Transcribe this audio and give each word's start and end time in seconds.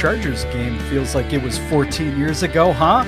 Chargers 0.00 0.44
game 0.44 0.78
feels 0.88 1.14
like 1.14 1.30
it 1.34 1.42
was 1.42 1.58
14 1.68 2.16
years 2.16 2.42
ago, 2.42 2.72
huh? 2.72 3.04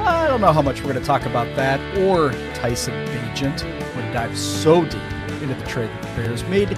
I 0.00 0.26
don't 0.26 0.40
know 0.40 0.52
how 0.52 0.62
much 0.62 0.80
we're 0.80 0.90
going 0.90 1.00
to 1.00 1.06
talk 1.06 1.26
about 1.26 1.46
that 1.54 1.78
or 1.96 2.32
Tyson 2.54 2.92
Bagent. 3.06 3.62
We're 3.62 3.92
going 3.92 4.06
to 4.08 4.12
dive 4.12 4.36
so 4.36 4.84
deep 4.84 5.00
into 5.40 5.54
the 5.54 5.64
trade 5.64 5.88
that 5.90 6.02
the 6.02 6.08
Bears 6.20 6.42
made 6.48 6.76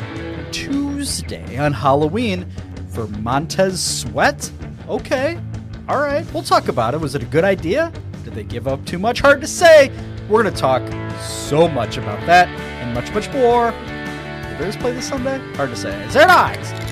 Tuesday 0.53 1.57
on 1.57 1.73
Halloween 1.73 2.47
for 2.91 3.07
Montez 3.07 3.83
Sweat. 3.83 4.53
Okay, 4.91 5.41
all 5.89 6.01
right, 6.01 6.31
we'll 6.35 6.43
talk 6.43 6.69
about 6.69 6.93
it. 6.93 7.01
Was 7.01 7.15
it 7.15 7.23
a 7.23 7.27
good 7.27 7.45
idea? 7.45 7.91
Did 8.25 8.35
they 8.35 8.45
give 8.45 8.69
up 8.69 8.85
too 8.85 8.99
much? 8.99 9.21
Hard 9.21 9.41
to 9.41 9.47
say. 9.47 9.91
We're 10.29 10.43
going 10.43 10.53
to 10.53 10.61
talk 10.61 10.83
so 11.19 11.67
much 11.67 11.97
about 11.97 12.21
that 12.27 12.47
and 12.49 12.93
much, 12.93 13.11
much 13.15 13.33
more. 13.33 13.71
The 13.71 14.57
Bears 14.59 14.77
play 14.77 14.93
this 14.93 15.09
Sunday? 15.09 15.39
Hard 15.55 15.71
to 15.71 15.77
say. 15.77 15.99
Is 16.05 16.13
there 16.13 16.27
next? 16.27 16.86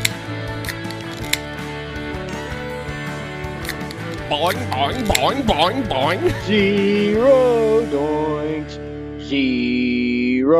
Boing, 4.34 4.59
boing, 4.72 5.06
boing, 5.06 5.43
boing, 5.47 5.87
boing. 5.87 6.45
Zero 6.45 7.87
doinks. 7.87 8.75
Zero 9.22 10.59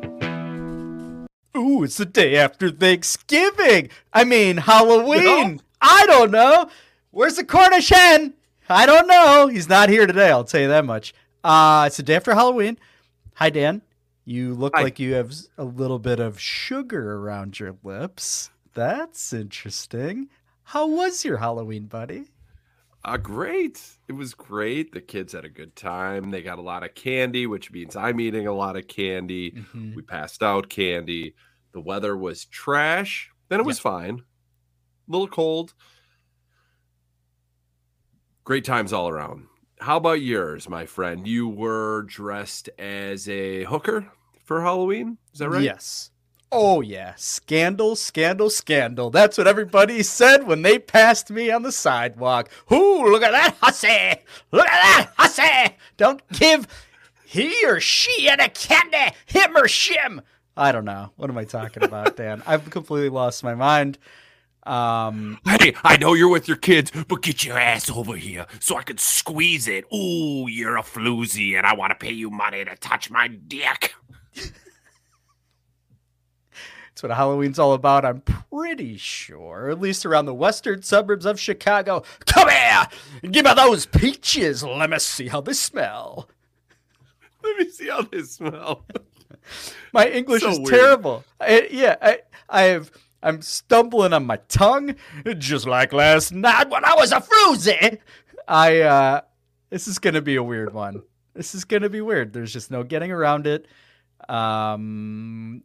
Ooh, 1.58 1.84
it's 1.84 1.98
the 1.98 2.06
day 2.06 2.38
after 2.38 2.69
Thanksgiving. 2.69 3.90
I 4.14 4.24
mean, 4.24 4.56
Halloween. 4.56 5.62
I 5.81 6.06
don't 6.06 6.31
know. 6.31 6.69
Where's 7.12 7.36
the 7.36 7.44
Cornish 7.44 7.90
hen? 7.90 8.36
I 8.69 8.86
don't 8.86 9.08
know. 9.08 9.48
He's 9.48 9.68
not 9.68 9.90
here 9.90 10.08
today. 10.08 10.30
I'll 10.30 10.46
tell 10.46 10.62
you 10.62 10.69
that 10.69 10.86
much. 10.86 11.14
Uh, 11.44 11.86
it's 11.88 11.98
the 11.98 12.04
day 12.04 12.16
after 12.16 12.34
Halloween. 12.34 12.78
Hi, 13.36 13.50
Dan. 13.50 13.82
You 14.26 14.54
look 14.54 14.76
Hi. 14.76 14.84
like 14.84 15.00
you 15.00 15.14
have 15.14 15.34
a 15.58 15.64
little 15.64 16.00
bit 16.00 16.20
of 16.20 16.40
sugar 16.40 17.16
around 17.16 17.60
your 17.60 17.76
lips. 17.84 18.50
That's 18.74 19.34
interesting. 19.34 20.30
How 20.64 20.88
was 20.88 21.26
your 21.26 21.38
Halloween, 21.38 21.86
buddy? 21.86 22.26
Uh, 23.04 23.18
great. 23.18 23.82
It 24.08 24.12
was 24.12 24.34
great. 24.34 24.92
The 24.92 25.02
kids 25.02 25.34
had 25.34 25.46
a 25.46 25.50
good 25.50 25.76
time. 25.76 26.32
They 26.32 26.42
got 26.42 26.60
a 26.60 26.62
lot 26.62 26.84
of 26.84 26.94
candy, 26.94 27.48
which 27.48 27.72
means 27.72 27.96
I'm 27.96 28.20
eating 28.20 28.46
a 28.46 28.54
lot 28.54 28.76
of 28.76 28.88
candy. 28.88 29.52
Mm-hmm. 29.52 29.96
We 29.96 30.02
passed 30.02 30.44
out 30.44 30.70
candy. 30.70 31.34
The 31.72 31.80
weather 31.80 32.18
was 32.18 32.46
trash. 32.46 33.32
Then 33.48 33.60
it 33.60 33.66
was 33.66 33.80
fine. 33.80 34.20
A 34.20 35.12
little 35.12 35.28
cold. 35.28 35.74
Great 38.44 38.66
times 38.66 38.92
all 38.92 39.08
around. 39.08 39.46
How 39.80 39.98
about 39.98 40.22
yours, 40.22 40.68
my 40.68 40.86
friend? 40.86 41.26
You 41.26 41.48
were 41.48 42.04
dressed 42.04 42.70
as 42.78 43.30
a 43.30 43.64
hooker 43.64 44.08
for 44.44 44.62
Halloween. 44.62 45.18
Is 45.32 45.40
that 45.40 45.50
right? 45.50 45.64
Yes. 45.64 46.12
Oh 46.52 46.82
yeah, 46.82 47.14
scandal, 47.16 47.96
scandal, 47.96 48.50
scandal. 48.50 49.10
That's 49.10 49.38
what 49.38 49.48
everybody 49.48 50.02
said 50.02 50.48
when 50.48 50.64
they 50.64 50.80
passed 50.80 51.30
me 51.30 51.52
on 51.52 51.62
the 51.62 51.72
sidewalk. 51.72 52.50
Ooh, 52.72 53.06
look 53.06 53.22
at 53.22 53.31
that 53.31 53.56
hussy! 53.62 54.22
Look 54.52 54.68
at 54.68 54.81
that 54.81 55.12
hussy! 55.16 55.76
Don't 55.96 56.28
give 56.30 56.68
he 57.24 57.66
or 57.68 57.80
she 57.80 58.28
any 58.28 58.50
candy, 58.50 59.16
him 59.28 59.56
or 59.56 59.68
shim. 59.68 60.22
I 60.58 60.72
don't 60.72 60.86
know. 60.86 61.12
What 61.16 61.30
am 61.30 61.38
I 61.38 61.46
talking 61.46 61.84
about, 61.84 62.18
Dan? 62.18 62.42
I've 62.48 62.70
completely 62.70 63.10
lost 63.10 63.44
my 63.44 63.54
mind. 63.54 64.00
Um, 64.69 65.39
Hey, 65.45 65.74
I 65.83 65.98
know 65.98 66.13
you're 66.13 66.30
with 66.30 66.48
your 66.48 66.57
kids, 66.57 66.92
but 67.07 67.21
get 67.24 67.44
your 67.44 67.57
ass 67.57 67.89
over 67.89 68.16
here 68.16 68.45
so 68.60 68.77
I 68.77 68.83
can 68.83 68.98
squeeze 68.98 69.68
it. 69.68 69.86
Ooh, 69.94 70.48
you're 70.48 70.77
a 70.77 70.83
floozy, 70.83 71.57
and 71.57 71.66
I 71.66 71.74
want 71.75 71.92
to 71.92 71.95
pay 71.95 72.12
you 72.12 72.30
money 72.30 72.63
to 72.63 72.75
touch 72.75 73.10
my 73.10 73.27
dick. 73.27 73.94
That's 74.36 74.51
what 77.04 77.12
Halloween's 77.12 77.60
all 77.60 77.74
about, 77.74 78.04
I'm 78.04 78.21
pretty 78.21 78.98
sure. 78.98 79.69
At 79.69 79.80
least 79.80 80.06
around 80.06 80.25
the 80.25 80.33
western 80.33 80.81
suburbs 80.83 81.25
of 81.25 81.39
Chicago. 81.39 82.04
Come 82.25 82.50
here! 82.50 82.88
Give 83.31 83.45
me 83.45 83.54
those 83.54 83.86
peaches. 83.86 84.63
Let 84.63 84.89
me 84.89 85.00
see 85.00 85.27
how 85.30 85.39
they 85.42 85.54
smell. 85.54 86.30
Let 87.42 87.57
me 87.57 87.69
see 87.69 87.88
how 87.88 88.01
they 88.01 88.24
smell. 88.24 88.83
My 89.94 90.10
English 90.10 90.42
So 90.42 90.50
is 90.50 90.60
weird. 90.60 90.69
terrible. 90.72 91.24
I, 91.39 91.69
yeah, 91.72 91.95
I, 92.01 92.19
I 92.50 92.62
have. 92.63 92.92
I'm 93.21 93.42
stumbling 93.42 94.13
on 94.13 94.25
my 94.25 94.38
tongue, 94.48 94.95
just 95.38 95.68
like 95.68 95.92
last 95.94 96.31
night 96.33 96.69
when 96.69 96.86
I 96.86 96.95
was 96.95 97.12
a 97.12 97.21
floozy. 97.21 98.00
I. 98.48 98.81
uh 98.81 99.21
This 99.69 99.88
is 99.88 100.00
gonna 100.00 100.21
be 100.21 100.36
a 100.36 100.44
weird 100.44 100.74
one. 100.74 101.04
This 101.33 101.54
is 101.54 101.63
gonna 101.66 101.89
be 101.89 102.01
weird. 102.01 102.33
There's 102.33 102.51
just 102.51 102.71
no 102.71 102.83
getting 102.83 103.12
around 103.12 103.45
it. 103.48 103.68
Um, 104.27 105.63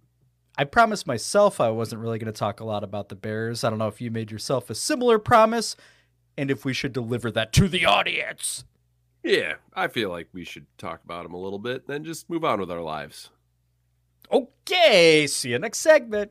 I 0.56 0.64
promised 0.64 1.06
myself 1.06 1.60
I 1.60 1.70
wasn't 1.70 2.02
really 2.02 2.18
gonna 2.18 2.32
talk 2.32 2.60
a 2.60 2.64
lot 2.64 2.84
about 2.84 3.08
the 3.08 3.16
Bears. 3.16 3.64
I 3.64 3.70
don't 3.70 3.78
know 3.78 3.88
if 3.88 4.00
you 4.00 4.10
made 4.10 4.30
yourself 4.30 4.70
a 4.70 4.74
similar 4.74 5.18
promise, 5.18 5.74
and 6.36 6.50
if 6.50 6.64
we 6.64 6.72
should 6.72 6.92
deliver 6.92 7.30
that 7.32 7.52
to 7.54 7.68
the 7.68 7.86
audience. 7.86 8.64
Yeah, 9.22 9.54
I 9.72 9.88
feel 9.88 10.10
like 10.10 10.28
we 10.32 10.44
should 10.44 10.66
talk 10.76 11.02
about 11.02 11.22
them 11.22 11.32
a 11.32 11.40
little 11.40 11.58
bit, 11.58 11.86
then 11.86 12.04
just 12.04 12.28
move 12.28 12.44
on 12.44 12.60
with 12.60 12.70
our 12.70 12.82
lives. 12.82 13.30
Okay, 14.30 15.26
see 15.26 15.50
you 15.50 15.58
next 15.58 15.78
segment. 15.78 16.30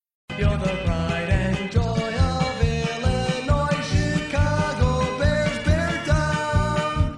You're 0.37 0.57
the 0.57 0.75
pride 0.85 1.29
and 1.29 1.71
joy 1.71 1.83
of 1.83 2.61
Illinois, 2.63 3.81
Chicago 3.83 5.17
Bears, 5.19 5.57
Bear 5.65 6.03
Down. 6.05 7.17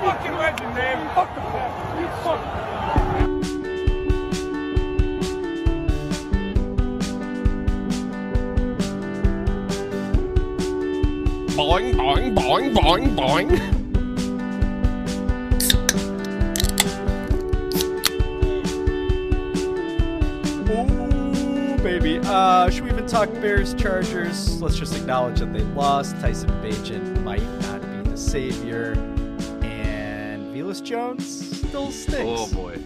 Fucking 0.00 0.36
legend, 0.38 0.74
man. 0.74 1.14
Fuck 1.14 1.34
the 1.34 1.40
fuck. 1.40 1.72
You 2.00 2.08
fuck. 2.22 2.40
Boing, 11.56 11.94
boing, 11.94 12.34
boing, 12.34 12.74
boing, 12.74 13.14
boing. 13.16 13.83
Baby. 21.84 22.18
Uh, 22.24 22.70
should 22.70 22.84
we 22.84 22.90
even 22.90 23.06
talk 23.06 23.30
Bears 23.34 23.74
Chargers? 23.74 24.62
Let's 24.62 24.78
just 24.78 24.96
acknowledge 24.96 25.40
that 25.40 25.52
they 25.52 25.60
lost. 25.60 26.18
Tyson 26.18 26.48
Bagent 26.62 27.22
might 27.22 27.42
not 27.60 27.82
be 27.82 28.10
the 28.10 28.16
savior, 28.16 28.92
and 29.60 30.56
Velus 30.56 30.82
Jones 30.82 31.58
still 31.58 31.90
stinks. 31.90 32.24
Oh 32.24 32.50
boy. 32.54 32.78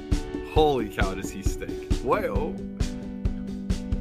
Holy 0.50 0.88
cow, 0.88 1.14
does 1.14 1.30
he 1.30 1.42
stink. 1.42 1.94
Why 2.02 2.24
oh 2.24 2.48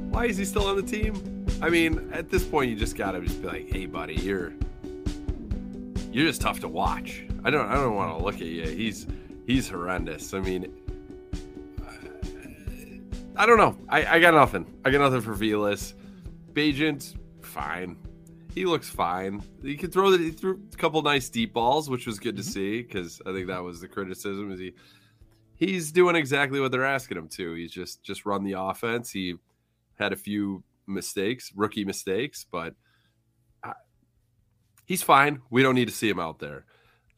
why 0.09 0.25
is 0.25 0.37
he 0.37 0.45
still 0.45 0.65
on 0.65 0.77
the 0.77 0.81
team? 0.81 1.45
I 1.61 1.69
mean, 1.69 2.09
at 2.11 2.31
this 2.31 2.43
point 2.43 2.71
you 2.71 2.75
just 2.75 2.97
gotta 2.97 3.21
just 3.21 3.39
be 3.39 3.47
like, 3.47 3.71
hey 3.71 3.85
buddy, 3.85 4.15
you're 4.15 4.51
you're 6.11 6.25
just 6.25 6.41
tough 6.41 6.59
to 6.61 6.67
watch. 6.67 7.23
I 7.43 7.51
don't 7.51 7.67
I 7.69 7.75
don't 7.75 7.93
want 7.93 8.17
to 8.17 8.25
look 8.25 8.35
at 8.35 8.41
you. 8.41 8.63
He's 8.63 9.05
he's 9.45 9.69
horrendous. 9.69 10.33
I 10.33 10.39
mean 10.39 10.73
I 13.37 13.45
don't 13.45 13.57
know. 13.57 13.77
I, 13.87 14.15
I 14.15 14.19
got 14.19 14.33
nothing. 14.33 14.65
I 14.83 14.89
got 14.89 14.99
nothing 14.99 15.21
for 15.21 15.35
Velus. 15.35 15.93
Bagent, 16.53 17.15
fine. 17.41 17.97
He 18.53 18.65
looks 18.65 18.89
fine. 18.89 19.43
He 19.61 19.77
could 19.77 19.93
throw 19.93 20.09
the 20.09 20.17
he 20.17 20.31
threw 20.31 20.59
a 20.73 20.77
couple 20.77 20.99
nice 21.03 21.29
deep 21.29 21.53
balls, 21.53 21.89
which 21.89 22.07
was 22.07 22.17
good 22.17 22.35
to 22.37 22.43
see 22.43 22.81
because 22.81 23.21
I 23.27 23.31
think 23.31 23.47
that 23.47 23.63
was 23.63 23.79
the 23.79 23.87
criticism. 23.87 24.51
Is 24.51 24.59
he 24.59 24.73
he's 25.55 25.91
doing 25.91 26.15
exactly 26.15 26.59
what 26.59 26.71
they're 26.71 26.83
asking 26.83 27.17
him 27.17 27.27
to. 27.29 27.53
He's 27.53 27.71
just 27.71 28.01
just 28.01 28.25
run 28.25 28.43
the 28.43 28.53
offense. 28.53 29.11
He 29.11 29.35
had 29.99 30.13
a 30.13 30.15
few 30.15 30.63
mistakes, 30.87 31.51
rookie 31.55 31.85
mistakes, 31.85 32.47
but 32.51 32.73
I, 33.63 33.73
he's 34.85 35.03
fine. 35.03 35.41
We 35.51 35.61
don't 35.61 35.75
need 35.75 35.89
to 35.89 35.93
see 35.93 36.09
him 36.09 36.19
out 36.19 36.39
there. 36.39 36.65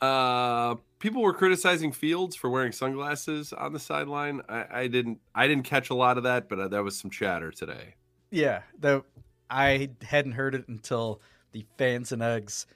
Uh, 0.01 0.75
people 0.99 1.21
were 1.21 1.33
criticizing 1.33 1.91
Fields 1.91 2.35
for 2.35 2.49
wearing 2.49 2.71
sunglasses 2.71 3.51
on 3.53 3.73
the 3.73 3.79
sideline. 3.79 4.41
I, 4.47 4.65
I 4.71 4.87
didn't. 4.87 5.19
I 5.33 5.47
didn't 5.47 5.63
catch 5.63 5.89
a 5.89 5.95
lot 5.95 6.17
of 6.17 6.23
that, 6.23 6.47
but 6.49 6.59
uh, 6.59 6.67
that 6.67 6.83
was 6.83 6.97
some 6.97 7.09
chatter 7.09 7.51
today. 7.51 7.95
Yeah, 8.29 8.61
the 8.77 9.03
I 9.49 9.89
hadn't 10.03 10.33
heard 10.33 10.55
it 10.55 10.67
until 10.67 11.21
the 11.51 11.65
fans 11.77 12.11
and 12.11 12.21
eggs 12.21 12.67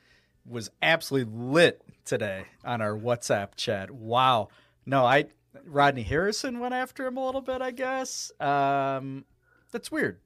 was 0.46 0.72
absolutely 0.82 1.32
lit 1.34 1.82
today 2.06 2.46
on 2.66 2.82
our 2.82 2.98
WhatsApp 2.98 3.56
chat. 3.56 3.92
Wow. 3.92 4.50
No, 4.86 5.06
I 5.06 5.26
Rodney 5.66 6.04
Harrison 6.04 6.60
went 6.60 6.74
after 6.74 7.06
him 7.06 7.18
a 7.18 7.26
little 7.26 7.42
bit, 7.42 7.62
I 7.62 7.72
guess. 7.72 8.32
Um 8.40 9.26
that's 9.72 9.92
weird. 9.92 10.20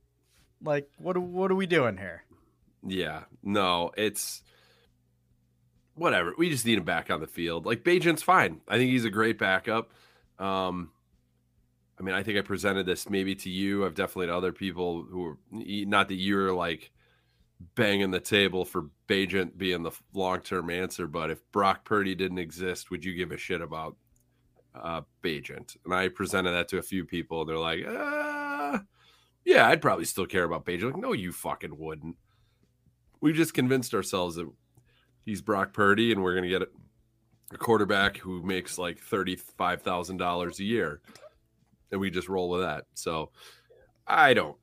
Like 0.64 0.90
what 0.98 1.18
what 1.18 1.52
are 1.52 1.56
we 1.56 1.68
doing 1.68 1.98
here? 1.98 2.24
Yeah, 2.86 3.24
no, 3.44 3.92
it's 3.98 4.42
whatever. 5.98 6.34
We 6.38 6.50
just 6.50 6.66
need 6.66 6.78
him 6.78 6.84
back 6.84 7.10
on 7.10 7.20
the 7.20 7.28
field. 7.28 7.66
Like 7.66 7.84
Bagent's 7.84 8.24
fine. 8.24 8.62
I 8.68 8.78
think 8.78 8.92
he's 8.92 9.06
a 9.06 9.10
great 9.10 9.38
backup. 9.38 9.92
Um, 10.40 10.92
I 12.00 12.04
mean, 12.04 12.14
I 12.14 12.24
think 12.24 12.38
I 12.38 12.42
presented 12.42 12.86
this 12.86 13.10
maybe 13.10 13.36
to 13.36 13.50
you. 13.50 13.86
I've 13.86 13.96
definitely 13.96 14.28
to 14.28 14.36
other 14.36 14.52
people 14.52 15.04
who 15.04 15.26
are 15.26 15.38
not 15.52 16.08
that 16.10 16.16
you're 16.16 16.54
like 16.54 16.92
banging 17.76 18.12
the 18.12 18.20
table 18.20 18.66
for 18.66 18.90
Bagent 19.08 19.58
being 19.58 19.84
the 19.84 19.92
long 20.14 20.42
term 20.42 20.70
answer, 20.70 21.08
but 21.08 21.32
if 21.32 21.40
Brock 21.52 21.86
Purdy 21.86 22.14
didn't 22.14 22.38
exist, 22.38 22.92
would 22.92 23.04
you 23.04 23.16
give 23.16 23.32
a 23.32 23.38
shit 23.38 23.62
about 23.62 23.96
uh, 24.76 25.02
Bagent? 25.24 25.76
And 25.86 25.94
I 25.94 26.10
presented 26.10 26.52
that 26.52 26.68
to 26.70 26.78
a 26.78 26.84
few 26.84 27.04
people, 27.04 27.46
they're 27.46 27.58
like, 27.58 27.84
uh, 27.86 28.80
"Yeah, 29.44 29.68
I'd 29.68 29.82
probably 29.82 30.06
still 30.06 30.28
care 30.28 30.44
about 30.44 30.66
Bagent." 30.66 30.94
Like, 30.94 31.02
no, 31.02 31.14
you 31.14 31.32
fucking 31.32 31.78
wouldn't. 31.78 32.18
We 33.22 33.34
just 33.34 33.56
convinced 33.56 33.96
ourselves 33.96 34.36
that 34.36 34.48
he's 35.28 35.42
Brock 35.44 35.74
Purdy, 35.74 36.12
and 36.12 36.24
we're 36.24 36.34
gonna 36.34 36.48
get 36.48 36.64
a 37.54 37.58
quarterback 37.58 38.18
who 38.18 38.42
makes 38.42 38.80
like 38.80 38.98
thirty 38.98 39.36
five 39.36 39.84
thousand 39.84 40.18
dollars 40.18 40.60
a 40.60 40.64
year, 40.64 41.02
and 41.92 42.02
we 42.02 42.10
just 42.10 42.30
roll 42.30 42.50
with 42.50 42.62
that. 42.62 42.86
So, 42.96 43.30
I 44.08 44.34
don't, 44.34 44.58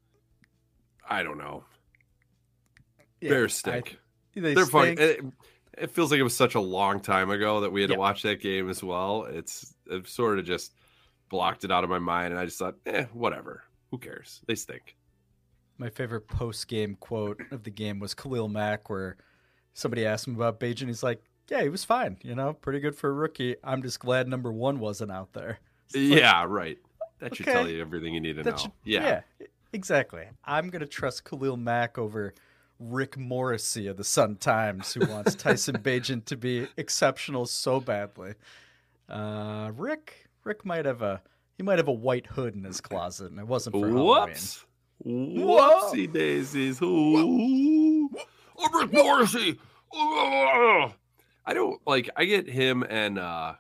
I 1.08 1.22
don't 1.22 1.38
know. 1.38 1.62
Yeah, 3.20 3.28
Bears 3.30 3.54
stink. 3.54 3.98
I- 4.36 4.40
they 4.40 4.54
They're 4.54 4.66
fine. 4.66 4.96
stink. 4.96 5.18
It, 5.18 5.24
it 5.84 5.90
feels 5.92 6.10
like 6.10 6.18
it 6.18 6.24
was 6.24 6.36
such 6.36 6.56
a 6.56 6.60
long 6.60 6.98
time 7.00 7.30
ago 7.30 7.60
that 7.60 7.70
we 7.72 7.80
had 7.82 7.90
to 7.90 7.96
watch 7.96 8.22
that 8.22 8.40
game 8.40 8.68
as 8.68 8.82
well. 8.82 9.24
It's 9.24 9.74
it 9.86 10.08
sort 10.08 10.38
of 10.40 10.44
just 10.44 10.72
blocked 11.30 11.64
it 11.64 11.70
out 11.70 11.84
of 11.84 11.90
my 11.90 11.98
mind, 12.00 12.32
and 12.32 12.40
I 12.40 12.44
just 12.44 12.58
thought, 12.58 12.74
eh, 12.86 13.04
whatever. 13.12 13.62
Who 13.90 13.98
cares? 13.98 14.40
They 14.46 14.56
stink. 14.56 14.96
My 15.78 15.88
favorite 15.90 16.26
post 16.28 16.66
game 16.68 16.96
quote 16.98 17.40
of 17.50 17.62
the 17.64 17.70
game 17.70 17.98
was 18.00 18.14
Khalil 18.14 18.48
Mack, 18.48 18.88
where 18.90 19.16
somebody 19.74 20.06
asked 20.06 20.26
him 20.26 20.34
about 20.36 20.58
Bagent. 20.58 20.86
He's 20.86 21.02
like, 21.02 21.22
"Yeah, 21.50 21.62
he 21.62 21.68
was 21.68 21.84
fine. 21.84 22.16
You 22.22 22.34
know, 22.34 22.54
pretty 22.54 22.80
good 22.80 22.96
for 22.96 23.10
a 23.10 23.12
rookie. 23.12 23.56
I'm 23.62 23.82
just 23.82 24.00
glad 24.00 24.26
number 24.26 24.50
one 24.50 24.78
wasn't 24.78 25.12
out 25.12 25.32
there." 25.34 25.58
Like, 25.94 26.02
yeah, 26.18 26.44
right. 26.48 26.78
That 27.20 27.36
should 27.36 27.46
okay. 27.46 27.52
tell 27.52 27.68
you 27.68 27.80
everything 27.80 28.14
you 28.14 28.20
need 28.20 28.36
to 28.36 28.42
that 28.42 28.50
know. 28.52 28.56
should- 28.56 28.72
yeah. 28.82 29.20
exactly. 29.72 30.24
I'm 30.44 30.70
gonna 30.70 30.86
trust 30.86 31.24
Khalil 31.24 31.56
Mack 31.56 31.98
over 31.98 32.34
Rick 32.80 33.16
Morrissey 33.16 33.86
of 33.86 33.96
the 33.96 34.02
Sun 34.02 34.36
Times, 34.36 34.92
who 34.92 35.06
wants 35.06 35.34
Tyson 35.36 35.76
Bagent 35.78 36.24
to 36.24 36.36
be 36.36 36.66
exceptional 36.76 37.46
so 37.46 37.78
badly. 37.80 38.34
Uh, 39.08 39.70
Rick, 39.76 40.26
Rick 40.42 40.64
might 40.64 40.86
have 40.86 41.02
a 41.02 41.22
he 41.56 41.62
might 41.62 41.78
have 41.78 41.88
a 41.88 41.92
white 41.92 42.26
hood 42.26 42.54
in 42.54 42.64
his 42.64 42.80
closet, 42.80 43.30
and 43.30 43.38
it 43.38 43.46
wasn't 43.46 43.76
for 43.76 43.86
Halloween. 43.86 44.26
Whoops. 44.28 44.64
Whoopsie 45.06 46.12
daisies. 46.12 46.80
Ooh. 46.82 47.93
Oh, 48.72 48.80
Rick 48.80 48.92
Morrissey. 48.92 49.58
Ugh. 49.96 50.92
I 51.46 51.52
don't 51.54 51.80
like 51.86 52.08
I 52.16 52.24
get 52.24 52.48
him 52.48 52.82
and 52.88 53.18
uh 53.18 53.54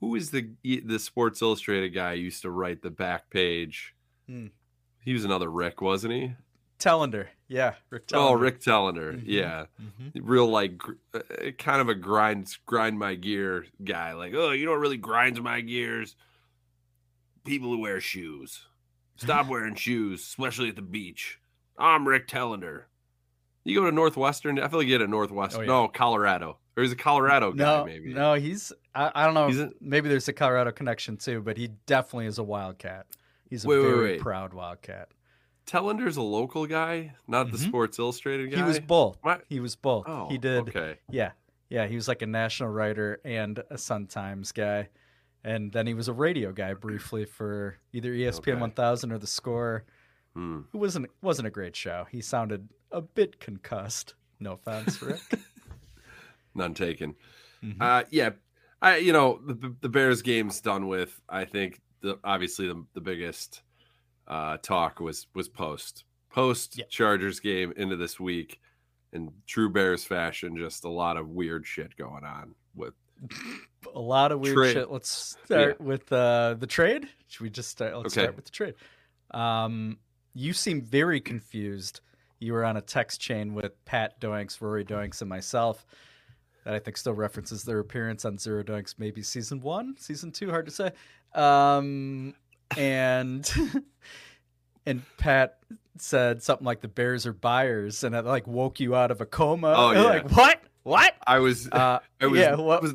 who 0.00 0.14
is 0.16 0.30
the 0.30 0.50
the 0.62 0.98
Sports 0.98 1.40
Illustrated 1.42 1.90
guy 1.90 2.12
used 2.14 2.42
to 2.42 2.50
write 2.50 2.82
the 2.82 2.90
back 2.90 3.30
page? 3.30 3.94
Hmm. 4.28 4.48
He 5.04 5.12
was 5.12 5.24
another 5.24 5.50
Rick, 5.50 5.80
wasn't 5.80 6.14
he? 6.14 6.32
Telander, 6.78 7.28
yeah, 7.46 7.74
Rick. 7.90 8.08
Telander. 8.08 8.16
Oh, 8.30 8.32
Rick 8.32 8.60
Telander. 8.60 9.14
Mhm. 9.14 9.22
Yeah. 9.26 9.66
Mhm. 9.80 10.12
Real 10.22 10.48
like 10.48 10.76
gr- 10.76 10.92
uh, 11.14 11.50
kind 11.58 11.80
of 11.80 11.88
a 11.88 11.94
grind 11.94 12.56
grind 12.66 12.98
my 12.98 13.14
gear 13.14 13.66
guy. 13.82 14.12
Like, 14.14 14.34
"Oh, 14.34 14.50
you 14.50 14.64
know 14.66 14.72
what 14.72 14.80
really 14.80 14.96
grinds 14.96 15.40
my 15.40 15.60
gears? 15.60 16.16
People 17.44 17.70
who 17.70 17.78
wear 17.80 18.00
shoes. 18.00 18.66
Stop 19.16 19.46
wearing 19.48 19.74
shoes, 19.76 20.20
especially 20.22 20.68
at 20.70 20.76
the 20.76 20.82
beach. 20.82 21.38
I'm 21.78 22.08
Rick 22.08 22.28
Telander. 22.28 22.84
You 23.64 23.78
go 23.80 23.86
to 23.86 23.92
Northwestern. 23.92 24.58
I 24.58 24.68
feel 24.68 24.78
like 24.80 24.88
you 24.88 24.94
get 24.98 25.02
a 25.04 25.08
Northwestern. 25.08 25.60
Oh, 25.62 25.64
yeah. 25.64 25.68
No, 25.82 25.88
Colorado. 25.88 26.58
Or 26.76 26.82
he's 26.82 26.92
a 26.92 26.96
Colorado 26.96 27.52
guy, 27.52 27.64
No, 27.64 27.84
maybe. 27.84 28.12
no, 28.12 28.34
he's 28.34 28.72
I, 28.94 29.10
I 29.14 29.24
don't 29.24 29.34
know. 29.34 29.64
A- 29.64 29.70
maybe 29.80 30.08
there's 30.08 30.28
a 30.28 30.32
Colorado 30.32 30.72
connection 30.72 31.16
too, 31.16 31.40
but 31.40 31.56
he 31.56 31.68
definitely 31.86 32.26
is 32.26 32.38
a 32.38 32.42
Wildcat. 32.42 33.06
He's 33.48 33.64
a 33.64 33.68
Wait, 33.68 33.78
wait, 33.78 33.84
very 33.84 34.04
wait. 34.12 34.20
proud 34.20 34.52
Wildcat. 34.54 35.08
Telander's 35.66 36.16
a 36.16 36.22
local 36.22 36.66
guy, 36.66 37.14
not 37.26 37.50
the 37.50 37.56
Mhm. 37.58 37.68
Sports 37.68 37.98
Illustrated 37.98 38.50
guy. 38.50 38.56
He 38.58 38.62
was 38.62 38.80
both. 38.80 39.18
What? 39.22 39.44
He 39.48 39.60
was 39.60 39.76
both. 39.76 40.04
Oh, 40.08 40.28
he 40.28 40.36
did. 40.36 40.68
Okay. 40.68 40.98
Yeah, 41.08 41.30
yeah. 41.70 41.86
He 41.86 41.94
was 41.94 42.06
like 42.08 42.22
a 42.22 42.26
national 42.26 42.68
writer 42.70 43.20
and 43.24 43.62
a 43.70 43.78
Sun 43.78 44.08
Times 44.08 44.52
guy, 44.52 44.88
and 45.42 45.72
then 45.72 45.86
he 45.86 45.94
was 45.94 46.08
a 46.08 46.12
radio 46.12 46.52
guy 46.52 46.74
briefly 46.74 47.24
for 47.24 47.78
either 47.92 48.12
ESPN 48.12 48.54
Okay. 48.54 48.60
1000 48.60 49.12
or 49.12 49.18
The 49.18 49.26
Score. 49.26 49.84
Hmm. 50.34 50.62
It 50.74 50.76
wasn't 50.76 51.06
wasn't 51.22 51.46
a 51.46 51.50
great 51.50 51.76
show. 51.76 52.06
He 52.10 52.20
sounded 52.20 52.68
a 52.94 53.02
bit 53.02 53.40
concussed. 53.40 54.14
No 54.40 54.52
offense, 54.52 55.00
Rick. 55.02 55.20
None 56.54 56.74
taken. 56.74 57.14
Mhm. 57.62 57.76
Uh, 57.80 58.04
yeah, 58.10 58.30
I 58.80 58.96
you 58.98 59.12
know 59.12 59.40
the 59.44 59.74
the 59.80 59.88
Bears 59.88 60.22
game's 60.22 60.60
done 60.60 60.86
with. 60.86 61.20
I 61.28 61.44
think 61.44 61.80
the 62.00 62.18
obviously 62.22 62.68
the, 62.68 62.84
the 62.94 63.00
biggest 63.00 63.62
uh, 64.28 64.58
talk 64.58 65.00
was 65.00 65.26
was 65.34 65.48
post 65.48 66.04
post 66.30 66.78
Yeah. 66.78 66.84
Chargers 66.88 67.40
game 67.40 67.72
into 67.76 67.96
this 67.96 68.18
week 68.20 68.60
in 69.12 69.32
true 69.46 69.70
Bears 69.70 70.04
fashion. 70.04 70.56
Just 70.56 70.84
a 70.84 70.88
lot 70.90 71.16
of 71.16 71.28
weird 71.28 71.66
shit 71.66 71.96
going 71.96 72.24
on 72.24 72.54
with 72.74 72.94
a 73.94 74.00
lot 74.00 74.32
of 74.32 74.40
weird 74.40 74.56
Trade. 74.56 74.72
shit. 74.74 74.90
Let's 74.90 75.36
start 75.44 75.80
with 75.80 76.12
uh, 76.12 76.54
the 76.58 76.66
trade. 76.66 77.08
Should 77.28 77.42
we 77.42 77.50
just 77.50 77.70
start? 77.70 77.94
Let's 77.96 78.12
Okay. 78.16 78.24
start 78.26 78.36
with 78.36 78.44
the 78.44 78.50
trade. 78.50 78.74
Um, 79.30 79.98
you 80.34 80.52
seem 80.52 80.82
very 80.82 81.20
confused. 81.20 82.00
You 82.44 82.52
were 82.52 82.64
on 82.64 82.76
a 82.76 82.82
text 82.82 83.20
chain 83.20 83.54
with 83.54 83.84
Pat 83.84 84.20
Doinks, 84.20 84.60
Rory 84.60 84.84
Doinks, 84.84 85.20
and 85.22 85.28
myself. 85.28 85.86
That 86.64 86.74
I 86.74 86.78
think 86.78 86.96
still 86.96 87.12
references 87.12 87.62
their 87.64 87.78
appearance 87.78 88.24
on 88.24 88.38
Zero 88.38 88.62
Doinks, 88.62 88.94
maybe 88.98 89.22
season 89.22 89.60
one, 89.60 89.96
season 89.98 90.30
two, 90.32 90.50
hard 90.50 90.66
to 90.66 90.72
say. 90.72 90.92
Um, 91.34 92.34
and 92.76 93.50
and 94.86 95.02
Pat 95.18 95.58
said 95.98 96.42
something 96.42 96.64
like 96.64 96.80
the 96.80 96.88
Bears 96.88 97.26
are 97.26 97.32
buyers, 97.32 98.04
and 98.04 98.14
it 98.14 98.24
like 98.24 98.46
woke 98.46 98.80
you 98.80 98.94
out 98.94 99.10
of 99.10 99.20
a 99.20 99.26
coma. 99.26 99.74
Oh, 99.76 99.90
You're 99.92 100.02
yeah. 100.02 100.08
like 100.08 100.30
what? 100.30 100.60
What? 100.84 101.14
I 101.26 101.38
was 101.38 101.68
Uh, 101.70 102.00
I 102.20 102.26
was, 102.26 102.40
yeah, 102.40 102.56
what? 102.56 102.82
was 102.82 102.94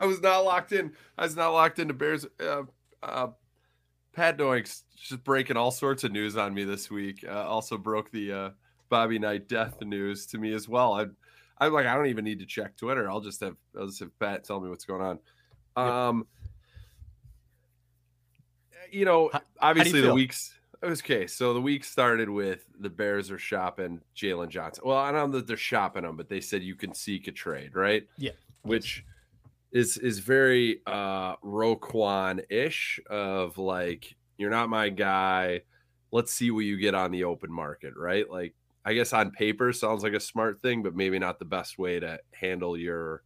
I 0.00 0.06
was 0.06 0.20
not 0.20 0.44
locked 0.44 0.72
in. 0.72 0.92
I 1.16 1.22
was 1.22 1.36
not 1.36 1.50
locked 1.50 1.78
into 1.78 1.94
Bears. 1.94 2.26
Uh, 2.40 2.62
uh, 3.02 3.28
Pat 4.12 4.38
Doinks 4.38 4.82
just 4.96 5.24
breaking 5.24 5.56
all 5.56 5.70
sorts 5.70 6.04
of 6.04 6.12
news 6.12 6.36
on 6.36 6.54
me 6.54 6.64
this 6.64 6.90
week. 6.90 7.24
Uh, 7.28 7.44
also 7.46 7.76
broke 7.76 8.10
the 8.10 8.32
uh, 8.32 8.50
Bobby 8.88 9.18
Knight 9.18 9.48
death 9.48 9.80
news 9.82 10.26
to 10.26 10.38
me 10.38 10.52
as 10.52 10.68
well. 10.68 10.94
I, 10.94 11.06
I'm 11.58 11.72
like, 11.72 11.86
I 11.86 11.94
don't 11.94 12.06
even 12.06 12.24
need 12.24 12.40
to 12.40 12.46
check 12.46 12.76
Twitter. 12.76 13.08
I'll 13.10 13.20
just 13.20 13.40
have 13.40 13.56
I'll 13.78 13.86
just 13.86 14.00
have 14.00 14.16
Pat 14.18 14.44
tell 14.44 14.60
me 14.60 14.68
what's 14.68 14.84
going 14.84 15.02
on. 15.02 15.18
Um, 15.76 16.26
you 18.90 19.04
know, 19.04 19.30
How- 19.32 19.42
obviously 19.60 20.00
the 20.00 20.14
weeks. 20.14 20.54
Okay, 20.82 21.26
so 21.26 21.54
the 21.54 21.60
week 21.62 21.82
started 21.82 22.28
with 22.28 22.66
the 22.78 22.90
Bears 22.90 23.30
are 23.30 23.38
shopping 23.38 24.02
Jaylon 24.14 24.50
Johnson. 24.50 24.84
Well, 24.86 24.98
I 24.98 25.12
don't 25.12 25.30
know 25.30 25.38
that 25.38 25.46
they're 25.46 25.56
shopping 25.56 26.04
him, 26.04 26.16
but 26.16 26.28
they 26.28 26.40
said 26.40 26.62
you 26.62 26.74
can 26.74 26.92
seek 26.94 27.26
a 27.26 27.32
trade, 27.32 27.74
right? 27.74 28.06
Yeah. 28.18 28.32
Which 28.62 29.04
is 29.72 29.96
is 29.96 30.18
very 30.18 30.80
uh 30.86 31.36
Roquan 31.36 32.44
ish 32.50 33.00
of 33.08 33.56
like 33.58 34.14
you're 34.36 34.50
not 34.50 34.68
my 34.68 34.90
guy. 34.90 35.62
Let's 36.12 36.32
see 36.32 36.50
what 36.50 36.60
you 36.60 36.76
get 36.76 36.94
on 36.94 37.10
the 37.10 37.24
open 37.24 37.50
market, 37.50 37.94
right? 37.96 38.28
Like 38.30 38.54
I 38.84 38.94
guess 38.94 39.12
on 39.12 39.30
paper 39.30 39.72
sounds 39.72 40.02
like 40.02 40.12
a 40.12 40.20
smart 40.20 40.60
thing, 40.60 40.82
but 40.82 40.94
maybe 40.94 41.18
not 41.18 41.38
the 41.38 41.44
best 41.44 41.78
way 41.78 42.00
to 42.00 42.18
handle 42.32 42.76
your 42.76 43.22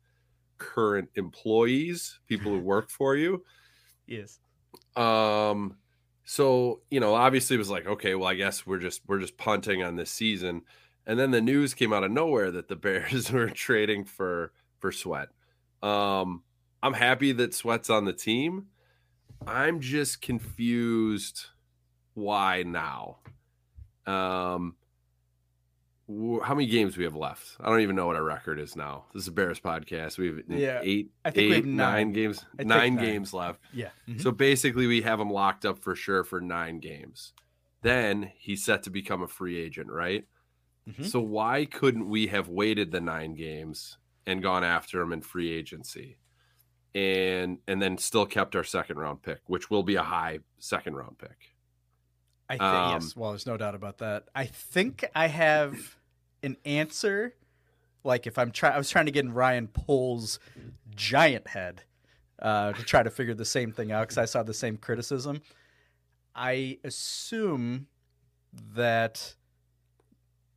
current 0.58 1.08
employees, 1.14 2.20
people 2.28 2.52
who 2.52 2.60
work 2.60 2.90
for 2.90 3.16
you. 3.16 3.44
yes. 4.06 4.38
Um, 4.96 5.76
so 6.24 6.80
you 6.90 7.00
know, 7.00 7.14
obviously 7.14 7.56
it 7.56 7.58
was 7.58 7.70
like, 7.70 7.86
okay, 7.86 8.14
well, 8.14 8.28
I 8.28 8.34
guess 8.34 8.66
we're 8.66 8.78
just 8.78 9.02
we're 9.06 9.20
just 9.20 9.36
punting 9.36 9.82
on 9.82 9.96
this 9.96 10.10
season. 10.10 10.62
And 11.06 11.18
then 11.18 11.30
the 11.30 11.40
news 11.40 11.72
came 11.72 11.92
out 11.92 12.04
of 12.04 12.10
nowhere 12.10 12.50
that 12.50 12.68
the 12.68 12.76
Bears 12.76 13.32
were 13.32 13.50
trading 13.50 14.04
for 14.04 14.52
for 14.78 14.92
Sweat. 14.92 15.28
Um, 15.82 16.42
I'm 16.82 16.92
happy 16.94 17.32
that 17.32 17.54
Sweat's 17.54 17.90
on 17.90 18.04
the 18.04 18.12
team. 18.12 18.66
I'm 19.46 19.80
just 19.80 20.20
confused 20.20 21.46
why 22.14 22.64
now. 22.64 23.18
Um, 24.06 24.74
how 26.08 26.54
many 26.54 26.66
games 26.66 26.96
we 26.96 27.04
have 27.04 27.14
left? 27.14 27.56
I 27.60 27.68
don't 27.68 27.80
even 27.80 27.94
know 27.94 28.06
what 28.06 28.16
our 28.16 28.22
record 28.24 28.58
is 28.58 28.74
now. 28.74 29.04
This 29.12 29.22
is 29.24 29.28
a 29.28 29.32
Bears 29.32 29.60
podcast. 29.60 30.16
We 30.16 30.28
have 30.28 30.40
Yeah, 30.48 30.80
eight, 30.82 31.10
I 31.24 31.30
think 31.30 31.50
we 31.50 31.56
have 31.56 31.66
nine. 31.66 31.76
nine 31.76 32.12
games, 32.12 32.46
nine 32.58 32.66
nine. 32.66 32.96
games 32.96 33.34
left. 33.34 33.60
Yeah. 33.74 33.90
Mhm. 34.08 34.20
So 34.22 34.30
basically, 34.32 34.86
we 34.86 35.02
have 35.02 35.20
him 35.20 35.30
locked 35.30 35.66
up 35.66 35.78
for 35.78 35.94
sure 35.94 36.24
for 36.24 36.40
nine 36.40 36.78
games. 36.80 37.34
Then 37.82 38.32
he's 38.38 38.64
set 38.64 38.82
to 38.84 38.90
become 38.90 39.22
a 39.22 39.28
free 39.28 39.58
agent, 39.58 39.90
right? 39.90 40.26
Mhm. 40.88 41.04
So 41.04 41.20
why 41.20 41.66
couldn't 41.66 42.08
we 42.08 42.28
have 42.28 42.48
waited 42.48 42.90
the 42.90 43.00
nine 43.02 43.34
games 43.34 43.98
and 44.26 44.42
gone 44.42 44.64
after 44.64 45.02
him 45.02 45.12
in 45.12 45.20
free 45.20 45.50
agency, 45.52 46.18
and 46.94 47.58
and 47.68 47.82
then 47.82 47.98
still 47.98 48.24
kept 48.24 48.56
our 48.56 48.64
second 48.64 48.96
round 48.96 49.22
pick, 49.22 49.40
which 49.46 49.68
will 49.68 49.82
be 49.82 49.96
a 49.96 50.02
high 50.02 50.38
second 50.58 50.94
round 50.94 51.18
pick? 51.18 51.54
I 52.48 52.54
think 52.54 52.62
Um, 52.62 52.92
yes. 52.94 53.14
Well, 53.14 53.32
there's 53.32 53.44
no 53.46 53.58
doubt 53.58 53.74
about 53.74 53.98
that. 53.98 54.28
I 54.34 54.46
think 54.46 55.04
I 55.14 55.26
have 55.26 55.98
an 56.42 56.57
answer. 56.64 57.35
Like 58.04 58.26
if 58.26 58.38
I'm 58.38 58.50
trying, 58.50 58.75
I 58.75 58.78
was 58.78 58.90
trying 58.90 59.07
to 59.07 59.12
get 59.12 59.25
in 59.25 59.33
Ryan 59.33 59.68
Poles' 59.68 60.38
giant 60.95 61.49
head 61.49 61.83
uh, 62.40 62.73
to 62.73 62.83
try 62.83 63.02
to 63.02 63.11
figure 63.11 63.35
the 63.35 63.45
same 63.45 63.73
thing 63.73 63.92
out 63.92 64.02
because 64.02 64.18
I 64.18 64.25
saw 64.25 64.42
the 64.42 64.54
same 64.54 64.76
criticism. 64.76 65.42
I 66.35 66.78
assume 66.85 67.88
that 68.75 69.35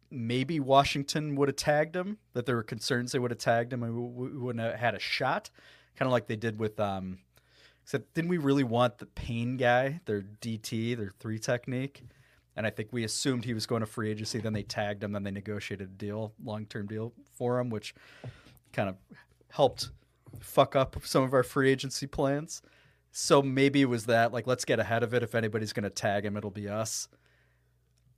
maybe 0.10 0.60
Washington 0.60 1.36
would 1.36 1.50
have 1.50 1.56
tagged 1.56 1.96
him. 1.96 2.20
That 2.34 2.46
there 2.46 2.56
were 2.56 2.64
concerns 2.64 3.12
they 3.12 3.20
would 3.20 3.32
have 3.32 3.40
tagged 3.40 3.74
him 3.74 3.84
and 3.84 3.96
we, 3.96 4.30
wouldn't 4.30 4.64
have 4.64 4.80
had 4.80 4.96
a 4.96 5.00
shot, 5.00 5.50
kind 5.96 6.08
of 6.08 6.12
like 6.12 6.28
they 6.28 6.36
did 6.36 6.60
with 6.60 6.80
um, 6.80 7.18
Except, 7.84 8.14
didn't 8.14 8.30
we 8.30 8.38
really 8.38 8.64
want 8.64 9.00
the 9.00 9.06
Payne 9.06 9.58
guy, 9.58 10.02
their 10.06 10.22
DT, 10.22 10.96
their 10.96 11.12
three 11.20 11.40
technique? 11.40 12.04
And 12.56 12.68
I 12.68 12.70
think 12.70 12.90
we 12.92 13.04
assumed 13.04 13.46
he 13.46 13.54
was 13.54 13.66
going 13.66 13.80
to 13.80 13.86
free 13.86 14.12
agency. 14.12 14.40
Then 14.40 14.54
they 14.54 14.64
tagged 14.64 15.04
him. 15.04 15.14
Then 15.14 15.24
they 15.24 15.32
negotiated 15.32 15.88
a 15.88 15.94
deal, 15.94 16.34
long 16.44 16.66
term 16.66 16.88
deal 16.88 17.14
for 17.38 17.60
him, 17.60 17.70
which 17.70 17.94
kind 18.74 18.90
of 18.90 18.96
helped 19.50 19.90
fuck 20.40 20.76
up 20.76 20.98
some 21.04 21.24
of 21.24 21.34
our 21.34 21.44
free 21.44 21.72
agency 21.72 22.08
plans. 22.08 22.62
So 23.12 23.42
maybe 23.42 23.82
it 23.82 23.86
was 23.86 24.06
that, 24.06 24.32
like, 24.32 24.48
let's 24.48 24.64
get 24.64 24.80
ahead 24.80 25.04
of 25.04 25.14
it. 25.14 25.24
If 25.24 25.36
anybody's 25.36 25.74
going 25.74 25.84
to 25.84 25.90
tag 25.90 26.26
him, 26.26 26.38
it'll 26.38 26.50
be 26.50 26.70
us. 26.70 27.10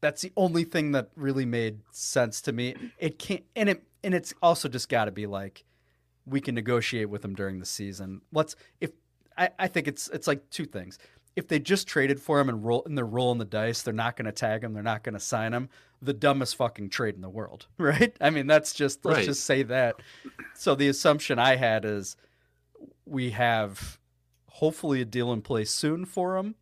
That's 0.02 0.22
the 0.22 0.32
only 0.38 0.66
thing 0.66 0.92
that 0.92 1.10
really 1.16 1.46
made 1.46 1.80
sense 1.92 2.42
to 2.42 2.52
me. 2.52 2.76
It 3.00 3.18
can't, 3.18 3.44
and 3.56 3.70
it, 3.70 3.84
and 4.04 4.14
it's 4.14 4.34
also 4.42 4.68
just 4.68 4.90
got 4.90 5.06
to 5.06 5.12
be 5.12 5.26
like, 5.26 5.64
we 6.26 6.42
can 6.42 6.56
negotiate 6.56 7.10
with 7.10 7.24
him 7.24 7.34
during 7.34 7.60
the 7.60 7.66
season. 7.66 8.22
Let's 8.32 8.56
if 8.80 8.92
I, 9.38 9.50
I 9.60 9.68
think 9.68 9.88
it's 9.88 10.10
it's 10.10 10.28
like 10.28 10.50
two 10.50 10.66
things. 10.66 10.98
If 11.36 11.48
they 11.48 11.60
just 11.60 11.88
traded 11.88 12.20
for 12.22 12.40
him 12.40 12.48
and 12.50 12.64
roll 12.64 12.84
and 12.86 12.96
they're 12.98 13.06
rolling 13.06 13.40
the 13.40 13.46
dice, 13.46 13.82
they're 13.82 13.94
not 13.94 14.16
going 14.16 14.26
to 14.26 14.32
tag 14.32 14.64
him. 14.64 14.74
They're 14.74 14.84
not 14.84 15.04
going 15.04 15.14
to 15.14 15.20
sign 15.20 15.54
him. 15.54 15.70
The 16.02 16.14
dumbest 16.14 16.56
fucking 16.58 16.90
trade 16.90 17.16
in 17.16 17.22
the 17.22 17.30
world, 17.30 17.68
right? 17.78 18.16
I 18.22 18.30
mean, 18.30 18.46
that's 18.48 18.74
just 18.74 19.04
let's 19.06 19.18
Right. 19.20 19.26
just 19.26 19.44
say 19.46 19.64
that. 19.64 19.96
So 20.54 20.76
the 20.76 20.88
assumption 20.90 21.40
I 21.40 21.56
had 21.56 21.86
is 21.86 22.18
we 23.06 23.32
have 23.32 24.00
hopefully 24.48 25.02
a 25.02 25.06
deal 25.06 25.34
in 25.34 25.42
place 25.42 25.72
soon 25.72 26.06
for 26.06 26.38
him, 26.38 26.56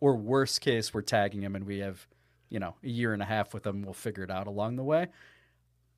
or 0.00 0.14
worst 0.16 0.60
case, 0.60 0.92
we're 0.92 1.02
tagging 1.02 1.42
him 1.42 1.56
and 1.56 1.64
we 1.64 1.78
have 1.78 2.06
you 2.50 2.58
know 2.58 2.74
a 2.82 2.88
year 2.88 3.12
and 3.12 3.22
a 3.22 3.26
half 3.26 3.54
with 3.54 3.66
him. 3.66 3.82
We'll 3.82 3.94
figure 3.94 4.24
it 4.24 4.30
out 4.30 4.46
along 4.46 4.76
the 4.76 4.84
way. 4.84 5.06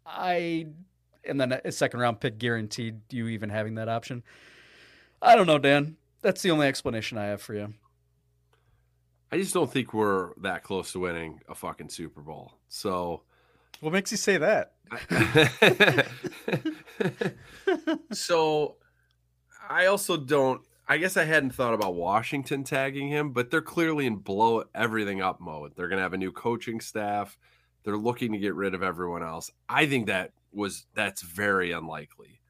I 0.07 0.67
and 1.25 1.41
then 1.41 1.53
a 1.65 1.73
second 1.73 2.01
round 2.01 2.21
pick 2.21 2.39
guaranteed. 2.39 3.01
You 3.11 3.29
even 3.29 3.51
having 3.51 3.75
that 3.75 3.89
option? 3.89 4.23
I 5.21 5.37
don't 5.37 5.47
know, 5.47 5.59
Dan. 5.59 5.97
That's 6.23 6.43
the 6.43 6.51
only 6.51 6.67
explanation 6.67 7.19
I 7.19 7.27
have 7.27 7.43
for 7.43 7.55
you. 7.55 7.75
I 9.33 9.39
just 9.39 9.55
don't 9.55 9.71
think 9.71 9.95
we're 9.95 10.35
that 10.39 10.63
close 10.65 10.93
to 10.93 11.01
winning 11.01 11.41
a 11.49 11.55
fucking 11.55 11.89
Super 11.91 12.21
Bowl. 12.21 12.53
So 12.69 13.23
What 13.81 13.93
makes 13.93 14.11
you 14.11 14.17
say 14.17 14.39
that? 14.39 14.73
so 18.13 18.77
I 19.69 19.87
also 19.87 20.17
don't 20.17 20.63
I 20.89 20.99
guess 20.99 21.17
I 21.17 21.23
hadn't 21.25 21.51
thought 21.55 21.73
about 21.75 21.95
Washington 21.95 22.65
tagging 22.65 23.07
him, 23.09 23.31
but 23.33 23.53
they're 23.53 23.63
clearly 23.63 24.07
in 24.07 24.17
blow 24.17 24.65
everything 24.75 25.23
up 25.23 25.41
mode. 25.41 25.73
They're 25.77 25.87
gonna 25.87 26.03
have 26.03 26.15
a 26.15 26.19
new 26.19 26.33
coaching 26.33 26.81
staff. 26.81 27.39
They're 27.85 27.97
looking 27.97 28.33
to 28.33 28.39
get 28.39 28.57
rid 28.57 28.75
of 28.75 28.83
everyone 28.83 29.23
else. 29.23 29.51
I 29.69 29.87
think 29.87 30.07
that 30.07 30.33
was 30.53 30.87
that's 30.95 31.23
very 31.23 31.71
unlikely. 31.71 32.41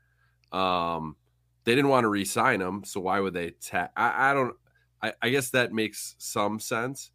Um 0.52 1.16
they 1.64 1.74
didn't 1.74 1.90
want 1.90 2.04
to 2.04 2.08
re-sign 2.08 2.62
him, 2.62 2.82
so 2.84 3.00
why 3.00 3.20
would 3.20 3.34
they 3.34 3.50
tag 3.50 3.90
I, 3.96 4.30
I 4.30 4.34
don't 4.34 4.56
I, 5.02 5.12
I 5.22 5.30
guess 5.30 5.50
that 5.50 5.72
makes 5.72 6.14
some 6.18 6.60
sense. 6.60 7.10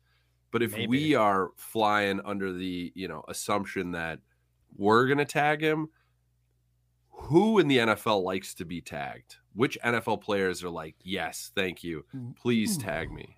But 0.51 0.63
if 0.63 0.71
Maybe. 0.71 0.87
we 0.87 1.15
are 1.15 1.51
flying 1.57 2.21
under 2.23 2.53
the, 2.53 2.91
you 2.95 3.07
know, 3.07 3.23
assumption 3.27 3.91
that 3.91 4.19
we're 4.77 5.07
gonna 5.07 5.25
tag 5.25 5.61
him, 5.61 5.89
who 7.09 7.59
in 7.59 7.67
the 7.67 7.77
NFL 7.77 8.23
likes 8.23 8.53
to 8.55 8.65
be 8.65 8.81
tagged? 8.81 9.37
Which 9.53 9.77
NFL 9.83 10.21
players 10.21 10.63
are 10.63 10.69
like, 10.69 10.95
yes, 11.03 11.51
thank 11.55 11.83
you. 11.83 12.05
Please 12.35 12.77
tag 12.77 13.11
me. 13.11 13.37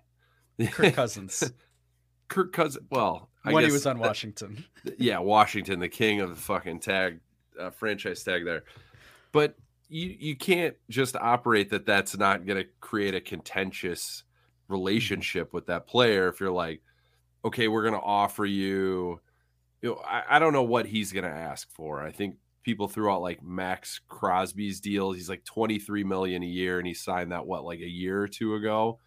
Kirk 0.70 0.94
Cousins 0.96 1.52
Kirk 2.28 2.52
Cousins. 2.52 2.84
Well, 2.90 3.30
I 3.44 3.52
when 3.52 3.64
he 3.64 3.72
was 3.72 3.86
on 3.86 3.98
that- 3.98 4.06
Washington. 4.06 4.64
yeah, 4.98 5.18
Washington, 5.18 5.80
the 5.80 5.88
king 5.88 6.20
of 6.20 6.30
the 6.30 6.36
fucking 6.36 6.80
tag, 6.80 7.20
uh, 7.58 7.70
franchise 7.70 8.22
tag 8.22 8.44
there. 8.44 8.64
But 9.32 9.56
you 9.88 10.14
you 10.18 10.36
can't 10.36 10.76
just 10.90 11.16
operate 11.16 11.70
that. 11.70 11.86
That's 11.86 12.16
not 12.16 12.46
going 12.46 12.62
to 12.62 12.68
create 12.80 13.14
a 13.14 13.20
contentious 13.20 14.24
relationship 14.68 15.52
with 15.52 15.66
that 15.66 15.86
player. 15.86 16.28
If 16.28 16.40
you're 16.40 16.50
like, 16.50 16.82
okay, 17.44 17.68
we're 17.68 17.82
going 17.82 17.94
to 17.94 18.00
offer 18.00 18.44
you, 18.44 19.20
you 19.82 19.90
know, 19.90 20.02
I, 20.06 20.22
I 20.30 20.38
don't 20.38 20.52
know 20.52 20.62
what 20.62 20.86
he's 20.86 21.12
going 21.12 21.24
to 21.24 21.30
ask 21.30 21.70
for. 21.70 22.02
I 22.02 22.12
think 22.12 22.36
people 22.62 22.88
threw 22.88 23.10
out 23.10 23.22
like 23.22 23.42
Maxx 23.42 24.00
Crosby's 24.08 24.80
deal. 24.80 25.12
He's 25.12 25.28
like 25.28 25.44
23 25.44 26.04
million 26.04 26.42
a 26.42 26.46
year, 26.46 26.78
and 26.78 26.86
he 26.86 26.94
signed 26.94 27.32
that 27.32 27.46
what 27.46 27.64
like 27.64 27.80
a 27.80 27.88
year 27.88 28.22
or 28.22 28.28
two 28.28 28.54
ago. 28.54 28.98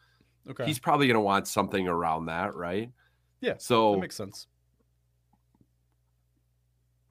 Okay. 0.49 0.65
he's 0.65 0.79
probably 0.79 1.05
going 1.05 1.15
to 1.15 1.21
want 1.21 1.47
something 1.47 1.87
around 1.87 2.25
that, 2.25 2.55
right? 2.55 2.91
yeah. 3.41 3.55
So 3.57 3.93
that 3.93 4.01
makes 4.01 4.15
sense. 4.15 4.47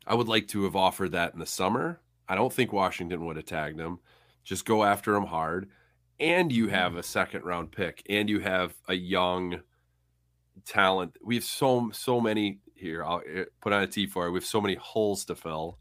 I 0.06 0.14
would 0.14 0.28
like 0.28 0.48
to 0.48 0.64
have 0.64 0.74
offered 0.74 1.12
that 1.12 1.34
in 1.34 1.38
the 1.38 1.46
summer. 1.46 2.00
I 2.28 2.34
don't 2.34 2.52
think 2.52 2.72
Washington 2.72 3.26
would 3.26 3.36
have 3.36 3.44
tagged 3.44 3.78
him. 3.78 3.98
Just 4.42 4.64
go 4.64 4.82
after 4.82 5.14
him 5.14 5.26
hard. 5.26 5.68
And 6.20 6.52
you 6.52 6.68
have 6.68 6.96
a 6.96 7.02
second 7.02 7.44
round 7.44 7.72
pick 7.72 8.06
and 8.08 8.28
you 8.28 8.40
have 8.40 8.74
a 8.88 8.94
young 8.94 9.62
talent. 10.66 11.16
We 11.24 11.34
have 11.36 11.44
so 11.44 11.90
so 11.92 12.20
many 12.20 12.60
here. 12.74 13.02
I'll 13.02 13.22
eh, 13.26 13.44
put 13.60 13.72
on 13.72 13.82
a 13.82 13.86
T 13.86 14.06
for 14.06 14.26
it. 14.26 14.30
We 14.30 14.36
have 14.36 14.44
so 14.44 14.60
many 14.60 14.74
holes 14.74 15.24
to 15.26 15.34
fill 15.34 15.78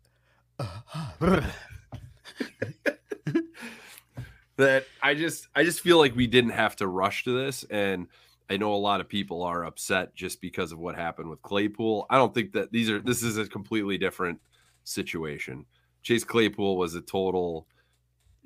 that 4.58 4.86
I 5.01 5.13
just 5.13 5.48
I 5.55 5.63
just 5.63 5.81
feel 5.81 5.98
like 5.98 6.15
we 6.15 6.27
didn't 6.27 6.51
have 6.51 6.75
to 6.77 6.88
rush 6.88 7.24
to 7.25 7.38
this 7.38 7.63
and 7.69 8.08
I 8.50 8.58
know 8.58 8.74
a 8.74 8.75
lot 8.75 9.00
of 9.00 9.08
people 9.08 9.43
are 9.43 9.63
upset 9.63 10.15
just 10.15 10.41
because 10.41 10.72
of 10.72 10.79
what 10.79 10.96
happened 10.96 11.29
with 11.29 11.41
Claypool. 11.43 12.08
I 12.10 12.17
don't 12.17 12.34
think 12.34 12.51
that 12.53 12.72
these 12.72 12.89
are 12.89 13.00
this 13.00 13.22
is 13.22 13.38
a 13.38 13.48
completely 13.48 13.98
different 13.98 14.39
situation. 14.84 15.65
Chase 16.01 16.24
Claypool 16.24 16.77
was 16.77 16.96
a 16.96 17.01
total 17.01 17.67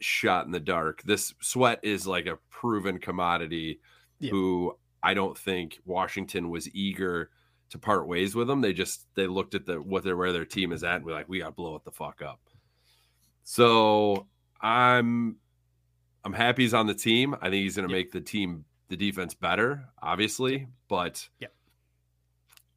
shot 0.03 0.45
in 0.45 0.51
the 0.51 0.59
dark. 0.59 1.01
This 1.03 1.33
sweat 1.41 1.79
is 1.83 2.05
like 2.07 2.25
a 2.25 2.37
proven 2.49 2.99
commodity 2.99 3.79
Yeah. 4.19 4.31
who 4.31 4.77
I 5.01 5.13
don't 5.13 5.37
think 5.37 5.79
Washington 5.85 6.49
was 6.49 6.73
eager 6.73 7.29
to 7.69 7.77
part 7.79 8.07
ways 8.07 8.35
with 8.35 8.47
them. 8.47 8.61
They 8.61 8.73
just 8.73 9.07
they 9.15 9.27
looked 9.27 9.55
at 9.55 9.65
the 9.65 9.81
what 9.81 10.03
their 10.03 10.15
where 10.15 10.31
their 10.31 10.45
team 10.45 10.71
is 10.71 10.83
at 10.83 10.97
and 10.97 11.05
we're 11.05 11.13
like, 11.13 11.27
we 11.29 11.39
gotta 11.39 11.51
blow 11.51 11.75
it 11.75 11.83
the 11.83 11.91
fuck 11.91 12.21
up. 12.21 12.39
So 13.43 14.27
I'm 14.61 15.37
I'm 16.23 16.33
happy 16.33 16.63
he's 16.63 16.73
on 16.73 16.87
the 16.87 16.93
team. 16.93 17.35
I 17.41 17.49
think 17.49 17.63
he's 17.63 17.75
gonna 17.75 17.89
make 17.89 18.11
the 18.11 18.21
team 18.21 18.65
the 18.89 18.95
defense 18.97 19.33
better, 19.33 19.85
obviously, 20.01 20.67
but 20.87 21.27
Yeah. 21.39 21.47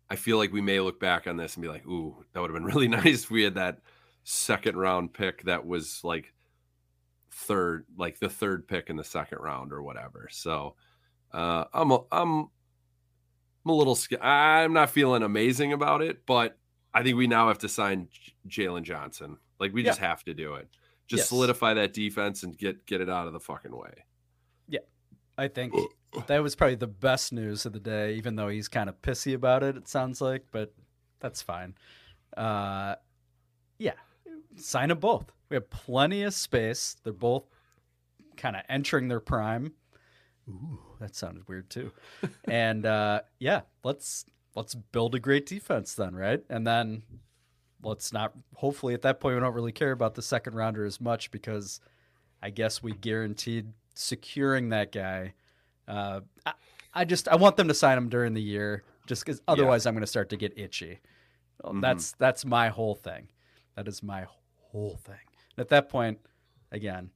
I 0.08 0.16
feel 0.16 0.36
like 0.38 0.52
we 0.52 0.60
may 0.60 0.78
look 0.80 1.00
back 1.00 1.26
on 1.26 1.36
this 1.36 1.56
and 1.56 1.62
be 1.62 1.68
like, 1.68 1.86
ooh, 1.86 2.24
that 2.32 2.40
would 2.40 2.50
have 2.50 2.54
been 2.54 2.64
really 2.74 2.88
nice 2.88 3.24
if 3.24 3.30
we 3.30 3.42
had 3.42 3.54
that 3.54 3.80
second 4.24 4.76
round 4.76 5.12
pick 5.12 5.42
that 5.44 5.66
was 5.66 6.00
like 6.02 6.32
third, 7.36 7.84
like 7.96 8.18
the 8.18 8.28
third 8.28 8.66
pick 8.66 8.88
in 8.90 8.96
the 8.96 9.04
second 9.04 9.38
round 9.38 9.72
or 9.72 9.82
whatever. 9.82 10.28
So 10.30 10.74
uh, 11.32 11.64
I'm 11.72 11.90
a, 11.90 12.00
I'm 12.10 12.48
I'm 13.64 13.70
a 13.70 13.72
little 13.74 13.98
I'm 14.20 14.72
not 14.72 14.90
feeling 14.90 15.22
amazing 15.22 15.72
about 15.72 16.00
it, 16.02 16.24
but 16.26 16.58
I 16.94 17.02
think 17.02 17.16
we 17.16 17.26
now 17.26 17.48
have 17.48 17.58
to 17.58 17.68
sign 17.68 18.08
Jaylon 18.48 18.82
Johnson. 18.82 19.36
Like 19.58 19.72
we 19.72 19.82
just 19.82 19.98
have 20.00 20.24
to 20.24 20.34
do 20.34 20.54
it. 20.54 20.68
Just 21.06 21.20
Yes. 21.20 21.28
solidify 21.28 21.74
that 21.74 21.92
defense 21.92 22.42
and 22.42 22.56
get 22.56 22.86
get 22.86 23.00
it 23.00 23.08
out 23.10 23.26
of 23.26 23.32
the 23.32 23.40
fucking 23.40 23.76
way. 23.76 24.04
Yeah, 24.68 24.80
I 25.38 25.48
think 25.48 25.74
that 26.26 26.42
was 26.42 26.56
probably 26.56 26.76
the 26.76 26.86
best 26.86 27.32
news 27.32 27.66
of 27.66 27.72
the 27.72 27.80
day, 27.80 28.14
even 28.14 28.34
though 28.36 28.48
he's 28.48 28.68
kind 28.68 28.88
of 28.88 29.00
pissy 29.02 29.34
about 29.34 29.62
it, 29.62 29.76
it 29.76 29.86
sounds 29.88 30.20
like, 30.20 30.46
but 30.50 30.74
that's 31.20 31.42
fine. 31.42 31.74
Uh, 32.36 32.96
yeah, 33.78 33.92
sign 34.56 34.88
them 34.88 34.98
both. 34.98 35.30
We 35.48 35.54
have 35.56 35.70
plenty 35.70 36.22
of 36.22 36.34
space. 36.34 36.96
They're 37.04 37.12
both 37.12 37.44
kind 38.36 38.56
of 38.56 38.62
entering 38.68 39.08
their 39.08 39.20
prime. 39.20 39.72
Ooh, 40.48 40.78
that 41.00 41.14
sounded 41.16 41.48
weird 41.48 41.70
too. 41.70 41.92
and 42.48 42.84
uh, 42.86 43.20
yeah, 43.38 43.62
let's 43.84 44.24
let's 44.54 44.74
build 44.74 45.14
a 45.14 45.18
great 45.20 45.46
defense 45.46 45.94
then, 45.94 46.14
right? 46.14 46.42
And 46.48 46.66
then 46.66 47.02
let's 47.82 48.12
not. 48.12 48.32
Hopefully, 48.54 48.94
at 48.94 49.02
that 49.02 49.20
point, 49.20 49.34
we 49.36 49.40
don't 49.40 49.54
really 49.54 49.72
care 49.72 49.92
about 49.92 50.14
the 50.14 50.22
second 50.22 50.54
rounder 50.54 50.84
as 50.84 51.00
much 51.00 51.30
because 51.30 51.80
I 52.42 52.50
guess 52.50 52.82
we 52.82 52.92
guaranteed 52.92 53.72
securing 53.94 54.68
that 54.70 54.92
guy. 54.92 55.34
Uh, 55.88 56.20
I, 56.44 56.52
I 56.94 57.04
just 57.04 57.28
I 57.28 57.36
want 57.36 57.56
them 57.56 57.68
to 57.68 57.74
sign 57.74 57.96
him 57.98 58.08
during 58.08 58.34
the 58.34 58.42
year, 58.42 58.82
just 59.06 59.24
because 59.24 59.40
otherwise 59.48 59.86
I'm 59.86 59.94
going 59.94 60.02
to 60.02 60.06
start 60.08 60.28
to 60.30 60.36
get 60.36 60.58
itchy. 60.58 61.00
Well, 61.62 61.74
Mhm. 61.74 61.80
That's 61.80 62.12
that's 62.12 62.44
my 62.44 62.68
whole 62.68 62.94
thing. 62.94 63.28
That 63.76 63.88
is 63.88 64.02
my 64.02 64.26
whole 64.70 64.96
thing. 65.04 65.16
At 65.58 65.68
that 65.68 65.88
point, 65.88 66.18
again, 66.70 67.10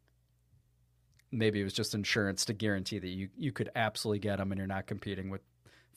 maybe 1.31 1.61
it 1.61 1.65
was 1.65 1.73
just 1.73 1.95
insurance 1.95 2.45
to 2.47 2.53
guarantee 2.53 2.99
that 2.99 3.09
you 3.09 3.29
you 3.37 3.53
could 3.53 3.71
absolutely 3.75 4.19
get 4.19 4.39
them 4.39 4.53
and 4.53 4.59
you're 4.59 4.67
not 4.67 4.87
competing 4.87 5.31
with 5.31 5.43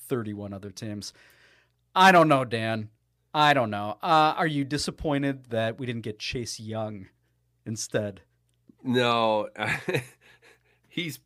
31 0.08 0.53
other 0.53 0.69
teams. 0.69 1.13
I 1.95 2.12
don't 2.12 2.27
know, 2.27 2.45
Dan. 2.45 2.89
I 3.34 3.53
don't 3.53 3.71
know. 3.71 3.97
Uh, 4.01 4.36
are 4.38 4.47
you 4.47 4.63
disappointed 4.63 5.45
that 5.49 5.79
we 5.79 5.86
didn't 5.86 6.03
get 6.03 6.19
Chase 6.19 6.60
Young 6.60 7.08
instead? 7.65 8.21
No, 8.84 9.49
he's 10.88 11.19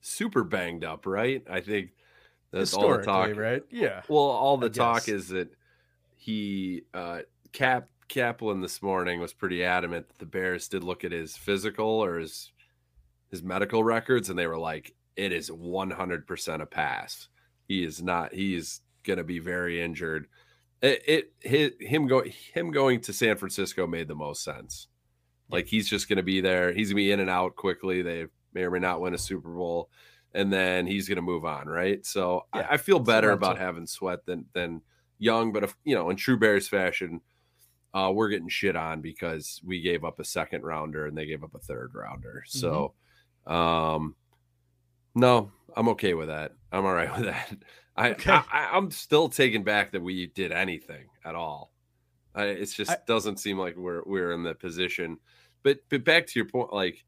super 0.00 0.42
banged 0.44 0.84
up, 0.84 1.04
right? 1.04 1.42
I 1.50 1.60
think 1.60 1.90
that's 2.50 2.72
all 2.72 2.88
the 2.96 3.02
talk. 3.02 3.36
Right? 3.36 3.62
Yeah. 3.70 4.02
Well, 4.08 4.22
all 4.22 4.56
the 4.56 4.66
I 4.66 4.70
talk 4.70 5.06
guess. 5.06 5.08
is 5.08 5.28
that 5.28 5.52
he 6.16 6.82
uh 6.94 7.20
Cap 7.52 7.88
Kaplan 8.10 8.60
this 8.60 8.82
morning 8.82 9.20
was 9.20 9.32
pretty 9.32 9.64
adamant 9.64 10.08
that 10.08 10.18
the 10.18 10.26
Bears 10.26 10.66
did 10.66 10.82
look 10.82 11.04
at 11.04 11.12
his 11.12 11.36
physical 11.36 11.86
or 11.86 12.18
his 12.18 12.50
his 13.30 13.40
medical 13.40 13.84
records 13.84 14.28
and 14.28 14.38
they 14.38 14.48
were 14.48 14.58
like 14.58 14.94
it 15.14 15.32
is 15.32 15.48
100% 15.48 16.60
a 16.60 16.66
pass. 16.66 17.28
He 17.68 17.84
is 17.84 18.02
not 18.02 18.34
he 18.34 18.56
is 18.56 18.80
going 19.04 19.18
to 19.18 19.24
be 19.24 19.38
very 19.38 19.80
injured. 19.80 20.26
It, 20.82 21.02
it 21.06 21.32
his, 21.40 21.70
him 21.78 22.08
go 22.08 22.24
him 22.52 22.72
going 22.72 23.00
to 23.02 23.12
San 23.12 23.36
Francisco 23.36 23.86
made 23.86 24.08
the 24.08 24.16
most 24.16 24.42
sense. 24.42 24.88
Like 25.48 25.68
he's 25.68 25.88
just 25.88 26.08
going 26.08 26.16
to 26.16 26.24
be 26.24 26.40
there. 26.40 26.72
He's 26.72 26.88
going 26.88 26.96
to 26.96 27.04
be 27.04 27.12
in 27.12 27.20
and 27.20 27.30
out 27.30 27.54
quickly. 27.54 28.02
They 28.02 28.26
may 28.52 28.62
or 28.64 28.72
may 28.72 28.80
not 28.80 29.00
win 29.00 29.14
a 29.14 29.18
Super 29.18 29.54
Bowl 29.54 29.88
and 30.34 30.52
then 30.52 30.84
he's 30.84 31.06
going 31.06 31.14
to 31.16 31.22
move 31.22 31.44
on, 31.44 31.68
right? 31.68 32.04
So 32.04 32.46
Yeah, 32.56 32.66
I, 32.70 32.74
I 32.74 32.76
feel 32.76 32.98
better 32.98 33.30
about 33.30 33.56
having 33.56 33.86
Sweat 33.86 34.26
than 34.26 34.46
than 34.52 34.82
Young, 35.20 35.52
but 35.52 35.62
if 35.62 35.76
you 35.84 35.94
know, 35.94 36.10
in 36.10 36.16
true 36.16 36.38
Bears 36.38 36.66
fashion, 36.66 37.20
uh, 37.94 38.10
we're 38.14 38.28
getting 38.28 38.48
shit 38.48 38.76
on 38.76 39.00
because 39.00 39.60
we 39.64 39.80
gave 39.80 40.04
up 40.04 40.20
a 40.20 40.24
second 40.24 40.62
rounder 40.62 41.06
and 41.06 41.16
they 41.16 41.26
gave 41.26 41.42
up 41.42 41.54
a 41.54 41.58
third 41.58 41.92
rounder. 41.94 42.44
So, 42.46 42.94
Mm-hmm. 43.48 43.52
um, 43.52 44.14
no, 45.14 45.50
I'm 45.76 45.88
okay 45.90 46.14
with 46.14 46.28
that. 46.28 46.52
I'm 46.70 46.84
all 46.86 46.94
right 46.94 47.12
with 47.16 47.24
that. 47.26 47.52
I, 47.96 48.10
Okay. 48.10 48.30
I, 48.30 48.70
I'm 48.72 48.90
still 48.90 49.28
taken 49.28 49.62
back 49.64 49.90
that 49.92 50.02
we 50.02 50.26
did 50.28 50.52
anything 50.52 51.06
at 51.24 51.34
all. 51.34 51.72
I, 52.34 52.44
it's 52.44 52.74
just 52.74 52.90
I- 52.92 52.98
doesn't 53.06 53.38
seem 53.38 53.58
like 53.58 53.76
we're 53.76 54.02
we're 54.06 54.32
in 54.32 54.42
the 54.44 54.54
position. 54.54 55.18
But 55.62 55.80
but 55.88 56.04
back 56.04 56.26
to 56.28 56.38
your 56.38 56.46
point, 56.48 56.72
like 56.72 57.04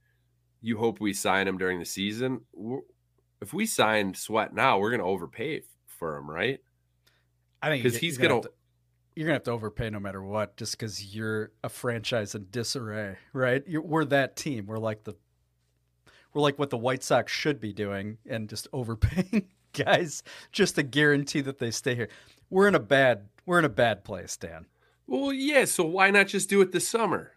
you 0.61 0.77
hope 0.77 1.01
we 1.01 1.13
sign 1.13 1.47
him 1.47 1.59
during 1.59 1.79
the 1.79 1.85
season. 1.85 2.41
We're- 2.53 2.83
If 3.41 3.53
we 3.55 3.67
sign 3.67 4.15
Sweat 4.15 4.53
now, 4.53 4.79
we're 4.79 4.91
going 4.91 5.01
to 5.01 5.07
overpay 5.07 5.63
for 5.87 6.17
him, 6.17 6.29
right? 6.29 6.59
I 7.63 7.69
think 7.69 7.85
Because 7.85 7.99
he's 7.99 8.19
going 8.19 8.43
to. 8.43 8.51
You're 9.15 9.27
gonna 9.27 9.35
have 9.35 9.45
to 9.45 9.51
overpay 9.51 9.91
no 9.91 10.01
matter 10.01 10.23
what, 10.23 10.57
just 10.57 10.73
because 10.73 11.15
you're 11.15 11.53
a 11.63 11.69
franchise 11.69 12.35
in 12.35 12.47
disarray, 12.51 13.17
right? 13.33 13.63
You're, 13.67 13.83
we're 13.83 14.05
that 14.07 14.37
team. 14.37 14.67
We're 14.67 14.79
like 14.79 15.05
the 15.05 15.15
we're 16.33 16.43
like 16.43 16.59
what 16.59 16.71
the 16.71 16.79
White 16.79 17.03
Sox 17.03 17.31
should 17.31 17.61
be 17.61 17.73
doing, 17.73 18.19
and 18.29 18.49
just 18.49 18.69
overpaying 18.73 19.49
guys 19.73 20.23
just 20.51 20.77
to 20.77 20.83
guarantee 20.83 21.41
that 21.43 21.59
they 21.59 21.71
stay 21.71 21.95
here. 21.95 22.09
We're 22.51 22.69
in 22.69 22.75
a 22.75 22.81
bad 22.81 23.29
we're 23.45 23.59
in 23.59 23.65
a 23.65 23.71
bad 23.71 24.05
place, 24.05 24.37
Dan. 24.37 24.67
Well, 25.07 25.33
yeah. 25.33 25.65
So 25.65 25.85
why 25.85 26.11
not 26.11 26.29
just 26.29 26.49
do 26.49 26.61
it 26.61 26.73
this 26.73 26.89
summer? 26.89 27.33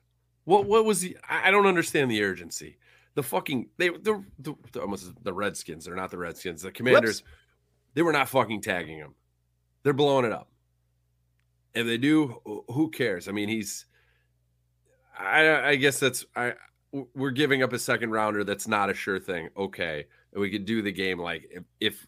What 0.46 0.66
what 0.66 0.86
was 0.86 1.02
the? 1.02 1.18
I 1.30 1.52
don't 1.52 1.66
understand 1.66 2.10
the 2.10 2.24
urgency. 2.24 2.78
The 3.16 3.24
fucking 3.24 3.70
they 3.78 3.90
the, 3.90 4.24
the, 4.40 4.56
the 4.72 4.82
almost 4.82 5.12
the 5.24 5.34
Redskins. 5.34 5.86
They're 5.86 5.96
not 5.96 6.12
the 6.12 6.18
Redskins. 6.18 6.62
The 6.62 6.72
Commanders. 6.72 7.24
They 7.94 8.02
were 8.02 8.14
not 8.14 8.30
fucking 8.30 8.62
tagging 8.62 9.00
them. 9.00 9.16
They're 9.84 9.94
blowing 9.94 10.26
it 10.26 10.32
up. 10.32 10.50
If 11.76 11.86
they 11.86 11.98
do, 11.98 12.42
who 12.70 12.90
cares? 12.90 13.28
I 13.28 13.32
mean, 13.32 13.50
he's. 13.50 13.86
I 15.18 15.70
I 15.70 15.76
guess 15.76 16.00
that's 16.00 16.26
I. 16.36 16.54
We're 17.14 17.32
giving 17.32 17.62
up 17.62 17.74
a 17.74 17.80
second 17.80 18.12
rounder. 18.12 18.44
That's 18.44 18.68
not 18.68 18.90
a 18.90 18.94
sure 18.94 19.20
thing. 19.20 19.50
Okay, 19.58 20.06
and 20.32 20.42
we 20.42 20.50
could 20.50 20.66
do 20.66 20.82
the 20.82 20.92
game 20.92 21.20
like 21.20 21.48
if, 21.52 21.64
if 21.80 22.08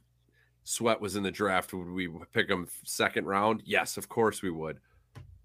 Sweat 0.64 1.02
was 1.02 1.16
in 1.16 1.24
the 1.24 1.32
draft, 1.32 1.74
would 1.74 1.90
we 1.90 2.10
pick 2.34 2.50
him 2.50 2.68
second 2.86 3.26
round? 3.26 3.64
Yes, 3.66 3.98
of 3.98 4.08
course 4.08 4.42
we 4.42 4.50
would 4.50 4.80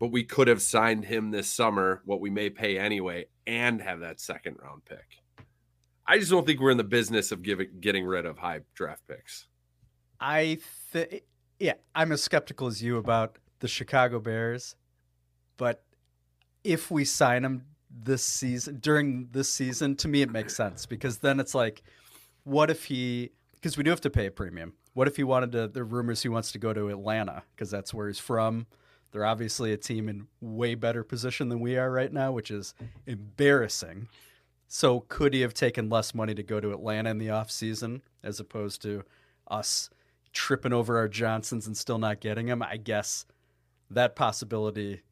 but 0.02 0.10
we 0.10 0.24
could 0.24 0.48
have 0.48 0.60
signed 0.60 1.04
him 1.04 1.30
this 1.30 1.48
summer, 1.48 2.02
what 2.06 2.20
we 2.20 2.28
may 2.28 2.50
pay 2.50 2.76
anyway, 2.76 3.24
and 3.46 3.80
have 3.80 4.00
that 4.00 4.18
second 4.18 4.56
round 4.60 4.84
pick. 4.84 5.22
I 6.08 6.18
just 6.18 6.28
don't 6.28 6.44
think 6.44 6.58
we're 6.58 6.72
in 6.72 6.76
the 6.76 6.82
business 6.82 7.30
of 7.30 7.40
giving 7.40 7.68
getting 7.78 8.04
rid 8.04 8.26
of 8.26 8.36
high 8.36 8.62
draft 8.74 9.06
picks. 9.06 9.46
I 10.18 10.58
think 10.90 11.22
yeah, 11.60 11.74
I'm 11.94 12.10
as 12.10 12.20
skeptical 12.20 12.66
as 12.66 12.82
you 12.82 12.96
about 12.96 13.38
the 13.62 13.68
Chicago 13.68 14.18
Bears, 14.18 14.74
but 15.56 15.84
if 16.64 16.90
we 16.90 17.04
sign 17.04 17.44
him 17.44 17.64
this 17.88 18.24
season 18.24 18.78
during 18.80 19.28
this 19.30 19.48
season, 19.48 19.94
to 19.96 20.08
me 20.08 20.20
it 20.20 20.30
makes 20.30 20.54
sense 20.54 20.84
because 20.84 21.18
then 21.18 21.38
it's 21.38 21.54
like, 21.54 21.82
what 22.42 22.70
if 22.70 22.84
he? 22.84 23.30
Because 23.54 23.76
we 23.76 23.84
do 23.84 23.90
have 23.90 24.00
to 24.00 24.10
pay 24.10 24.26
a 24.26 24.30
premium. 24.32 24.74
What 24.94 25.06
if 25.06 25.16
he 25.16 25.22
wanted 25.22 25.52
to? 25.52 25.68
The 25.68 25.84
rumors 25.84 26.22
he 26.22 26.28
wants 26.28 26.50
to 26.52 26.58
go 26.58 26.72
to 26.72 26.88
Atlanta 26.88 27.44
because 27.54 27.70
that's 27.70 27.94
where 27.94 28.08
he's 28.08 28.18
from. 28.18 28.66
They're 29.12 29.24
obviously 29.24 29.72
a 29.72 29.76
team 29.76 30.08
in 30.08 30.26
way 30.40 30.74
better 30.74 31.04
position 31.04 31.48
than 31.48 31.60
we 31.60 31.76
are 31.76 31.90
right 31.90 32.12
now, 32.12 32.32
which 32.32 32.50
is 32.50 32.74
embarrassing. 33.06 34.08
So 34.66 35.00
could 35.00 35.34
he 35.34 35.42
have 35.42 35.54
taken 35.54 35.88
less 35.88 36.14
money 36.14 36.34
to 36.34 36.42
go 36.42 36.58
to 36.58 36.72
Atlanta 36.72 37.10
in 37.10 37.18
the 37.18 37.28
offseason 37.28 38.00
as 38.24 38.40
opposed 38.40 38.82
to 38.82 39.04
us 39.46 39.88
tripping 40.32 40.72
over 40.72 40.98
our 40.98 41.08
Johnsons 41.08 41.66
and 41.66 41.76
still 41.76 41.98
not 41.98 42.20
getting 42.20 42.48
him. 42.48 42.62
I 42.62 42.76
guess 42.76 43.26
that 43.94 44.16
possibility 44.16 45.02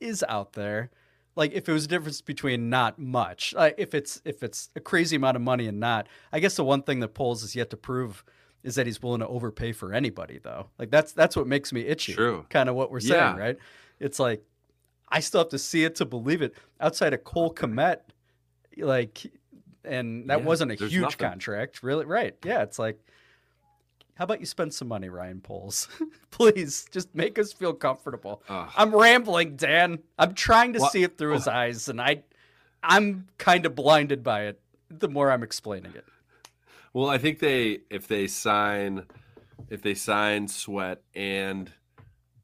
is 0.00 0.24
out 0.28 0.52
there. 0.52 0.90
Like 1.36 1.52
if 1.52 1.68
it 1.68 1.72
was 1.72 1.84
a 1.84 1.88
difference 1.88 2.20
between 2.20 2.68
not 2.68 2.98
much, 2.98 3.54
like 3.56 3.76
if 3.78 3.94
it's 3.94 4.20
if 4.24 4.42
it's 4.42 4.70
a 4.74 4.80
crazy 4.80 5.16
amount 5.16 5.36
of 5.36 5.42
money 5.42 5.66
and 5.68 5.78
not, 5.78 6.08
I 6.32 6.40
guess 6.40 6.56
the 6.56 6.64
one 6.64 6.82
thing 6.82 7.00
that 7.00 7.14
Poles 7.14 7.42
is 7.44 7.54
yet 7.54 7.70
to 7.70 7.76
prove 7.76 8.24
is 8.64 8.74
that 8.74 8.86
he's 8.86 9.00
willing 9.00 9.20
to 9.20 9.28
overpay 9.28 9.70
for 9.72 9.92
anybody 9.94 10.38
though. 10.42 10.68
Like 10.78 10.90
that's 10.90 11.12
that's 11.12 11.36
what 11.36 11.46
makes 11.46 11.72
me 11.72 11.82
itchy. 11.82 12.12
True. 12.14 12.44
Kind 12.50 12.68
of 12.68 12.74
what 12.74 12.90
we're 12.90 12.98
saying, 13.00 13.12
Yeah. 13.36 13.36
right? 13.38 13.56
It's 14.00 14.18
like 14.18 14.42
I 15.10 15.20
still 15.20 15.40
have 15.40 15.50
to 15.50 15.58
see 15.58 15.84
it 15.84 15.94
to 15.96 16.04
believe 16.04 16.42
it. 16.42 16.54
Outside 16.80 17.14
of 17.14 17.22
Cole 17.24 17.54
Kmet, 17.54 17.98
like, 18.76 19.24
and 19.84 20.28
that 20.28 20.40
Yeah, 20.40 20.44
wasn't 20.44 20.72
a 20.72 20.74
huge 20.74 21.00
nothing. 21.00 21.18
contract, 21.18 21.82
really. 21.82 22.04
Right? 22.04 22.36
Yeah, 22.44 22.62
it's 22.62 22.78
like, 22.78 22.98
how 24.18 24.24
about 24.24 24.40
you 24.40 24.46
spend 24.46 24.74
some 24.74 24.88
money, 24.88 25.08
Ryan 25.08 25.40
Poles? 25.40 25.86
Please, 26.32 26.86
just 26.90 27.14
make 27.14 27.38
us 27.38 27.52
feel 27.52 27.72
comfortable. 27.72 28.42
Ugh. 28.48 28.68
I'm 28.76 28.92
rambling, 28.94 29.54
Dan. 29.54 30.00
I'm 30.18 30.34
trying 30.34 30.72
to 30.72 30.80
Well- 30.80 30.90
see 30.90 31.04
it 31.04 31.16
through 31.16 31.34
his 31.34 31.46
eyes, 31.46 31.88
and 31.88 32.00
I, 32.00 32.24
I'm 32.82 33.28
kind 33.38 33.64
of 33.64 33.76
blinded 33.76 34.24
by 34.24 34.46
it. 34.46 34.60
The 34.90 35.08
more 35.08 35.30
I'm 35.30 35.44
explaining 35.44 35.92
it, 35.94 36.04
Well, 36.92 37.08
I 37.08 37.18
think 37.18 37.38
they 37.38 37.80
if 37.90 38.08
they 38.08 38.26
sign 38.26 39.04
if 39.68 39.82
they 39.82 39.94
sign 39.94 40.48
Sweat 40.48 41.02
and 41.14 41.70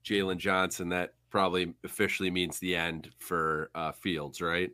Jaylon 0.05 0.37
Johnson, 0.37 0.91
that 0.91 1.15
probably 1.31 1.75
officially 1.83 2.31
means 2.31 2.59
the 2.61 2.77
end 2.77 3.11
for 3.19 3.71
uh, 3.75 3.91
Fields, 3.93 4.41
right? 4.41 4.71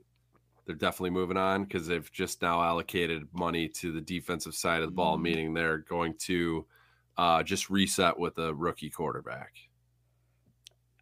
They're 0.67 0.75
definitely 0.75 1.11
moving 1.11 1.37
on 1.39 1.63
because 1.65 1.87
they've 1.87 2.11
just 2.13 2.43
now 2.43 2.61
allocated 2.63 3.29
money 3.33 3.69
to 3.69 3.93
the 3.93 4.01
defensive 4.01 4.55
side 4.55 4.83
of 4.83 4.89
the 4.89 4.95
ball, 4.95 5.17
meaning 5.17 5.55
they're 5.55 5.79
going 5.79 6.15
to 6.23 6.67
uh, 7.21 7.43
just 7.43 7.69
reset 7.69 8.19
with 8.19 8.39
a 8.39 8.55
rookie 8.55 8.89
quarterback. 8.89 9.53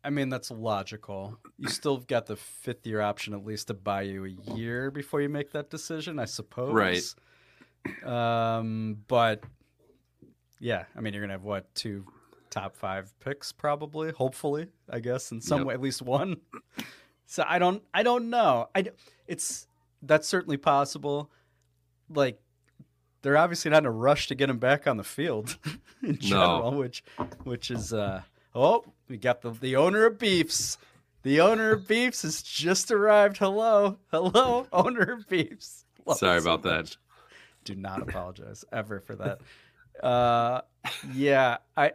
I 0.03 0.11
mean 0.11 0.29
that's 0.29 0.51
logical. 0.51 1.39
You 1.59 1.69
still 1.69 1.99
got 1.99 2.27
the 2.27 2.37
fifth 2.37 2.87
year 2.87 3.01
option 3.01 3.35
at 3.35 3.45
least 3.45 3.69
to 3.69 3.75
buy 3.75 4.03
you 4.03 4.25
a 4.25 4.55
year 4.55 4.91
before 4.91 5.21
you 5.21 5.29
make 5.29 5.53
that 5.53 5.71
decision, 5.71 6.19
I 6.19 6.25
suppose. 6.25 6.73
Right. 6.75 7.03
Um, 8.05 8.99
but 9.07 9.45
yeah, 10.61 10.85
I 10.97 11.01
mean 11.01 11.13
you're 11.15 11.23
gonna 11.23 11.35
have 11.35 11.45
what 11.45 11.73
two 11.75 12.05
top 12.51 12.75
five 12.77 13.13
picks 13.21 13.53
probably, 13.53 14.11
hopefully, 14.11 14.69
I 14.91 15.01
guess 15.01 15.31
in 15.31 15.41
some 15.41 15.59
Yep. 15.61 15.67
way, 15.67 15.75
at 15.75 15.81
least 15.81 16.03
one. 16.03 16.39
So 17.27 17.45
I 17.47 17.59
don't, 17.59 17.83
I 17.93 18.03
don't 18.03 18.31
know. 18.31 18.71
I, 18.75 18.87
it's 19.27 19.67
that's 20.03 20.27
certainly 20.27 20.57
possible. 20.57 21.31
Like 22.09 22.41
they're 23.29 23.37
obviously 23.37 23.71
not 23.71 23.83
in 23.83 23.87
a 23.87 23.91
rush 23.91 24.27
to 24.29 24.35
get 24.35 24.49
him 24.49 24.57
back 24.57 24.87
on 24.87 24.97
the 24.97 25.05
field 25.05 25.59
in 26.03 26.19
general, 26.19 26.73
which, 26.73 27.05
which 27.45 27.71
is 27.71 27.93
uh 27.93 28.23
oh, 28.55 28.83
we 29.07 29.19
got 29.19 29.43
the 29.43 29.51
the 29.51 29.77
owner 29.77 30.07
of 30.07 30.19
Beefs. 30.19 30.79
The 31.25 31.43
owner 31.43 31.73
of 31.73 31.87
Beefs 31.87 32.23
has 32.23 32.41
just 32.41 32.91
arrived. 32.91 33.37
Hello, 33.37 33.99
hello, 34.11 34.67
owner 34.73 35.13
of 35.13 35.29
Beefs. 35.29 35.85
Love 36.07 36.17
Sorry 36.17 36.41
so 36.41 36.47
about 36.47 36.63
that. 36.63 36.85
much. 36.85 36.97
Do 37.65 37.75
not 37.75 38.01
apologize 38.01 38.65
ever 38.73 39.01
for 39.01 39.15
that. 39.17 39.41
Uh, 40.03 40.63
yeah, 41.13 41.59
I 41.77 41.93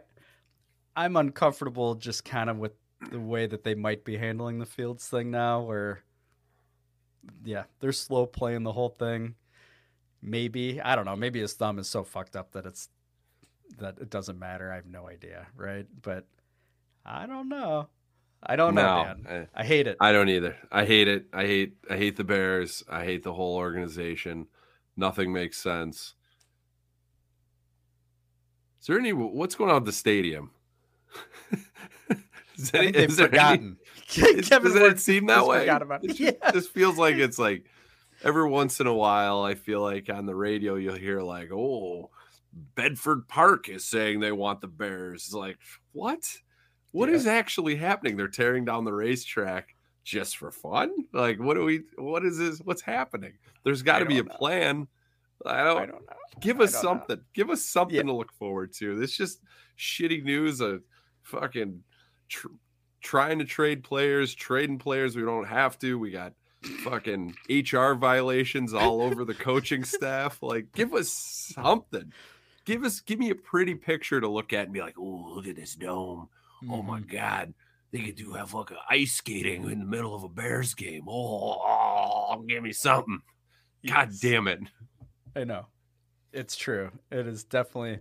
I'm 0.94 1.16
uncomfortable 1.16 1.96
just 1.96 2.24
kind 2.24 2.48
of 2.48 2.58
with 2.58 2.74
the 3.10 3.18
way 3.18 3.48
that 3.48 3.64
they 3.64 3.74
might 3.74 4.04
be 4.04 4.16
handling 4.16 4.60
the 4.60 4.66
Fields 4.66 5.08
thing 5.08 5.32
now, 5.32 5.62
where 5.62 5.98
yeah, 7.44 7.64
they're 7.80 7.90
slow 7.90 8.24
playing 8.24 8.62
the 8.62 8.72
whole 8.72 8.90
thing. 8.90 9.34
Maybe 10.26 10.80
I 10.80 10.96
don't 10.96 11.04
know. 11.04 11.14
Maybe 11.16 11.40
his 11.40 11.52
thumb 11.52 11.78
is 11.78 11.86
so 11.88 12.02
fucked 12.02 12.34
up 12.34 12.52
that 12.52 12.64
it's 12.64 12.88
that 13.78 13.98
it 14.00 14.08
doesn't 14.08 14.38
matter. 14.38 14.72
I 14.72 14.76
have 14.76 14.86
no 14.86 15.06
idea, 15.08 15.46
right? 15.54 15.86
But 16.02 16.26
I 17.04 17.26
don't 17.26 17.48
know. 17.50 17.88
I 18.42 18.56
don't 18.56 18.74
know, 18.74 18.82
No, 18.82 19.04
man. 19.04 19.48
I- 19.54 19.60
I 19.60 19.64
hate 19.64 19.86
it. 19.86 19.96
I 20.00 20.12
don't 20.12 20.28
either. 20.30 20.56
I 20.72 20.84
hate 20.86 21.08
it. 21.08 21.26
I 21.32 21.44
hate 21.46 21.76
I 21.90 21.96
hate 21.98 22.16
the 22.16 22.24
Bears. 22.24 22.82
I 22.88 23.04
hate 23.04 23.22
the 23.22 23.34
whole 23.34 23.56
organization. 23.56 24.46
Nothing 24.96 25.32
makes 25.32 25.58
sense. 25.58 26.14
Is 28.80 28.86
there 28.86 28.98
any 28.98 29.12
what's 29.12 29.54
going 29.54 29.70
on 29.70 29.76
with 29.76 29.86
the 29.86 29.92
stadium? 29.92 30.50
Is 32.56 32.70
any- 32.72 32.92
they've 32.92 33.08
is 33.10 33.18
any- 33.18 33.28
forgotten. 33.28 33.76
Is- 34.14 34.48
Kevin 34.48 34.72
does 34.72 34.76
it 34.80 35.00
seem 35.00 35.26
that 35.26 35.46
way? 35.46 35.66
it. 35.68 36.20
Yeah. 36.20 36.50
just 36.52 36.70
feels 36.70 36.96
like 36.98 37.16
it's 37.16 37.38
like 37.38 37.64
every 38.24 38.48
once 38.48 38.80
in 38.80 38.86
a 38.88 38.94
while. 38.94 39.42
I 39.42 39.54
feel 39.54 39.80
like 39.80 40.08
on 40.10 40.26
the 40.26 40.34
radio 40.34 40.74
you'll 40.74 40.94
hear 40.96 41.20
like, 41.20 41.50
"Oh, 41.52 42.10
Bedford 42.74 43.28
Park 43.28 43.68
is 43.68 43.84
saying 43.84 44.20
they 44.20 44.32
want 44.32 44.60
the 44.60 44.66
Bears." 44.68 45.24
It's 45.26 45.34
like, 45.34 45.58
what? 45.92 46.38
What 46.92 47.08
Yeah. 47.08 47.16
is 47.16 47.26
actually 47.26 47.76
happening? 47.76 48.16
They're 48.16 48.28
tearing 48.28 48.64
down 48.64 48.84
the 48.84 48.92
racetrack 48.92 49.74
just 50.04 50.36
for 50.36 50.50
fun? 50.50 50.90
Like, 51.12 51.38
what 51.38 51.54
do 51.54 51.64
we? 51.64 51.82
What 51.96 52.24
is 52.24 52.38
this? 52.38 52.60
What's 52.60 52.82
happening? 52.82 53.34
There's 53.64 53.82
got 53.82 54.00
to 54.00 54.04
be 54.06 54.18
a 54.18 54.22
know. 54.24 54.34
plan. 54.34 54.88
I 55.46 55.64
don't, 55.64 55.76
I 55.78 55.86
don't 55.86 56.06
know. 56.06 56.16
give 56.40 56.60
us 56.60 56.72
don't 56.72 56.82
know. 56.84 56.90
something. 57.00 57.24
Give 57.34 57.50
us 57.50 57.62
something 57.62 57.96
Yeah. 57.96 58.02
to 58.02 58.12
look 58.14 58.32
forward 58.32 58.72
to. 58.74 58.96
This 58.98 59.16
just 59.16 59.40
shitty 59.78 60.22
news 60.22 60.60
of 60.60 60.82
fucking 61.22 61.82
tr- 62.28 62.48
trying 63.00 63.38
to 63.40 63.44
trade 63.44 63.82
players, 63.84 64.34
trading 64.34 64.78
players 64.78 65.16
we 65.16 65.22
don't 65.22 65.46
have 65.46 65.78
to. 65.80 65.98
We 65.98 66.10
got 66.12 66.32
fucking 66.64 67.34
HR 67.48 67.92
violations 67.94 68.74
all 68.74 69.00
over 69.02 69.24
the 69.24 69.34
coaching 69.34 69.84
staff. 69.84 70.42
Like, 70.42 70.72
give 70.72 70.92
us 70.94 71.08
something. 71.10 72.12
Give 72.64 72.82
us, 72.84 73.00
give 73.00 73.18
me 73.18 73.30
a 73.30 73.34
pretty 73.34 73.74
picture 73.74 74.20
to 74.20 74.28
look 74.28 74.52
at 74.52 74.64
and 74.64 74.72
be 74.72 74.80
like, 74.80 74.98
Oh, 74.98 75.32
look 75.34 75.46
at 75.46 75.56
this 75.56 75.74
dome. 75.74 76.28
Oh 76.70 76.82
my 76.82 77.00
Mhm. 77.00 77.08
God. 77.10 77.54
They 77.92 78.00
could 78.00 78.16
do 78.16 78.32
have 78.32 78.54
like 78.54 78.70
a 78.70 78.78
ice 78.90 79.12
skating 79.12 79.70
in 79.70 79.78
the 79.78 79.84
middle 79.86 80.14
of 80.14 80.24
a 80.24 80.28
Bears 80.28 80.74
game. 80.74 81.04
Oh, 81.08 81.60
oh, 81.62 82.44
give 82.48 82.62
me 82.62 82.72
something. 82.72 83.20
God 83.86 84.08
Yes. 84.10 84.20
damn 84.20 84.48
it. 84.48 84.60
I 85.36 85.44
know. 85.44 85.66
It's 86.32 86.56
true. 86.56 86.90
It 87.12 87.26
is 87.26 87.44
definitely 87.44 88.00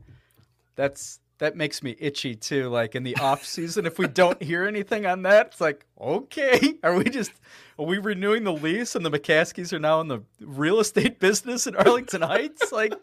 that's 0.75 1.19
that 1.39 1.55
makes 1.55 1.81
me 1.83 1.95
itchy 1.99 2.35
too. 2.35 2.69
Like 2.69 2.95
in 2.95 3.03
the 3.03 3.15
off 3.17 3.43
season, 3.45 3.85
if 3.85 3.97
we 3.97 4.07
don't 4.07 4.41
hear 4.41 4.65
anything 4.65 5.05
on 5.05 5.23
that, 5.23 5.47
it's 5.47 5.61
like, 5.61 5.85
okay, 5.99 6.75
are 6.83 6.95
we 6.95 7.05
just 7.05 7.31
are 7.77 7.85
we 7.85 7.97
renewing 7.97 8.43
the 8.43 8.53
lease 8.53 8.95
and 8.95 9.05
the 9.05 9.11
McCaskeys 9.11 9.73
are 9.73 9.79
now 9.79 9.99
in 10.01 10.07
the 10.07 10.21
real 10.39 10.79
estate 10.79 11.19
business 11.19 11.67
in 11.67 11.75
Arlington 11.75 12.21
Heights? 12.21 12.71
Like 12.71 12.93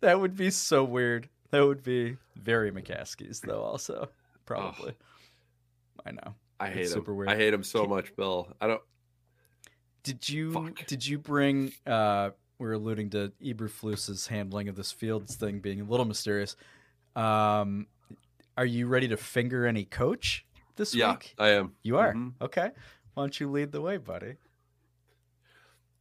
that 0.00 0.20
would 0.20 0.36
be 0.36 0.50
so 0.50 0.84
weird. 0.84 1.28
That 1.50 1.64
would 1.64 1.82
be 1.82 2.16
very 2.36 2.70
McCaskeys 2.72 3.40
though, 3.40 3.62
also. 3.62 4.08
Probably. 4.46 4.94
I 6.04 6.12
know. 6.12 6.34
I 6.58 6.68
hate 6.68 6.82
It's 6.82 6.92
him. 6.92 6.98
super 7.00 7.14
weird. 7.14 7.28
I 7.28 7.36
hate 7.36 7.52
him 7.52 7.62
so 7.64 7.84
much, 7.84 8.14
Bill. 8.16 8.48
I 8.60 8.66
don't. 8.68 8.82
Did 10.02 10.28
you 10.28 10.52
Fuck. 10.52 10.86
did 10.86 11.06
you 11.06 11.18
bring 11.18 11.72
uh 11.86 12.30
we 12.58 12.66
were 12.66 12.74
alluding 12.74 13.10
to 13.10 13.32
Eberflus's 13.44 14.28
handling 14.28 14.68
of 14.68 14.76
this 14.76 14.90
Fields 14.92 15.34
thing 15.36 15.58
being 15.60 15.80
a 15.80 15.84
little 15.84 16.06
mysterious. 16.06 16.56
Um 17.16 17.86
are 18.56 18.66
you 18.66 18.86
ready 18.86 19.08
to 19.08 19.16
finger 19.16 19.66
any 19.66 19.84
coach 19.84 20.46
this 20.76 20.94
Yeah, 20.94 21.12
week? 21.12 21.34
I 21.38 21.48
am. 21.50 21.72
You 21.82 21.98
are. 21.98 22.14
Mhm. 22.14 22.34
Okay. 22.40 22.70
Why 23.14 23.22
don't 23.22 23.40
you 23.40 23.50
lead 23.50 23.72
the 23.72 23.80
way, 23.80 23.96
buddy? 23.96 24.34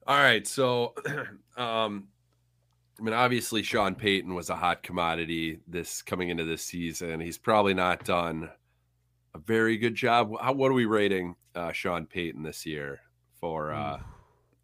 All 0.08 0.18
right, 0.18 0.46
so 0.46 0.94
um 1.58 2.08
I 3.00 3.04
mean 3.04 3.14
obviously 3.14 3.64
Sean 3.64 3.96
Payton 3.96 4.34
was 4.36 4.50
a 4.50 4.56
hot 4.56 4.84
commodity 4.84 5.60
this 5.68 6.02
coming 6.02 6.30
into 6.30 6.44
this 6.46 6.64
season. 6.64 7.20
He's 7.20 7.38
probably 7.38 7.74
not 7.74 8.04
done 8.06 8.50
a 9.34 9.40
very 9.40 9.78
good 9.78 9.96
job. 9.96 10.32
How, 10.40 10.54
what 10.54 10.70
are 10.72 10.76
we 10.76 10.86
rating 10.86 11.36
uh 11.56 11.72
Sean 11.72 12.06
Payton 12.06 12.44
this 12.44 12.66
year 12.66 13.00
for 13.40 13.74
uh 13.74 14.00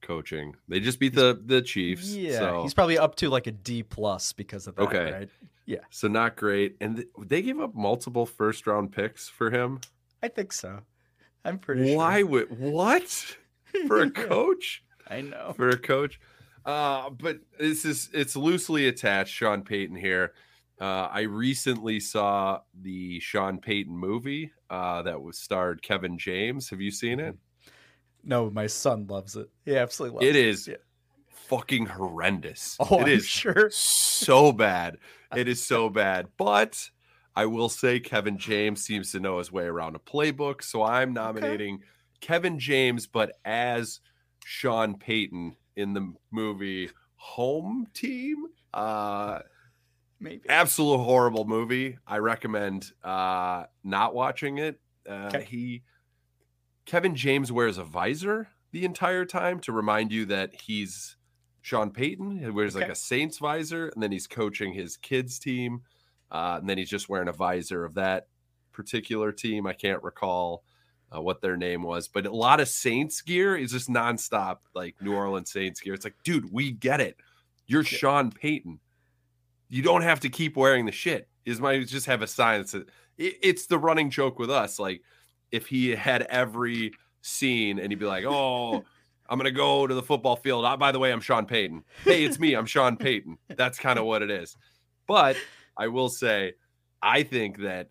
coaching? 0.01 0.55
They 0.67 0.79
just 0.79 0.99
beat 0.99 1.15
the 1.15 1.39
the 1.45 1.61
Chiefs. 1.61 2.07
Yeah, 2.13 2.39
so, 2.39 2.63
he's 2.63 2.73
probably 2.73 2.97
up 2.97 3.15
to 3.15 3.29
like 3.29 3.47
a 3.47 3.51
D 3.51 3.83
plus 3.83 4.33
because 4.33 4.67
of 4.67 4.75
that, 4.75 4.83
Okay. 4.83 5.11
right? 5.11 5.29
Yeah, 5.65 5.79
so 5.89 6.07
not 6.07 6.35
great. 6.35 6.75
And 6.81 6.97
th- 6.97 7.07
they 7.19 7.41
gave 7.41 7.59
up 7.59 7.73
multiple 7.75 8.25
first 8.25 8.67
round 8.67 8.91
picks 8.91 9.29
for 9.29 9.49
him. 9.51 9.79
I 10.21 10.27
think 10.27 10.51
so. 10.53 10.79
I'm 11.45 11.57
pretty 11.59 11.95
Why 11.95 12.19
sure. 12.19 12.27
would 12.27 12.59
what? 12.59 13.35
For 13.87 14.01
a 14.01 14.11
coach? 14.11 14.83
I 15.07 15.21
know. 15.21 15.53
for 15.55 15.69
a 15.69 15.77
coach. 15.77 16.19
Uh, 16.65 17.09
but 17.09 17.39
this 17.57 17.85
is 17.85 18.09
it's 18.13 18.35
loosely 18.35 18.87
attached. 18.87 19.33
Sean 19.33 19.63
Payton 19.63 19.95
here. 19.95 20.33
Uh, 20.79 21.07
I 21.11 21.21
recently 21.21 21.99
saw 21.99 22.59
the 22.79 23.19
Sean 23.21 23.59
Payton 23.59 23.95
movie 23.95 24.51
uh, 24.69 25.03
that 25.03 25.21
was 25.21 25.37
starred 25.37 25.81
Kevin 25.81 26.17
James. 26.17 26.69
Have 26.69 26.81
you 26.81 26.91
seen 26.91 27.19
it? 27.19 27.35
No, 28.23 28.49
my 28.49 28.67
son 28.67 29.07
loves 29.07 29.35
it. 29.35 29.49
He 29.65 29.75
absolutely 29.75 30.15
loves 30.15 30.27
It 30.27 30.35
it. 30.35 30.45
is 30.47 30.67
Yeah. 30.67 30.75
fucking 31.29 31.85
horrendous. 31.87 32.77
Oh, 32.79 32.99
it 32.99 33.03
I'm 33.03 33.07
is 33.09 33.25
sure. 33.25 33.69
so 33.71 34.51
bad. 34.51 34.97
It 35.35 35.47
is 35.47 35.65
so 35.65 35.89
bad. 35.89 36.27
But 36.37 36.89
I 37.35 37.45
will 37.45 37.69
say 37.69 37.99
Kevin 37.99 38.37
James 38.37 38.83
seems 38.83 39.11
to 39.13 39.19
know 39.19 39.37
his 39.37 39.51
way 39.51 39.63
around 39.65 39.95
a 39.95 39.99
playbook. 39.99 40.61
So 40.63 40.83
I'm 40.83 41.13
nominating 41.13 41.81
Kevin 42.19 42.59
James, 42.59 43.07
but 43.07 43.33
as 43.45 44.01
Sean 44.45 44.97
Payton 44.97 45.55
in 45.75 45.93
the 45.93 46.13
movie 46.31 46.89
Home 47.15 47.87
Team. 47.93 48.47
Uh 48.73 49.39
maybe. 50.19 50.47
absolute 50.49 50.97
horrible 50.99 51.45
movie. 51.45 51.97
I 52.05 52.17
recommend 52.17 52.91
uh 53.03 53.65
not 53.83 54.13
watching 54.13 54.57
it. 54.57 54.79
Uh, 55.09 55.29
Okay. 55.33 55.43
He 55.45 55.83
Kevin 56.85 57.15
James 57.15 57.51
wears 57.51 57.77
a 57.77 57.83
visor 57.83 58.49
the 58.71 58.85
entire 58.85 59.25
time 59.25 59.59
to 59.61 59.71
remind 59.71 60.11
you 60.11 60.25
that 60.25 60.61
he's 60.61 61.15
Sean 61.61 61.91
Payton. 61.91 62.37
He 62.37 62.49
wears 62.49 62.75
like 62.75 62.89
a 62.89 62.95
Saints 62.95 63.37
visor, 63.37 63.89
and 63.89 64.01
then 64.01 64.11
he's 64.11 64.27
coaching 64.27 64.73
his 64.73 64.97
kids 64.97 65.39
team, 65.39 65.81
uh, 66.31 66.57
and 66.59 66.69
then 66.69 66.77
he's 66.77 66.89
just 66.89 67.09
wearing 67.09 67.27
a 67.27 67.33
visor 67.33 67.85
of 67.85 67.95
that 67.95 68.27
particular 68.71 69.31
team. 69.31 69.67
I 69.67 69.73
can't 69.73 70.03
recall. 70.03 70.63
Uh, 71.13 71.19
what 71.19 71.41
their 71.41 71.57
name 71.57 71.83
was, 71.83 72.07
but 72.07 72.25
a 72.25 72.33
lot 72.33 72.61
of 72.61 72.69
Saints 72.69 73.21
gear 73.21 73.57
is 73.57 73.73
just 73.73 73.89
nonstop, 73.89 74.59
like 74.73 74.95
New 75.01 75.13
Orleans 75.13 75.51
Saints 75.51 75.81
gear. 75.81 75.93
It's 75.93 76.05
like, 76.05 76.15
dude, 76.23 76.53
we 76.53 76.71
get 76.71 77.01
it. 77.01 77.17
You're 77.67 77.83
Sean 77.83 78.31
Payton 78.31 78.79
you 79.71 79.81
don't 79.81 80.01
have 80.01 80.19
to 80.19 80.29
keep 80.29 80.55
wearing 80.57 80.85
the 80.85 80.91
shit. 80.91 81.27
Is 81.45 81.59
might 81.59 81.87
just 81.87 82.05
have 82.05 82.21
a 82.21 82.27
sign 82.27 82.59
that 82.59 82.69
says 82.69 82.83
it, 83.17 83.37
it's 83.41 83.65
the 83.65 83.79
running 83.79 84.11
joke 84.11 84.37
with 84.37 84.51
us. 84.51 84.77
Like 84.77 85.01
if 85.51 85.67
he 85.67 85.89
had 85.91 86.23
every 86.23 86.93
scene 87.21 87.79
and 87.79 87.91
he'd 87.91 87.99
be 87.99 88.05
like, 88.05 88.25
"Oh, 88.25 88.83
I'm 89.29 89.37
gonna 89.37 89.51
go 89.51 89.87
to 89.87 89.93
the 89.93 90.03
football 90.03 90.35
field. 90.35 90.65
Ah, 90.65 90.77
by 90.77 90.91
the 90.91 90.99
way, 90.99 91.11
I'm 91.11 91.21
Sean 91.21 91.45
Payton. 91.45 91.83
Hey, 92.03 92.23
it's 92.23 92.39
me. 92.39 92.53
I'm 92.53 92.65
Sean 92.65 92.97
Payton." 92.97 93.37
That's 93.49 93.79
kind 93.79 93.99
of 93.99 94.05
what 94.05 94.21
it 94.21 94.31
is. 94.31 94.57
But 95.07 95.37
I 95.77 95.87
will 95.87 96.09
say, 96.09 96.53
I 97.01 97.23
think 97.23 97.59
that 97.59 97.89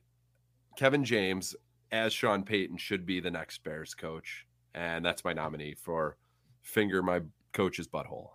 Kevin 0.77 1.05
James 1.05 1.55
as 1.92 2.12
Sean 2.12 2.44
Payton 2.44 2.77
should 2.77 3.05
be 3.05 3.20
the 3.20 3.31
next 3.31 3.62
Bears 3.64 3.94
coach, 3.94 4.46
and 4.75 5.05
that's 5.05 5.25
my 5.25 5.33
nominee 5.33 5.75
for 5.75 6.16
finger 6.62 7.03
my 7.03 7.20
coach's 7.53 7.88
butthole. 7.88 8.31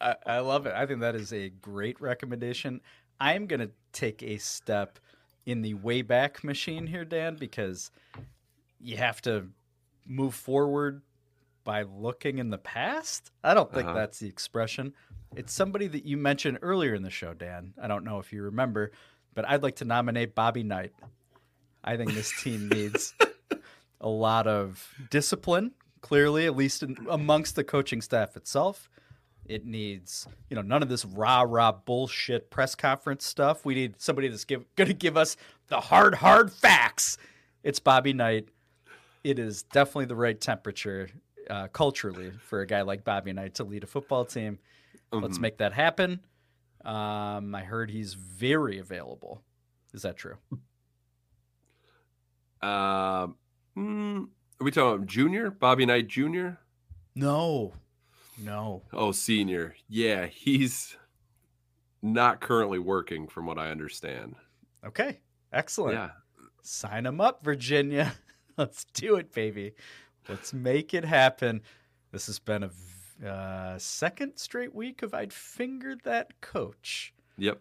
I, 0.00 0.16
I 0.26 0.38
love 0.38 0.66
it. 0.66 0.74
I 0.74 0.86
think 0.86 1.00
that 1.00 1.14
is 1.14 1.32
a 1.32 1.48
great 1.48 2.00
recommendation. 2.00 2.80
I'm 3.20 3.46
going 3.46 3.60
to 3.60 3.70
take 3.92 4.22
a 4.22 4.38
step 4.38 4.98
in 5.46 5.62
the 5.62 5.74
way 5.74 6.02
back 6.02 6.42
machine 6.42 6.86
here, 6.86 7.04
Dan, 7.04 7.36
because 7.36 7.90
you 8.84 8.96
have 8.98 9.20
to 9.22 9.48
move 10.06 10.34
forward 10.34 11.02
by 11.64 11.82
looking 11.82 12.38
in 12.38 12.50
the 12.50 12.58
past. 12.58 13.30
I 13.42 13.54
don't 13.54 13.72
think 13.72 13.86
Uh-huh. 13.86 13.94
that's 13.94 14.18
the 14.18 14.28
expression. 14.28 14.92
It's 15.34 15.52
somebody 15.52 15.88
that 15.88 16.04
you 16.04 16.16
mentioned 16.18 16.58
earlier 16.62 16.94
in 16.94 17.02
the 17.02 17.10
show, 17.10 17.32
Dan. 17.34 17.72
I 17.82 17.86
don't 17.88 18.04
know 18.04 18.18
if 18.18 18.32
you 18.32 18.42
remember, 18.42 18.92
but 19.34 19.48
I'd 19.48 19.62
like 19.62 19.76
to 19.76 19.84
nominate 19.84 20.34
Bobby 20.34 20.62
Knight. 20.62 20.92
I 21.82 21.96
think 21.96 22.12
this 22.12 22.32
team 22.42 22.68
needs 22.72 23.14
a 24.00 24.08
lot 24.08 24.46
of 24.46 24.86
discipline, 25.10 25.72
clearly, 26.02 26.44
at 26.46 26.54
least 26.54 26.82
in, 26.82 26.96
amongst 27.08 27.56
the 27.56 27.64
coaching 27.64 28.02
staff 28.02 28.36
itself. 28.36 28.88
It 29.46 29.64
needs, 29.66 30.26
you 30.48 30.56
know, 30.56 30.62
none 30.62 30.82
of 30.82 30.88
this 30.88 31.04
rah 31.04 31.44
rah 31.46 31.72
bullshit 31.72 32.50
press 32.50 32.74
conference 32.74 33.24
stuff. 33.26 33.64
We 33.64 33.74
need 33.74 34.00
somebody 34.00 34.28
that's 34.28 34.44
give, 34.44 34.64
to 34.76 34.92
give 34.92 35.16
us 35.16 35.36
the 35.68 35.80
hard, 35.80 36.14
hard 36.16 36.52
facts. 36.52 37.16
It's 37.62 37.78
Bobby 37.78 38.12
Knight. 38.12 38.48
It 39.24 39.38
is 39.38 39.62
definitely 39.62 40.04
the 40.04 40.14
right 40.16 40.38
temperature 40.38 41.08
uh, 41.50 41.68
culturally 41.68 42.30
for 42.46 42.60
a 42.60 42.66
guy 42.66 42.82
like 42.82 43.04
Bobby 43.04 43.32
Knight 43.32 43.54
to 43.56 43.64
lead 43.64 43.82
a 43.82 43.86
football 43.86 44.24
team. 44.24 44.58
Let's 45.12 45.38
Mhm. 45.38 45.42
make 45.42 45.58
that 45.58 45.72
happen. 45.72 46.20
Um, 46.84 47.54
I 47.54 47.64
heard 47.64 47.90
he's 47.90 48.14
very 48.14 48.78
available. 48.78 49.42
Is 49.92 50.02
that 50.02 50.16
true? 50.16 50.36
Um, 52.62 53.36
mm, 53.76 54.28
are 54.60 54.64
we 54.64 54.70
talking 54.70 54.94
about 54.94 55.06
junior? 55.06 55.50
Bobby 55.50 55.86
Knight 55.86 56.08
Jr.? 56.08 56.50
No, 57.14 57.74
no. 58.38 58.82
Oh, 58.92 59.12
senior. 59.12 59.76
Yeah, 59.88 60.26
he's 60.26 60.96
not 62.02 62.40
currently 62.40 62.78
working, 62.78 63.28
from 63.28 63.46
what 63.46 63.58
I 63.58 63.70
understand. 63.70 64.36
Okay, 64.84 65.20
excellent. 65.52 65.94
Yeah. 65.94 66.10
Sign 66.62 67.06
him 67.06 67.20
up, 67.20 67.42
Virginia. 67.44 68.14
Let's 68.58 68.84
do 68.94 69.16
it, 69.16 69.32
baby. 69.32 69.72
Let's 70.28 70.52
make 70.52 70.94
it 70.94 71.04
happen. 71.04 71.62
This 72.12 72.26
has 72.26 72.38
been 72.38 72.64
a 72.64 73.26
uh, 73.28 73.78
second 73.78 74.36
straight 74.36 74.74
week 74.74 75.02
of 75.02 75.12
I'd 75.14 75.32
fingered 75.32 76.00
that 76.04 76.40
coach, 76.40 77.12
Yep. 77.38 77.60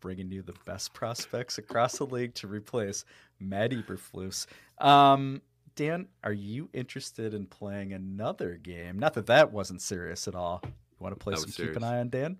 bringing 0.00 0.30
you 0.30 0.42
the 0.42 0.54
best 0.64 0.92
prospects 0.94 1.58
across 1.58 1.98
the 1.98 2.06
league 2.06 2.34
to 2.34 2.46
replace 2.48 3.04
Matt 3.40 3.72
Eberflus. 3.72 4.46
Um, 4.78 5.42
Dan, 5.76 6.06
are 6.22 6.32
you 6.32 6.68
interested 6.72 7.34
in 7.34 7.46
playing 7.46 7.92
another 7.92 8.54
game? 8.56 8.98
Not 8.98 9.14
that 9.14 9.26
that 9.26 9.52
wasn't 9.52 9.82
serious 9.82 10.28
at 10.28 10.34
all. 10.36 10.60
You 10.64 10.70
want 11.00 11.18
to 11.18 11.22
play 11.22 11.32
That 11.34 11.40
some 11.40 11.48
was 11.48 11.56
Keep 11.56 11.76
an. 11.76 11.84
Eye 11.84 11.98
on 12.00 12.08
Dan? 12.08 12.36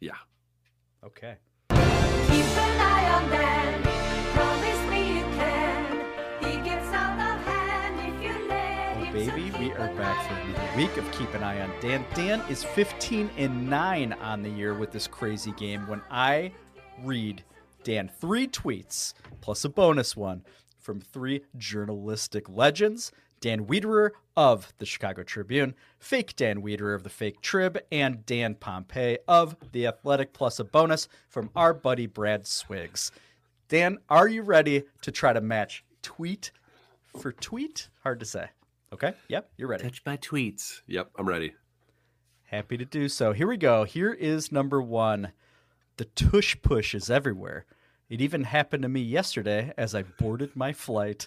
Yeah. 0.00 0.12
Okay. 1.04 1.36
Keep 1.70 1.78
an 1.78 2.80
eye 2.80 3.10
on 3.10 3.30
Dan. 3.30 3.85
Baby, 9.16 9.50
we 9.58 9.72
are 9.72 9.88
back 9.94 10.28
for 10.28 10.34
another 10.34 10.76
week 10.76 10.94
of 10.98 11.10
Keep 11.10 11.32
an 11.32 11.42
Eye 11.42 11.62
on 11.62 11.72
Dan. 11.80 12.04
Dan 12.12 12.42
is 12.50 12.62
15 12.62 13.30
and 13.38 13.70
9 13.70 14.12
on 14.12 14.42
the 14.42 14.50
year 14.50 14.74
with 14.74 14.92
this 14.92 15.06
crazy 15.06 15.52
game. 15.52 15.88
When 15.88 16.02
I 16.10 16.52
read 17.02 17.42
Dan 17.82 18.10
three 18.20 18.46
tweets 18.46 19.14
plus 19.40 19.64
a 19.64 19.70
bonus 19.70 20.18
one 20.18 20.44
from 20.78 21.00
three 21.00 21.40
journalistic 21.56 22.46
legends 22.50 23.10
Dan 23.40 23.64
Wiederer 23.64 24.10
of 24.36 24.74
the 24.76 24.84
Chicago 24.84 25.22
Tribune, 25.22 25.74
fake 25.98 26.36
Dan 26.36 26.60
Wiederer 26.60 26.94
of 26.94 27.02
the 27.02 27.08
fake 27.08 27.40
Trib, 27.40 27.78
and 27.90 28.26
Dan 28.26 28.54
Pompei 28.54 29.16
of 29.26 29.56
the 29.72 29.86
Athletic, 29.86 30.34
plus 30.34 30.58
a 30.58 30.64
bonus 30.64 31.08
from 31.30 31.48
our 31.56 31.72
buddy 31.72 32.06
Brad 32.06 32.46
Swigs. 32.46 33.10
Dan, 33.68 33.96
are 34.10 34.28
you 34.28 34.42
ready 34.42 34.82
to 35.00 35.10
try 35.10 35.32
to 35.32 35.40
match 35.40 35.84
tweet 36.02 36.50
for 37.18 37.32
tweet? 37.32 37.88
Hard 38.02 38.20
to 38.20 38.26
say. 38.26 38.50
Okay. 38.92 39.14
Yep. 39.28 39.50
You're 39.56 39.68
ready. 39.68 39.82
Touch 39.84 40.02
my 40.06 40.16
tweets. 40.16 40.80
Yep, 40.86 41.10
I'm 41.18 41.28
ready. 41.28 41.54
Happy 42.44 42.76
to 42.76 42.84
do 42.84 43.08
so. 43.08 43.32
Here 43.32 43.46
we 43.48 43.56
go. 43.56 43.84
Here 43.84 44.12
is 44.12 44.52
number 44.52 44.80
one. 44.80 45.32
The 45.96 46.04
tush 46.04 46.56
push 46.62 46.94
is 46.94 47.10
everywhere. 47.10 47.64
It 48.08 48.20
even 48.20 48.44
happened 48.44 48.82
to 48.84 48.88
me 48.88 49.00
yesterday 49.00 49.72
as 49.76 49.94
I 49.94 50.02
boarded 50.04 50.54
my 50.54 50.72
flight. 50.72 51.26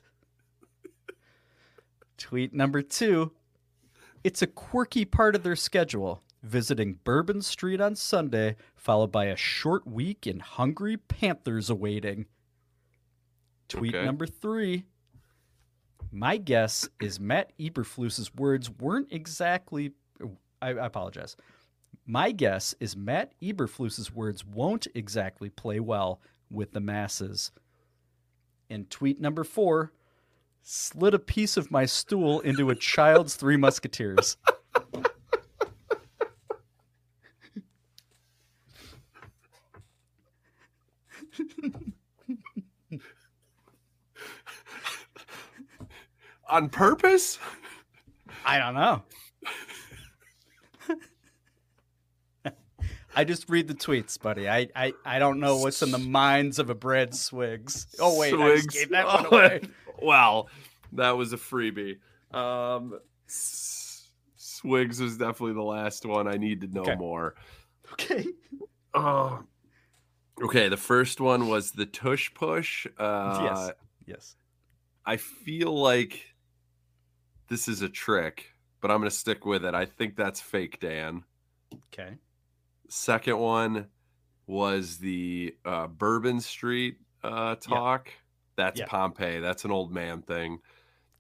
Tweet 2.17 2.54
number 2.54 2.82
two. 2.82 3.32
It's 4.24 4.41
a 4.41 4.48
quirky 4.48 5.06
part 5.06 5.36
of 5.36 5.43
their 5.43 5.56
schedule, 5.56 6.22
visiting 6.43 7.00
Bourbon 7.04 7.41
Street 7.41 7.80
on 7.82 7.95
Sunday, 7.95 8.56
followed 8.76 9.12
by 9.12 9.26
a 9.26 9.36
short 9.36 9.86
week 9.88 10.28
in 10.28 10.39
Hungry 10.39 10.98
Panthers 10.98 11.69
awaiting. 11.69 12.26
Tweet 13.67 13.95
Okay. 13.95 14.06
number 14.06 14.26
three. 14.26 14.86
My 16.12 16.38
guess 16.38 16.89
is 17.00 17.19
Matt 17.19 17.52
Eberflus's 17.60 18.34
words 18.34 18.69
weren't 18.69 19.12
exactly. 19.12 19.93
I, 20.62 20.69
I 20.69 20.86
apologize. 20.86 21.36
My 22.06 22.32
guess 22.32 22.74
is 22.80 22.95
Matt 22.95 23.34
Eberflus's 23.41 24.13
words 24.13 24.43
won't 24.43 24.88
exactly 24.95 25.50
play 25.50 25.80
well 25.80 26.19
with 26.50 26.72
the 26.72 26.80
masses. 26.80 27.52
And 28.69 28.89
tweet 28.89 29.22
number 29.22 29.43
four 29.43 29.93
slid 30.63 31.13
a 31.13 31.19
piece 31.19 31.58
of 31.58 31.72
my 31.72 31.86
stool 31.86 32.39
into 32.41 32.69
a 32.69 32.76
child's 32.76 33.36
Three 33.36 33.58
Musketeers. 33.58 34.38
On 46.50 46.70
purpose? 46.70 47.38
I 48.46 48.58
don't 48.58 48.74
know. 48.74 49.04
I 53.16 53.24
just 53.24 53.50
read 53.50 53.68
the 53.68 53.74
tweets, 53.74 54.22
buddy. 54.22 54.48
I, 54.48 54.70
I, 54.76 54.94
I 55.04 55.20
don't 55.20 55.40
know 55.40 55.58
what's 55.58 55.82
in 55.82 55.92
the 55.92 55.98
minds 55.98 56.60
of 56.60 56.70
a 56.70 56.76
bread 56.76 57.14
Swigs. 57.16 57.88
Oh 58.00 58.18
wait, 58.20 58.34
I 58.34 58.56
just 58.56 58.70
gave 58.70 58.90
that 58.90 59.06
one 59.08 59.26
away. 59.26 59.62
well, 60.02 60.48
that 60.94 61.18
was 61.18 61.34
a 61.34 61.38
freebie. 61.38 61.98
Um, 62.32 63.00
Swigs 63.28 65.02
was 65.02 65.18
definitely 65.18 65.54
the 65.54 65.64
last 65.64 66.06
one. 66.06 66.28
I 66.28 66.38
need 66.38 66.62
to 66.62 66.68
know 66.68 66.82
Okay. 66.82 66.96
more. 66.96 67.36
Okay. 67.94 68.26
Oh. 68.94 69.44
Okay, 70.42 70.70
the 70.70 70.78
first 70.78 71.20
one 71.20 71.48
was 71.50 71.72
the 71.72 71.86
tush 71.88 72.34
push. 72.34 72.86
Uh, 72.98 73.40
yes. 73.44 73.72
Yes. 74.06 74.36
I 75.06 75.18
feel 75.18 75.78
like 75.78 76.24
this 77.50 77.68
is 77.68 77.82
a 77.82 77.90
trick, 77.90 78.46
but 78.82 78.92
I'm 78.92 78.98
going 79.00 79.10
to 79.10 79.16
stick 79.16 79.46
with 79.46 79.66
it. 79.66 79.74
I 79.74 79.86
think 79.86 80.16
that's 80.16 80.40
fake, 80.42 80.80
Dan. 80.80 81.24
Okay. 81.94 82.16
Second 82.88 83.38
one 83.38 83.88
was 84.48 84.98
the 84.98 85.56
uh, 85.66 85.88
Bourbon 85.88 86.42
Street 86.42 86.98
uh, 87.24 87.56
talk. 87.56 88.10
That's 88.56 88.80
Yeah. 88.80 88.88
Pompei. 88.88 89.42
That's 89.42 89.66
an 89.66 89.72
old 89.72 89.92
man 89.92 90.22
thing. 90.22 90.60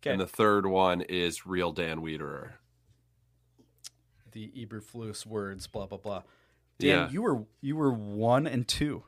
Okay. 0.01 0.11
And 0.11 0.21
the 0.21 0.27
third 0.27 0.65
one 0.65 1.01
is 1.01 1.45
real 1.45 1.71
Dan 1.71 2.01
Wiederer. 2.01 2.51
the 4.31 4.51
Eberflus 4.55 5.25
words, 5.25 5.67
blah 5.67 5.85
blah 5.87 5.97
blah. 5.97 6.21
Dan, 6.77 6.87
Yeah. 6.89 7.09
you 7.09 7.21
were 7.21 7.43
you 7.61 7.75
were 7.75 7.91
one 7.91 8.45
and 8.47 8.67
two 8.67 9.03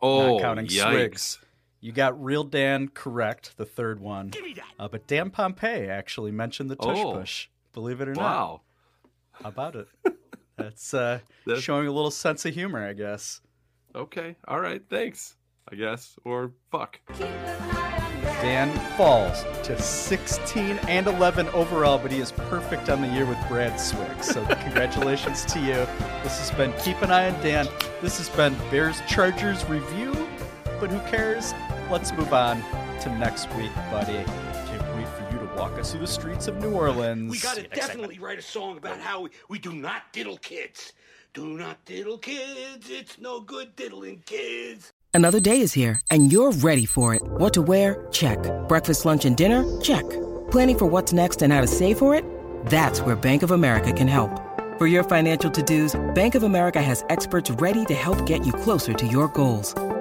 Oh, 0.00 0.34
not 0.38 0.40
counting 0.42 0.66
yikes. 0.66 0.90
Swigs. 0.92 1.38
You 1.80 1.92
got 1.92 2.22
real 2.22 2.44
Dan 2.44 2.88
correct, 2.88 3.56
the 3.56 3.64
third 3.64 4.00
one. 4.00 4.32
Uh, 4.78 4.88
but 4.88 5.06
Dan 5.06 5.30
Pompei 5.30 5.88
actually 5.88 6.30
mentioned 6.30 6.70
the 6.70 6.76
tush 6.76 6.98
Oh. 6.98 7.12
push. 7.14 7.48
Believe 7.72 8.00
it 8.00 8.08
or 8.08 8.14
not. 8.14 8.22
Wow. 8.22 8.60
How 9.32 9.48
about 9.48 9.76
it? 9.76 9.88
That's 10.56 10.92
uh, 10.92 11.20
That- 11.46 11.60
showing 11.62 11.86
a 11.86 11.92
little 11.92 12.10
sense 12.10 12.44
of 12.44 12.52
humor, 12.52 12.86
I 12.86 12.92
guess. 12.92 13.40
Okay. 13.94 14.36
All 14.46 14.60
right. 14.60 14.82
Thanks. 14.90 15.36
I 15.72 15.76
guess. 15.76 16.16
Or 16.24 16.52
fuck. 16.70 17.00
Keep 17.14 17.26
an 17.26 17.32
eye 17.48 17.92
on 17.94 18.22
Dan. 18.22 18.42
Dan 18.42 18.96
falls 18.96 19.44
to 19.62 19.80
16 19.80 20.78
and 20.88 21.06
11 21.06 21.48
overall, 21.50 21.96
but 21.98 22.12
he 22.12 22.18
is 22.20 22.32
perfect 22.32 22.90
on 22.90 23.00
the 23.00 23.08
year 23.08 23.24
with 23.24 23.38
Brad 23.48 23.80
Swig. 23.80 24.22
So 24.22 24.44
congratulations 24.62 25.44
to 25.46 25.58
you. 25.60 25.86
This 26.22 26.38
has 26.38 26.50
been 26.50 26.72
Keep 26.82 27.00
an 27.02 27.10
Eye 27.10 27.30
on 27.30 27.40
Dan. 27.42 27.66
This 28.02 28.18
has 28.18 28.28
been 28.28 28.54
Bears 28.70 29.00
Chargers 29.08 29.64
review, 29.68 30.12
but 30.78 30.90
who 30.90 30.98
cares? 31.10 31.52
Let's 31.90 32.12
move 32.12 32.32
on 32.32 32.62
to 33.00 33.10
next 33.18 33.52
week, 33.54 33.74
buddy. 33.90 34.12
Can't 34.12 34.96
wait 34.96 35.08
for 35.08 35.28
you 35.32 35.40
to 35.40 35.50
walk 35.56 35.72
us 35.72 35.90
through 35.90 36.02
the 36.02 36.06
streets 36.06 36.46
of 36.46 36.56
New 36.58 36.70
Orleans. 36.70 37.28
We 37.28 37.40
gotta 37.40 37.64
definitely 37.64 38.20
write 38.20 38.38
a 38.38 38.42
song 38.42 38.76
about 38.76 39.00
how 39.00 39.22
we, 39.22 39.30
we 39.48 39.58
do 39.58 39.72
not 39.72 40.04
diddle 40.12 40.36
kids. 40.36 40.92
Do 41.34 41.46
not 41.58 41.84
diddle 41.86 42.18
kids. 42.18 42.88
It's 42.88 43.18
no 43.18 43.40
good 43.40 43.74
diddling 43.74 44.22
kids. 44.24 44.92
Another 45.14 45.40
day 45.40 45.60
is 45.60 45.72
here, 45.72 46.00
and 46.12 46.30
you're 46.30 46.52
ready 46.52 46.86
for 46.86 47.12
it. 47.12 47.22
What 47.24 47.52
to 47.54 47.62
wear? 47.62 48.06
Check. 48.12 48.38
Breakfast, 48.68 49.04
lunch, 49.04 49.24
and 49.24 49.36
dinner? 49.36 49.64
Check. 49.80 50.08
Planning 50.52 50.78
for 50.78 50.86
what's 50.86 51.12
next 51.12 51.42
and 51.42 51.52
how 51.52 51.60
to 51.60 51.66
save 51.66 51.98
for 51.98 52.14
it? 52.14 52.24
That's 52.66 53.00
where 53.00 53.16
Bank 53.16 53.42
of 53.42 53.50
America 53.50 53.92
can 53.92 54.06
help. 54.06 54.30
For 54.78 54.86
your 54.86 55.02
financial 55.02 55.50
to 55.50 55.62
dos, 55.62 56.00
Bank 56.14 56.36
of 56.36 56.44
America 56.44 56.80
has 56.80 57.04
experts 57.08 57.50
ready 57.50 57.84
to 57.86 57.94
help 57.94 58.24
get 58.26 58.46
you 58.46 58.52
closer 58.52 58.92
to 58.92 59.06
your 59.08 59.26
goals. 59.26 59.74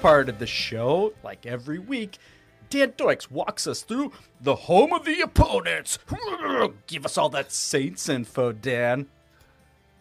Part 0.00 0.28
of 0.28 0.38
the 0.38 0.46
show. 0.46 1.12
Like 1.22 1.46
every 1.46 1.78
week, 1.78 2.18
Dan 2.70 2.92
Doikes 2.92 3.30
walks 3.30 3.66
us 3.66 3.82
through 3.82 4.12
the 4.40 4.54
home 4.54 4.92
of 4.92 5.04
the 5.04 5.20
opponents. 5.20 5.98
Give 6.86 7.04
us 7.04 7.18
all 7.18 7.28
that 7.30 7.52
Saints 7.52 8.08
info, 8.08 8.52
Dan. 8.52 9.06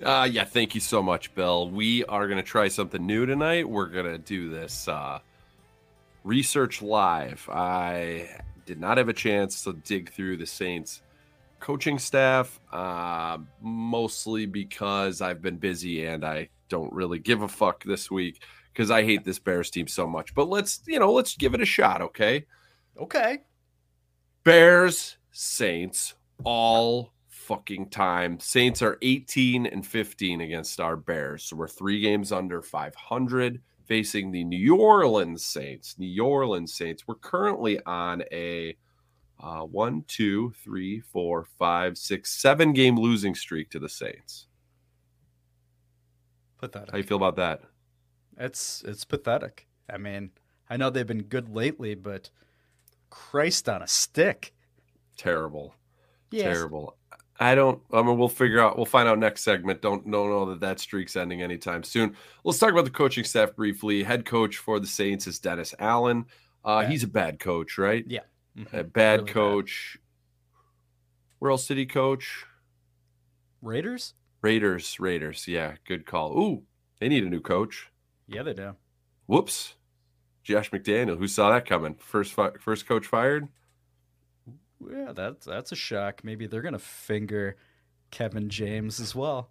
Uh, 0.03 0.27
yeah, 0.31 0.45
thank 0.45 0.75
you 0.75 0.81
so 0.81 1.03
much, 1.03 1.35
Bill. 1.35 1.69
We 1.69 2.05
are 2.05 2.27
going 2.27 2.37
to 2.37 2.43
try 2.43 2.69
something 2.69 3.05
new 3.05 3.25
tonight. 3.25 3.67
We're 3.67 3.87
going 3.87 4.05
to 4.05 4.17
do 4.17 4.49
this 4.49 4.87
uh, 4.87 5.19
research 6.23 6.81
live. 6.81 7.49
I 7.51 8.29
did 8.65 8.79
not 8.79 8.97
have 8.97 9.09
a 9.09 9.13
chance 9.13 9.63
to 9.63 9.73
dig 9.73 10.11
through 10.11 10.37
the 10.37 10.45
Saints 10.45 11.01
coaching 11.59 11.99
staff, 11.99 12.61
uh, 12.71 13.39
mostly 13.61 14.45
because 14.45 15.19
I've 15.21 15.41
been 15.41 15.57
busy 15.57 16.05
and 16.05 16.23
I 16.23 16.47
don't 16.69 16.93
really 16.93 17.19
give 17.19 17.41
a 17.41 17.49
fuck 17.49 17.83
this 17.83 18.09
week 18.09 18.41
because 18.73 18.91
I 18.91 19.03
hate 19.03 19.23
this 19.23 19.39
Bears 19.39 19.69
team 19.69 19.87
so 19.87 20.07
much. 20.07 20.33
But 20.33 20.49
let's, 20.49 20.81
you 20.87 20.99
know, 20.99 21.11
let's 21.11 21.35
give 21.35 21.53
it 21.53 21.61
a 21.61 21.65
shot, 21.65 22.01
okay? 22.01 22.45
Okay. 22.99 23.39
Bears, 24.43 25.17
Saints, 25.31 26.15
all 26.43 27.13
fucking 27.27 27.89
time. 27.89 28.39
Saints 28.39 28.81
are 28.81 28.97
18 29.01 29.65
and 29.65 29.85
15 29.85 30.41
against 30.41 30.79
our 30.79 30.95
Bears. 30.95 31.43
So 31.43 31.55
we're 31.55 31.67
three 31.67 31.99
games 31.99 32.31
under 32.31 32.61
500 32.61 33.61
facing 33.85 34.31
the 34.31 34.43
New 34.43 34.75
Orleans 34.75 35.43
Saints. 35.43 35.95
New 35.97 36.23
Orleans 36.23 36.73
Saints. 36.73 37.07
We're 37.07 37.15
currently 37.15 37.83
on 37.85 38.23
a 38.31 38.77
uh, 39.41 39.61
one, 39.61 40.03
two, 40.07 40.53
three, 40.63 40.99
four, 40.99 41.45
five, 41.57 41.97
six, 41.97 42.31
seven 42.39 42.73
game 42.73 42.97
losing 42.97 43.33
streak 43.33 43.69
to 43.71 43.79
the 43.79 43.89
Saints. 43.89 44.47
Put 46.59 46.73
that. 46.73 46.89
How 46.91 46.97
you 46.97 47.03
feel 47.03 47.17
about 47.17 47.37
that? 47.37 47.61
It's 48.39 48.83
it's 48.87 49.03
pathetic. 49.05 49.67
I 49.91 49.97
mean, 49.97 50.31
I 50.69 50.77
know 50.77 50.89
they've 50.89 51.05
been 51.05 51.23
good 51.23 51.49
lately, 51.53 51.93
but 51.95 52.29
Christ 53.09 53.67
on 53.67 53.81
a 53.81 53.87
stick. 53.87 54.53
Terrible. 55.17 55.75
Yes. 56.31 56.45
Terrible. 56.45 56.95
I 57.41 57.55
don't. 57.55 57.81
I 57.93 58.01
mean, 58.01 58.17
we'll 58.17 58.27
figure 58.29 58.59
out. 58.61 58.75
We'll 58.77 58.85
find 58.85 59.07
out 59.07 59.17
next 59.19 59.43
segment. 59.43 59.81
Don't 59.81 60.03
don't 60.09 60.29
know 60.29 60.45
that 60.49 60.59
that 60.61 60.79
streak's 60.79 61.15
ending 61.15 61.41
anytime 61.41 61.83
soon. 61.83 62.15
Let's 62.43 62.59
talk 62.59 62.71
about 62.71 62.85
the 62.85 62.91
coaching 62.91 63.23
staff 63.23 63.55
briefly. 63.55 64.03
Head 64.03 64.25
coach 64.25 64.57
for 64.57 64.79
the 64.79 64.87
Saints 64.87 65.25
is 65.27 65.39
Dennis 65.39 65.73
Allen. 65.79 66.25
Uh, 66.65 66.81
Yeah. 66.83 66.89
he's 66.89 67.03
a 67.03 67.07
bad 67.07 67.39
coach, 67.39 67.77
right? 67.77 68.03
Yeah. 68.07 68.21
A 68.73 68.83
bad 68.83 69.19
Really 69.21 69.23
bad. 69.25 69.27
coach. 69.33 69.97
Where 71.39 71.51
else 71.51 71.65
did 71.67 71.77
he 71.77 71.85
coach? 71.85 72.45
Raiders? 73.61 74.13
Raiders. 74.41 74.99
Raiders. 74.99 75.47
Yeah, 75.47 75.75
good 75.85 76.05
call. 76.05 76.37
Ooh, 76.37 76.63
they 76.99 77.07
need 77.09 77.23
a 77.23 77.29
new 77.29 77.41
coach. 77.41 77.88
Yeah, 78.29 78.43
they 78.43 78.53
do. 78.53 78.75
Whoops. 79.25 79.73
Josh 80.43 80.71
McDaniel. 80.71 81.17
Who 81.17 81.27
saw 81.27 81.51
that 81.51 81.65
coming? 81.65 81.95
First 81.95 82.33
fi- 82.33 82.51
first 82.59 82.87
coach 82.87 83.05
fired. 83.05 83.47
Yeah, 84.89 85.11
that's 85.13 85.45
that's 85.45 85.71
a 85.71 85.75
shock. 85.75 86.23
Maybe 86.23 86.47
they're 86.47 86.61
gonna 86.61 86.79
finger 86.79 87.57
Kevin 88.11 88.49
James 88.49 88.99
as 88.99 89.13
well. 89.13 89.49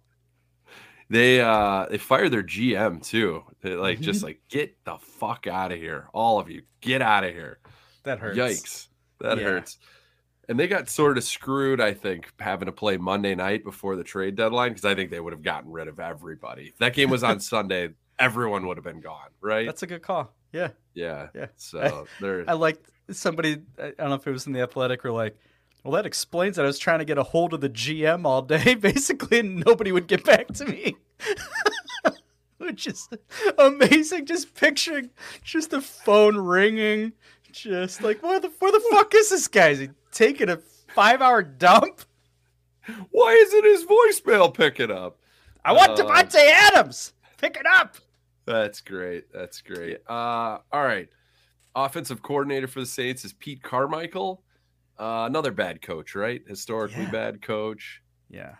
They 1.09 1.41
uh 1.41 1.87
they 1.89 1.97
fired 1.97 2.31
their 2.31 2.43
GM 2.43 3.03
too. 3.03 3.43
They 3.61 3.75
like 3.75 3.99
just 3.99 4.21
Mhm. 4.21 4.25
like 4.25 4.41
get 4.49 4.75
the 4.85 4.97
fuck 4.97 5.45
out 5.47 5.71
of 5.71 5.77
here, 5.79 6.07
all 6.13 6.39
of 6.39 6.49
you, 6.49 6.63
get 6.81 7.01
out 7.01 7.23
of 7.23 7.33
here. 7.33 7.59
That 8.03 8.19
hurts. 8.19 8.37
Yikes, 8.37 8.87
that 9.19 9.37
Yeah. 9.37 9.43
hurts. 9.43 9.77
And 10.47 10.59
they 10.59 10.67
got 10.67 10.89
sort 10.89 11.17
of 11.19 11.23
screwed, 11.23 11.79
I 11.79 11.93
think, 11.93 12.31
having 12.39 12.65
to 12.65 12.71
play 12.71 12.97
Monday 12.97 13.35
night 13.35 13.63
before 13.63 13.95
the 13.95 14.03
trade 14.03 14.35
deadline 14.35 14.71
because 14.71 14.85
I 14.85 14.95
think 14.95 15.11
they 15.11 15.19
would 15.19 15.33
have 15.33 15.43
gotten 15.43 15.71
rid 15.71 15.87
of 15.87 15.99
everybody. 15.99 16.69
If 16.69 16.77
that 16.79 16.95
game 16.95 17.11
was 17.11 17.23
on 17.23 17.39
Sunday, 17.39 17.89
everyone 18.19 18.67
would 18.67 18.77
have 18.77 18.83
been 18.83 19.01
gone, 19.01 19.29
right? 19.41 19.65
That's 19.65 19.83
a 19.83 19.87
good 19.87 20.01
call. 20.01 20.33
Yeah. 20.51 20.69
yeah, 20.93 21.27
Yeah. 21.35 21.47
So 21.55 22.07
they're 22.19 22.43
I 22.47 22.53
liked 22.53 22.89
somebody 23.11 23.61
I 23.81 23.91
don't 23.97 24.09
know 24.09 24.15
if 24.15 24.27
it 24.27 24.31
was 24.31 24.47
in 24.47 24.53
the 24.53 24.61
athletic 24.61 25.05
or 25.05 25.11
like 25.11 25.37
well 25.83 25.93
that 25.93 26.05
explains 26.05 26.55
that 26.55 26.63
I 26.63 26.67
was 26.67 26.79
trying 26.79 26.99
to 26.99 27.05
get 27.05 27.17
a 27.17 27.23
hold 27.23 27.53
of 27.53 27.61
the 27.61 27.69
GM 27.69 28.25
all 28.25 28.41
day 28.41 28.75
basically 28.79 29.39
and 29.39 29.63
nobody 29.65 29.91
would 29.91 30.07
get 30.07 30.23
back 30.23 30.47
to 30.47 30.65
me. 30.65 30.97
Which 32.57 32.87
is 32.87 33.07
amazing 33.57 34.25
just 34.25 34.53
picturing 34.53 35.11
just 35.43 35.69
the 35.71 35.81
phone 35.81 36.35
ringing 36.37 37.13
just 37.51 38.03
like 38.03 38.21
where 38.21 38.39
the 38.39 38.51
where 38.59 38.71
the 38.71 38.83
fuck 38.91 39.13
is 39.15 39.29
this 39.29 39.47
guy? 39.47 39.69
Is 39.69 39.79
he 39.79 39.89
taking 40.11 40.49
a 40.49 40.57
5-hour 40.95 41.43
dump? 41.43 42.01
why 43.11 43.31
isn't 43.33 43.63
his 43.65 43.85
voicemail 43.85 44.53
picking 44.53 44.91
up? 44.91 45.19
I 45.63 45.73
want 45.73 45.91
Uh, 45.91 46.03
Davante 46.03 46.35
Adams. 46.35 47.13
Pick 47.37 47.55
it 47.55 47.65
up. 47.65 47.97
That's 48.49 48.81
great. 48.81 49.31
That's 49.31 49.61
great. 49.61 49.99
Uh, 50.09 50.57
all 50.71 50.83
right. 50.83 51.07
Offensive 51.75 52.23
coordinator 52.23 52.67
for 52.67 52.79
the 52.79 52.85
Saints 52.87 53.23
is 53.23 53.31
Pete 53.33 53.61
Carmichael. 53.61 54.41
Uh, 54.99 55.25
another 55.29 55.51
bad 55.51 55.83
coach, 55.83 56.15
right? 56.15 56.41
Historically 56.47 57.03
Yeah. 57.03 57.11
bad 57.11 57.41
coach. 57.43 58.01
Yeah. 58.27 58.55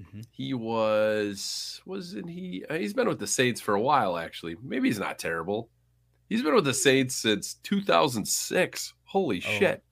Mhm. 0.00 0.24
He 0.32 0.54
was, 0.54 1.82
wasn't 1.84 2.30
he? 2.30 2.64
uh, 2.70 2.74
He's 2.78 2.94
been 2.94 3.06
with 3.06 3.18
the 3.18 3.26
Saints 3.26 3.60
for 3.60 3.74
a 3.74 3.80
while, 3.80 4.16
actually. 4.16 4.56
Maybe 4.62 4.88
he's 4.88 4.98
not 4.98 5.18
terrible. 5.18 5.68
He's 6.30 6.42
been 6.42 6.54
with 6.54 6.64
the 6.64 6.72
Saints 6.72 7.14
since 7.14 7.54
2006. 7.62 8.94
Holy 9.04 9.38
Oh. 9.46 9.58
shit. 9.58 9.84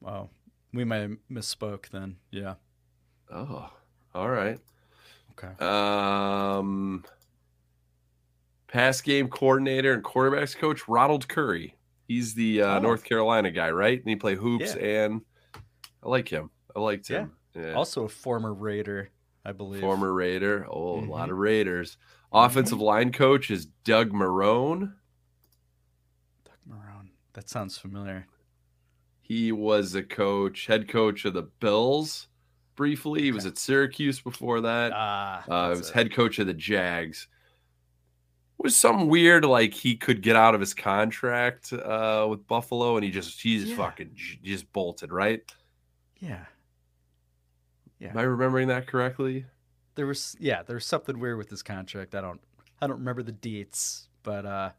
Wow. 0.00 0.28
We 0.74 0.84
might 0.84 0.98
have 0.98 1.16
misspoke 1.30 1.88
then. 1.88 2.18
Yeah. 2.30 2.56
Oh, 3.30 3.72
all 4.14 4.28
right. 4.28 4.60
Okay. 5.32 5.54
Um, 5.64 7.04
pass 8.68 9.00
game 9.00 9.28
coordinator 9.28 9.92
and 9.92 10.04
quarterbacks 10.04 10.56
coach 10.56 10.86
Ronald 10.88 11.26
Curry. 11.28 11.74
He's 12.06 12.34
the 12.34 12.62
uh, 12.62 12.76
Oh. 12.78 12.80
North 12.80 13.04
Carolina 13.04 13.50
guy, 13.50 13.70
right? 13.70 13.98
And 13.98 14.08
he 14.08 14.16
played 14.16 14.38
hoops, 14.38 14.74
Yeah. 14.76 15.04
and 15.04 15.20
I 16.02 16.08
like 16.08 16.28
him. 16.28 16.50
I 16.76 16.80
liked 16.80 17.08
him. 17.08 17.32
Yeah. 17.54 17.72
Also 17.72 18.04
a 18.04 18.08
former 18.08 18.54
Raider, 18.54 19.10
I 19.44 19.52
believe. 19.52 19.80
Former 19.80 20.12
Raider. 20.12 20.66
Oh, 20.70 21.00
a 21.00 21.04
lot 21.04 21.28
of 21.30 21.36
Raiders. 21.38 21.96
Offensive 22.32 22.80
line 22.80 23.10
coach 23.12 23.50
is 23.50 23.66
Doug 23.84 24.12
Marrone. 24.12 24.92
Doug 26.44 26.58
Marrone. 26.68 27.08
That 27.32 27.48
sounds 27.48 27.78
familiar. 27.78 28.26
He 29.20 29.52
was 29.52 29.94
a 29.94 30.02
coach, 30.02 30.66
head 30.66 30.88
coach 30.88 31.24
of 31.24 31.34
the 31.34 31.42
Bills 31.42 32.28
briefly. 32.76 33.22
He 33.22 33.32
was 33.32 33.44
at 33.44 33.58
Syracuse 33.58 34.20
before 34.20 34.60
that. 34.62 34.92
Ah, 34.94 35.44
Uh, 35.48 35.68
that's 35.68 35.80
was 35.80 35.90
it. 35.90 35.94
head 35.94 36.12
coach 36.12 36.38
of 36.38 36.46
the 36.46 36.54
Jags. 36.54 37.28
Was 38.58 38.76
something 38.76 39.06
weird 39.08 39.44
like 39.44 39.72
he 39.72 39.94
could 39.96 40.20
get 40.20 40.34
out 40.34 40.54
of 40.54 40.60
his 40.60 40.74
contract 40.74 41.72
uh, 41.72 42.26
with 42.28 42.44
Buffalo, 42.48 42.96
and 42.96 43.04
he 43.04 43.10
just 43.10 43.40
he's 43.40 43.64
Yeah. 43.70 43.76
fucking 43.76 44.10
j- 44.14 44.38
just 44.42 44.72
bolted, 44.72 45.12
right? 45.12 45.42
Yeah. 46.18 46.44
Yeah. 48.00 48.10
Am 48.10 48.18
I 48.18 48.22
remembering 48.22 48.68
that 48.68 48.86
correctly? 48.86 49.44
There 49.94 50.06
was 50.06 50.36
yeah, 50.40 50.62
there 50.62 50.74
was 50.74 50.84
something 50.86 51.18
weird 51.18 51.38
with 51.38 51.50
his 51.50 51.62
contract. 51.62 52.14
I 52.14 52.20
don't 52.20 52.40
I 52.80 52.86
don't 52.86 52.98
remember 52.98 53.22
the 53.22 53.32
dates, 53.32 54.08
but 54.22 54.44
uh 54.46 54.70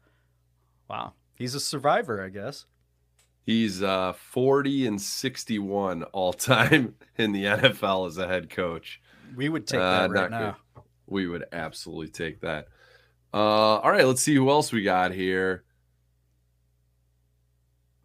wow. 0.88 1.14
He's 1.36 1.54
a 1.54 1.60
survivor, 1.60 2.22
I 2.22 2.28
guess. 2.28 2.66
He's 3.46 3.82
uh, 3.82 4.12
40 4.12 4.86
and 4.86 5.00
61 5.00 6.02
all 6.04 6.32
time 6.34 6.94
in 7.16 7.32
the 7.32 7.44
NFL 7.44 8.06
as 8.08 8.18
a 8.18 8.26
head 8.28 8.50
coach. 8.50 9.00
We 9.34 9.48
would 9.48 9.66
take 9.66 9.80
Uh, 9.80 10.08
that 10.08 10.10
right 10.10 10.30
now. 10.30 10.56
good. 10.74 10.82
We 11.06 11.26
would 11.26 11.46
absolutely 11.50 12.08
take 12.08 12.40
that. 12.42 12.68
Uh, 13.32 13.78
all 13.78 13.90
right, 13.90 14.06
let's 14.06 14.22
see 14.22 14.34
who 14.34 14.50
else 14.50 14.72
we 14.72 14.82
got 14.82 15.12
here. 15.12 15.64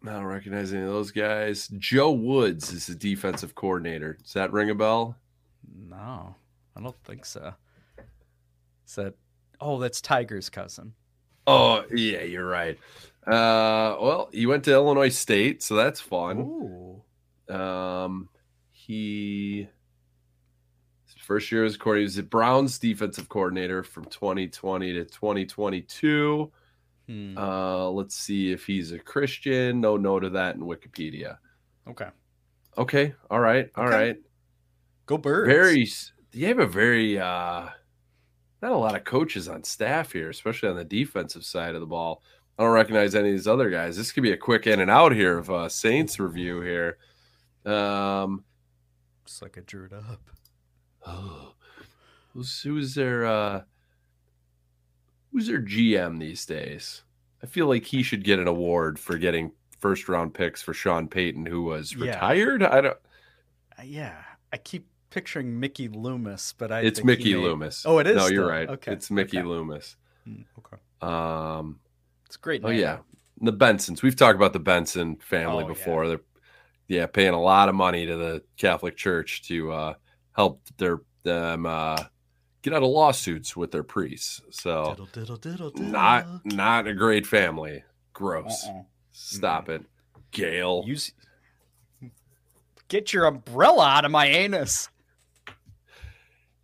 I 0.06 0.12
don't 0.12 0.24
recognize 0.24 0.72
any 0.72 0.82
of 0.82 0.88
those 0.88 1.10
guys. 1.10 1.68
Joe 1.78 2.12
Woods 2.12 2.72
is 2.72 2.86
the 2.86 2.94
defensive 2.94 3.54
coordinator. 3.54 4.18
Does 4.22 4.34
that 4.34 4.52
ring 4.52 4.70
a 4.70 4.74
bell? 4.74 5.16
No, 5.88 6.36
I 6.76 6.80
don't 6.80 6.96
think 7.04 7.24
so. 7.24 7.54
Is 8.86 8.94
that 8.94 9.14
oh 9.60 9.78
that's 9.80 10.00
Tiger's 10.00 10.48
cousin. 10.48 10.92
Oh, 11.48 11.84
yeah, 11.92 12.22
you're 12.22 12.46
right. 12.46 12.78
Uh, 13.26 13.96
well, 14.00 14.28
he 14.32 14.46
went 14.46 14.64
to 14.64 14.72
Illinois 14.72 15.08
State, 15.08 15.62
so 15.62 15.74
that's 15.74 16.00
fun. 16.00 16.38
Ooh. 16.38 17.54
Um, 17.54 18.28
he 18.72 19.68
first 21.26 21.50
year 21.50 21.64
as 21.64 21.76
coordinator, 21.76 22.00
he 22.00 22.04
was 22.04 22.14
the 22.16 22.22
Browns 22.22 22.78
defensive 22.78 23.28
coordinator 23.28 23.82
from 23.82 24.04
2020 24.06 24.92
to 24.94 25.04
2022. 25.04 26.52
Hmm. 27.08 27.38
Uh, 27.38 27.88
let's 27.90 28.14
see 28.16 28.52
if 28.52 28.66
he's 28.66 28.92
a 28.92 28.98
Christian. 28.98 29.80
No 29.80 29.96
note 29.96 30.24
of 30.24 30.32
that 30.34 30.54
in 30.56 30.62
Wikipedia. 30.62 31.38
Okay. 31.88 32.08
Okay, 32.78 33.14
all 33.30 33.40
right, 33.40 33.70
all 33.76 33.86
Okay. 33.86 33.96
right. 33.96 34.16
Go 35.06 35.16
birds. 35.18 35.48
Very. 35.48 35.88
You 36.32 36.46
have 36.48 36.58
a 36.58 36.66
very 36.66 37.18
uh, 37.18 37.68
not 38.60 38.72
a 38.72 38.76
lot 38.76 38.94
of 38.96 39.04
coaches 39.04 39.48
on 39.48 39.64
staff 39.64 40.12
here, 40.12 40.28
especially 40.30 40.68
on 40.68 40.76
the 40.76 40.84
defensive 40.84 41.44
side 41.44 41.74
of 41.74 41.80
the 41.80 41.86
ball. 41.86 42.22
I 42.58 42.62
don't 42.64 42.72
recognize 42.72 43.14
any 43.14 43.28
of 43.30 43.34
these 43.34 43.46
other 43.46 43.70
guys. 43.70 43.96
This 43.96 44.12
could 44.12 44.22
be 44.22 44.32
a 44.32 44.36
quick 44.36 44.66
in 44.66 44.80
and 44.80 44.90
out 44.90 45.12
here 45.12 45.38
of 45.38 45.50
uh, 45.50 45.68
Saints 45.68 46.18
review 46.18 46.60
here. 46.60 46.98
Um, 47.64 48.44
Just 49.24 49.42
like 49.42 49.56
I 49.58 49.62
drew 49.64 49.84
it 49.86 49.92
up. 49.92 50.20
Oh, 51.06 51.54
who's 52.32 52.60
who's 52.62 52.94
their 52.94 53.24
uh 53.24 53.62
who's 55.32 55.46
their 55.46 55.60
GM 55.62 56.18
these 56.18 56.44
days? 56.46 57.02
I 57.42 57.46
feel 57.46 57.66
like 57.66 57.84
he 57.84 58.02
should 58.02 58.24
get 58.24 58.38
an 58.38 58.48
award 58.48 58.98
for 58.98 59.18
getting 59.18 59.52
first 59.78 60.08
round 60.08 60.34
picks 60.34 60.62
for 60.62 60.72
Sean 60.74 61.06
Payton, 61.08 61.46
who 61.46 61.62
was 61.62 61.94
Yeah. 61.94 62.06
retired. 62.14 62.62
I 62.62 62.80
don't. 62.80 62.98
Uh, 63.78 63.82
yeah. 63.84 64.22
I 64.52 64.56
keep 64.56 64.86
picturing 65.10 65.60
Mickey 65.60 65.88
Loomis, 65.88 66.54
but 66.56 66.72
I 66.72 66.80
It's 66.80 67.04
Mickey 67.04 67.34
may- 67.34 67.40
Loomis. 67.40 67.84
Oh, 67.86 67.98
it 67.98 68.06
is. 68.06 68.16
No, 68.16 68.26
you're 68.26 68.48
right. 68.48 68.68
Okay. 68.68 68.92
It's 68.92 69.10
Mickey 69.10 69.38
okay. 69.38 69.46
Loomis. 69.46 69.96
Hmm, 70.24 70.42
okay. 70.58 70.76
Um. 71.02 71.80
It's 72.24 72.36
great. 72.36 72.62
Oh 72.64 72.70
yeah, 72.70 72.98
the 73.40 73.52
Bensons. 73.52 74.02
We've 74.02 74.16
talked 74.16 74.34
about 74.36 74.52
the 74.52 74.58
Benson 74.58 75.16
family 75.16 75.58
Oh, 75.64 75.68
yeah. 75.68 75.74
before. 75.74 76.08
They're 76.08 76.20
yeah 76.88 77.06
paying 77.06 77.34
a 77.34 77.40
lot 77.40 77.68
of 77.68 77.74
money 77.74 78.06
to 78.06 78.16
the 78.16 78.42
Catholic 78.56 78.96
Church 78.96 79.42
to 79.48 79.70
uh, 79.72 79.94
help 80.36 80.60
their 80.76 81.00
them 81.24 81.66
uh, 81.66 82.04
get 82.62 82.72
out 82.72 82.82
of 82.82 82.88
lawsuits 82.90 83.56
with 83.56 83.72
their 83.72 83.82
priests. 83.82 84.40
So 84.50 84.90
Diddle, 84.90 85.08
diddle, 85.12 85.36
diddle, 85.36 85.70
diddle. 85.70 85.90
not 85.90 86.44
not 86.44 86.86
a 86.86 86.94
great 86.94 87.26
family. 87.26 87.82
Gross. 88.12 88.64
Uh-uh. 88.64 88.82
Stop 89.12 89.68
it, 89.68 89.82
Gail. 90.30 90.84
Use. 90.86 91.12
Get 92.88 93.12
your 93.12 93.24
umbrella 93.24 93.86
out 93.88 94.04
of 94.04 94.10
my 94.10 94.26
anus. 94.26 94.88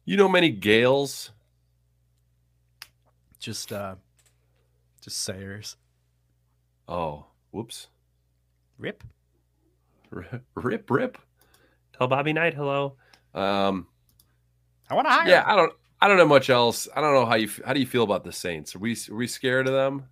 You 0.05 0.17
know 0.17 0.29
many 0.29 0.51
Gales? 0.51 1.31
Just 3.39 3.73
uh, 3.73 3.97
just 5.01 5.19
sayers. 5.19 5.77
Oh, 6.87 7.27
whoops. 7.51 7.89
Rip. 8.79 9.03
Rip, 10.11 10.43
rip, 10.55 10.91
rip. 10.91 11.19
Tell 11.97 12.07
Bobby 12.07 12.33
Knight 12.33 12.55
hello. 12.55 12.97
Um, 13.35 13.87
I 14.91 14.95
want 14.95 15.07
to 15.07 15.13
hire. 15.13 15.29
yeah, 15.29 15.45
I 15.47 15.57
don't. 15.57 15.73
I 16.01 16.09
don't 16.09 16.17
know 16.17 16.27
much 16.27 16.51
else. 16.51 16.89
I 16.95 17.01
don't 17.01 17.15
know 17.15 17.25
how 17.27 17.37
you. 17.37 17.49
How 17.65 17.73
do 17.73 17.81
you 17.81 17.87
feel 17.87 18.03
about 18.03 18.25
the 18.25 18.33
Saints? 18.33 18.75
Are 18.75 18.79
we? 18.79 18.97
Are 19.11 19.15
we 19.15 19.27
scared 19.27 19.67
of 19.69 19.73
them? 19.73 20.07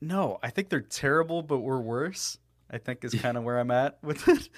No, 0.00 0.38
I 0.42 0.50
think 0.50 0.68
they're 0.68 0.80
terrible, 0.80 1.42
but 1.42 1.58
we're 1.58 1.80
worse. 1.80 2.38
I 2.70 2.78
think 2.78 3.04
is 3.04 3.14
kind 3.20 3.36
of 3.36 3.44
where 3.44 3.58
I'm 3.58 3.70
at 3.70 3.98
with 4.02 4.26
it. 4.28 4.48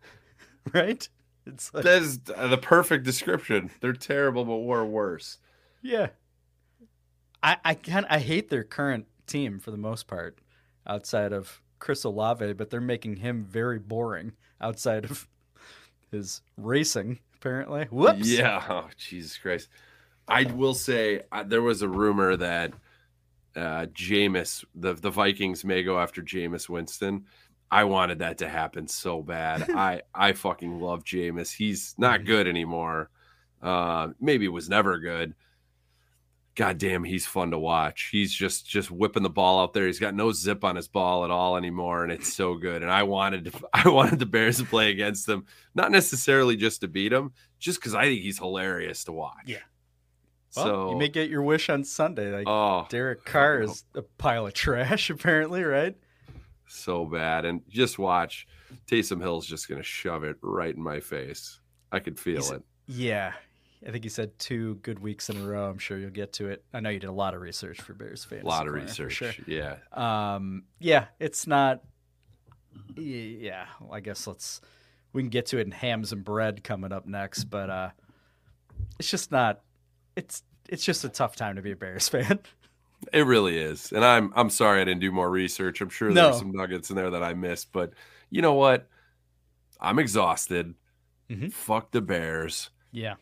right? 0.72 1.08
It's 1.46 1.72
like, 1.72 1.84
That's 1.84 2.18
the 2.18 2.58
perfect 2.60 3.04
description. 3.04 3.70
They're 3.80 3.92
terrible, 3.92 4.44
but 4.44 4.58
we're 4.58 4.84
worse. 4.84 5.38
yeah. 5.82 6.08
I 7.42 7.56
I 7.64 7.74
can 7.74 8.04
I 8.10 8.18
hate 8.18 8.50
their 8.50 8.64
current 8.64 9.06
team 9.26 9.58
for 9.60 9.70
the 9.70 9.76
most 9.76 10.06
part, 10.08 10.38
outside 10.86 11.32
of 11.32 11.62
Chris 11.78 12.02
Olave, 12.04 12.54
but 12.54 12.70
they're 12.70 12.80
making 12.80 13.16
him 13.16 13.44
very 13.44 13.78
boring 13.78 14.32
outside 14.60 15.04
of 15.04 15.28
his 16.10 16.42
racing. 16.56 17.18
Apparently, 17.36 17.84
whoops. 17.90 18.28
Yeah. 18.28 18.64
Oh, 18.68 18.88
Jesus 18.96 19.38
Christ. 19.38 19.68
I 20.26 20.44
will 20.44 20.74
say 20.74 21.22
uh, 21.32 21.42
there 21.44 21.62
was 21.62 21.82
a 21.82 21.88
rumor 21.88 22.36
that 22.36 22.72
uh 23.56 23.86
Jameis, 23.86 24.64
the 24.74 24.94
the 24.94 25.10
Vikings 25.10 25.64
may 25.64 25.82
go 25.82 25.98
after 25.98 26.22
Jameis 26.22 26.68
Winston. 26.68 27.24
I 27.70 27.84
wanted 27.84 28.20
that 28.20 28.38
to 28.38 28.48
happen 28.48 28.88
so 28.88 29.22
bad. 29.22 29.70
I 29.74 30.02
I 30.14 30.32
fucking 30.32 30.80
love 30.80 31.04
Jameis. 31.04 31.54
He's 31.54 31.94
not 31.98 32.24
good 32.24 32.46
anymore. 32.46 33.10
Uh 33.62 34.08
maybe 34.20 34.48
was 34.48 34.68
never 34.68 34.98
good. 34.98 35.34
God 36.58 36.78
damn, 36.78 37.04
he's 37.04 37.24
fun 37.24 37.52
to 37.52 37.58
watch. 37.58 38.08
He's 38.10 38.34
just 38.34 38.66
just 38.66 38.90
whipping 38.90 39.22
the 39.22 39.30
ball 39.30 39.60
out 39.62 39.74
there. 39.74 39.86
He's 39.86 40.00
got 40.00 40.16
no 40.16 40.32
zip 40.32 40.64
on 40.64 40.74
his 40.74 40.88
ball 40.88 41.24
at 41.24 41.30
all 41.30 41.56
anymore, 41.56 42.02
and 42.02 42.10
it's 42.10 42.32
so 42.32 42.56
good. 42.56 42.82
And 42.82 42.90
I 42.90 43.04
wanted 43.04 43.44
to, 43.44 43.60
I 43.72 43.88
wanted 43.88 44.18
the 44.18 44.26
Bears 44.26 44.58
to 44.58 44.64
play 44.64 44.90
against 44.90 45.28
him, 45.28 45.44
not 45.76 45.92
necessarily 45.92 46.56
just 46.56 46.80
to 46.80 46.88
beat 46.88 47.12
him, 47.12 47.30
just 47.60 47.78
because 47.78 47.94
I 47.94 48.06
think 48.06 48.22
he's 48.22 48.38
hilarious 48.38 49.04
to 49.04 49.12
watch. 49.12 49.44
Yeah. 49.46 49.58
Well, 50.56 50.64
so 50.66 50.90
you 50.90 50.96
may 50.96 51.08
get 51.08 51.30
your 51.30 51.42
wish 51.42 51.70
on 51.70 51.84
Sunday. 51.84 52.32
Like 52.32 52.48
oh, 52.48 52.88
Derek 52.88 53.24
Carr 53.24 53.60
is 53.62 53.84
a 53.94 54.02
pile 54.02 54.44
of 54.48 54.52
trash, 54.52 55.10
apparently, 55.10 55.62
right? 55.62 55.96
so 56.66 57.04
bad. 57.04 57.44
And 57.44 57.62
just 57.68 58.00
watch, 58.00 58.48
Taysom 58.88 59.20
Hill's 59.20 59.46
just 59.46 59.68
gonna 59.68 59.84
shove 59.84 60.24
it 60.24 60.36
right 60.42 60.74
in 60.74 60.82
my 60.82 60.98
face. 60.98 61.60
I 61.92 62.00
could 62.00 62.18
feel 62.18 62.42
He's- 62.42 62.50
it. 62.50 62.62
Yeah. 62.88 63.34
I 63.86 63.90
think 63.92 64.04
you 64.04 64.10
said 64.10 64.36
two 64.38 64.76
good 64.76 64.98
weeks 64.98 65.30
in 65.30 65.36
a 65.36 65.46
row. 65.46 65.70
I'm 65.70 65.78
sure 65.78 65.98
you'll 65.98 66.10
get 66.10 66.32
to 66.34 66.48
it. 66.48 66.64
I 66.72 66.80
know 66.80 66.90
you 66.90 66.98
did 66.98 67.06
a 67.08 67.12
lot 67.12 67.34
of 67.34 67.40
research 67.40 67.80
for 67.80 67.94
Bears 67.94 68.24
fans. 68.24 68.42
A 68.42 68.46
lot 68.46 68.66
of 68.66 68.74
research. 68.74 69.40
Yeah. 69.46 69.76
Um, 69.92 70.64
yeah, 70.80 71.06
it's 71.20 71.46
not. 71.46 71.82
Yeah, 72.96 73.66
well, 73.80 73.94
I 73.94 74.00
guess 74.00 74.26
let's. 74.26 74.60
We 75.12 75.22
can 75.22 75.30
get 75.30 75.46
to 75.46 75.58
it 75.58 75.62
in 75.66 75.70
hams 75.72 76.12
and 76.12 76.22
bread 76.24 76.62
coming 76.62 76.92
up 76.92 77.06
next, 77.06 77.44
but 77.44 77.70
uh, 77.70 77.90
it's 78.98 79.10
just 79.10 79.30
not. 79.32 79.60
It's 80.16 80.42
it's 80.68 80.84
just 80.84 81.04
a 81.04 81.08
tough 81.08 81.36
time 81.36 81.56
to 81.56 81.62
be 81.62 81.70
a 81.72 81.76
Bears 81.76 82.08
fan. 82.10 82.40
It 83.12 83.24
really 83.26 83.56
is. 83.58 83.92
And 83.92 84.04
I'm 84.04 84.32
I'm 84.36 84.50
sorry 84.50 84.80
I 84.80 84.84
didn't 84.84 85.00
do 85.00 85.12
more 85.12 85.30
research. 85.30 85.80
I'm 85.80 85.88
sure 85.88 86.10
No. 86.10 86.24
there's 86.24 86.38
some 86.38 86.50
nuggets 86.50 86.90
in 86.90 86.96
there 86.96 87.10
that 87.10 87.22
I 87.22 87.34
missed, 87.34 87.72
but 87.72 87.92
you 88.30 88.42
know 88.42 88.54
what? 88.54 88.88
I'm 89.80 89.98
exhausted. 90.00 90.74
Mhm. 91.30 91.52
Fuck 91.52 91.92
the 91.92 92.00
Bears. 92.00 92.70
yeah. 92.90 93.14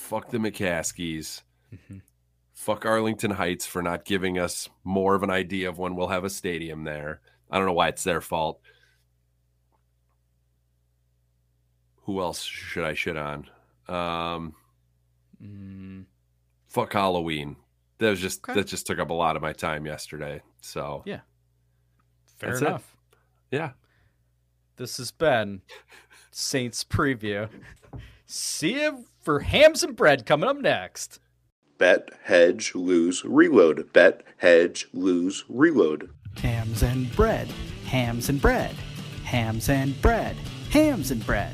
Fuck 0.00 0.30
the 0.30 0.38
McCaskeys. 0.38 1.42
Mhm. 1.72 2.00
Fuck 2.52 2.84
Arlington 2.86 3.32
Heights 3.32 3.66
for 3.66 3.82
not 3.82 4.04
giving 4.04 4.38
us 4.38 4.68
more 4.82 5.14
of 5.14 5.22
an 5.22 5.30
idea 5.30 5.68
of 5.68 5.78
when 5.78 5.94
we'll 5.94 6.08
have 6.08 6.24
a 6.24 6.30
stadium 6.30 6.84
there. 6.84 7.20
I 7.50 7.58
don't 7.58 7.66
know 7.66 7.72
why 7.74 7.88
it's 7.88 8.02
their 8.04 8.20
fault. 8.20 8.60
Who 12.04 12.20
else 12.20 12.42
should 12.42 12.84
I 12.84 12.94
shit 12.94 13.16
on? 13.16 13.48
Um, 13.88 14.54
Mm, 15.42 16.04
fuck 16.68 16.92
Halloween. 16.92 17.56
That 17.98 18.10
was 18.10 18.20
just 18.20 18.42
Okay. 18.44 18.52
that 18.54 18.66
just 18.66 18.86
took 18.86 18.98
up 18.98 19.08
a 19.08 19.14
lot 19.14 19.36
of 19.36 19.42
my 19.42 19.54
time 19.54 19.86
yesterday. 19.86 20.42
So 20.60 21.02
Yeah. 21.06 21.20
fair 22.36 22.50
That's 22.50 22.60
it. 22.62 22.66
enough. 22.66 22.96
yeah. 23.50 23.72
This 24.76 24.98
has 24.98 25.10
been 25.12 25.62
Saints 26.30 26.84
preview. 26.84 27.48
See 28.32 28.74
you 28.80 29.06
for 29.22 29.40
hams 29.40 29.82
and 29.82 29.96
bread 29.96 30.24
coming 30.24 30.48
up 30.48 30.56
next. 30.58 31.18
Bet, 31.78 32.10
hedge, 32.22 32.76
lose, 32.76 33.24
reload. 33.24 33.92
Bet, 33.92 34.22
hedge, 34.36 34.86
lose, 34.92 35.44
reload. 35.48 36.10
Hams 36.40 36.84
and 36.84 37.10
bread, 37.16 37.48
hams 37.86 38.28
and 38.28 38.40
bread, 38.40 38.76
Hams 39.24 39.68
and 39.68 40.00
bread. 40.00 40.36
Hams 40.70 41.10
and 41.10 41.26
bread. 41.26 41.52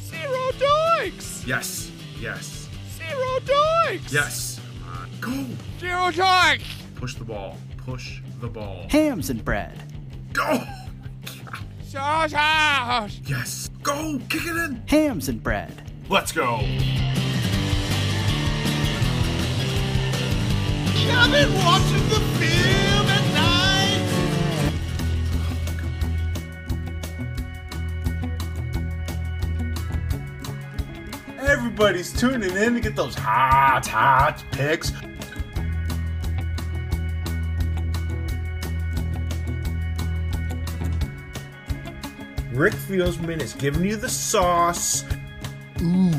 Zero 0.00 0.50
doinks! 0.52 1.44
Yes, 1.44 1.90
yes, 2.20 2.68
Zero 2.96 3.40
doinks! 3.40 4.12
yes. 4.12 4.60
Come 5.20 5.32
on, 5.32 5.48
go. 5.48 5.54
Zero 5.80 6.10
doinks! 6.12 6.62
Push 6.94 7.14
the 7.16 7.24
ball. 7.24 7.56
Push 7.78 8.20
the 8.40 8.46
ball. 8.48 8.86
Hams 8.90 9.28
and 9.28 9.44
bread. 9.44 9.76
Go. 10.32 10.62
Sausage! 11.84 13.22
Yes. 13.26 13.70
Go. 13.84 14.18
Kick 14.30 14.46
it 14.46 14.56
in. 14.56 14.82
Hams 14.88 15.28
and 15.28 15.42
bread. 15.42 15.92
Let's 16.08 16.32
go. 16.32 16.60
I've 21.16 21.30
been 21.30 21.54
watching 21.54 22.08
the 22.08 22.18
film 22.38 23.06
at 23.08 23.34
night! 23.34 24.08
Everybody's 31.46 32.12
tuning 32.12 32.56
in 32.56 32.74
to 32.74 32.80
get 32.80 32.96
those 32.96 33.14
hot, 33.14 33.86
hot 33.86 34.42
picks. 34.50 34.90
Rick 42.54 42.74
Feelsmen 42.74 43.40
is 43.42 43.52
giving 43.54 43.84
you 43.84 43.96
the 43.96 44.08
sauce. 44.08 45.04
Ooh, 45.82 46.10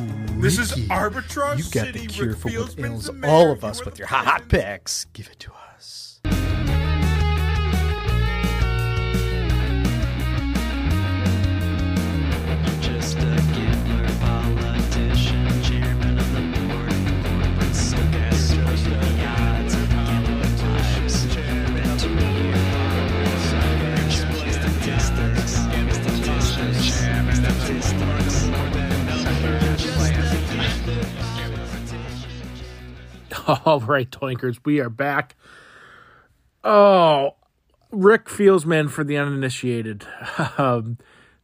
This 0.42 0.60
is 0.60 0.72
Ricky, 0.76 0.90
Arbitrage 0.90 1.58
You've 1.58 1.72
got 1.72 1.86
City. 1.86 2.00
the 2.02 2.08
cure 2.08 2.28
Rick 2.30 2.38
for 2.38 2.50
what 2.50 2.80
ails 2.80 3.10
all 3.24 3.52
of 3.52 3.64
us 3.64 3.86
with 3.86 3.98
your 3.98 4.10
hot, 4.10 4.26
hot 4.26 4.50
picks. 4.50 5.06
Give 5.14 5.28
it 5.30 5.40
to 5.40 5.52
us. 5.74 6.15
All 33.66 33.80
right, 33.80 34.10
Toinkers, 34.10 34.58
we 34.66 34.80
are 34.80 34.90
back. 34.90 35.36
Oh, 36.64 37.36
Rick 37.92 38.26
Feelsmen 38.26 38.90
for 38.90 39.04
the 39.04 39.18
uninitiated. 39.18 40.06
Um, 40.58 40.98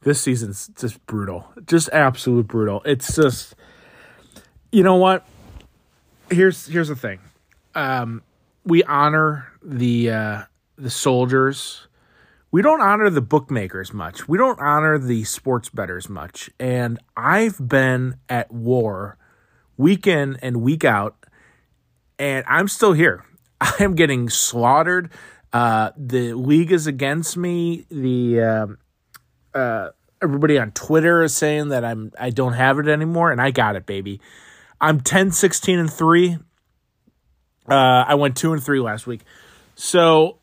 this 0.04 0.20
season's 0.20 0.70
just 0.70 1.06
brutal, 1.06 1.52
just 1.66 1.90
absolute 1.94 2.48
brutal. 2.48 2.82
It's 2.86 3.16
just, 3.16 3.54
you 4.72 4.82
know 4.84 4.96
what? 4.96 5.28
Here's 6.32 6.66
here's 6.66 6.88
the 6.88 6.96
thing. 6.96 7.20
Um, 7.76 8.24
we 8.66 8.84
honor 8.84 9.52
the 9.62 10.10
uh, 10.10 10.42
the 10.76 10.90
soldiers. 10.90 11.88
We 12.50 12.64
don't 12.64 12.82
honor 12.82 13.12
the 13.12 13.22
bookmakers 13.22 13.94
much. 13.94 14.28
We 14.28 14.40
don't 14.40 14.60
honor 14.60 14.98
the 14.98 15.24
sports 15.24 15.70
bettors 15.70 16.10
much. 16.10 16.50
And 16.60 17.00
I've 17.16 17.70
been 17.70 18.16
at 18.28 18.52
war 18.52 19.18
week 19.78 20.08
in 20.08 20.38
and 20.38 20.62
week 20.62 20.84
out 20.84 21.21
and 22.22 22.46
I'm 22.48 22.68
still 22.68 22.94
here. 22.94 23.26
I 23.62 23.74
am 23.80 23.96
getting 23.96 24.30
slaughtered. 24.30 25.10
Uh, 25.52 25.92
the 25.98 26.34
league 26.34 26.72
is 26.72 26.88
against 26.88 27.36
me. 27.36 27.86
The 27.90 28.42
um 28.42 28.78
uh, 29.54 29.90
everybody 30.22 30.58
on 30.58 30.72
Twitter 30.72 31.24
is 31.24 31.36
saying 31.36 31.70
that 31.70 31.84
I'm 31.84 32.14
I 32.18 32.30
don't 32.30 32.54
have 32.54 32.80
it 32.80 32.88
anymore, 32.88 33.32
and 33.32 33.42
I 33.42 33.52
got 33.52 33.76
it, 33.76 33.86
baby. 33.86 34.22
I'm 34.80 35.02
10, 35.02 35.32
16, 35.32 35.78
and 35.78 35.92
three. 35.92 36.38
Uh, 37.70 38.06
I 38.08 38.16
went 38.16 38.36
two 38.38 38.54
and 38.54 38.64
three 38.64 38.80
last 38.80 39.06
week. 39.06 39.22
So 39.76 40.38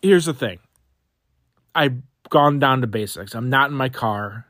here's 0.00 0.24
the 0.24 0.34
thing. 0.34 0.60
I've 1.74 1.96
gone 2.30 2.58
down 2.58 2.80
to 2.82 2.86
basics. 2.86 3.34
I'm 3.34 3.50
not 3.50 3.70
in 3.70 3.76
my 3.76 3.88
car. 3.88 4.46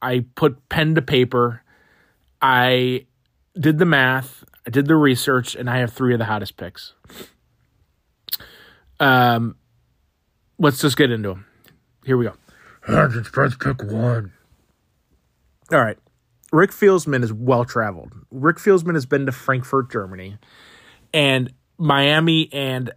I 0.00 0.26
put 0.34 0.68
pen 0.68 0.94
to 0.94 1.02
paper. 1.02 1.62
I 2.40 3.06
did 3.58 3.78
the 3.78 3.84
math. 3.84 4.37
I 4.68 4.70
did 4.70 4.84
the 4.84 4.96
research, 4.96 5.54
and 5.54 5.70
I 5.70 5.78
have 5.78 5.94
three 5.94 6.12
of 6.12 6.18
the 6.18 6.26
hottest 6.26 6.58
picks. 6.58 6.92
Um, 9.00 9.56
let's 10.58 10.78
just 10.78 10.94
get 10.94 11.10
into 11.10 11.30
them. 11.30 11.46
Here 12.04 12.18
we 12.18 12.26
go. 12.26 12.34
Spreads 13.24 13.56
pick 13.56 13.82
one. 13.82 14.34
All 15.72 15.80
right. 15.80 15.96
Rick 16.52 16.72
Feelsmen 16.72 17.24
is 17.24 17.32
well 17.32 17.64
traveled. 17.64 18.12
Rick 18.30 18.58
Feelsmen 18.58 18.92
has 18.92 19.06
been 19.06 19.24
to 19.24 19.32
Frankfurt, 19.32 19.90
Germany, 19.90 20.36
and 21.14 21.50
Miami 21.78 22.50
and 22.52 22.90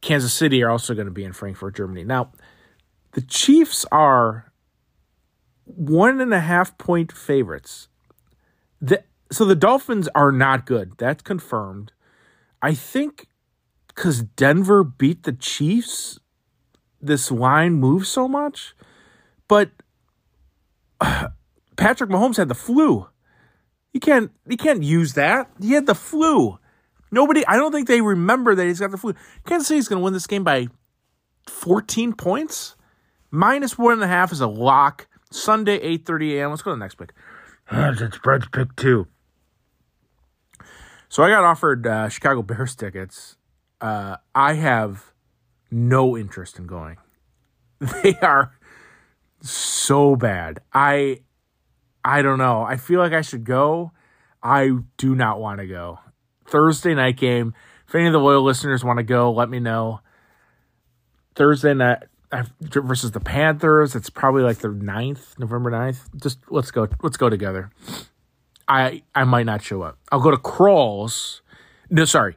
Kansas 0.00 0.32
City 0.32 0.64
are 0.64 0.70
also 0.70 0.94
going 0.94 1.06
to 1.06 1.12
be 1.12 1.22
in 1.22 1.32
Frankfurt, 1.32 1.76
Germany. 1.76 2.02
Now, 2.02 2.32
the 3.12 3.20
Chiefs 3.22 3.86
are 3.92 4.52
one 5.64 6.20
and 6.20 6.34
a 6.34 6.40
half 6.40 6.76
point 6.76 7.12
favorites. 7.12 7.86
The, 8.80 9.04
so 9.30 9.44
the 9.44 9.54
Dolphins 9.54 10.08
are 10.14 10.32
not 10.32 10.66
good. 10.66 10.92
That's 10.98 11.22
confirmed. 11.22 11.92
I 12.62 12.74
think 12.74 13.28
because 13.88 14.22
Denver 14.22 14.84
beat 14.84 15.24
the 15.24 15.32
Chiefs, 15.32 16.18
this 17.00 17.30
line 17.30 17.74
moves 17.74 18.08
so 18.08 18.28
much. 18.28 18.74
But 19.48 19.70
Patrick 21.76 22.10
Mahomes 22.10 22.36
had 22.36 22.48
the 22.48 22.54
flu. 22.54 23.08
You 23.92 24.00
can't 24.00 24.30
you 24.46 24.56
can't 24.56 24.82
use 24.82 25.14
that. 25.14 25.50
He 25.60 25.72
had 25.72 25.86
the 25.86 25.94
flu. 25.94 26.58
Nobody 27.10 27.44
I 27.46 27.56
don't 27.56 27.72
think 27.72 27.88
they 27.88 28.00
remember 28.00 28.54
that 28.54 28.66
he's 28.66 28.80
got 28.80 28.90
the 28.90 28.98
flu. 28.98 29.14
Kansas 29.46 29.68
City's 29.68 29.88
gonna 29.88 30.02
win 30.02 30.12
this 30.12 30.26
game 30.26 30.44
by 30.44 30.68
14 31.48 32.12
points. 32.12 32.76
Minus 33.30 33.76
one 33.76 33.92
and 33.92 34.02
a 34.02 34.08
half 34.08 34.32
is 34.32 34.40
a 34.40 34.46
lock. 34.46 35.06
Sunday, 35.30 35.78
8:30 35.98 36.36
a.m. 36.36 36.50
Let's 36.50 36.62
go 36.62 36.70
to 36.70 36.76
the 36.76 36.80
next 36.80 36.94
pick. 36.94 37.12
It's 37.70 38.16
spreads 38.16 38.48
pick 38.48 38.74
two. 38.76 39.06
So 41.08 41.22
I 41.22 41.30
got 41.30 41.44
offered 41.44 41.86
uh, 41.86 42.08
Chicago 42.08 42.42
Bears 42.42 42.74
tickets. 42.74 43.36
Uh, 43.80 44.16
I 44.34 44.54
have 44.54 45.12
no 45.70 46.16
interest 46.16 46.58
in 46.58 46.66
going. 46.66 46.96
They 48.02 48.16
are 48.22 48.58
so 49.40 50.16
bad. 50.16 50.60
I 50.72 51.20
I 52.04 52.22
don't 52.22 52.38
know. 52.38 52.62
I 52.62 52.76
feel 52.76 52.98
like 52.98 53.12
I 53.12 53.20
should 53.20 53.44
go. 53.44 53.92
I 54.42 54.70
do 54.96 55.14
not 55.14 55.40
want 55.40 55.60
to 55.60 55.66
go. 55.66 56.00
Thursday 56.46 56.94
night 56.94 57.16
game. 57.16 57.54
If 57.86 57.94
any 57.94 58.06
of 58.06 58.12
the 58.12 58.18
loyal 58.18 58.42
listeners 58.42 58.84
want 58.84 58.98
to 58.98 59.02
go, 59.02 59.30
let 59.30 59.48
me 59.48 59.60
know. 59.60 60.00
Thursday 61.34 61.74
night 61.74 62.04
versus 62.60 63.12
the 63.12 63.20
Panthers. 63.20 63.94
It's 63.94 64.10
probably 64.10 64.42
like 64.42 64.58
the 64.58 64.68
9th, 64.68 65.38
November 65.38 65.70
9th. 65.70 66.20
Just 66.20 66.38
let's 66.50 66.70
go. 66.70 66.88
Let's 67.02 67.16
go 67.16 67.30
together. 67.30 67.70
I 68.68 69.02
I 69.14 69.24
might 69.24 69.46
not 69.46 69.62
show 69.62 69.82
up. 69.82 69.98
I'll 70.12 70.20
go 70.20 70.30
to 70.30 70.36
Kroll's. 70.36 71.42
No, 71.90 72.04
sorry. 72.04 72.36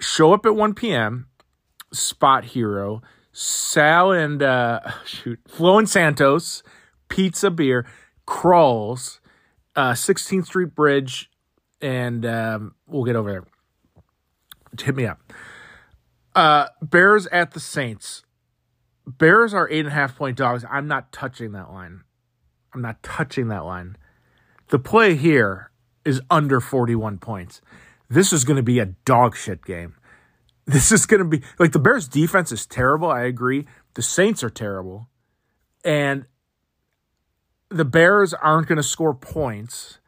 Show 0.00 0.32
up 0.32 0.46
at 0.46 0.54
1 0.54 0.74
p.m. 0.74 1.26
Spot 1.92 2.44
Hero. 2.44 3.02
Sal 3.32 4.12
and 4.12 4.42
uh 4.42 4.80
shoot. 5.04 5.40
Flo 5.48 5.78
and 5.78 5.88
Santos. 5.88 6.62
Pizza 7.08 7.50
beer. 7.50 7.86
Kroll's. 8.26 9.20
Uh 9.74 9.92
16th 9.92 10.46
Street 10.46 10.74
Bridge. 10.74 11.28
And 11.80 12.24
um, 12.24 12.76
we'll 12.86 13.04
get 13.04 13.16
over 13.16 13.30
there. 13.30 13.44
Hit 14.80 14.94
me 14.94 15.06
up. 15.06 15.20
Uh 16.34 16.68
Bears 16.80 17.26
at 17.26 17.52
the 17.52 17.60
Saints. 17.60 18.22
Bears 19.04 19.52
are 19.52 19.68
eight 19.68 19.80
and 19.80 19.88
a 19.88 19.92
half 19.92 20.16
point 20.16 20.36
dogs. 20.36 20.64
I'm 20.70 20.86
not 20.86 21.10
touching 21.10 21.50
that 21.52 21.72
line. 21.72 22.02
I'm 22.72 22.80
not 22.80 23.02
touching 23.02 23.48
that 23.48 23.64
line. 23.64 23.96
The 24.68 24.78
play 24.78 25.16
here 25.16 25.71
is 26.04 26.20
under 26.30 26.60
41 26.60 27.18
points. 27.18 27.60
This 28.08 28.32
is 28.32 28.44
going 28.44 28.56
to 28.56 28.62
be 28.62 28.78
a 28.78 28.86
dog 28.86 29.36
shit 29.36 29.64
game. 29.64 29.94
This 30.66 30.92
is 30.92 31.06
going 31.06 31.18
to 31.18 31.28
be 31.28 31.42
like 31.58 31.72
the 31.72 31.78
Bears 31.78 32.06
defense 32.06 32.52
is 32.52 32.66
terrible. 32.66 33.10
I 33.10 33.22
agree. 33.22 33.66
The 33.94 34.02
Saints 34.02 34.44
are 34.44 34.50
terrible. 34.50 35.08
And 35.84 36.26
the 37.68 37.84
Bears 37.84 38.32
aren't 38.34 38.68
going 38.68 38.76
to 38.76 38.82
score 38.82 39.14
points. 39.14 39.98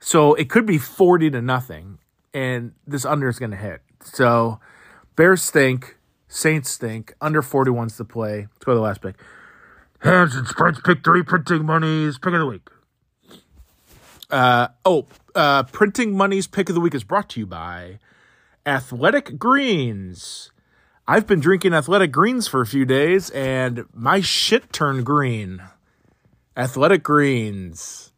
So 0.00 0.34
it 0.34 0.50
could 0.50 0.66
be 0.66 0.78
40 0.78 1.30
to 1.30 1.42
nothing. 1.42 1.98
And 2.34 2.72
this 2.86 3.04
under 3.04 3.28
is 3.28 3.38
going 3.38 3.52
to 3.52 3.56
hit. 3.56 3.82
So 4.02 4.58
Bears 5.14 5.42
stink. 5.42 5.98
Saints 6.26 6.70
stink. 6.70 7.14
Under 7.20 7.42
41's 7.42 7.96
the 7.96 8.04
play. 8.04 8.48
Let's 8.50 8.64
go 8.64 8.72
to 8.72 8.76
the 8.76 8.80
last 8.80 9.02
pick. 9.02 9.16
Hands 10.00 10.34
and 10.34 10.48
spreads 10.48 10.80
pick 10.80 11.04
three 11.04 11.22
printing 11.22 11.64
monies. 11.64 12.18
Pick 12.18 12.32
of 12.32 12.40
the 12.40 12.46
week. 12.46 12.68
Uh, 14.32 14.68
oh, 14.86 15.06
uh, 15.34 15.62
Printing 15.64 16.16
Money's 16.16 16.46
Pick 16.46 16.70
of 16.70 16.74
the 16.74 16.80
Week 16.80 16.94
is 16.94 17.04
brought 17.04 17.28
to 17.30 17.40
you 17.40 17.46
by 17.46 17.98
Athletic 18.64 19.38
Greens. 19.38 20.50
I've 21.06 21.26
been 21.26 21.38
drinking 21.38 21.74
Athletic 21.74 22.12
Greens 22.12 22.48
for 22.48 22.62
a 22.62 22.66
few 22.66 22.86
days, 22.86 23.28
and 23.30 23.84
my 23.92 24.22
shit 24.22 24.72
turned 24.72 25.04
green. 25.04 25.62
Athletic 26.56 27.02
Greens. 27.02 28.12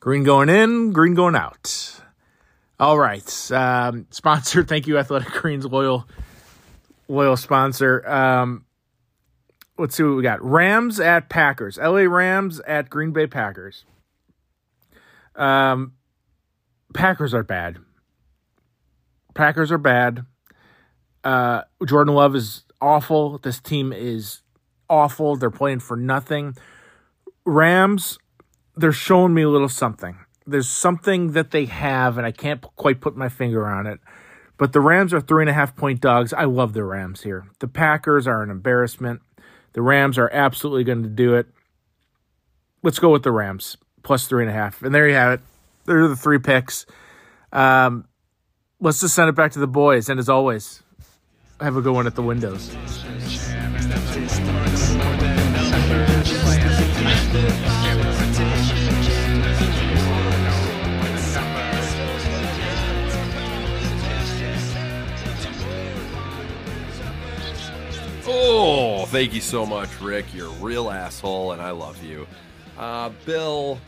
Green 0.00 0.24
going 0.24 0.48
in, 0.48 0.92
green 0.92 1.14
going 1.14 1.36
out. 1.36 2.00
All 2.80 2.98
right. 2.98 3.50
Um, 3.52 4.06
sponsor, 4.10 4.64
thank 4.64 4.86
you, 4.86 4.96
Athletic 4.96 5.32
Greens, 5.32 5.66
loyal, 5.66 6.08
loyal 7.08 7.36
sponsor. 7.36 8.08
Um, 8.08 8.64
let's 9.76 9.94
see 9.94 10.02
what 10.02 10.16
we 10.16 10.22
got. 10.22 10.42
Rams 10.42 10.98
at 10.98 11.28
Packers. 11.28 11.76
LA 11.76 12.04
Rams 12.08 12.58
at 12.60 12.88
Green 12.88 13.10
Bay 13.10 13.26
Packers. 13.26 13.84
Um, 15.38 15.92
Packers 16.92 17.32
are 17.32 17.44
bad. 17.44 17.78
Packers 19.34 19.70
are 19.70 19.78
bad. 19.78 20.26
Uh, 21.22 21.62
Jordan 21.86 22.14
Love 22.14 22.34
is 22.34 22.64
awful. 22.80 23.38
This 23.38 23.60
team 23.60 23.92
is 23.92 24.42
awful. 24.90 25.36
They're 25.36 25.50
playing 25.50 25.80
for 25.80 25.96
nothing. 25.96 26.56
Rams, 27.44 28.18
they're 28.76 28.92
showing 28.92 29.32
me 29.32 29.42
a 29.42 29.48
little 29.48 29.68
something. 29.68 30.18
There's 30.46 30.68
something 30.68 31.32
that 31.32 31.50
they 31.50 31.66
have, 31.66 32.18
and 32.18 32.26
I 32.26 32.32
can't 32.32 32.62
quite 32.76 33.00
put 33.00 33.16
my 33.16 33.28
finger 33.28 33.66
on 33.66 33.86
it. 33.86 34.00
But 34.56 34.72
the 34.72 34.80
Rams 34.80 35.14
are 35.14 35.20
three 35.20 35.42
and 35.42 35.50
a 35.50 35.52
half 35.52 35.76
point 35.76 36.00
dogs. 36.00 36.32
I 36.32 36.44
love 36.44 36.72
the 36.72 36.84
Rams 36.84 37.22
here. 37.22 37.46
The 37.60 37.68
Packers 37.68 38.26
are 38.26 38.42
an 38.42 38.50
embarrassment. 38.50 39.20
The 39.74 39.82
Rams 39.82 40.18
are 40.18 40.30
absolutely 40.32 40.84
going 40.84 41.02
to 41.02 41.08
do 41.08 41.34
it. 41.34 41.46
Let's 42.82 42.98
go 42.98 43.10
with 43.10 43.22
the 43.22 43.30
Rams 43.30 43.76
plus 44.08 44.26
three 44.26 44.42
and 44.42 44.50
a 44.50 44.54
half. 44.54 44.82
And 44.82 44.94
there 44.94 45.06
you 45.06 45.14
have 45.14 45.32
it. 45.34 45.40
There 45.84 46.02
are 46.02 46.08
the 46.08 46.16
three 46.16 46.38
picks. 46.38 46.86
Um, 47.52 48.08
let's 48.80 49.02
just 49.02 49.14
send 49.14 49.28
it 49.28 49.34
back 49.34 49.52
to 49.52 49.58
the 49.58 49.66
boys. 49.66 50.08
And 50.08 50.18
as 50.18 50.30
always, 50.30 50.82
have 51.60 51.76
a 51.76 51.82
good 51.82 51.92
one 51.92 52.06
at 52.06 52.14
the 52.14 52.22
windows. 52.22 52.74
Oh, 68.30 69.04
thank 69.08 69.34
you 69.34 69.42
so 69.42 69.66
much, 69.66 70.00
Rick. 70.00 70.32
You're 70.32 70.46
a 70.46 70.60
real 70.60 70.90
asshole, 70.90 71.52
and 71.52 71.60
I 71.60 71.72
love 71.72 72.02
you. 72.02 72.26
Uh, 72.78 73.10
Bill, 73.26 73.78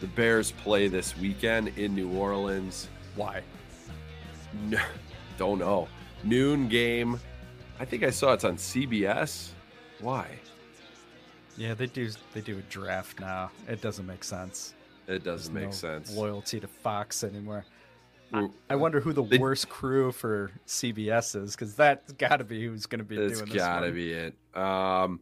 the 0.00 0.06
Bears 0.08 0.52
play 0.52 0.88
this 0.88 1.16
weekend 1.18 1.68
in 1.76 1.94
New 1.94 2.10
Orleans. 2.12 2.88
Why? 3.14 3.42
No, 4.68 4.80
don't 5.38 5.58
know. 5.58 5.88
Noon 6.24 6.68
game. 6.68 7.18
I 7.78 7.84
think 7.84 8.02
I 8.02 8.10
saw 8.10 8.32
it's 8.32 8.44
on 8.44 8.56
CBS. 8.56 9.50
Why? 10.00 10.26
Yeah, 11.56 11.74
they 11.74 11.86
do. 11.86 12.10
They 12.34 12.40
do 12.42 12.58
a 12.58 12.62
draft 12.62 13.20
now. 13.20 13.50
It 13.68 13.80
doesn't 13.80 14.06
make 14.06 14.24
sense. 14.24 14.74
It 15.08 15.22
doesn't 15.24 15.54
There's 15.54 15.64
make 15.64 15.70
no 15.70 15.98
sense. 15.98 16.14
Loyalty 16.16 16.60
to 16.60 16.66
Fox 16.66 17.22
anymore. 17.24 17.64
Ooh. 18.34 18.52
I 18.68 18.74
wonder 18.76 19.00
who 19.00 19.12
the 19.12 19.22
They- 19.22 19.38
worst 19.38 19.68
crew 19.68 20.10
for 20.10 20.50
CBS 20.66 21.40
is, 21.40 21.54
because 21.54 21.74
that's 21.76 22.12
got 22.12 22.38
to 22.38 22.44
be 22.44 22.66
who's 22.66 22.84
going 22.86 22.98
to 22.98 23.04
be 23.04 23.16
It's 23.16 23.38
doing 23.38 23.52
this. 23.52 23.62
gotta 23.62 23.92
be 23.92 24.12
it. 24.12 24.34
Um, 24.54 25.20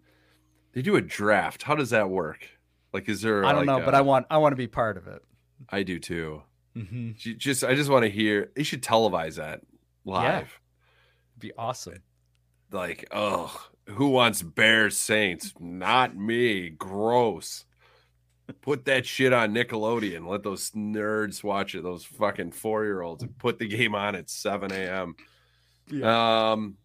they 0.72 0.81
do 0.83 0.97
a 0.97 1.03
draft. 1.03 1.62
How 1.64 1.75
does 1.75 1.91
that 1.91 2.09
work? 2.09 2.49
Like, 2.95 3.09
is 3.09 3.21
there? 3.21 3.45
I 3.45 3.51
don't 3.51 3.67
like 3.67 3.79
know, 3.81 3.85
but 3.85 3.95
I 3.95 4.03
want. 4.03 4.27
I 4.31 4.39
want 4.39 4.53
to 4.53 4.57
be 4.57 4.69
part 4.69 4.97
of 4.97 5.09
it. 5.09 5.21
I 5.69 5.83
do 5.83 5.99
too. 5.99 6.43
Mm-hmm. 6.77 7.11
Just, 7.17 7.65
I 7.65 7.75
just 7.75 7.91
want 7.91 8.05
to 8.05 8.11
hear. 8.11 8.53
They 8.55 8.63
should 8.63 8.83
televise 8.83 9.35
that 9.35 9.63
live. 10.05 10.61
Be 11.37 11.53
awesome. 11.59 12.03
Like, 12.71 13.07
oh, 13.11 13.69
who 13.89 14.11
wants 14.11 14.43
Bears 14.43 14.97
Saints? 14.97 15.53
Not 15.59 16.17
me. 16.17 16.71
Gross. 16.71 17.65
Put 18.61 18.85
that 18.85 19.07
shit 19.07 19.33
on 19.33 19.55
Nickelodeon. 19.55 20.29
Let 20.29 20.45
those 20.45 20.71
nerds 20.71 21.43
watch 21.43 21.75
it. 21.75 21.83
Those 21.83 22.05
fucking 22.05 22.53
four 22.53 22.85
year 22.85 23.03
olds. 23.03 23.25
Put 23.39 23.59
the 23.59 23.67
game 23.67 23.97
on 23.97 24.15
at 24.15 24.31
seven 24.31 24.71
a.m. 24.71 25.17
Yeah. 25.91 26.53
Um. 26.53 26.77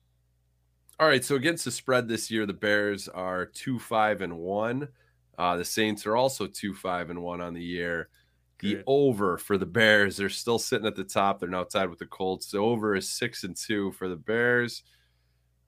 All 0.99 1.07
right. 1.07 1.23
So 1.23 1.35
against 1.35 1.65
the 1.65 1.71
spread 1.71 2.07
this 2.07 2.31
year, 2.31 2.47
the 2.47 2.53
Bears 2.53 3.07
are 3.07 3.45
two 3.45 3.77
five 3.77 4.21
and 4.21 4.39
one. 4.39 4.87
Uh, 5.39 5.55
the 5.57 5.65
Saints 5.65 6.05
are 6.05 6.17
also 6.17 6.45
two 6.47 6.75
five 6.75 7.09
and 7.09 7.23
one 7.23 7.41
on 7.41 7.55
the 7.55 7.63
year. 7.63 8.09
The 8.61 8.75
Good. 8.75 8.83
over 8.87 9.37
for 9.37 9.57
the 9.57 9.65
Bears, 9.65 10.17
they're 10.17 10.29
still 10.29 10.59
sitting 10.59 10.85
at 10.85 10.97
the 10.97 11.05
top. 11.05 11.39
They're 11.39 11.49
now 11.49 11.63
tied 11.63 11.89
with 11.89 11.99
the 11.99 12.05
Colts. 12.07 12.51
The 12.51 12.57
over 12.59 12.93
is 12.95 13.09
six 13.09 13.45
and 13.45 13.55
two 13.55 13.93
for 13.93 14.09
the 14.09 14.17
Bears. 14.17 14.83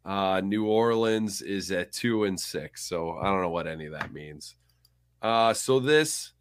Uh, 0.03 0.41
New 0.43 0.65
Orleans 0.67 1.41
is 1.41 1.72
at 1.72 1.93
two 1.93 2.26
and 2.26 2.38
six. 2.39 2.84
So 2.84 3.17
I 3.17 3.26
don't 3.26 3.41
know 3.41 3.49
what 3.49 3.65
any 3.67 3.86
of 3.86 3.93
that 3.93 4.11
means. 4.11 4.57
Uh, 5.22 5.53
so 5.53 5.80
this 5.80 6.34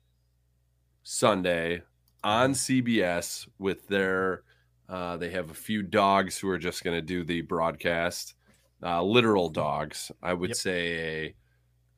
Sunday 1.03 1.83
on 2.25 2.53
CBS 2.53 3.49
with 3.59 3.87
their, 3.89 4.45
uh, 4.89 5.17
they 5.17 5.31
have 5.31 5.51
a 5.51 5.55
few 5.55 5.83
dogs 5.83 6.39
who 6.39 6.49
are 6.49 6.59
just 6.59 6.85
going 6.85 6.97
to 6.97 7.03
do 7.03 7.25
the 7.25 7.43
broadcast, 7.43 8.35
uh, 8.83 9.03
literal 9.03 9.49
dogs. 9.49 10.11
I 10.23 10.35
would 10.35 10.51
Yep. 10.51 10.57
say 10.57 10.93
a 11.27 11.35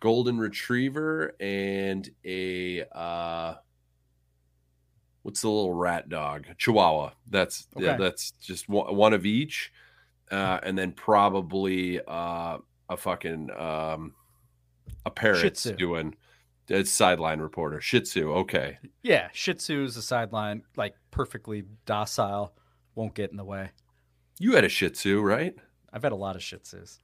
golden 0.02 0.36
retriever 0.36 1.32
and 1.38 2.10
a, 2.24 2.82
uh, 2.90 3.54
what's 5.22 5.42
the 5.42 5.48
little 5.48 5.72
rat 5.72 6.08
dog? 6.08 6.44
Chihuahua. 6.58 7.12
That's 7.30 7.68
yeah, 7.78 7.96
that's 7.96 8.32
just 8.32 8.68
one, 8.68 8.96
one 8.96 9.12
of 9.12 9.24
each, 9.24 9.72
uh, 10.32 10.58
and 10.64 10.76
then 10.76 10.90
probably 10.90 12.00
uh, 12.00 12.58
a 12.88 12.96
fucking 12.96 13.50
um, 13.56 14.14
a 15.06 15.10
parrot 15.12 15.64
doing. 15.78 16.16
It's 16.66 16.90
sideline 16.90 17.38
reporter. 17.38 17.80
Shih 17.80 18.00
Tzu. 18.00 18.32
Okay. 18.32 18.78
Yeah, 19.02 19.28
Shih 19.32 19.54
Tzu 19.54 19.84
is 19.84 19.96
a 19.96 20.02
sideline, 20.02 20.62
like 20.76 20.96
perfectly 21.12 21.62
docile, 21.86 22.54
won't 22.96 23.14
get 23.14 23.30
in 23.30 23.36
the 23.36 23.44
way. 23.44 23.70
You 24.40 24.56
had 24.56 24.64
a 24.64 24.68
Shih 24.68 24.90
Tzu, 24.90 25.20
right? 25.20 25.54
I've 25.92 26.02
had 26.02 26.12
a 26.12 26.16
lot 26.16 26.34
of 26.34 26.42
Shih 26.42 26.56
Tzus. 26.56 26.98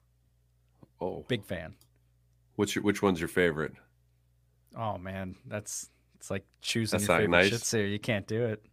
Oh, 1.01 1.25
Big 1.29 1.45
fan. 1.45 1.77
Which 2.59 2.75
which 2.77 3.03
one's 3.03 3.21
your 3.21 3.29
favorite? 3.29 3.73
Oh 4.77 4.99
man, 4.99 5.37
that's 5.47 5.89
it's 6.17 6.29
like 6.29 6.45
choosing 6.61 6.99
That's 6.99 7.09
your 7.09 7.19
favorite 7.19 7.51
nice. 7.51 7.69
Shih 7.69 7.87
You 7.87 8.01
can't 8.01 8.27
do 8.27 8.47
it. 8.47 8.65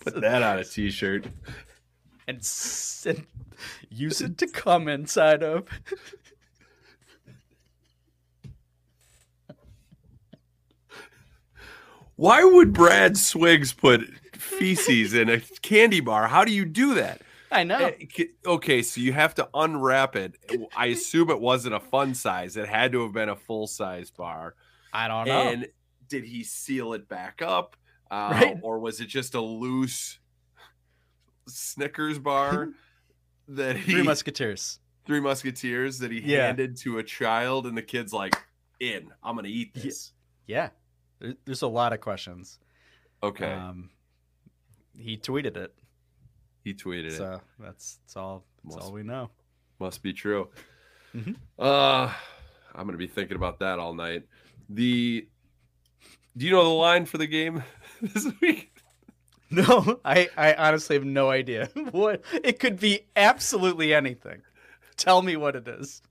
Put 0.00 0.20
that 0.20 0.42
on 0.44 0.60
a 0.60 0.64
T-shirt. 0.64 1.26
And, 2.28 2.38
and 3.06 3.26
use 3.90 4.20
it 4.20 4.38
to 4.38 4.46
come 4.46 4.86
inside 4.86 5.42
of. 5.42 5.66
Why 12.14 12.44
would 12.44 12.72
Brad 12.72 13.14
Swiggs 13.14 13.76
put 13.76 14.02
feces 14.34 15.14
in 15.14 15.28
a 15.28 15.40
candy 15.62 15.98
bar? 15.98 16.28
How 16.28 16.44
do 16.44 16.52
you 16.52 16.64
do 16.64 16.94
that? 16.94 17.22
I 17.50 17.64
know. 17.64 17.78
Eh, 18.18 18.24
Okay, 18.46 18.82
so 18.82 19.00
you 19.00 19.12
have 19.12 19.34
to 19.36 19.48
unwrap 19.54 20.14
it. 20.16 20.36
I 20.76 20.86
assume 20.86 21.30
it 21.30 21.40
wasn't 21.40 21.74
a 21.74 21.80
fun 21.80 22.14
size. 22.14 22.56
It 22.56 22.68
had 22.68 22.92
to 22.92 23.02
have 23.02 23.12
been 23.12 23.28
a 23.28 23.36
full 23.36 23.66
size 23.66 24.10
bar. 24.10 24.54
I 24.92 25.08
don't 25.08 25.26
know. 25.26 25.48
And 25.48 25.68
did 26.08 26.24
he 26.24 26.44
seal 26.44 26.92
it 26.94 27.08
back 27.08 27.42
up, 27.42 27.76
uh, 28.10 28.30
Right. 28.32 28.56
or 28.62 28.78
was 28.78 29.00
it 29.00 29.06
just 29.06 29.34
a 29.34 29.40
loose 29.40 30.18
Snickers 31.48 32.18
bar 32.18 32.68
that 33.48 33.76
he 33.76 33.92
Three 33.92 34.02
Musketeers. 34.02 34.78
Three 35.06 35.20
Musketeers 35.20 35.98
that 35.98 36.12
he 36.12 36.20
Yeah. 36.20 36.46
handed 36.46 36.76
to 36.78 36.98
a 36.98 37.02
child, 37.02 37.66
and 37.66 37.76
the 37.76 37.82
kid's 37.82 38.12
like, 38.12 38.34
"In, 38.78 39.12
I'm 39.22 39.34
gonna 39.36 39.48
eat 39.48 39.74
this." 39.74 40.12
Yeah, 40.46 40.70
there's 41.44 41.62
a 41.62 41.66
lot 41.68 41.92
of 41.92 42.00
questions. 42.00 42.60
Okay, 43.22 43.52
Um, 43.52 43.90
he 44.94 45.16
tweeted 45.16 45.56
it, 45.56 45.74
he 46.64 46.74
tweeted 46.74 47.06
it. 47.06 47.12
so 47.16 47.40
that's 47.58 47.98
that's 48.04 48.16
all. 48.16 48.44
That's 48.64 48.76
Must- 48.76 48.86
all 48.88 48.92
we 48.92 49.02
know. 49.02 49.30
Must 49.78 50.02
be 50.02 50.12
true. 50.12 50.48
Mhm. 51.14 51.36
Uh, 51.58 52.12
I'm 52.74 52.86
gonna 52.86 52.96
be 52.98 53.06
thinking 53.06 53.36
about 53.36 53.58
that 53.60 53.78
all 53.78 53.94
night. 53.94 54.24
The 54.68 55.26
do 56.36 56.46
you 56.46 56.52
know 56.52 56.62
the 56.64 56.68
line 56.70 57.04
for 57.06 57.18
the 57.18 57.26
game 57.26 57.62
this 58.02 58.26
week? 58.40 58.72
No, 59.52 59.98
I, 60.04 60.28
I 60.36 60.54
honestly 60.54 60.94
have 60.94 61.04
no 61.04 61.28
idea 61.28 61.68
what 61.90 62.22
it 62.44 62.60
could 62.60 62.78
be. 62.78 63.00
Absolutely 63.16 63.92
anything. 63.92 64.42
Tell 64.96 65.22
me 65.22 65.34
what 65.36 65.56
it 65.56 65.66
is. 65.66 66.02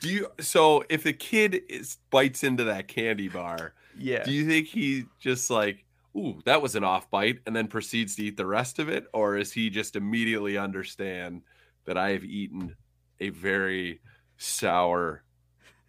Do 0.00 0.08
you 0.08 0.26
so 0.40 0.84
if 0.88 1.04
the 1.04 1.12
kid 1.12 1.62
is 1.68 1.98
bites 2.10 2.42
into 2.42 2.64
that 2.64 2.88
candy 2.88 3.28
bar, 3.28 3.74
Yeah. 3.96 4.24
do 4.24 4.32
you 4.32 4.44
think 4.44 4.66
he 4.66 5.04
just 5.20 5.50
like, 5.50 5.84
ooh, 6.16 6.40
that 6.44 6.62
was 6.62 6.74
an 6.74 6.84
off 6.84 7.10
bite, 7.10 7.40
and 7.46 7.54
then 7.54 7.68
proceeds 7.68 8.16
to 8.16 8.24
eat 8.24 8.36
the 8.36 8.46
rest 8.46 8.78
of 8.78 8.88
it, 8.88 9.06
or 9.12 9.36
is 9.36 9.52
he 9.52 9.70
just 9.70 9.96
immediately 9.96 10.56
understand 10.58 11.42
that 11.84 11.96
I 11.96 12.10
have 12.10 12.24
eaten 12.24 12.76
a 13.20 13.30
very 13.30 14.00
sour 14.36 15.22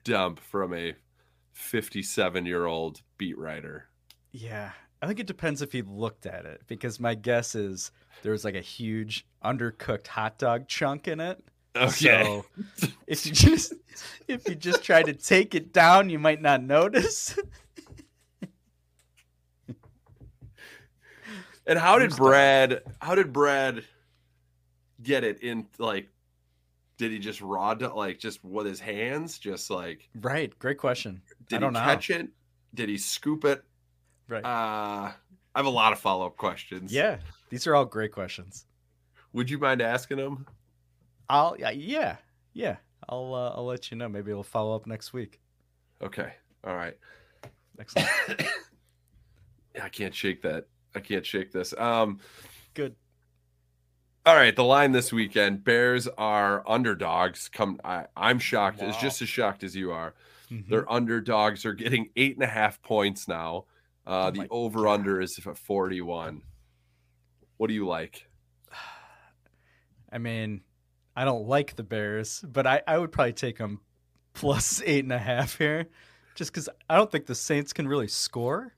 dump 0.04 0.40
from 0.40 0.74
a 0.74 0.96
57 1.52 2.46
year 2.46 2.66
old 2.66 3.02
beat 3.18 3.38
writer? 3.38 3.90
Yeah, 4.32 4.72
I 5.02 5.08
think 5.08 5.20
it 5.20 5.28
depends 5.28 5.62
if 5.62 5.72
he 5.72 5.82
looked 5.82 6.26
at 6.26 6.46
it 6.46 6.62
because 6.68 7.00
my 7.00 7.16
guess 7.16 7.56
is 7.56 7.92
there 8.22 8.32
was 8.32 8.46
like 8.46 8.56
a 8.56 8.62
huge 8.62 9.26
undercooked 9.44 10.08
hot 10.08 10.40
dog 10.40 10.68
chunk 10.68 11.08
in 11.08 11.20
it, 11.20 11.44
Okay. 11.76 12.24
So 12.24 12.46
if 13.08 13.26
you 13.26 13.32
just 13.32 13.74
if 14.28 14.48
you 14.48 14.56
just 14.56 14.84
try 14.84 15.04
to 15.04 15.14
take 15.14 15.56
it 15.56 15.74
down, 15.74 16.10
you 16.10 16.20
might 16.20 16.42
not 16.42 16.64
notice. 16.64 17.38
And 21.66 21.80
how 21.80 21.98
did 22.00 22.16
Brad? 22.16 22.82
How 23.02 23.16
did 23.16 23.32
Brad 23.32 23.84
get 25.02 25.24
it 25.24 25.42
in? 25.42 25.66
Like, 25.78 26.10
did 26.98 27.12
he 27.12 27.20
just 27.20 27.42
raw 27.42 27.74
do- 27.74 27.94
like 27.96 28.20
just 28.20 28.44
with 28.44 28.66
his 28.66 28.80
hands? 28.80 29.40
Just 29.40 29.70
like 29.70 30.10
right. 30.20 30.58
Great 30.60 30.78
question. 30.78 31.22
did 31.48 31.58
I 31.58 31.60
don't 31.60 31.74
he 31.74 31.80
know. 31.80 31.86
catch 31.86 32.10
it? 32.10 32.28
Did 32.74 32.90
he 32.90 32.98
scoop 32.98 33.46
it? 33.46 33.64
Right. 34.28 34.44
Uh, 34.44 35.12
I 35.56 35.60
have 35.60 35.66
a 35.66 35.70
lot 35.70 35.94
of 35.94 36.00
follow 36.00 36.26
up 36.26 36.38
questions. 36.38 36.92
Yeah. 36.92 37.18
These 37.50 37.68
are 37.68 37.76
all 37.76 37.86
great 37.86 38.12
questions. 38.12 38.66
Would 39.34 39.50
you 39.50 39.58
mind 39.60 39.82
asking 39.82 40.18
them? 40.18 40.46
I'll 41.30 41.56
yeah, 41.58 41.70
yeah. 41.72 42.18
Yeah. 42.54 42.76
I'll 43.08 43.34
uh, 43.34 43.50
I'll 43.56 43.66
let 43.66 43.90
you 43.92 43.98
know. 43.98 44.10
Maybe 44.10 44.34
we'll 44.34 44.44
follow 44.44 44.76
up 44.76 44.86
next 44.88 45.14
week. 45.14 45.40
Okay. 46.02 46.34
All 46.66 46.76
right. 46.76 46.98
Excellent. 47.80 48.10
I 49.82 49.90
can't 49.90 50.14
shake 50.14 50.42
that. 50.44 50.68
I 50.96 51.00
can't 51.00 51.26
shake 51.26 51.52
this. 51.52 51.74
Um, 51.78 52.20
Good. 52.74 52.96
All 54.26 54.36
right, 54.36 54.56
the 54.56 54.64
line 54.64 54.92
this 54.94 55.12
weekend: 55.12 55.64
Bears 55.64 56.08
are 56.18 56.64
underdogs. 56.68 57.50
Come, 57.50 57.80
I, 57.84 58.06
I'm 58.16 58.40
shocked. 58.40 58.80
Wow. 58.80 58.98
just 59.02 59.22
as 59.22 59.28
shocked 59.30 59.64
as 59.64 59.76
you 59.76 59.92
are. 59.92 60.14
Mhm. 60.50 60.70
Their 60.70 60.92
underdogs 60.92 61.66
are 61.66 61.74
getting 61.74 62.10
eight 62.16 62.36
and 62.36 62.44
a 62.44 62.48
half 62.48 62.82
points 62.82 63.28
now. 63.28 63.66
Uh, 64.06 64.28
Oh 64.28 64.32
the 64.32 64.48
over 64.50 64.88
under 64.88 65.22
is 65.22 65.40
at 65.46 65.58
41. 65.58 66.42
What 67.58 67.68
do 67.68 67.74
you 67.74 67.88
like? 67.88 68.28
I 70.12 70.18
mean, 70.18 70.62
I 71.16 71.26
don't 71.26 71.48
like 71.48 71.76
the 71.76 71.84
Bears, 71.84 72.44
but 72.48 72.68
I, 72.68 72.82
I 72.88 72.98
would 72.98 73.12
probably 73.12 73.34
take 73.34 73.58
them 73.58 73.82
plus 74.34 74.82
eight 74.86 75.04
and 75.04 75.14
a 75.14 75.18
half 75.20 75.58
here, 75.58 75.88
just 76.36 76.52
because 76.52 76.70
I 76.90 76.98
don't 76.98 77.12
think 77.12 77.26
the 77.26 77.36
Saints 77.36 77.74
can 77.74 77.88
really 77.88 78.08
score. 78.08 78.74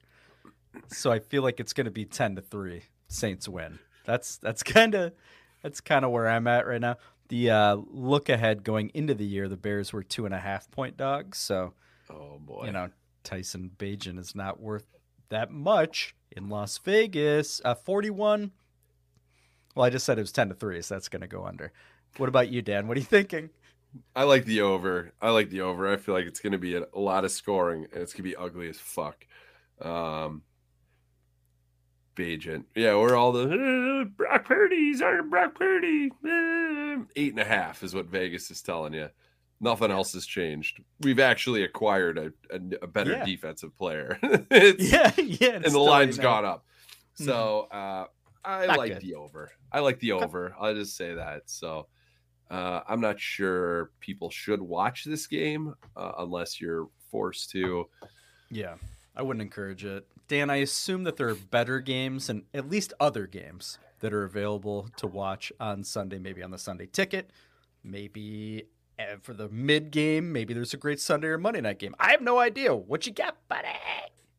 So 0.87 1.11
I 1.11 1.19
feel 1.19 1.43
like 1.43 1.59
it's 1.59 1.73
going 1.73 1.85
to 1.85 1.91
be 1.91 2.05
ten 2.05 2.35
to 2.35 2.41
three. 2.41 2.83
Saints 3.07 3.47
win. 3.47 3.79
That's 4.05 4.37
that's 4.37 4.63
kind 4.63 4.95
of 4.95 5.13
that's 5.63 5.81
kind 5.81 6.05
of 6.05 6.11
where 6.11 6.27
I'm 6.27 6.47
at 6.47 6.67
right 6.67 6.81
now. 6.81 6.97
The 7.29 7.49
uh, 7.49 7.77
look 7.89 8.29
ahead 8.29 8.63
going 8.63 8.91
into 8.93 9.15
the 9.15 9.25
year, 9.25 9.47
the 9.47 9.57
Bears 9.57 9.91
were 9.91 10.03
two 10.03 10.25
and 10.25 10.35
a 10.35 10.39
half 10.39 10.69
point 10.69 10.95
dogs. 10.95 11.37
So, 11.39 11.73
oh 12.09 12.39
boy, 12.39 12.65
you 12.67 12.71
know 12.71 12.89
Tyson 13.23 13.71
Bagent 13.77 14.19
is 14.19 14.35
not 14.35 14.59
worth 14.59 14.85
that 15.29 15.51
much 15.51 16.15
in 16.31 16.49
Las 16.49 16.77
Vegas. 16.77 17.61
Uh, 17.65 17.73
Forty-one. 17.73 18.51
Well, 19.75 19.85
I 19.85 19.89
just 19.89 20.05
said 20.05 20.17
it 20.17 20.21
was 20.21 20.31
ten 20.31 20.49
to 20.49 20.55
three, 20.55 20.81
so 20.81 20.95
that's 20.95 21.09
going 21.09 21.21
to 21.21 21.27
go 21.27 21.45
under. 21.45 21.71
What 22.17 22.29
about 22.29 22.49
you, 22.49 22.61
Dan? 22.61 22.87
What 22.87 22.95
are 22.95 23.01
you 23.01 23.05
thinking? 23.05 23.49
I 24.15 24.23
like 24.23 24.45
the 24.45 24.61
over. 24.61 25.13
I 25.21 25.31
like 25.31 25.49
the 25.49 25.61
over. 25.61 25.91
I 25.91 25.97
feel 25.97 26.15
like 26.15 26.25
it's 26.25 26.39
going 26.39 26.51
to 26.51 26.57
be 26.57 26.75
a, 26.75 26.83
a 26.93 26.99
lot 26.99 27.25
of 27.25 27.31
scoring 27.31 27.85
and 27.91 28.01
it's 28.01 28.13
going 28.13 28.23
to 28.23 28.29
be 28.29 28.35
ugly 28.35 28.69
as 28.69 28.77
fuck. 28.77 29.25
Um, 29.81 30.43
Bagent. 32.15 32.65
Yeah, 32.75 32.95
we're 32.95 33.15
all 33.15 33.31
the 33.31 34.01
"Uh, 34.01 34.05
Brock 34.05 34.45
Purdy's 34.45 35.01
our 35.01 35.21
Brock 35.23 35.55
Purdy. 35.55 36.11
Uh, 36.23 37.03
Eight 37.15 37.31
and 37.31 37.39
a 37.39 37.45
half 37.45 37.83
is 37.83 37.93
what 37.93 38.05
Vegas 38.07 38.49
is 38.51 38.61
telling 38.61 38.93
you. 38.93 39.09
Nothing 39.61 39.91
else 39.91 40.13
has 40.13 40.25
changed. 40.25 40.81
We've 41.01 41.19
actually 41.19 41.63
acquired 41.63 42.17
a, 42.17 42.33
a, 42.49 42.59
a 42.83 42.87
better 42.87 43.11
Yeah. 43.11 43.25
defensive 43.25 43.75
player. 43.77 44.19
Yeah, 44.51 45.11
yeah, 45.17 45.49
And 45.55 45.65
the 45.71 45.79
line's 45.79 46.17
gone 46.17 46.45
up. 46.45 46.65
So 47.15 47.67
uh, 47.71 48.05
I 48.43 48.65
Not 48.65 48.77
like 48.77 48.93
good. 48.93 49.01
the 49.01 49.15
over. 49.15 49.51
I 49.71 49.79
like 49.79 49.99
the 49.99 50.11
over. 50.13 50.53
I'll 50.59 50.73
just 50.73 50.95
say 50.97 51.15
that. 51.15 51.43
So 51.45 51.87
uh, 52.51 52.81
I'm 52.87 52.99
not 53.01 53.19
sure 53.19 53.91
people 54.01 54.29
should 54.29 54.61
watch 54.61 55.03
this 55.05 55.25
game 55.27 55.73
uh, 55.95 56.11
unless 56.19 56.59
you're 56.61 56.87
forced 57.09 57.49
to. 57.51 57.87
Yeah, 58.51 58.75
I 59.15 59.21
wouldn't 59.21 59.41
encourage 59.41 59.85
it. 59.85 60.05
Dan, 60.27 60.49
I 60.49 60.57
assume 60.57 61.03
that 61.03 61.17
there 61.17 61.29
are 61.29 61.35
better 61.35 61.79
games 61.79 62.29
and 62.29 62.43
at 62.53 62.69
least 62.69 62.93
other 62.99 63.27
games 63.27 63.77
that 63.99 64.13
are 64.13 64.23
available 64.23 64.89
to 64.97 65.07
watch 65.07 65.51
on 65.59 65.83
Sunday, 65.83 66.17
maybe 66.19 66.41
on 66.41 66.51
the 66.51 66.57
Sunday 66.57 66.87
ticket, 66.87 67.29
maybe 67.83 68.65
uh, 68.99 69.17
for 69.21 69.33
the 69.33 69.49
mid 69.49 69.91
game, 69.91 70.31
maybe 70.31 70.53
there's 70.53 70.73
a 70.73 70.77
great 70.77 70.99
Sunday 70.99 71.27
or 71.27 71.37
Monday 71.37 71.61
night 71.61 71.79
game. 71.79 71.95
I 71.99 72.11
have 72.11 72.21
no 72.21 72.39
idea. 72.39 72.75
What 72.75 73.05
you 73.05 73.13
got, 73.13 73.37
buddy? 73.47 73.67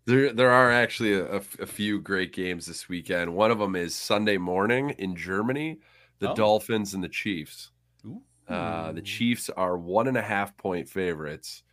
There, 0.07 0.33
there 0.33 0.51
are 0.51 0.71
actually 0.71 1.15
a 1.15 1.41
few 1.41 2.01
great 2.01 2.33
games 2.33 2.67
this 2.67 2.89
weekend. 2.89 3.35
One 3.35 3.51
of 3.51 3.59
them 3.59 3.75
is 3.75 3.95
Sunday 3.95 4.39
morning 4.39 4.91
in 4.91 5.17
Germany, 5.17 5.79
the 6.21 6.31
Oh. 6.31 6.35
Dolphins 6.35 6.95
and 6.95 7.03
the 7.03 7.09
Chiefs. 7.09 7.71
Uh, 8.49 8.93
the 8.93 9.03
Chiefs 9.03 9.51
are 9.51 9.77
one 9.77 10.07
and 10.07 10.17
a 10.17 10.23
half 10.23 10.57
point 10.57 10.89
favorites. 10.89 11.65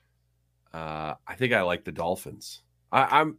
Uh, 0.74 1.14
I 1.28 1.36
think 1.36 1.53
I 1.53 1.61
like 1.61 1.84
the 1.84 1.91
Dolphins. 1.91 2.64
I, 2.91 3.20
I'm, 3.20 3.38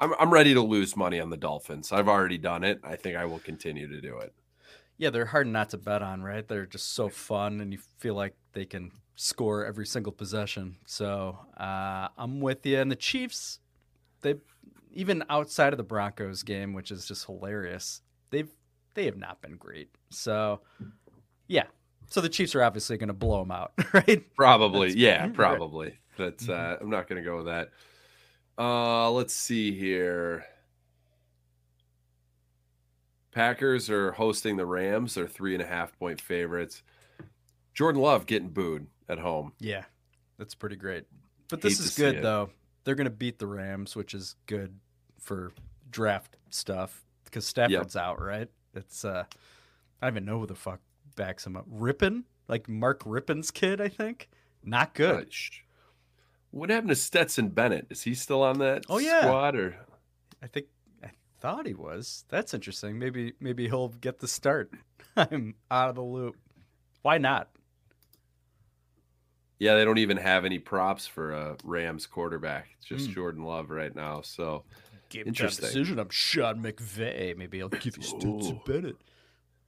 I'm, 0.00 0.14
I'm 0.18 0.30
ready 0.30 0.54
to 0.54 0.60
lose 0.62 0.96
money 0.96 1.20
on 1.20 1.30
the 1.30 1.36
Dolphins. 1.36 1.92
I've 1.92 2.08
already 2.08 2.38
done 2.38 2.64
it. 2.64 2.80
I 2.82 2.96
think 2.96 3.16
I 3.16 3.24
will 3.26 3.38
continue 3.40 3.86
to 3.86 4.00
do 4.00 4.18
it. 4.18 4.32
Yeah, 4.98 5.10
they're 5.10 5.26
hard 5.26 5.46
not 5.46 5.70
to 5.70 5.78
bet 5.78 6.02
on, 6.02 6.22
right? 6.22 6.46
They're 6.46 6.66
just 6.66 6.94
so 6.94 7.08
fun, 7.08 7.60
and 7.60 7.72
you 7.72 7.78
feel 7.98 8.14
like 8.14 8.34
they 8.52 8.64
can 8.66 8.90
score 9.14 9.64
every 9.64 9.86
single 9.86 10.12
possession. 10.12 10.76
So 10.86 11.38
uh, 11.58 12.08
I'm 12.18 12.40
with 12.40 12.64
you. 12.66 12.78
And 12.78 12.90
the 12.90 12.96
Chiefs, 12.96 13.60
they 14.22 14.34
even 14.92 15.24
outside 15.30 15.72
of 15.72 15.76
the 15.76 15.84
Broncos 15.84 16.42
game, 16.42 16.72
which 16.74 16.90
is 16.90 17.06
just 17.06 17.26
hilarious, 17.26 18.02
they've 18.30 18.50
they 18.94 19.04
have 19.04 19.16
not 19.16 19.40
been 19.40 19.56
great. 19.56 19.88
So 20.10 20.60
yeah, 21.48 21.64
so 22.08 22.20
the 22.20 22.28
Chiefs 22.28 22.54
are 22.54 22.62
obviously 22.62 22.96
going 22.98 23.08
to 23.08 23.14
blow 23.14 23.40
them 23.40 23.50
out, 23.52 23.72
right? 23.92 24.24
Probably, 24.36 24.88
That's- 24.88 24.96
yeah, 24.96 25.22
right. 25.24 25.34
probably. 25.34 25.98
But 26.16 26.46
uh, 26.48 26.76
I'm 26.80 26.90
not 26.90 27.08
going 27.08 27.22
to 27.22 27.28
go 27.28 27.38
with 27.38 27.46
that. 27.46 27.70
Uh, 28.60 29.10
let's 29.10 29.34
see 29.34 29.72
here. 29.72 30.44
Packers 33.32 33.88
are 33.88 34.12
hosting 34.12 34.56
the 34.56 34.66
Rams. 34.66 35.14
They're 35.14 35.26
three 35.26 35.54
and 35.54 35.62
a 35.62 35.66
half 35.66 35.98
point 35.98 36.20
favorites. 36.20 36.82
Jordan 37.72 38.02
Love 38.02 38.26
getting 38.26 38.48
booed 38.50 38.86
at 39.08 39.18
home. 39.18 39.52
Yeah, 39.60 39.84
that's 40.36 40.54
pretty 40.54 40.76
great. 40.76 41.04
But 41.48 41.62
this 41.62 41.78
Hate 41.78 41.86
is 41.86 41.96
good 41.96 42.22
though. 42.22 42.50
They're 42.84 42.94
going 42.94 43.06
to 43.06 43.10
beat 43.10 43.38
the 43.38 43.46
Rams, 43.46 43.96
which 43.96 44.12
is 44.12 44.36
good 44.44 44.78
for 45.18 45.52
draft 45.90 46.36
stuff 46.50 47.02
because 47.24 47.46
Stafford's 47.46 47.96
out, 47.96 48.20
right? 48.20 48.48
It's 48.74 49.06
uh, 49.06 49.24
I 50.02 50.06
don't 50.06 50.14
even 50.14 50.26
know 50.26 50.40
who 50.40 50.46
the 50.46 50.54
fuck 50.54 50.80
backs 51.16 51.46
him 51.46 51.56
up. 51.56 51.66
Rypien, 51.70 52.24
like 52.46 52.68
Mark 52.68 53.04
Rypien's 53.04 53.50
kid, 53.50 53.80
I 53.80 53.88
think. 53.88 54.28
Not 54.62 54.92
good. 54.92 55.28
Uh, 55.28 55.30
What 56.52 56.70
happened 56.70 56.88
to 56.90 56.96
Stetson 56.96 57.48
Bennett? 57.48 57.86
Is 57.90 58.02
he 58.02 58.14
still 58.14 58.42
on 58.42 58.58
that 58.58 58.84
Oh, 58.88 58.98
yeah. 58.98 59.20
squad 59.22 59.54
or 59.56 59.76
I 60.42 60.46
think 60.46 60.66
I 61.04 61.10
thought 61.40 61.66
he 61.66 61.74
was. 61.74 62.24
That's 62.28 62.54
interesting. 62.54 62.98
Maybe 62.98 63.34
maybe 63.40 63.66
he'll 63.68 63.88
get 63.88 64.18
the 64.18 64.28
start. 64.28 64.72
I'm 65.16 65.54
out 65.70 65.90
of 65.90 65.94
the 65.94 66.02
loop. 66.02 66.36
Why 67.02 67.18
not? 67.18 67.50
Yeah, 69.58 69.74
they 69.74 69.84
don't 69.84 69.98
even 69.98 70.16
have 70.16 70.44
any 70.44 70.58
props 70.58 71.06
for 71.06 71.32
a 71.32 71.56
Rams 71.64 72.06
quarterback. 72.06 72.68
It's 72.78 72.86
just 72.86 73.06
Hmm. 73.08 73.12
Jordan 73.14 73.44
Love 73.44 73.70
right 73.70 73.94
now. 73.94 74.22
So 74.22 74.64
time 75.10 75.24
interesting. 75.26 75.66
decision. 75.66 75.98
I'm 75.98 76.08
Sean 76.10 76.62
McVay. 76.62 77.36
Maybe 77.36 77.60
I'll 77.62 77.68
give 77.68 77.96
you 77.96 78.02
Stetson 78.02 78.60
Bennett. 78.66 78.96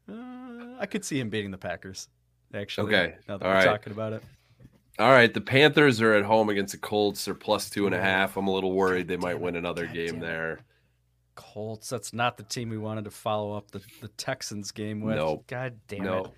Uh, 0.09 0.77
I 0.81 0.87
could 0.87 1.05
see 1.05 1.21
him 1.21 1.29
beating 1.31 1.51
the 1.51 1.59
Packers. 1.59 2.09
Actually, 2.55 2.95
Okay. 2.95 3.15
Now 3.29 3.39
that 3.39 3.45
All 3.47 3.51
we're 3.53 3.57
right. 3.59 3.65
talking 3.65 3.93
about 3.93 4.13
it. 4.15 4.23
All 4.99 5.11
right, 5.11 5.33
the 5.33 5.41
Panthers 5.41 6.01
are 6.03 6.13
at 6.15 6.25
home 6.25 6.49
against 6.51 6.73
the 6.73 6.79
Colts. 6.79 7.25
They're 7.25 7.35
plus 7.35 7.71
two 7.71 7.87
and 7.87 7.95
a 7.95 7.99
Oh, 7.99 8.03
half. 8.03 8.37
I'm 8.37 8.47
a 8.47 8.53
little 8.53 8.73
worried 8.73 9.09
they 9.09 9.17
might 9.17 9.41
win 9.41 9.57
another 9.57 9.87
game 9.87 10.19
there. 10.21 10.61
Colts. 11.35 11.89
That's 11.89 12.13
not 12.13 12.37
the 12.37 12.43
team 12.43 12.69
we 12.69 12.77
wanted 12.79 13.05
to 13.05 13.11
follow 13.11 13.55
up 13.57 13.71
the, 13.71 13.81
the 14.03 14.09
Texans 14.09 14.71
game 14.71 15.01
with. 15.01 15.17
Nope. 15.17 15.45
God 15.47 15.79
damn 15.89 16.05
No, 16.05 16.19
it. 16.25 16.31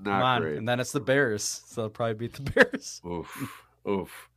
not 0.00 0.12
Come 0.12 0.22
on. 0.22 0.40
great. 0.42 0.58
And 0.58 0.68
then 0.68 0.78
it's 0.78 0.92
the 0.92 1.00
Bears. 1.00 1.42
So 1.66 1.82
they'll 1.82 1.90
probably 1.90 2.14
beat 2.14 2.34
the 2.34 2.42
Bears. 2.52 3.00
Oof, 3.06 3.64
oof. 3.88 4.28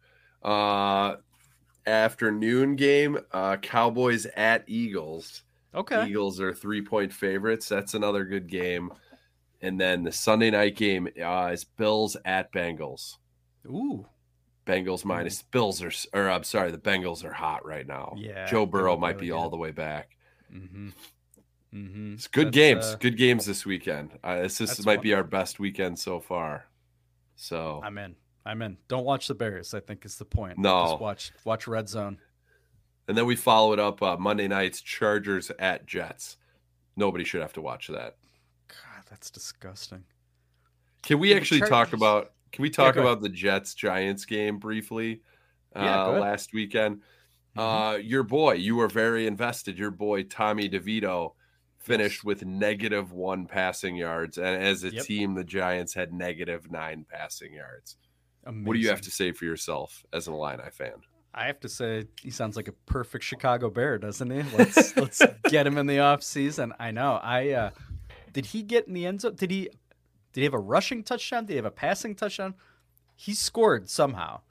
Uh, 0.41 1.18
afternoon 1.86 2.76
game, 2.78 3.18
uh, 3.34 3.57
Cowboys 3.57 4.26
at 4.38 4.64
Eagles. 4.68 5.43
Okay. 5.76 6.07
Eagles 6.07 6.39
are 6.39 6.53
three 6.53 6.82
point 6.82 7.12
favorites. 7.12 7.68
That's 7.68 7.93
another 7.93 8.24
good 8.24 8.47
game. 8.47 8.91
And 9.62 9.80
then 9.80 10.03
the 10.03 10.12
Sunday 10.14 10.49
night 10.49 10.78
game 10.78 11.10
uh, 11.22 11.49
is 11.51 11.66
Bills 11.66 12.16
at 12.24 12.53
Bengals. 12.53 13.18
Ooh. 13.66 14.07
Bengals 14.66 15.03
minus 15.03 15.41
Bills 15.41 15.82
are, 15.82 15.91
or 16.14 16.30
I'm 16.30 16.43
sorry, 16.43 16.72
the 16.72 16.78
Bengals 16.78 17.24
are 17.24 17.34
hot 17.34 17.66
right 17.66 17.88
now. 17.88 18.14
Yeah, 18.16 18.45
Joe 18.45 18.66
Burrow 18.66 18.97
might 18.97 19.16
really 19.16 19.28
be 19.28 19.32
all 19.32 19.49
the 19.49 19.57
way 19.57 19.72
back. 19.72 20.16
Mm-hmm. 20.53 20.89
Mm-hmm. 21.74 22.14
It's 22.14 22.28
good 22.28 22.47
That's, 22.47 22.55
games. 22.55 22.86
uh, 22.86 22.95
good 22.99 23.18
games 23.18 23.45
this 23.45 23.66
weekend. 23.66 24.12
Uh, 24.24 24.41
this 24.41 24.86
might 24.86 25.01
be 25.01 25.14
our 25.14 25.24
best 25.24 25.60
weekend 25.60 25.97
so 25.97 26.20
far. 26.20 26.66
So 27.36 27.82
I'm 27.84 27.97
in. 27.97 28.16
I'm 28.45 28.62
in. 28.62 28.78
Don't 28.88 29.05
watch 29.05 29.28
the 29.28 29.36
Bears. 29.36 29.74
I 29.74 29.80
think 29.80 30.05
is 30.05 30.18
the 30.18 30.26
point. 30.26 30.57
No. 30.57 30.86
Just 30.86 31.01
watch 31.01 31.32
watch 31.45 31.68
Red 31.68 31.89
Zone. 31.89 32.18
And 33.07 33.18
then 33.18 33.26
we 33.26 33.36
follow 33.36 33.74
it 33.74 33.80
up 33.80 34.03
uh, 34.03 34.18
Monday 34.18 34.47
nights 34.47 34.82
Chargers 34.82 35.51
at 35.57 35.86
Jets. 35.88 36.38
Nobody 36.95 37.24
should 37.24 37.41
have 37.41 37.53
to 37.53 37.62
watch 37.62 37.88
that. 37.88 38.18
God, 38.68 39.03
that's 39.10 39.32
disgusting. 39.32 40.03
Can 41.01 41.18
we 41.18 41.30
The 41.30 41.38
actually 41.38 41.62
talk 41.62 41.93
about? 41.93 42.34
Can 42.51 42.61
we 42.63 42.69
Yeah, 42.69 42.73
talk 42.73 42.95
ahead. 42.95 43.05
about 43.05 43.21
the 43.21 43.29
Jets 43.29 43.73
Giants 43.73 44.25
game 44.25 44.57
briefly? 44.59 45.21
Yeah, 45.75 46.03
uh. 46.03 46.07
Mm-hmm. 46.09 46.19
last 46.21 46.53
weekend. 46.53 47.01
Uh, 47.57 47.97
your 48.01 48.23
boy, 48.23 48.53
you 48.53 48.75
were 48.75 48.87
very 48.87 49.27
invested. 49.27 49.77
Your 49.77 49.91
boy 49.91 50.23
Tommy 50.23 50.69
DeVito 50.69 51.33
finished 51.77 52.23
with 52.23 52.45
negative 52.45 53.11
one 53.11 53.45
passing 53.45 53.95
yards, 53.95 54.37
and 54.37 54.63
as 54.63 54.83
a 54.83 54.91
Yep. 54.93 55.05
team, 55.05 55.33
the 55.33 55.43
Giants 55.43 55.93
had 55.93 56.13
negative 56.13 56.71
nine 56.71 57.05
passing 57.09 57.53
yards. 57.53 57.97
What 58.43 58.73
do 58.73 58.79
you 58.79 58.89
have 58.89 59.01
to 59.01 59.11
say 59.11 59.31
for 59.31 59.45
yourself 59.45 60.03
as 60.13 60.27
an 60.27 60.33
Illini 60.33 60.69
fan? 60.71 60.93
I 61.33 61.45
have 61.45 61.59
to 61.61 61.69
say 61.69 62.05
he 62.21 62.31
sounds 62.31 62.55
like 62.55 62.67
a 62.67 62.71
perfect 62.71 63.23
Chicago 63.23 63.69
Bear, 63.69 63.97
doesn't 63.99 64.29
he? 64.29 64.41
Let's 64.57 64.95
let's 64.97 65.21
get 65.49 65.67
him 65.67 65.77
in 65.77 65.85
the 65.85 65.99
off 65.99 66.23
season. 66.23 66.73
I 66.79 66.91
know. 66.91 67.19
I 67.21 67.49
uh 67.51 67.69
did 68.33 68.45
he 68.47 68.63
get 68.63 68.87
in 68.87 68.93
the 68.93 69.05
end 69.05 69.21
zone? 69.21 69.35
Did 69.35 69.51
he 69.51 69.69
did 70.34 70.41
he 70.41 70.43
have 70.45 70.53
a 70.53 70.59
rushing 70.59 71.03
touchdown? 71.03 71.45
Did 71.45 71.53
he 71.53 71.55
have 71.57 71.65
a 71.65 71.71
passing 71.71 72.15
touchdown? 72.15 72.53
He 73.15 73.34
scored 73.34 73.89
somehow. 73.89 74.41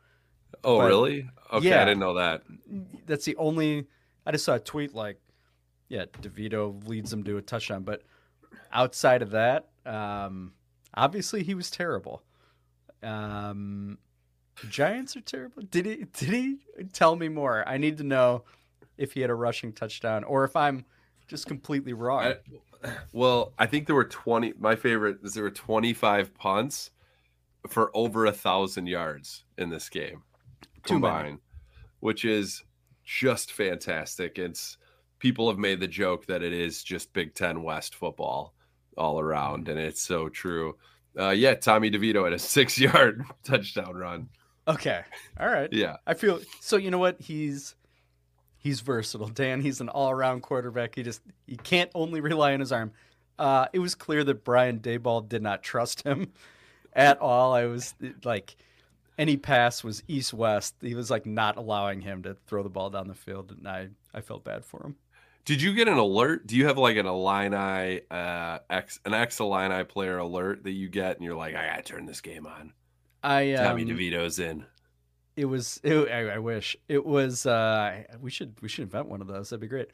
Oh, 0.65 0.79
But- 0.79 0.87
really? 0.87 1.31
Okay, 1.53 1.69
yeah. 1.69 1.83
I 1.83 1.85
didn't 1.85 2.01
know 2.01 2.15
that. 2.15 2.43
That's 3.07 3.25
the 3.25 3.37
only 3.37 3.87
I 4.27 4.33
just 4.33 4.45
saw 4.45 4.55
a 4.57 4.61
tweet 4.61 4.95
like, 4.95 5.19
yeah, 5.89 6.05
DeVito 6.21 6.87
leads 6.87 7.11
them 7.11 7.25
to 7.25 7.39
a 7.39 7.43
touchdown, 7.43 7.83
but 7.85 8.03
outside 8.73 9.23
of 9.23 9.31
that, 9.31 9.69
um 9.87 10.53
obviously 10.95 11.43
he 11.43 11.55
was 11.55 11.71
terrible. 11.71 12.23
Um 13.03 13.99
Giants 14.69 15.17
are 15.17 15.21
terrible. 15.21 15.63
Did 15.63 15.87
he 15.87 15.97
did 16.13 16.29
he 16.31 16.59
tell 16.93 17.15
me 17.15 17.29
more? 17.29 17.67
I 17.69 17.79
need 17.79 17.97
to 17.99 18.05
know 18.05 18.45
if 18.97 19.13
he 19.13 19.21
had 19.21 19.31
a 19.31 19.35
rushing 19.35 19.73
touchdown 19.73 20.25
or 20.25 20.43
if 20.45 20.57
I'm 20.57 20.85
just 21.29 21.47
completely 21.47 21.93
wrong. 21.93 22.25
I, 22.25 22.35
well, 23.13 23.53
I 23.59 23.67
think 23.67 23.87
there 23.87 23.97
were 23.97 24.05
twenty. 24.05 24.53
My 24.59 24.77
favorite 24.77 25.19
is 25.23 25.35
there 25.35 25.45
were 25.45 25.51
twenty-five 25.51 26.35
punts 26.35 26.91
for 27.69 27.91
over 27.95 28.27
a 28.27 28.33
thousand 28.33 28.87
yards 28.87 29.45
in 29.57 29.71
this 29.71 29.89
game 29.89 30.23
combined, 30.83 31.41
which 32.01 32.25
is 32.25 32.63
just 33.05 33.53
fantastic. 33.53 34.39
It's 34.39 34.79
people 35.19 35.49
have 35.49 35.59
made 35.59 35.81
the 35.81 35.89
joke 35.89 36.27
that 36.27 36.43
it 36.43 36.53
is 36.53 36.83
just 36.83 37.13
Big 37.13 37.35
Ten 37.35 37.63
West 37.63 37.95
football 37.95 38.55
all 38.97 39.21
around, 39.21 39.69
and 39.69 39.79
it's 39.79 40.03
so 40.03 40.29
true. 40.29 40.77
Uh, 41.19 41.31
yeah, 41.31 41.55
Tommy 41.55 41.91
DeVito 41.91 42.25
had 42.25 42.33
a 42.33 42.39
six-yard 42.39 43.25
touchdown 43.45 43.95
run. 43.95 44.29
Okay. 44.67 45.01
All 45.41 45.49
right. 45.49 45.73
Yeah. 45.73 45.97
I 46.07 46.15
feel 46.15 46.41
so 46.61 46.77
you 46.77 46.91
know 46.91 46.99
what? 46.99 47.21
He's 47.21 47.75
he's 48.59 48.81
versatile. 48.81 49.29
Dan, 49.29 49.61
he's 49.61 49.81
an 49.81 49.89
all-around 49.89 50.43
quarterback. 50.43 50.95
He 50.95 51.03
just 51.03 51.23
he 51.47 51.57
can't 51.57 51.91
only 51.95 52.21
rely 52.21 52.53
on 52.53 52.61
his 52.61 52.73
arm. 52.73 52.93
Uh 53.39 53.67
it 53.73 53.79
was 53.79 53.95
clear 53.95 54.25
that 54.25 54.45
Brian 54.45 54.81
Daboll 54.81 55.27
did 55.27 55.43
not 55.43 55.63
trust 55.63 56.03
him 56.03 56.33
at 56.93 57.19
all. 57.21 57.55
I 57.55 57.67
was 57.67 57.95
like 58.25 58.57
any 59.17 59.37
pass 59.37 59.83
was 59.83 60.03
east 60.07 60.33
west. 60.33 60.75
He 60.81 60.95
was 60.95 61.11
like 61.11 61.27
not 61.27 61.57
allowing 61.57 62.01
him 62.01 62.23
to 62.25 62.37
throw 62.47 62.63
the 62.63 62.69
ball 62.69 62.91
down 62.91 63.09
the 63.09 63.15
field 63.15 63.53
and 63.57 63.67
I 63.67 63.89
I 64.13 64.21
felt 64.21 64.45
bad 64.45 64.65
for 64.65 64.85
him. 64.85 64.97
Did 65.49 65.63
you 65.63 65.73
get 65.73 65.89
an 65.89 65.97
alert? 65.97 66.47
Do 66.47 66.59
you 66.59 66.67
have 66.67 66.77
like 66.77 66.99
an 66.99 67.07
Illini, 67.07 68.03
uh, 68.11 68.59
ex 68.69 69.01
an 69.07 69.15
ex 69.15 69.41
Illini 69.41 69.83
player 69.85 70.19
alert 70.19 70.65
that 70.65 70.73
you 70.73 70.91
get, 70.91 71.17
and 71.17 71.25
you're 71.25 71.37
like, 71.37 71.55
I 71.55 71.69
gotta 71.69 71.83
turn 71.83 72.05
this 72.05 72.21
game 72.21 72.47
on. 72.47 72.75
I 73.23 73.55
um, 73.55 73.65
Tommy 73.65 73.87
DeVito's 73.87 74.41
in. 74.41 74.67
It 75.39 75.45
was. 75.45 75.81
It, 75.85 75.95
I, 76.11 76.35
I 76.35 76.39
wish 76.39 76.77
it 76.89 77.07
was. 77.07 77.47
Uh, 77.47 78.03
we 78.21 78.29
should. 78.29 78.61
We 78.61 78.69
should 78.69 78.83
invent 78.83 79.07
one 79.07 79.21
of 79.21 79.29
those. 79.29 79.51
That'd 79.51 79.61
be 79.61 79.69
great. 79.69 79.89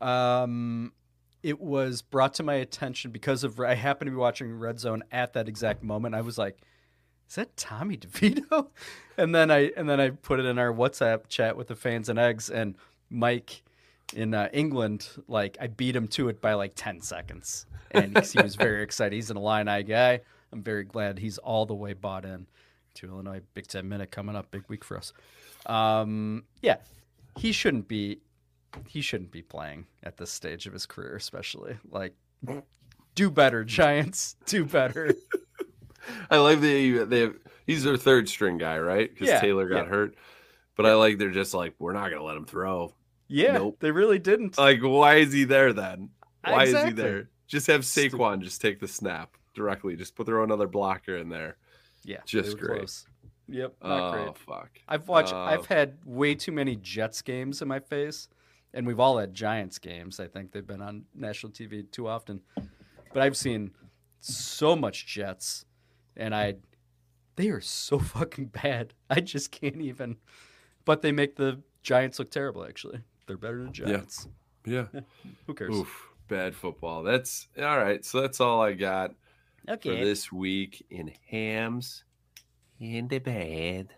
Um, 0.00 0.94
it 1.42 1.60
was 1.60 2.00
brought 2.00 2.32
to 2.34 2.42
my 2.42 2.54
attention 2.54 3.10
because 3.10 3.44
of 3.44 3.60
I 3.60 3.74
happened 3.74 4.06
to 4.06 4.12
be 4.12 4.16
watching 4.16 4.58
Red 4.58 4.80
Zone 4.80 5.04
at 5.12 5.34
that 5.34 5.48
exact 5.48 5.82
moment. 5.82 6.14
I 6.14 6.22
was 6.22 6.38
like, 6.38 6.56
"Is 7.28 7.34
that 7.34 7.54
Tommy 7.58 7.98
DeVito?" 7.98 8.68
And 9.18 9.34
then 9.34 9.50
I 9.50 9.70
and 9.76 9.86
then 9.86 10.00
I 10.00 10.10
put 10.10 10.40
it 10.40 10.46
in 10.46 10.58
our 10.58 10.72
WhatsApp 10.72 11.28
chat 11.28 11.58
with 11.58 11.68
the 11.68 11.76
fans 11.76 12.08
and 12.08 12.18
eggs 12.18 12.48
and 12.48 12.74
Mike 13.10 13.62
in 14.14 14.32
uh, 14.32 14.48
England. 14.54 15.08
Like 15.28 15.58
I 15.60 15.66
beat 15.66 15.94
him 15.94 16.08
to 16.08 16.30
it 16.30 16.40
by 16.40 16.54
like 16.54 16.72
ten 16.74 17.02
seconds, 17.02 17.66
and 17.90 18.18
he 18.24 18.40
was 18.40 18.56
very 18.56 18.82
excited. 18.82 19.14
He's 19.14 19.30
an 19.30 19.36
Illini 19.36 19.82
guy. 19.82 20.20
I'm 20.52 20.62
very 20.62 20.84
glad 20.84 21.18
he's 21.18 21.36
all 21.36 21.66
the 21.66 21.74
way 21.74 21.92
bought 21.92 22.24
in 22.24 22.46
to 22.96 23.08
Illinois. 23.08 23.40
Big 23.54 23.66
Ten 23.66 23.88
minute 23.88 24.10
coming 24.10 24.36
up, 24.36 24.50
big 24.50 24.64
week 24.68 24.84
for 24.84 24.96
us. 24.96 25.12
Um, 25.66 26.44
yeah, 26.62 26.76
he 27.38 27.52
shouldn't 27.52 27.88
be. 27.88 28.20
He 28.88 29.00
shouldn't 29.00 29.30
be 29.30 29.42
playing 29.42 29.86
at 30.02 30.16
this 30.18 30.30
stage 30.30 30.66
of 30.66 30.72
his 30.72 30.84
career, 30.84 31.16
especially. 31.16 31.78
Like, 31.90 32.14
do 33.14 33.30
better, 33.30 33.64
Giants. 33.64 34.36
Do 34.46 34.64
better. 34.64 35.14
I 36.30 36.36
like 36.38 36.60
they 36.60 36.90
they 36.90 37.20
have, 37.20 37.34
he's 37.66 37.84
their 37.84 37.96
third 37.96 38.28
string 38.28 38.58
guy, 38.58 38.78
right? 38.78 39.12
Because 39.12 39.28
Yeah, 39.28 39.40
Taylor 39.40 39.68
got 39.68 39.84
yeah. 39.84 39.90
hurt. 39.90 40.14
But 40.76 40.86
I 40.86 40.94
like 40.94 41.18
they're 41.18 41.30
just 41.30 41.54
like 41.54 41.74
we're 41.78 41.92
not 41.94 42.10
gonna 42.10 42.22
let 42.22 42.36
him 42.36 42.44
throw. 42.44 42.94
Yeah, 43.28 43.54
Nope. 43.54 43.78
they 43.80 43.90
really 43.90 44.18
didn't. 44.18 44.58
Like 44.58 44.80
why 44.82 45.16
is 45.16 45.32
he 45.32 45.44
there 45.44 45.72
then? 45.72 46.10
Why 46.44 46.64
is 46.64 46.84
he 46.84 46.92
there? 46.92 47.30
Just 47.48 47.66
have 47.68 47.80
Saquon 47.80 48.40
just 48.42 48.60
take 48.60 48.78
the 48.78 48.86
snap 48.88 49.36
directly. 49.54 49.96
Just 49.96 50.14
put 50.14 50.26
throw 50.26 50.44
another 50.44 50.68
blocker 50.68 51.16
in 51.16 51.28
there. 51.28 51.56
Yeah, 52.06 52.18
just 52.24 52.56
great. 52.56 52.78
close. 52.78 53.06
Yep, 53.48 53.74
not 53.82 54.14
oh 54.14 54.24
great. 54.24 54.38
fuck! 54.38 54.70
I've 54.88 55.08
watched. 55.08 55.32
Uh, 55.32 55.38
I've 55.38 55.66
had 55.66 55.98
way 56.04 56.34
too 56.34 56.52
many 56.52 56.76
Jets 56.76 57.20
games 57.20 57.62
in 57.62 57.68
my 57.68 57.80
face, 57.80 58.28
and 58.72 58.86
we've 58.86 59.00
all 59.00 59.18
had 59.18 59.34
Giants 59.34 59.78
games. 59.78 60.20
I 60.20 60.28
think 60.28 60.52
they've 60.52 60.66
been 60.66 60.82
on 60.82 61.04
national 61.14 61.52
TV 61.52 61.90
too 61.90 62.06
often, 62.06 62.40
but 63.12 63.22
I've 63.22 63.36
seen 63.36 63.72
so 64.20 64.76
much 64.76 65.06
Jets, 65.06 65.64
and 66.16 66.34
I, 66.34 66.54
they 67.34 67.48
are 67.48 67.60
so 67.60 67.98
fucking 67.98 68.46
bad. 68.46 68.94
I 69.10 69.20
just 69.20 69.50
can't 69.50 69.80
even. 69.80 70.16
But 70.84 71.02
they 71.02 71.10
make 71.10 71.34
the 71.34 71.60
Giants 71.82 72.20
look 72.20 72.30
terrible. 72.30 72.64
Actually, 72.64 73.00
they're 73.26 73.36
better 73.36 73.62
than 73.64 73.72
Giants. 73.72 74.28
Yeah. 74.64 74.86
Who 75.46 75.54
cares? 75.54 75.74
Oof, 75.74 76.08
bad 76.28 76.54
football. 76.54 77.02
That's 77.02 77.48
all 77.58 77.78
right. 77.78 78.04
So 78.04 78.20
that's 78.20 78.40
all 78.40 78.60
I 78.60 78.74
got 78.74 79.12
for 79.66 79.72
Okay. 79.72 80.04
this 80.04 80.30
week 80.32 80.84
in 80.90 81.12
hams 81.30 82.04
in 82.80 83.08
the 83.08 83.18
bed. 83.18 83.94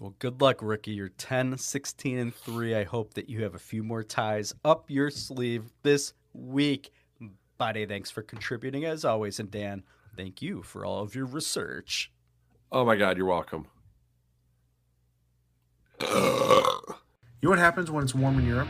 Well, 0.00 0.14
good 0.18 0.40
luck, 0.40 0.58
Ricky. 0.60 0.90
You're 0.92 1.08
10, 1.08 1.56
16, 1.56 2.18
and 2.18 2.34
3. 2.34 2.74
I 2.74 2.84
hope 2.84 3.14
that 3.14 3.28
you 3.28 3.42
have 3.44 3.54
a 3.54 3.58
few 3.58 3.82
more 3.82 4.02
ties 4.02 4.54
up 4.64 4.90
your 4.90 5.10
sleeve 5.10 5.72
this 5.82 6.12
week. 6.32 6.90
Buddy, 7.58 7.86
thanks 7.86 8.10
for 8.10 8.22
contributing 8.22 8.84
as 8.84 9.04
always. 9.04 9.38
And 9.38 9.50
Dan, 9.50 9.84
thank 10.16 10.42
you 10.42 10.62
for 10.62 10.84
all 10.84 11.02
of 11.02 11.14
your 11.14 11.26
research. 11.26 12.10
Oh 12.72 12.84
my 12.84 12.96
god, 12.96 13.16
you're 13.16 13.26
welcome. 13.26 13.66
You 17.40 17.48
know 17.48 17.56
what 17.56 17.58
happens 17.58 17.90
when 17.90 18.02
it's 18.02 18.14
warm 18.14 18.38
in 18.38 18.46
Europe 18.46 18.68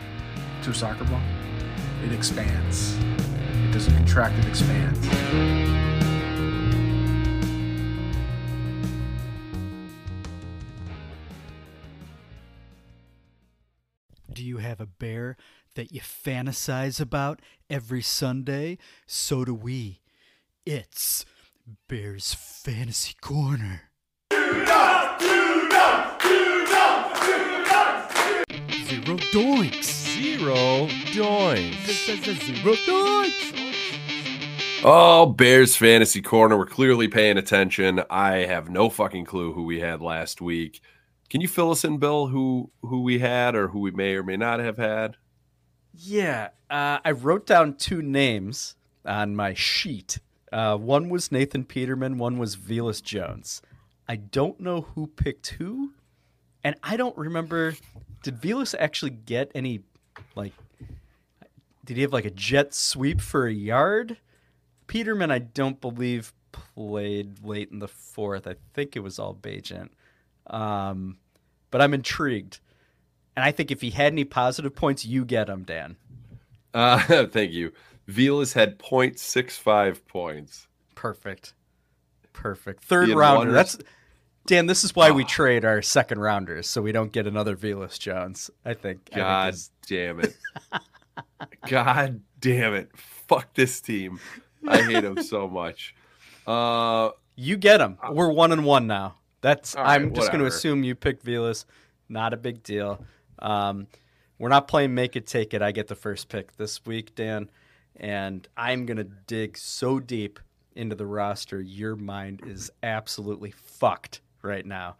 to 0.64 0.70
a 0.70 0.74
soccer 0.74 1.04
ball? 1.04 1.20
It 2.04 2.12
expands. 2.12 2.96
It 2.98 3.72
doesn't 3.72 3.94
contract, 3.96 4.36
it 4.36 4.48
expands. 4.48 4.98
A 14.84 14.86
bear 14.86 15.36
that 15.74 15.92
you 15.92 16.00
fantasize 16.00 17.00
about 17.00 17.40
every 17.70 18.02
Sunday? 18.02 18.76
So 19.06 19.44
do 19.44 19.54
we. 19.54 20.00
It's 20.66 21.24
Bear's 21.88 22.34
Fantasy 22.34 23.14
Corner. 23.20 23.90
Zero 28.84 29.16
doinks. 29.32 29.90
Zero 30.14 30.86
doinks. 31.14 32.06
Zero 32.44 32.74
doinks. 32.74 33.54
Oh, 34.86 35.24
Bears 35.24 35.76
fantasy 35.76 36.20
corner. 36.20 36.58
We're 36.58 36.66
clearly 36.66 37.08
paying 37.08 37.38
attention. 37.38 38.02
I 38.10 38.44
have 38.44 38.68
no 38.68 38.90
fucking 38.90 39.24
clue 39.24 39.54
who 39.54 39.62
we 39.62 39.80
had 39.80 40.02
last 40.02 40.42
week. 40.42 40.82
Can 41.34 41.40
you 41.40 41.48
fill 41.48 41.72
us 41.72 41.84
in, 41.84 41.98
Bill? 41.98 42.28
Who 42.28 42.70
who 42.82 43.02
we 43.02 43.18
had 43.18 43.56
or 43.56 43.66
who 43.66 43.80
we 43.80 43.90
may 43.90 44.14
or 44.14 44.22
may 44.22 44.36
not 44.36 44.60
have 44.60 44.76
had? 44.76 45.16
Yeah, 45.92 46.50
uh, 46.70 46.98
I 47.04 47.10
wrote 47.10 47.44
down 47.44 47.74
two 47.74 48.02
names 48.02 48.76
on 49.04 49.34
my 49.34 49.52
sheet. 49.52 50.20
Uh, 50.52 50.76
one 50.76 51.08
was 51.08 51.32
Nathan 51.32 51.64
Peterman, 51.64 52.18
one 52.18 52.38
was 52.38 52.54
Velus 52.54 53.02
Jones. 53.02 53.62
I 54.06 54.14
don't 54.14 54.60
know 54.60 54.82
who 54.94 55.08
picked 55.08 55.48
who, 55.48 55.94
and 56.62 56.76
I 56.84 56.96
don't 56.96 57.18
remember. 57.18 57.74
Did 58.22 58.40
Velas 58.40 58.72
actually 58.78 59.10
get 59.10 59.50
any, 59.56 59.80
like, 60.36 60.52
did 61.84 61.96
he 61.96 62.02
have 62.02 62.12
like 62.12 62.26
a 62.26 62.30
jet 62.30 62.72
sweep 62.74 63.20
for 63.20 63.48
a 63.48 63.52
yard? 63.52 64.18
Peterman, 64.86 65.32
I 65.32 65.40
don't 65.40 65.80
believe 65.80 66.32
played 66.52 67.44
late 67.44 67.72
in 67.72 67.80
the 67.80 67.88
fourth. 67.88 68.46
I 68.46 68.54
think 68.72 68.94
it 68.94 69.00
was 69.00 69.18
all 69.18 69.34
Bagent. 69.34 69.88
Um, 70.46 71.16
but 71.74 71.82
I'm 71.82 71.92
intrigued. 71.92 72.60
And 73.34 73.44
I 73.44 73.50
think 73.50 73.72
if 73.72 73.80
he 73.80 73.90
had 73.90 74.12
any 74.12 74.22
positive 74.22 74.76
points, 74.76 75.04
you 75.04 75.24
get 75.24 75.48
him, 75.48 75.64
Dan. 75.64 75.96
Uh, 76.72 77.26
thank 77.26 77.50
you. 77.50 77.72
Velus 78.08 78.52
had 78.52 78.78
0.65 78.78 80.06
points. 80.06 80.68
Perfect. 80.94 81.52
Perfect. 82.32 82.84
Third 82.84 83.08
rounder. 83.08 83.50
That's 83.50 83.76
Dan. 84.46 84.66
This 84.66 84.84
is 84.84 84.94
why 84.94 85.10
Ah. 85.10 85.14
we 85.14 85.24
trade 85.24 85.64
our 85.64 85.82
second 85.82 86.20
rounders, 86.20 86.68
so 86.70 86.80
we 86.80 86.92
don't 86.92 87.10
get 87.10 87.26
another 87.26 87.56
Velus 87.56 87.98
Jones. 87.98 88.52
I 88.64 88.74
think. 88.74 89.08
I 89.12 89.16
think 89.16 89.16
God 89.16 89.54
damn 89.88 90.20
it. 90.20 90.36
God 91.68 92.20
damn 92.38 92.74
it. 92.74 92.90
Fuck 92.96 93.52
this 93.54 93.80
team. 93.80 94.20
I 94.68 94.80
hate 94.80 95.00
them 95.00 95.20
so 95.24 95.48
much. 95.48 95.92
Uh 96.46 97.10
you 97.34 97.56
get 97.56 97.80
him. 97.80 97.98
We're 98.12 98.30
one 98.30 98.52
and 98.52 98.64
one 98.64 98.86
now. 98.86 99.16
That's. 99.44 99.74
Right, 99.74 99.86
I'm 99.90 100.14
just 100.14 100.28
going 100.28 100.40
to 100.40 100.46
assume 100.46 100.84
you 100.84 100.94
picked 100.94 101.22
Velus. 101.22 101.66
Not 102.08 102.32
a 102.32 102.38
big 102.38 102.62
deal. 102.62 103.04
Um, 103.40 103.86
we're 104.38 104.48
not 104.48 104.68
playing 104.68 104.94
make 104.94 105.16
it 105.16 105.26
take 105.26 105.52
it. 105.52 105.60
I 105.60 105.70
get 105.70 105.86
the 105.86 105.94
first 105.94 106.30
pick 106.30 106.56
this 106.56 106.86
week, 106.86 107.14
Dan, 107.14 107.50
and 107.94 108.48
I'm 108.56 108.86
going 108.86 108.96
to 108.96 109.04
dig 109.04 109.58
so 109.58 110.00
deep 110.00 110.40
into 110.74 110.96
the 110.96 111.04
roster. 111.04 111.60
Your 111.60 111.94
mind 111.94 112.40
is 112.46 112.70
absolutely 112.82 113.50
fucked 113.50 114.22
right 114.40 114.64
now. 114.64 114.96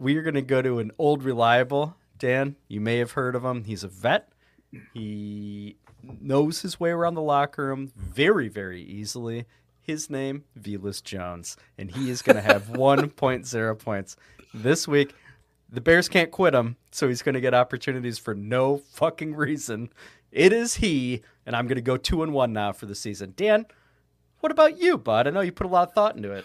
We 0.00 0.16
are 0.16 0.22
going 0.22 0.34
to 0.34 0.42
go 0.42 0.62
to 0.62 0.80
an 0.80 0.90
old 0.98 1.22
reliable. 1.22 1.94
Dan, 2.18 2.56
you 2.66 2.80
may 2.80 2.98
have 2.98 3.12
heard 3.12 3.36
of 3.36 3.44
him. 3.44 3.62
He's 3.62 3.84
a 3.84 3.88
vet. 3.88 4.32
He 4.92 5.76
knows 6.20 6.62
his 6.62 6.80
way 6.80 6.90
around 6.90 7.14
the 7.14 7.22
locker 7.22 7.66
room 7.66 7.92
very, 7.96 8.48
very 8.48 8.82
easily. 8.82 9.46
His 9.80 10.10
name, 10.10 10.44
Velus 10.58 11.02
Jones, 11.02 11.56
and 11.78 11.90
he 11.90 12.10
is 12.10 12.22
going 12.22 12.36
to 12.36 12.42
have 12.42 12.64
1.0 12.68 13.78
points 13.78 14.16
this 14.54 14.86
week. 14.86 15.14
The 15.68 15.80
Bears 15.80 16.08
can't 16.08 16.30
quit 16.30 16.54
him, 16.54 16.76
so 16.90 17.08
he's 17.08 17.22
going 17.22 17.34
to 17.34 17.40
get 17.40 17.54
opportunities 17.54 18.18
for 18.18 18.34
no 18.34 18.78
fucking 18.78 19.34
reason. 19.34 19.90
It 20.32 20.52
is 20.52 20.76
he, 20.76 21.22
and 21.46 21.56
I'm 21.56 21.66
going 21.66 21.76
to 21.76 21.82
go 21.82 21.96
two 21.96 22.22
and 22.22 22.32
one 22.32 22.52
now 22.52 22.72
for 22.72 22.86
the 22.86 22.94
season. 22.94 23.34
Dan, 23.36 23.66
what 24.40 24.52
about 24.52 24.78
you, 24.78 24.98
bud? 24.98 25.26
I 25.26 25.30
know 25.30 25.40
you 25.40 25.52
put 25.52 25.66
a 25.66 25.70
lot 25.70 25.88
of 25.88 25.94
thought 25.94 26.16
into 26.16 26.32
it. 26.32 26.44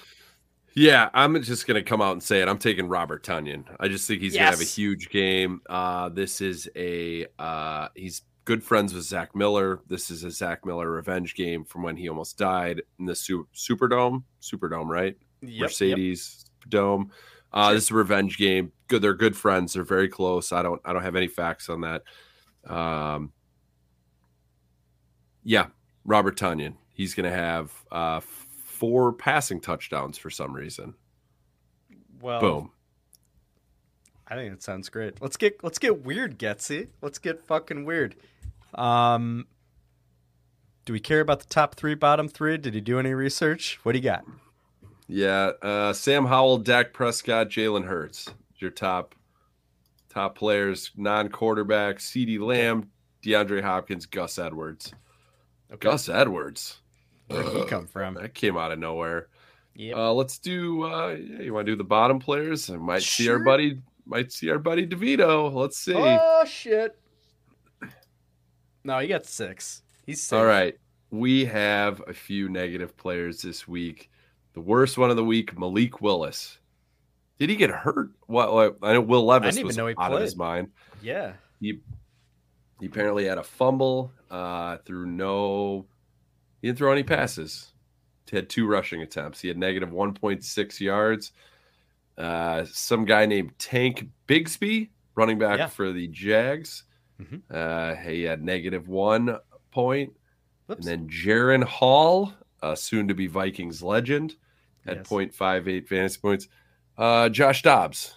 Yeah, 0.76 1.10
I'm 1.14 1.42
just 1.42 1.68
gonna 1.68 1.84
come 1.84 2.02
out 2.02 2.12
and 2.12 2.22
say 2.22 2.42
it. 2.42 2.50
I'm 2.50 2.58
taking 2.58 2.90
Robert 2.90 3.24
Tonyan. 3.24 3.64
I 3.80 3.88
just 3.88 4.10
think 4.10 4.22
he's 4.22 4.36
gonna 4.36 4.50
have 4.50 4.60
a 4.60 4.66
huge 4.66 5.10
game. 5.10 5.62
Uh, 5.70 6.10
this 6.10 6.42
is 6.42 6.70
a 6.76 7.28
uh, 7.40 7.88
he's 7.96 8.24
good 8.46 8.64
friends 8.64 8.94
with 8.94 9.04
Zach 9.04 9.36
Miller. 9.36 9.82
This 9.88 10.10
is 10.10 10.24
a 10.24 10.32
Zach 10.32 10.66
Miller 10.66 10.90
revenge 10.90 11.36
game 11.36 11.66
from 11.66 11.84
when 11.84 11.98
he 11.98 12.08
almost 12.08 12.38
died 12.38 12.82
in 13.00 13.06
the 13.06 13.16
Su- 13.16 13.48
Superdome. 13.54 14.24
Superdome, 14.42 14.88
right? 14.88 15.18
Yep, 15.42 15.62
Mercedes 15.62 16.46
Dome. 16.70 17.12
Uh, 17.52 17.74
This 17.74 17.86
is 17.86 17.92
a 17.92 17.96
revenge 17.96 18.38
game. 18.38 18.72
Good, 18.88 19.02
they're 19.02 19.14
good 19.14 19.36
friends. 19.36 19.74
They're 19.74 19.84
very 19.84 20.08
close. 20.08 20.52
I 20.52 20.62
don't 20.62 20.82
I 20.86 20.94
don't 20.94 21.04
have 21.04 21.16
any 21.16 21.28
facts 21.28 21.70
on 21.70 21.82
that. 21.82 22.04
Um, 22.66 23.32
yeah, 25.44 25.68
Robert 26.06 26.38
Tonyan. 26.38 26.76
He's 26.94 27.14
gonna 27.14 27.32
have 27.32 27.72
uh, 27.92 28.20
four 28.22 29.14
passing 29.14 29.60
touchdowns 29.60 30.18
for 30.18 30.30
some 30.30 30.54
reason. 30.54 30.94
Well, 32.22 32.40
Boom. 32.40 32.72
I 34.28 34.36
think 34.36 34.54
it 34.54 34.64
sounds 34.64 34.90
great. 34.90 35.22
Let's 35.22 35.38
get 35.38 35.64
let's 35.64 35.78
get 35.80 36.04
weird, 36.04 36.40
Getsy. 36.40 36.88
Let's 37.02 37.20
get 37.20 37.42
fucking 37.46 37.86
weird. 37.86 38.16
Um, 38.74 39.46
do 40.86 40.94
we 40.94 41.00
care 41.00 41.20
about 41.22 41.40
the 41.40 41.46
top 41.48 41.76
three, 41.76 41.96
bottom 41.96 42.28
three? 42.28 42.58
Did 42.58 42.76
you 42.76 42.82
do 42.82 43.00
any 43.00 43.14
research? 43.14 43.80
What 43.84 43.92
do 43.94 44.00
you 44.00 44.04
got? 44.04 44.24
Yeah, 45.08 45.52
uh, 45.62 45.94
Sam 45.94 46.26
Howell, 46.26 46.60
Dak 46.60 46.92
Prescott, 46.94 47.50
Jalen 47.50 47.86
Hurts. 47.86 48.28
Your 48.58 48.72
top 48.72 49.14
top 50.10 50.36
players, 50.36 50.92
non-quarterback, 50.96 51.98
CeeDee 51.98 52.40
Lamb, 52.40 52.90
DeAndre 53.24 53.62
Hopkins, 53.62 54.06
Gus 54.06 54.40
Edwards. 54.40 54.94
Gus 55.80 56.08
Edwards. 56.10 56.78
Where'd 57.28 57.48
he 57.48 57.66
come 57.66 57.86
from? 57.88 58.14
That 58.16 58.34
came 58.34 58.56
out 58.58 58.72
of 58.72 58.80
nowhere. 58.80 59.28
Yep. 59.76 59.98
Uh, 59.98 60.14
let's 60.14 60.38
do. 60.40 60.84
Uh, 60.84 61.10
yeah, 61.20 61.42
you 61.42 61.54
want 61.54 61.66
to 61.66 61.72
do 61.74 61.76
the 61.76 61.84
bottom 61.84 62.18
players? 62.20 62.70
I 62.70 62.78
might 62.78 63.02
see 63.04 63.28
our 63.30 63.38
Sure. 63.38 63.44
buddy. 63.44 63.82
Might 64.06 64.32
see 64.32 64.50
our 64.50 64.60
buddy 64.60 64.86
DeVito. 64.86 65.54
Let's 65.54 65.78
see. 65.78 65.96
Oh 65.96 66.46
shit! 66.46 66.98
No, 68.84 69.00
he 69.00 69.08
got 69.08 69.26
six. 69.26 69.82
He's 70.06 70.22
safe. 70.22 70.38
All 70.38 70.46
right. 70.46 70.78
We 71.10 71.46
have 71.46 72.02
a 72.08 72.14
few 72.14 72.50
negative 72.50 72.96
players 72.98 73.42
this 73.42 73.68
week. 73.68 74.12
The 74.54 74.62
worst 74.62 74.98
one 74.98 75.10
of 75.10 75.16
the 75.16 75.24
week, 75.24 75.58
Malik 75.58 76.02
Willis. 76.02 76.60
Did 77.40 77.50
he 77.50 77.56
get 77.56 77.70
hurt? 77.70 78.12
What 78.28 78.78
I 78.82 78.94
know 78.94 79.02
Will 79.02 79.26
Levis 79.26 79.62
was 79.62 79.76
know 79.76 79.88
he 79.88 79.96
out 79.98 80.14
of 80.14 80.22
his 80.22 80.36
mind. 80.36 80.70
Yeah. 81.02 81.34
He 81.60 81.80
he 82.80 82.86
apparently 82.86 83.26
had 83.26 83.38
a 83.38 83.44
fumble. 83.44 84.12
Uh, 84.30 84.78
threw 84.86 85.06
no. 85.06 85.86
He 86.62 86.68
didn't 86.68 86.78
throw 86.78 86.92
any 86.92 87.04
passes. 87.04 87.74
He 88.30 88.36
had 88.36 88.50
two 88.50 88.68
rushing 88.68 89.02
attempts. 89.02 89.42
He 89.42 89.48
had 89.48 89.58
negative 89.58 89.92
one 89.92 90.14
point 90.14 90.44
six 90.44 90.80
yards. 90.80 91.32
Uh, 92.18 92.66
some 92.72 93.06
guy 93.06 93.26
named 93.26 93.52
Tank 93.60 94.08
Bigsby, 94.28 94.90
running 95.16 95.38
back 95.40 95.58
Yeah. 95.60 95.68
for 95.68 95.92
the 95.92 96.08
Jags. 96.08 96.84
Mhm. 97.22 97.42
Uh, 97.50 97.96
he 97.96 98.24
had 98.24 98.44
negative 98.44 98.88
one 98.88 99.38
point. 99.72 100.14
Whoops. 100.68 100.86
And 100.88 101.08
then 101.08 101.10
Jaren 101.10 101.64
Hall, 101.64 102.34
uh, 102.62 102.76
soon 102.76 103.08
to 103.08 103.14
be 103.14 103.28
Vikings 103.28 103.82
legend, 103.84 104.36
had 104.86 104.98
Yes. 104.98 105.08
0.58 105.08 105.88
fantasy 105.88 106.20
points. 106.20 106.48
Uh, 106.98 107.30
Josh 107.30 107.62
Dobbs, 107.62 108.16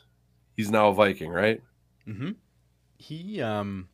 he's 0.56 0.70
now 0.70 0.88
a 0.88 0.94
Viking, 0.94 1.30
right? 1.30 1.62
Mm-hmm. 2.06 2.30
He 2.96 3.40
um, 3.42 3.88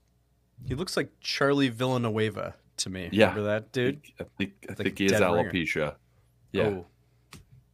he 0.67 0.75
looks 0.75 0.97
like 0.97 1.11
Charlie 1.21 1.69
Villanueva 1.69 2.55
to 2.79 2.91
me. 2.91 3.09
Yeah. 3.13 3.29
Remember 3.31 3.45
that 3.51 3.73
dude? 3.73 4.01
I 4.21 4.25
think 4.39 4.53
I 4.69 4.73
Like 4.73 4.77
think 4.79 4.99
he 4.99 5.05
has 5.05 5.13
dead 5.13 5.21
ringer. 5.31 5.51
alopecia. 5.51 5.97
Yeah, 6.53 6.63
Oh. 6.65 6.87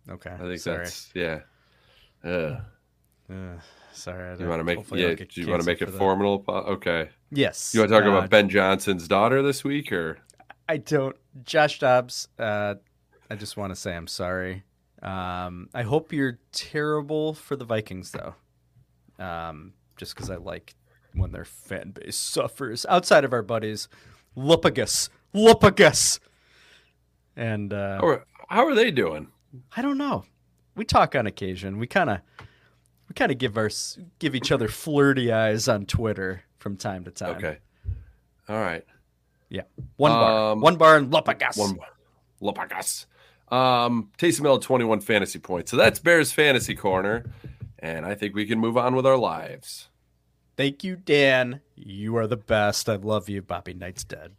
Okay. 0.09 0.31
I 0.31 0.39
think 0.39 0.59
sorry. 0.61 0.85
that's 0.85 1.11
yeah. 1.14 1.41
Uh, 2.25 2.61
Uh, 3.31 3.61
sorry. 3.93 4.29
I 4.29 4.33
you 4.33 4.39
don't- 4.39 4.49
want 4.49 4.61
to 4.61 4.64
make 4.64 4.79
yeah? 4.93 5.14
Do 5.14 5.41
you 5.41 5.49
want 5.49 5.62
to 5.62 5.66
make 5.66 5.81
it 5.81 5.87
for 5.87 5.93
formal? 5.99 6.45
Okay. 6.49 7.11
Yes. 7.31 7.73
You 7.75 7.81
want 7.81 7.91
to 7.93 8.01
talk 8.01 8.05
uh, 8.07 8.11
about 8.11 8.31
Ben 8.31 8.49
Johnson's 8.49 9.07
daughter 9.07 9.41
this 9.43 9.62
week, 9.62 9.93
or 9.93 10.18
I 10.68 10.79
don't. 10.79 11.16
Josh 11.45 11.79
Dobbs, 11.79 12.29
uh, 12.39 12.75
I 13.31 13.37
just 13.37 13.57
want 13.57 13.71
to 13.73 13.77
say 13.77 13.95
I'm 13.95 14.09
sorry. 14.09 14.64
Um, 15.03 15.68
I 15.73 15.83
hope 15.83 16.12
you're 16.12 16.41
terrible 16.53 17.35
for 17.35 17.55
the 17.57 17.64
Vikings, 17.64 18.11
though. 18.11 18.35
Um, 19.25 19.75
just 19.97 20.14
because 20.14 20.29
I 20.31 20.37
like 20.37 20.75
when 21.14 21.31
their 21.33 21.45
fan 21.45 21.91
base 21.93 22.16
suffers. 22.16 22.85
Outside 22.89 23.25
of 23.25 23.33
our 23.33 23.43
buddies, 23.43 23.89
Lupagus, 24.37 25.09
Lupagus, 25.35 26.18
and 27.37 27.73
uh, 27.73 27.99
how 28.01 28.07
are, 28.07 28.25
how 28.49 28.66
are 28.66 28.75
they 28.75 28.91
doing? 28.91 29.29
I 29.77 29.83
don't 29.83 29.99
know. 29.99 30.25
We 30.75 30.85
talk 30.85 31.14
on 31.14 31.27
occasion. 31.27 31.79
We 31.79 31.87
kind 31.87 32.11
of 32.11 32.21
we 33.09 33.14
kind 33.14 33.33
of 33.33 33.39
give 33.39 33.57
our 33.57 33.71
give 34.18 34.35
each 34.35 34.53
other 34.53 34.68
flirty 34.68 35.33
eyes 35.33 35.68
on 35.68 35.87
Twitter 35.87 36.43
from 36.59 36.77
time 36.77 37.05
to 37.05 37.11
time. 37.11 37.37
Okay. 37.37 37.59
All 38.49 38.61
right. 38.61 38.85
Yeah. 39.49 39.62
One 39.97 40.12
bar. 40.12 40.53
Um, 40.53 40.61
One 40.61 40.77
bar 40.77 40.97
in 40.99 41.11
Lupagus. 41.11 41.57
One 41.59 41.79
Lopagas. 42.41 43.07
Um, 43.51 44.11
Taysom 44.16 44.43
Hill, 44.43 44.61
21 44.61 45.01
fantasy 45.01 45.41
points. 45.41 45.73
So 45.73 45.77
that's 45.77 45.99
Bears 45.99 46.31
Fantasy 46.33 46.75
Corner. 46.75 47.25
And 47.81 48.07
I 48.07 48.14
think 48.14 48.35
we 48.35 48.47
can 48.47 48.59
move 48.59 48.77
on 48.77 48.95
with 48.95 49.07
our 49.07 49.16
lives. 49.16 49.89
Thank 50.57 50.85
you, 50.85 50.95
Dan. 50.97 51.61
You 51.75 52.16
are 52.16 52.27
the 52.27 52.37
best. 52.37 52.89
I 52.89 52.97
love 52.97 53.29
you. 53.29 53.43
Bobby 53.43 53.75
Knight's 53.75 54.05
dead. 54.05 54.33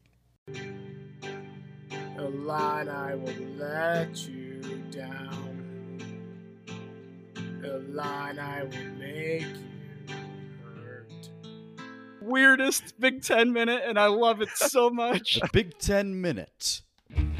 A 2.17 2.21
line 2.21 2.87
I 2.87 3.15
will 3.15 3.33
let 3.57 4.27
you 4.27 4.61
down. 4.91 5.50
A 7.81 7.91
line 7.93 8.37
I 8.37 8.63
will 8.63 8.85
make 8.99 9.41
you 9.41 10.15
hurt. 10.75 11.29
Weirdest 12.21 12.99
Big 12.99 13.23
Ten 13.23 13.53
minute, 13.53 13.81
and 13.85 13.97
I 13.97 14.07
love 14.07 14.41
it 14.41 14.49
so 14.55 14.89
much. 14.91 15.39
The 15.41 15.49
Big 15.51 15.77
Ten 15.79 16.21
Minute. 16.21 16.81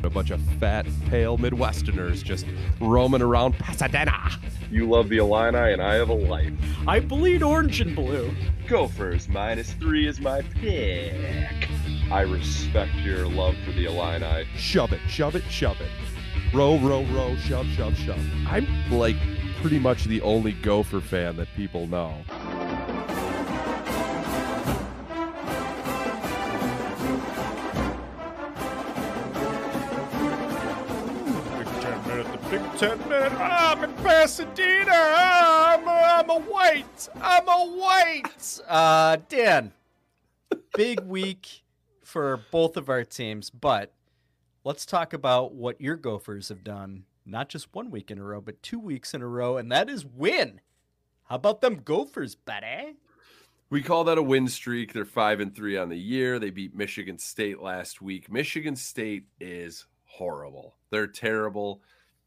A 0.04 0.10
bunch 0.10 0.32
of 0.32 0.42
fat, 0.60 0.86
pale 1.10 1.38
Midwesterners 1.38 2.24
just 2.24 2.46
roaming 2.80 3.22
around 3.22 3.54
Pasadena. 3.54 4.32
You 4.72 4.90
love 4.90 5.10
the 5.10 5.18
Illini, 5.18 5.74
and 5.74 5.82
I 5.82 5.96
have 5.96 6.10
a 6.10 6.14
life. 6.14 6.52
I 6.88 7.00
bleed 7.00 7.44
orange 7.44 7.80
and 7.80 7.96
blue. 7.96 8.34
Gophers 8.68 9.30
minus 9.30 9.74
three 9.74 10.08
is 10.08 10.20
my 10.20 10.42
pick. 10.42 11.70
I 12.12 12.22
respect 12.22 12.96
your 12.96 13.28
love 13.28 13.56
for 13.64 13.72
the 13.74 13.86
Illini. 13.86 14.46
Shove 14.56 14.92
it, 14.92 15.02
shove 15.08 15.36
it, 15.36 15.44
shove 15.50 15.80
it. 15.80 15.90
Row, 16.54 16.78
row, 16.80 17.04
row, 17.06 17.36
shove, 17.38 17.68
shove, 17.68 17.96
shove. 17.98 18.20
I'm 18.48 18.68
like 18.92 19.16
pretty 19.62 19.78
much 19.78 20.06
the 20.06 20.20
only 20.22 20.54
Gopher 20.54 21.00
fan 21.00 21.36
that 21.36 21.48
people 21.56 21.86
know. 21.86 22.16
Big 31.60 31.68
Ten 31.80 32.08
minute, 32.08 32.32
the 32.32 32.50
Big 32.50 32.78
Ten 32.78 32.98
minute. 33.08 33.34
I'm 33.34 33.84
in 33.84 33.94
Pasadena. 33.98 34.92
I'm 34.92 35.88
a, 35.88 35.92
I'm 35.92 36.30
a 36.32 36.40
white. 36.40 37.10
I'm 37.22 37.48
a 37.48 37.66
white. 37.78 38.60
Uh, 38.68 39.18
Dan, 39.30 39.74
big 40.76 41.02
week 41.02 41.64
for 42.04 42.38
both 42.50 42.78
of 42.78 42.90
our 42.90 43.04
teams, 43.04 43.52
but 43.52 43.94
let's 44.64 44.88
talk 44.88 45.14
about 45.14 45.54
what 45.54 45.80
your 45.80 45.98
Gophers 45.98 46.50
have 46.50 46.64
done 46.64 47.04
not 47.26 47.50
just 47.50 47.74
one 47.74 47.92
week 47.92 48.12
in 48.12 48.18
a 48.18 48.24
row, 48.24 48.42
but 48.42 48.62
two 48.64 48.80
weeks 48.80 49.14
in 49.14 49.22
a 49.22 49.28
row, 49.28 49.58
and 49.58 49.72
that 49.72 49.90
is 49.90 50.06
win. 50.06 50.62
How 51.24 51.36
about 51.36 51.62
them 51.62 51.82
Gophers, 51.84 52.36
buddy? 52.36 52.98
We 53.70 53.82
call 53.82 54.04
that 54.06 54.18
a 54.18 54.24
win 54.24 54.48
streak. 54.50 54.92
They're 54.92 55.06
five 55.06 55.40
and 55.40 55.56
three 55.56 55.78
on 55.78 55.88
the 55.88 55.98
year. 55.98 56.40
They 56.40 56.50
beat 56.50 56.76
Michigan 56.76 57.18
State 57.18 57.62
last 57.62 58.02
week. 58.02 58.30
Michigan 58.30 58.76
State 58.76 59.28
is 59.40 59.86
horrible. 60.04 60.76
They're 60.90 61.08
terrible. 61.08 61.82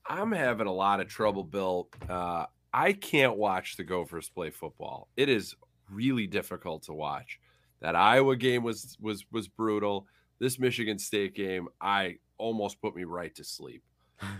I'm 0.06 0.32
having 0.32 0.66
a 0.66 0.72
lot 0.72 1.00
of 1.00 1.08
trouble, 1.08 1.44
Bill. 1.44 1.88
Uh, 2.08 2.46
I 2.72 2.94
can't 2.94 3.36
watch 3.36 3.76
the 3.76 3.84
Gophers 3.84 4.30
play 4.30 4.50
football. 4.50 5.08
It 5.16 5.28
is 5.28 5.54
really 5.90 6.26
difficult 6.26 6.84
to 6.84 6.94
watch. 6.94 7.38
That 7.80 7.94
Iowa 7.94 8.36
game 8.36 8.62
was 8.62 8.96
was 9.00 9.26
was 9.30 9.48
brutal. 9.48 10.06
This 10.38 10.58
Michigan 10.58 10.98
State 10.98 11.34
game, 11.34 11.68
I 11.80 12.16
almost 12.38 12.80
put 12.80 12.96
me 12.96 13.04
right 13.04 13.34
to 13.34 13.44
sleep. 13.44 13.82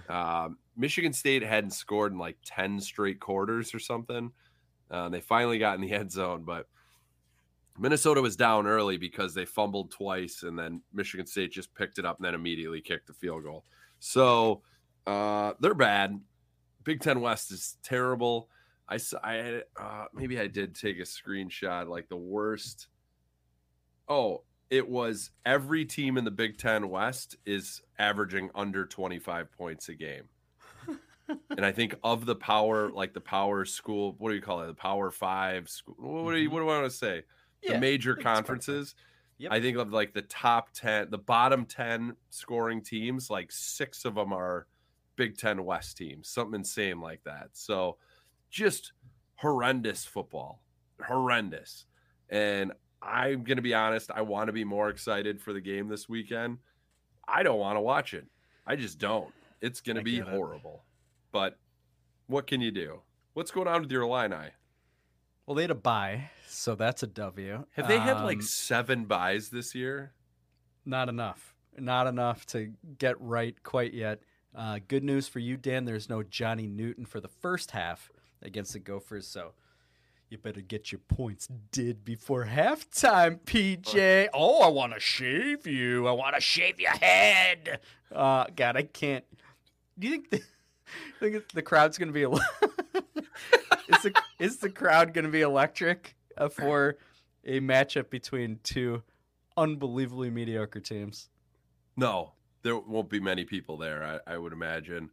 Um, 0.09 0.59
Michigan 0.77 1.13
State 1.13 1.43
hadn't 1.43 1.71
scored 1.73 2.13
in 2.13 2.19
like 2.19 2.37
ten 2.45 2.81
straight 2.81 3.21
quarters 3.21 3.75
or 3.75 3.79
something. 3.79 4.33
Uh, 4.91 5.09
they 5.09 5.21
finally 5.21 5.59
got 5.59 5.75
in 5.77 5.81
the 5.81 5.93
end 5.93 6.11
zone, 6.13 6.45
but 6.45 6.67
Minnesota 7.79 8.23
was 8.23 8.37
down 8.37 8.67
early 8.67 8.97
because 8.97 9.35
they 9.35 9.45
fumbled 9.45 9.91
twice, 9.91 10.43
and 10.45 10.59
then 10.59 10.81
Michigan 10.93 11.27
State 11.27 11.51
just 11.53 11.75
picked 11.75 11.99
it 11.99 12.05
up 12.05 12.19
and 12.19 12.25
then 12.25 12.35
immediately 12.35 12.81
kicked 12.81 13.07
the 13.09 13.13
field 13.13 13.43
goal. 13.45 13.65
So 13.99 14.63
uh, 15.07 15.55
they're 15.61 15.75
bad. 15.75 16.21
Big 16.85 17.01
Ten 17.01 17.21
West 17.21 17.51
is 17.51 17.77
terrible. 17.83 18.49
I, 18.89 18.97
s- 18.97 19.15
I 19.25 19.63
uh, 19.81 20.05
maybe 20.13 20.39
I 20.39 20.47
did 20.47 20.75
take 20.75 20.99
a 20.99 21.03
screenshot 21.03 21.89
like 21.89 22.09
the 22.09 22.17
worst. 22.17 22.89
Oh, 24.09 24.43
it 24.71 24.89
was 24.89 25.31
every 25.45 25.85
team 25.85 26.17
in 26.17 26.25
the 26.25 26.31
Big 26.31 26.59
Ten 26.59 26.89
West 26.89 27.37
is 27.47 27.83
averaging 27.99 28.51
under 28.55 28.87
25 28.87 29.53
points 29.53 29.89
a 29.89 29.95
game. 29.95 30.25
and 31.29 31.65
I 31.65 31.73
think 31.73 31.95
of 32.03 32.27
the 32.27 32.35
power, 32.35 32.91
like 32.91 33.15
the 33.15 33.21
power 33.21 33.65
school, 33.65 34.15
what 34.19 34.31
do 34.31 34.35
you 34.35 34.43
call 34.43 34.63
it? 34.63 34.67
The 34.67 34.75
power 34.75 35.11
five 35.11 35.69
school. 35.69 35.95
What 35.99 36.33
do 36.33 36.39
you, 36.39 36.49
mm-hmm. 36.49 36.55
what 36.55 36.61
do 36.61 36.69
I 36.69 36.81
want 36.81 36.91
to 36.91 36.97
say? 36.97 37.23
Yeah, 37.63 37.75
the 37.75 37.79
major 37.79 38.13
I 38.13 38.15
think 38.15 38.19
it's 38.19 38.25
perfect. 38.25 38.47
conferences. 38.47 38.95
Yep. 39.39 39.53
I 39.53 39.61
think 39.61 39.79
of 39.79 39.93
like 39.93 40.15
the 40.15 40.23
top 40.23 40.71
10, 40.75 41.11
the 41.11 41.19
bottom 41.19 41.67
10 41.67 42.17
scoring 42.31 42.83
teams, 42.83 43.31
like 43.31 43.51
six 43.51 44.05
of 44.05 44.15
them 44.15 44.33
are 44.33 44.67
Big 45.17 45.37
Ten 45.37 45.65
West 45.65 45.97
teams, 45.97 46.29
something 46.29 46.61
insane 46.61 47.01
like 47.01 47.23
that. 47.25 47.49
So 47.53 47.97
just 48.51 48.93
horrendous 49.37 50.05
football, 50.05 50.63
horrendous. 51.05 51.87
And 52.31 52.73
I'm 53.05 53.45
going 53.45 53.57
to 53.57 53.63
be 53.63 53.75
honest, 53.75 54.11
I 54.11 54.23
want 54.23 54.47
to 54.49 54.53
be 54.53 54.65
more 54.65 54.89
excited 54.89 55.41
for 55.41 55.53
the 55.53 55.61
game 55.61 55.89
this 55.89 56.09
weekend. 56.09 56.59
I 57.29 57.43
don't 57.43 57.59
want 57.59 57.77
to 57.77 57.81
watch 57.81 58.15
it. 58.15 58.27
I 58.67 58.77
just 58.77 58.99
don't. 58.99 59.33
It's 59.61 59.81
going 59.81 59.97
to 59.97 60.03
be 60.03 60.17
get 60.19 60.29
it. 60.29 60.31
horrible. 60.35 60.83
But 61.33 61.59
what 62.27 62.47
can 62.47 62.61
you 62.61 62.71
do? 62.71 63.01
What's 63.35 63.51
going 63.51 63.69
on 63.69 63.83
with 63.83 63.91
your 63.93 64.03
Illini? 64.03 64.51
Well, 65.47 65.55
they 65.55 65.63
had 65.63 65.71
a 65.71 65.75
bye, 65.75 66.31
so 66.47 66.75
that's 66.75 67.03
a 67.03 67.07
W. 67.07 67.67
Have 67.77 67.89
they 67.89 67.99
had 67.99 68.21
like 68.21 68.39
Um, 68.39 68.43
seven 68.43 69.05
byes 69.05 69.51
this 69.51 69.75
year? 69.75 70.13
Not 70.87 71.09
enough. 71.09 71.55
Not 71.77 72.07
enough 72.07 72.47
to 72.47 72.73
get 72.99 73.21
right 73.21 73.61
quite 73.63 73.93
yet. 73.93 74.21
Uh, 74.55 74.79
good 74.87 75.03
news 75.05 75.29
for 75.29 75.41
you, 75.41 75.57
Dan. 75.57 75.85
There's 75.85 76.09
no 76.09 76.23
Johnny 76.23 76.67
Newton 76.67 77.05
for 77.05 77.21
the 77.21 77.29
first 77.29 77.73
half 77.73 78.11
against 78.41 78.73
the 78.73 78.79
Gophers, 78.79 79.27
so 79.27 79.53
you 80.35 80.39
better 80.39 80.61
get 80.61 80.91
your 80.91 80.99
points 80.99 81.49
did 81.71 82.05
before 82.05 82.47
halftime, 82.47 83.39
PJ. 83.45 84.27
Oh, 84.35 84.63
I 84.63 84.69
want 84.69 84.93
to 84.93 84.99
shave 84.99 85.65
you. 85.65 86.09
I 86.09 86.11
want 86.11 86.35
to 86.35 86.41
shave 86.41 86.81
your 86.81 86.91
head. 86.91 87.79
Uh, 88.13 88.47
God, 88.57 88.77
I 88.77 88.83
can't. 88.83 89.25
Do 89.97 90.09
you 90.09 90.15
think 90.17 90.31
the, 90.31 90.43
think 91.21 91.49
the 91.53 91.63
crowd's 91.63 91.99
going 91.99 92.13
to 92.13 92.13
be? 92.13 92.25
is 93.89 94.03
the 94.03 94.13
is 94.41 94.57
the 94.57 94.71
crowd 94.71 95.15
going 95.15 95.25
to 95.25 95.31
be 95.31 95.43
electric 95.43 96.17
uh, 96.37 96.49
for 96.49 96.97
a 97.45 97.61
matchup 97.61 98.11
between 98.11 98.59
two 98.65 99.05
unbelievably 99.57 100.31
mediocre 100.31 100.81
teams? 100.81 101.29
No, 101.97 102.33
there 102.63 102.77
won't 102.77 103.09
be 103.09 103.21
many 103.21 103.45
people 103.45 103.77
there, 103.77 104.21
I, 104.27 104.35
I 104.35 104.39
would 104.39 104.53
imagine. 104.53 105.11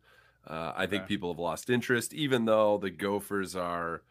Uh, 0.47 0.73
I 0.75 0.87
think 0.87 1.05
people 1.05 1.31
have 1.31 1.37
lost 1.37 1.69
interest, 1.69 2.11
even 2.11 2.45
though 2.45 2.79
the 2.79 2.89
Gophers 2.89 3.55
are 3.55 4.01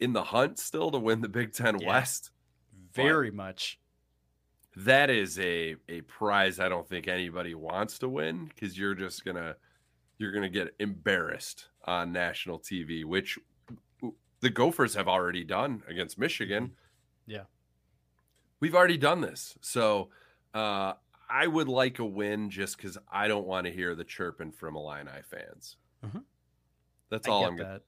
in 0.00 0.12
the 0.12 0.22
hunt 0.24 0.58
still 0.58 0.90
to 0.90 0.98
win 0.98 1.20
the 1.20 1.28
Big 1.28 1.52
Ten 1.52 1.78
Yeah. 1.80 1.88
West. 1.88 2.30
Very 2.92 3.30
much. 3.30 3.78
That 4.76 5.08
is 5.10 5.38
a 5.38 5.76
a 5.88 6.02
prize 6.02 6.60
I 6.60 6.68
don't 6.68 6.88
think 6.88 7.08
anybody 7.08 7.54
wants 7.54 7.98
to 8.00 8.08
win 8.08 8.46
because 8.46 8.76
you're 8.78 8.94
just 8.94 9.24
gonna 9.24 9.56
you're 10.18 10.32
gonna 10.32 10.48
get 10.50 10.74
embarrassed 10.78 11.68
on 11.84 12.12
national 12.12 12.58
TV, 12.60 13.04
which 13.04 13.38
the 14.40 14.50
Gophers 14.50 14.94
have 14.94 15.08
already 15.08 15.44
done 15.44 15.82
against 15.88 16.18
Michigan. 16.18 16.76
Yeah. 17.26 17.44
We've 18.60 18.74
already 18.74 18.98
done 18.98 19.20
this. 19.22 19.56
So 19.62 20.10
uh, 20.54 20.94
I 21.28 21.46
would 21.46 21.68
like 21.68 21.98
a 21.98 22.04
win 22.04 22.50
just 22.50 22.76
because 22.76 22.96
I 23.10 23.28
don't 23.28 23.46
want 23.46 23.66
to 23.66 23.72
hear 23.72 23.94
the 23.94 24.04
chirping 24.04 24.52
from 24.52 24.76
Illini 24.76 25.22
fans. 25.30 25.76
Mhm. 26.04 26.22
That's 27.10 27.28
all 27.28 27.46
I'm 27.46 27.56
that. 27.56 27.78
to. 27.78 27.82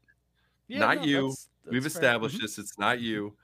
Yeah, 0.69 0.79
not 0.81 0.99
no, 0.99 1.05
you. 1.05 1.17
that's- 1.23 1.49
We've 1.71 1.83
fair. 1.83 1.89
established 1.89 2.37
Mhm. 2.39 2.43
this. 2.43 2.59
It's 2.59 2.79
not 2.79 3.01
you. 3.01 3.37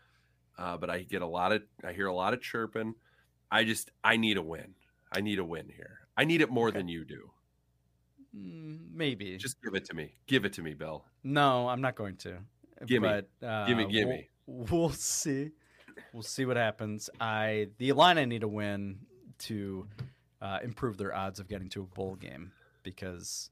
Uh, 0.56 0.76
but 0.78 0.88
I 0.88 1.02
get 1.02 1.20
a 1.22 1.26
lot 1.26 1.52
of, 1.52 1.62
I 1.82 1.92
hear 1.92 2.06
a 2.06 2.14
lot 2.14 2.32
of 2.32 2.40
chirping. 2.40 2.94
I 3.50 3.64
just, 3.64 3.90
I 4.04 4.16
need 4.16 4.36
a 4.36 4.42
win. 4.42 4.74
I 5.12 5.20
need 5.20 5.38
a 5.38 5.44
win 5.44 5.68
here. 5.68 6.00
I 6.16 6.24
need 6.24 6.40
it 6.40 6.50
more 6.50 6.70
than 6.70 6.86
you 6.88 7.04
do. 7.04 7.30
Mm, 8.36 8.92
maybe. 8.94 9.36
Just 9.36 9.62
give 9.62 9.74
it 9.74 9.84
to 9.86 9.94
me. 9.94 10.14
Give 10.26 10.44
it 10.44 10.52
to 10.54 10.62
me, 10.62 10.74
Bill. 10.74 11.04
No, 11.22 11.68
I'm 11.68 11.80
not 11.80 11.94
going 11.96 12.16
to. 12.18 12.38
Gimme. 12.86 13.06
But, 13.08 13.46
uh, 13.46 13.66
Gimme, 13.66 13.84
we'll- 13.84 13.92
gimme. 13.92 14.30
We'll, 14.46 14.90
see. 14.90 15.50
We'll 16.12 16.22
see 16.22 16.44
what 16.44 16.56
happens. 16.56 17.08
I 17.20 17.68
the 17.78 17.88
Illini 17.90 18.26
need 18.26 18.42
a 18.42 18.48
win 18.48 18.98
to 19.40 19.88
uh, 20.42 20.58
improve 20.62 20.98
their 20.98 21.14
odds 21.14 21.40
of 21.40 21.48
getting 21.48 21.68
to 21.70 21.82
a 21.82 21.86
bowl 21.86 22.14
game 22.16 22.52
because, 22.82 23.50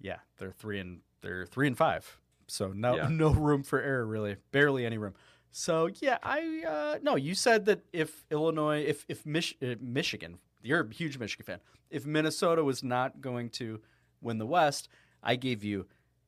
yeah, 0.00 0.18
they're 0.38 0.52
three 0.52 0.78
and 0.80 1.00
they're 1.22 1.46
three 1.46 1.66
and 1.66 1.76
five. 1.78 2.18
So 2.52 2.68
no 2.68 2.96
Yeah. 2.96 3.08
no 3.10 3.30
room 3.30 3.62
for 3.62 3.80
error 3.80 4.06
really, 4.06 4.36
barely 4.50 4.84
any 4.84 4.98
room. 4.98 5.14
So 5.50 5.88
yeah, 6.00 6.18
I 6.22 6.62
uh, 6.66 6.98
no. 7.02 7.16
You 7.16 7.34
said 7.34 7.64
that 7.64 7.80
if 7.92 8.24
Illinois, 8.30 8.84
if 8.84 9.06
if 9.08 9.24
Mich- 9.24 9.56
uh, 9.62 9.76
Michigan, 9.80 10.38
you're 10.62 10.80
a 10.80 10.94
huge 10.94 11.18
Michigan 11.18 11.46
fan. 11.46 11.60
If 11.90 12.04
Minnesota 12.04 12.62
was 12.62 12.82
not 12.82 13.22
going 13.22 13.48
to 13.50 13.80
win 14.20 14.36
the 14.36 14.46
West, 14.46 14.88
I 15.22 15.36
gave 15.36 15.64
you 15.64 15.86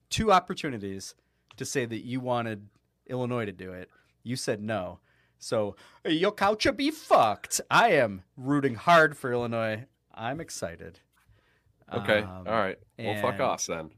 two 0.09 0.33
opportunities 0.33 1.15
to 1.57 1.65
say 1.67 1.85
that 1.85 2.05
you 2.07 2.21
wanted 2.21 2.69
Illinois 3.07 3.45
to 3.45 3.53
do 3.53 3.73
it. 3.73 3.91
You 4.23 4.37
said 4.37 4.63
no. 4.63 5.01
So 5.39 5.77
your 6.07 6.33
couch 6.33 6.67
be 6.77 6.91
fucked. 6.91 7.61
I 7.71 7.91
am 7.93 8.23
rooting 8.37 8.77
hard 8.77 9.15
for 9.17 9.31
Illinois. 9.31 9.85
I'm 10.15 10.41
excited. 10.41 11.01
Okay. 11.93 12.21
Um, 12.21 12.47
All 12.47 12.55
right. 12.55 12.79
Well, 12.99 13.21
fuck 13.21 13.41
off 13.41 13.67
then. 13.67 13.91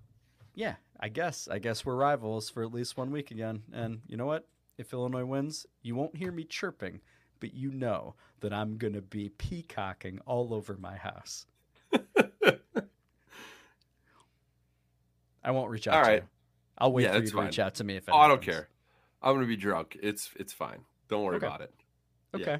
Yeah, 0.54 0.74
I 1.00 1.08
guess. 1.08 1.48
I 1.50 1.58
guess 1.58 1.84
we're 1.84 1.94
rivals 1.96 2.50
for 2.50 2.62
at 2.62 2.72
least 2.72 2.96
one 2.96 3.10
week 3.10 3.30
again. 3.30 3.62
And 3.72 4.00
you 4.06 4.16
know 4.16 4.26
what? 4.26 4.46
If 4.78 4.92
Illinois 4.92 5.24
wins, 5.24 5.66
you 5.82 5.94
won't 5.94 6.16
hear 6.16 6.30
me 6.32 6.44
chirping, 6.44 7.00
but 7.40 7.54
you 7.54 7.70
know 7.70 8.14
that 8.40 8.52
I'm 8.52 8.76
going 8.76 8.92
to 8.94 9.02
be 9.02 9.30
peacocking 9.30 10.20
all 10.26 10.52
over 10.52 10.76
my 10.76 10.96
house. 10.96 11.46
I 15.42 15.50
won't 15.52 15.70
reach 15.70 15.86
out 15.86 15.94
All 15.94 16.02
to 16.04 16.08
right. 16.10 16.22
you. 16.22 16.28
I'll 16.78 16.92
wait 16.92 17.04
Yeah, 17.04 17.12
for 17.12 17.18
you 17.22 17.30
to 17.30 17.40
reach 17.42 17.58
out 17.58 17.74
to 17.76 17.84
me 17.84 17.96
if 17.96 18.08
Oh, 18.08 18.16
I 18.16 18.28
don't 18.28 18.42
care. 18.42 18.68
I'm 19.22 19.34
gonna 19.34 19.46
be 19.46 19.56
drunk. 19.56 19.96
It's 20.02 20.30
it's 20.36 20.52
fine. 20.52 20.84
Don't 21.08 21.22
worry 21.24 21.36
Okay. 21.36 21.46
about 21.46 21.60
it. 21.62 21.72
Yeah. 22.34 22.40
Okay. 22.42 22.58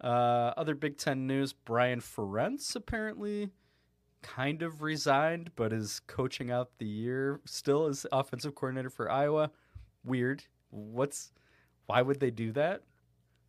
Uh, 0.00 0.52
other 0.56 0.74
Big 0.74 0.96
Ten 0.96 1.26
news: 1.26 1.52
Brian 1.52 2.00
Ferentz 2.00 2.74
apparently 2.74 3.50
kind 4.24 4.62
of 4.62 4.82
resigned, 4.82 5.50
but 5.54 5.72
is 5.72 6.00
coaching 6.06 6.50
out 6.50 6.70
the 6.78 6.86
year 6.86 7.40
still 7.44 7.86
as 7.86 8.06
offensive 8.10 8.54
coordinator 8.54 8.90
for 8.90 9.10
Iowa. 9.10 9.50
Weird. 10.04 10.42
What's? 10.70 11.30
Why 11.86 12.02
would 12.02 12.18
they 12.18 12.30
do 12.30 12.50
that? 12.52 12.82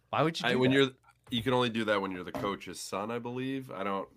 Why 0.09 0.21
would 0.21 0.39
you 0.39 0.47
do 0.47 0.51
I, 0.51 0.55
when 0.55 0.71
that? 0.71 0.77
you're 0.77 0.89
you 1.31 1.41
can 1.41 1.53
only 1.53 1.69
do 1.69 1.85
that 1.85 2.01
when 2.01 2.11
you're 2.11 2.23
the 2.23 2.31
coach's 2.31 2.79
son, 2.79 3.09
I 3.09 3.19
believe. 3.19 3.71
I 3.71 3.83
don't. 3.83 4.07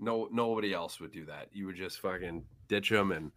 No, 0.00 0.28
nobody 0.32 0.72
else 0.72 0.98
would 1.00 1.12
do 1.12 1.24
that. 1.26 1.48
You 1.52 1.66
would 1.66 1.76
just 1.76 2.00
fucking 2.00 2.44
ditch 2.68 2.88
them 2.90 3.12
and 3.12 3.32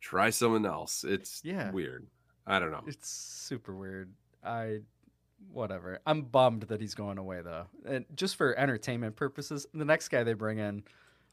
try 0.00 0.30
someone 0.30 0.64
else. 0.66 1.04
It's 1.04 1.40
Yeah. 1.44 1.70
weird. 1.70 2.06
I 2.46 2.58
don't 2.58 2.70
know. 2.70 2.82
It's 2.86 3.08
super 3.08 3.74
weird. 3.76 4.12
I 4.42 4.80
whatever. 5.52 5.98
I'm 6.06 6.22
bummed 6.22 6.62
that 6.64 6.80
he's 6.80 6.94
going 6.94 7.18
away 7.18 7.42
though. 7.42 7.66
And 7.84 8.06
just 8.14 8.36
for 8.36 8.58
entertainment 8.58 9.14
purposes, 9.16 9.66
the 9.74 9.84
next 9.84 10.08
guy 10.08 10.22
they 10.24 10.32
bring 10.32 10.58
in, 10.58 10.82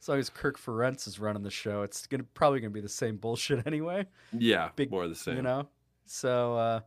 as 0.01 0.09
long 0.09 0.17
as 0.19 0.29
Kirk 0.29 0.59
Ferentz 0.59 1.07
is 1.07 1.19
running 1.19 1.43
the 1.43 1.51
show, 1.51 1.83
it's 1.83 2.07
gonna 2.07 2.23
probably 2.33 2.59
gonna 2.59 2.71
be 2.71 2.81
the 2.81 2.89
same 2.89 3.17
bullshit 3.17 3.65
anyway. 3.67 4.05
Yeah, 4.37 4.69
Big 4.75 4.91
more 4.91 5.07
the 5.07 5.15
same. 5.15 5.37
You 5.37 5.41
know? 5.43 5.67
So 6.05 6.55
uh 6.55 6.79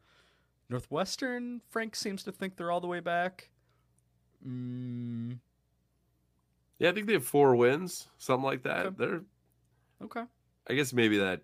Northwestern, 0.68 1.60
Frank 1.70 1.94
seems 1.94 2.22
to 2.24 2.32
think 2.32 2.56
they're 2.56 2.70
all 2.70 2.80
the 2.80 2.86
way 2.86 3.00
back. 3.00 3.50
Mm, 4.46 5.38
Yeah, 6.78 6.90
I 6.90 6.92
think 6.92 7.06
they 7.06 7.12
have 7.14 7.24
four 7.24 7.54
wins, 7.56 8.08
something 8.18 8.44
like 8.44 8.62
that. 8.64 8.86
Okay. 8.86 8.96
They're 8.98 9.20
okay. 10.02 10.24
I 10.68 10.74
guess 10.74 10.92
maybe 10.92 11.18
that 11.18 11.42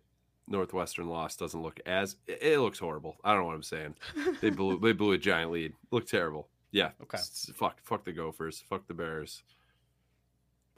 Northwestern 0.49 1.09
loss 1.09 1.37
doesn't 1.37 1.63
look 1.63 1.79
as 1.87 2.17
it, 2.27 2.59
looks 2.59 2.79
horrible. 2.79 3.17
I 3.23 3.33
don't 3.33 3.43
know 3.43 3.47
what 3.47 3.55
I'm 3.55 3.63
saying. 3.63 3.95
They 4.41 4.51
blew 4.51 4.79
they 4.83 4.93
blew 4.93 5.13
a 5.13 5.19
giant 5.19 5.53
lead. 5.53 5.73
Looked 5.93 6.11
terrible. 6.11 6.49
Yeah. 6.73 6.91
Okay. 7.03 7.19
Fuck 7.55 7.79
fuck 7.85 8.05
the 8.05 8.13
Gophers. 8.13 8.63
Fuck 8.69 8.87
the 8.89 8.95
Bears. 8.95 9.43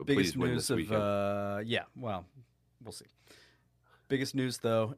Biggest 0.05 0.37
news 0.37 0.71
of 0.71 0.77
weekend. 0.77 1.03
uh, 1.03 1.61
yeah. 1.65 1.85
Well, 1.97 2.25
we'll 2.83 2.93
see. 2.93 3.07
Biggest 4.09 4.35
news 4.35 4.59
though, 4.59 4.95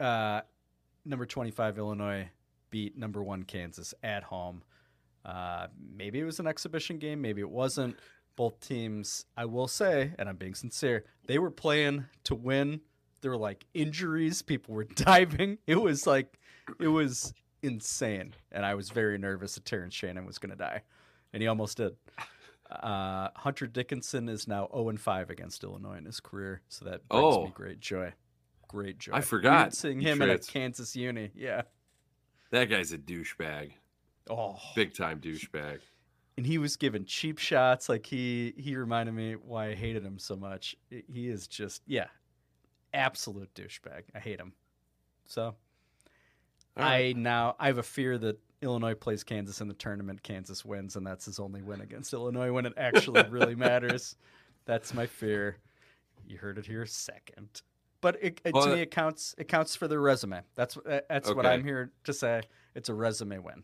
uh, 0.00 0.40
number 1.04 1.26
twenty-five 1.26 1.78
Illinois 1.78 2.28
beat 2.70 2.96
number 2.98 3.22
one 3.22 3.44
Kansas 3.44 3.94
at 4.02 4.24
home. 4.24 4.62
Uh, 5.24 5.66
maybe 5.94 6.20
it 6.20 6.24
was 6.24 6.40
an 6.40 6.46
exhibition 6.46 6.98
game. 6.98 7.20
Maybe 7.20 7.40
it 7.40 7.50
wasn't. 7.50 7.96
Both 8.36 8.60
teams, 8.60 9.24
I 9.36 9.46
will 9.46 9.66
say, 9.68 10.12
and 10.18 10.28
I'm 10.28 10.36
being 10.36 10.54
sincere, 10.54 11.04
they 11.26 11.38
were 11.38 11.50
playing 11.50 12.04
to 12.24 12.34
win. 12.34 12.80
There 13.22 13.30
were 13.30 13.36
like 13.38 13.64
injuries. 13.72 14.42
People 14.42 14.74
were 14.74 14.84
diving. 14.94 15.58
It 15.66 15.76
was 15.80 16.06
like, 16.06 16.38
it 16.78 16.88
was 16.88 17.32
insane. 17.62 18.34
And 18.52 18.66
I 18.66 18.74
was 18.74 18.90
very 18.90 19.16
nervous 19.16 19.54
that 19.54 19.64
Terrence 19.64 19.94
Shannon 19.94 20.26
was 20.26 20.38
going 20.38 20.50
to 20.50 20.56
die. 20.56 20.82
And 21.32 21.42
he 21.42 21.48
almost 21.48 21.78
did. 21.78 21.96
Uh, 22.70 23.28
Hunter 23.36 23.66
Dickinson 23.66 24.28
is 24.28 24.48
now 24.48 24.68
0 24.72 24.88
and 24.88 25.00
5 25.00 25.30
against 25.30 25.62
Illinois 25.62 25.98
in 25.98 26.04
his 26.04 26.20
career. 26.20 26.62
So 26.68 26.84
that 26.86 27.06
brings 27.08 27.24
Oh. 27.36 27.44
me 27.44 27.52
great 27.54 27.80
joy. 27.80 28.12
Great 28.68 28.98
joy. 28.98 29.12
I 29.14 29.20
forgot. 29.20 29.72
Seeing 29.74 30.00
him 30.00 30.20
at 30.22 30.28
a 30.30 30.38
Kansas 30.38 30.96
uni. 30.96 31.30
Yeah. 31.34 31.62
That 32.50 32.64
guy's 32.64 32.92
a 32.92 32.98
douchebag. 32.98 33.72
Oh. 34.28 34.58
Big 34.74 34.94
time 34.94 35.20
douchebag. 35.20 35.78
and 36.36 36.44
he 36.44 36.58
was 36.58 36.76
given 36.76 37.04
cheap 37.04 37.38
shots. 37.38 37.88
Like 37.88 38.04
he 38.06 38.52
he 38.58 38.76
reminded 38.76 39.14
me 39.14 39.34
why 39.34 39.68
I 39.68 39.74
hated 39.74 40.04
him 40.04 40.18
so 40.18 40.34
much. 40.36 40.74
He 40.90 41.28
is 41.28 41.46
just 41.46 41.82
yeah, 41.86 42.08
absolute 42.92 43.54
douchebag. 43.54 44.02
I 44.14 44.18
hate 44.18 44.40
him. 44.40 44.52
So 45.26 45.54
I 46.76 47.14
now 47.16 47.54
I 47.58 47.68
have 47.68 47.78
a 47.78 47.82
fear 47.84 48.18
that 48.18 48.38
Illinois 48.62 48.94
plays 48.94 49.22
Kansas 49.22 49.60
in 49.60 49.68
the 49.68 49.74
tournament. 49.74 50.22
Kansas 50.22 50.64
wins, 50.64 50.96
and 50.96 51.06
that's 51.06 51.26
his 51.26 51.38
only 51.38 51.62
win 51.62 51.80
against 51.80 52.12
Illinois 52.12 52.52
when 52.52 52.66
it 52.66 52.72
actually 52.76 53.22
really 53.28 53.54
matters. 53.56 54.16
That's 54.64 54.94
my 54.94 55.06
fear. 55.06 55.58
You 56.26 56.38
heard 56.38 56.58
it 56.58 56.66
here 56.66 56.86
second. 56.86 57.62
But 58.00 58.16
it, 58.22 58.40
it, 58.44 58.54
Well, 58.54 58.64
to 58.64 58.74
me, 58.74 58.82
it 58.82 58.90
counts. 58.90 59.34
It 59.38 59.48
counts 59.48 59.76
for 59.76 59.88
the 59.88 59.98
resume. 59.98 60.42
That's 60.54 60.76
uh, 60.76 61.00
that's 61.08 61.32
what 61.32 61.46
I'm 61.46 61.64
here 61.64 61.92
to 62.04 62.12
say. 62.12 62.42
It's 62.74 62.88
a 62.88 62.94
resume 62.94 63.38
win. 63.38 63.62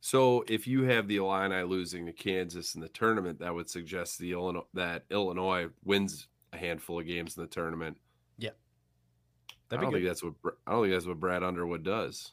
So 0.00 0.44
if 0.48 0.66
you 0.66 0.82
have 0.84 1.06
the 1.06 1.16
Illini 1.16 1.62
losing 1.62 2.06
to 2.06 2.12
Kansas 2.12 2.74
in 2.74 2.80
the 2.80 2.88
tournament, 2.88 3.38
that 3.38 3.54
would 3.54 3.70
suggest 3.70 4.18
the 4.18 4.32
Illinois 4.32 4.64
that 4.74 5.04
Illinois 5.10 5.68
wins 5.84 6.26
a 6.52 6.56
handful 6.56 7.00
of 7.00 7.06
games 7.06 7.36
in 7.36 7.42
the 7.42 7.48
tournament. 7.48 7.98
Yeah. 8.36 8.50
I 8.50 9.54
That'd 9.68 9.80
be 9.80 9.84
don't 9.86 9.92
think 9.94 10.06
that's 10.06 10.22
what 10.22 10.34
I 10.66 10.72
don't 10.72 10.82
think 10.82 10.94
that's 10.94 11.06
what 11.06 11.20
Brad 11.20 11.42
Underwood 11.42 11.84
does. 11.84 12.32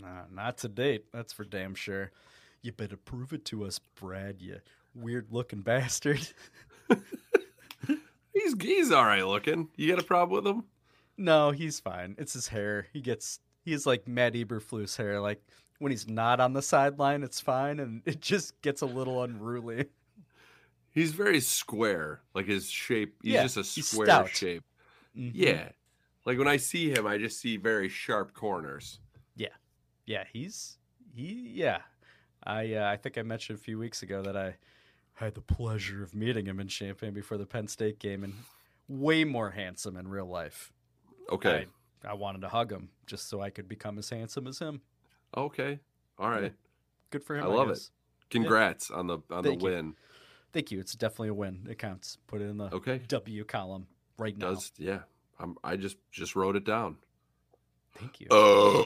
Nah, 0.00 0.22
not 0.30 0.58
to 0.58 0.68
date. 0.68 1.06
That's 1.12 1.32
for 1.32 1.44
damn 1.44 1.74
sure. 1.74 2.10
You 2.62 2.72
better 2.72 2.96
prove 2.96 3.32
it 3.32 3.44
to 3.46 3.64
us, 3.64 3.78
Brad. 3.78 4.40
You 4.40 4.60
weird 4.94 5.28
looking 5.32 5.60
bastard. 5.62 6.26
He's 8.34 8.54
he's 8.60 8.90
all 8.90 9.04
right 9.04 9.26
looking. 9.26 9.68
You 9.76 9.90
got 9.90 10.02
a 10.02 10.06
problem 10.06 10.42
with 10.42 10.50
him? 10.50 10.64
no, 11.18 11.50
he's 11.50 11.78
fine. 11.80 12.14
It's 12.18 12.32
his 12.32 12.48
hair. 12.48 12.86
He 12.92 13.00
gets 13.02 13.40
he's 13.62 13.86
like 13.86 14.08
Matt 14.08 14.32
Eberflus 14.32 14.96
hair. 14.96 15.20
Like 15.20 15.42
when 15.78 15.92
he's 15.92 16.08
not 16.08 16.40
on 16.40 16.54
the 16.54 16.62
sideline, 16.62 17.22
it's 17.24 17.40
fine, 17.40 17.78
and 17.78 18.00
it 18.06 18.20
just 18.22 18.60
gets 18.62 18.80
a 18.80 18.86
little 18.86 19.22
unruly. 19.22 19.86
He's 20.92 21.12
very 21.12 21.40
square, 21.40 22.22
like 22.34 22.46
his 22.46 22.70
shape. 22.70 23.16
He's 23.22 23.34
Yeah, 23.34 23.42
just 23.42 23.58
a 23.58 23.64
square 23.64 24.26
shape. 24.28 24.64
Mhm. 25.16 25.32
Yeah, 25.34 25.68
like 26.24 26.38
when 26.38 26.48
I 26.48 26.56
see 26.56 26.90
him, 26.90 27.06
I 27.06 27.18
just 27.18 27.38
see 27.38 27.58
very 27.58 27.90
sharp 27.90 28.32
corners. 28.32 28.98
Yeah, 30.06 30.18
yeah, 30.18 30.24
he's 30.32 30.78
he. 31.14 31.50
Yeah, 31.54 31.78
I 32.44 32.74
uh, 32.74 32.90
I 32.90 32.96
think 32.96 33.18
I 33.18 33.22
mentioned 33.22 33.58
a 33.58 33.62
few 33.62 33.78
weeks 33.78 34.02
ago 34.02 34.22
that 34.22 34.36
I 34.36 34.56
had 35.14 35.34
the 35.34 35.40
pleasure 35.40 36.02
of 36.02 36.14
meeting 36.14 36.46
him 36.46 36.58
in 36.60 36.68
Champaign 36.68 37.12
before 37.12 37.38
the 37.38 37.46
Penn 37.46 37.68
State 37.68 37.98
game, 37.98 38.24
and 38.24 38.34
way 38.88 39.24
more 39.24 39.50
handsome 39.50 39.96
in 39.96 40.08
real 40.08 40.26
life. 40.26 40.72
Okay. 41.30 41.66
I, 42.04 42.10
I 42.10 42.14
wanted 42.14 42.40
to 42.42 42.48
hug 42.48 42.72
him 42.72 42.88
just 43.06 43.28
so 43.28 43.40
I 43.40 43.50
could 43.50 43.68
become 43.68 43.98
as 43.98 44.10
handsome 44.10 44.46
as 44.46 44.58
him. 44.58 44.80
Okay, 45.36 45.78
all 46.18 46.28
right. 46.30 46.52
Good 47.10 47.22
for 47.24 47.36
him. 47.36 47.44
I 47.44 47.46
love 47.46 47.68
it. 47.68 47.74
guess. 47.74 47.90
Congrats 48.30 48.90
on 48.90 49.06
the 49.06 49.18
on 49.30 49.44
Thank 49.44 49.60
the 49.60 49.66
you. 49.66 49.72
win. 49.72 49.94
Thank 50.52 50.70
you. 50.70 50.80
It's 50.80 50.94
definitely 50.94 51.28
a 51.28 51.34
win. 51.34 51.66
It 51.70 51.78
counts. 51.78 52.18
Put 52.26 52.40
it 52.42 52.44
in 52.44 52.58
the 52.58 52.74
Okay. 52.74 53.00
W 53.08 53.44
column 53.44 53.86
right 54.18 54.36
now. 54.36 54.54
Does 54.54 54.72
yeah? 54.78 55.00
I'm, 55.38 55.56
I 55.64 55.76
just 55.76 55.96
just 56.10 56.34
wrote 56.36 56.56
it 56.56 56.64
down. 56.64 56.96
Thank 57.98 58.20
you. 58.20 58.26
Uh, 58.30 58.84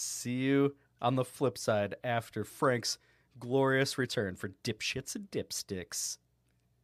See 0.00 0.34
you 0.34 0.76
on 1.02 1.16
the 1.16 1.24
flip 1.24 1.58
side 1.58 1.96
after 2.04 2.44
Frank's 2.44 2.98
glorious 3.40 3.98
return 3.98 4.36
for 4.36 4.50
dipshits 4.62 5.16
and 5.16 5.28
dipsticks. 5.32 6.18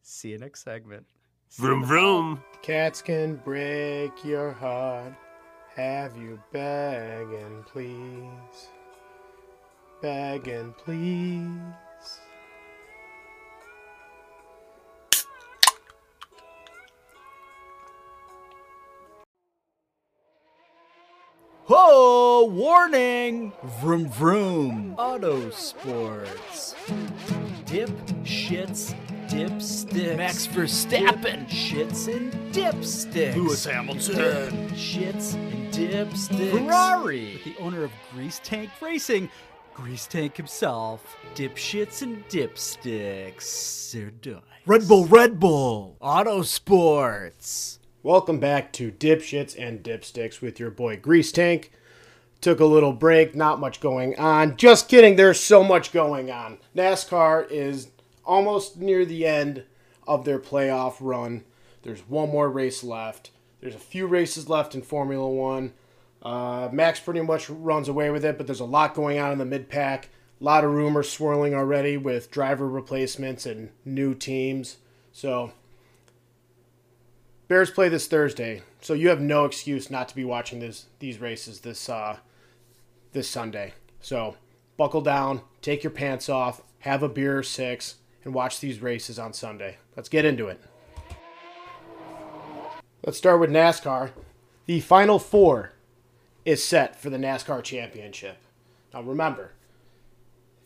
See 0.03 0.31
you 0.31 0.39
next 0.39 0.65
segment. 0.65 1.07
Vroom 1.53 1.85
vroom. 1.85 2.43
Cats 2.63 3.01
can 3.01 3.37
break 3.37 4.25
your 4.25 4.51
heart. 4.51 5.15
Have 5.77 6.17
you 6.17 6.43
begging, 6.51 7.65
please? 7.69 8.69
Begging, 10.03 10.75
please. 10.77 11.61
Whoa! 21.67 22.24
Warning! 22.43 23.53
Vroom 23.81 24.09
vroom. 24.09 24.95
Auto 24.99 25.51
sports. 25.51 26.75
Dip 27.67 27.91
shits 28.25 28.95
dipsticks. 29.29 30.17
Max 30.17 30.47
Verstappen. 30.47 31.49
Shits 31.49 32.15
and 32.15 32.33
dipsticks. 32.53 33.37
Lewis 33.37 33.65
Hamilton. 33.65 34.69
Shits 34.71 35.35
and 35.35 35.73
dipsticks. 35.73 36.51
Ferrari. 36.51 37.41
With 37.45 37.57
The 37.57 37.63
owner 37.63 37.85
of 37.85 37.93
Grease 38.13 38.41
Tank 38.45 38.71
Racing. 38.81 39.31
Grease 39.73 40.07
Tank 40.07 40.37
himself. 40.37 41.17
Dipshits 41.35 42.03
and 42.03 42.27
dipsticks. 42.29 43.93
They're 43.93 44.11
done. 44.11 44.43
Red 44.67 44.87
Bull, 44.87 45.07
Red 45.07 45.41
Bull. 45.41 45.97
Auto 46.01 46.43
sports. 46.43 47.81
Welcome 48.03 48.39
back 48.39 48.73
to 48.75 48.93
Dipshits 48.93 49.57
and 49.59 49.83
Dipsticks 49.83 50.41
with 50.41 50.61
your 50.61 50.71
boy 50.71 50.97
Grease 50.97 51.33
Tank. 51.33 51.73
Took 52.45 52.61
a 52.61 52.67
little 52.67 52.93
break, 52.93 53.35
not 53.35 53.59
much 53.59 53.81
going 53.81 54.19
on. 54.19 54.59
Just 54.59 54.91
kidding, 54.91 55.17
there's 55.17 55.41
so 55.41 55.65
much 55.65 55.93
going 55.93 56.31
on. 56.31 56.59
NASCAR 56.77 57.51
is 57.51 57.89
almost 58.23 58.77
near 58.77 59.07
the 59.07 59.27
end 59.27 59.65
of 60.07 60.27
their 60.27 60.39
playoff 60.39 60.97
run. 61.01 61.45
There's 61.85 62.07
one 62.07 62.29
more 62.29 62.51
race 62.51 62.85
left. 62.85 63.31
There's 63.63 63.75
a 63.75 63.79
few 63.79 64.07
races 64.07 64.47
left 64.47 64.75
in 64.75 64.83
Formula 64.83 65.27
One. 65.27 65.73
Uh, 66.23 66.69
Max 66.71 67.01
pretty 67.01 67.23
much 67.23 67.49
runs 67.49 67.89
away 67.89 68.11
with 68.11 68.27
it, 68.27 68.37
but 68.37 68.47
there's 68.47 68.61
a 68.61 68.67
lot 68.67 68.93
going 68.93 69.19
on 69.19 69.33
in 69.33 69.39
the 69.39 69.47
mid 69.47 69.71
pack. 69.71 70.11
A 70.39 70.45
lot 70.45 70.65
of 70.65 70.71
rumors 70.71 71.09
swirling 71.09 71.55
already 71.55 71.97
with 71.97 72.31
driver 72.31 72.69
replacements 72.69 73.47
and 73.47 73.71
new 73.87 74.15
teams. 74.15 74.77
So 75.13 75.53
Bears 77.49 77.71
play 77.71 77.89
this 77.89 78.07
Thursday, 78.07 78.61
so 78.83 78.93
you 78.93 79.09
have 79.09 79.23
no 79.23 79.47
excuse 79.47 79.91
not 79.91 80.11
to 80.11 80.15
be 80.15 80.27
watching 80.27 80.61
this 80.61 80.89
these 80.99 81.23
races 81.23 81.61
this 81.61 81.89
uh, 81.89 82.19
this 83.15 83.29
Sunday. 83.29 83.73
So 84.01 84.37
buckle 84.77 85.01
down, 85.01 85.41
take 85.63 85.83
your 85.83 85.91
pants 85.91 86.29
off, 86.29 86.61
have 86.81 87.03
a 87.03 87.09
beer 87.09 87.39
or 87.39 87.43
six, 87.43 87.95
and 88.25 88.35
watch 88.35 88.61
these 88.61 88.83
races 88.83 89.19
on 89.19 89.33
Sunday. 89.33 89.79
Let's 89.97 90.11
get 90.11 90.27
into 90.27 90.49
it. 90.49 90.61
Let's 93.07 93.17
start 93.17 93.41
with 93.41 93.51
NASCAR. 93.51 94.11
The 94.67 94.81
final 94.81 95.19
four 95.19 95.73
is 96.45 96.63
set 96.63 97.01
for 97.01 97.09
the 97.09 97.17
NASCAR 97.17 97.63
championship. 97.63 98.37
Now 98.93 99.03
remember, 99.03 99.53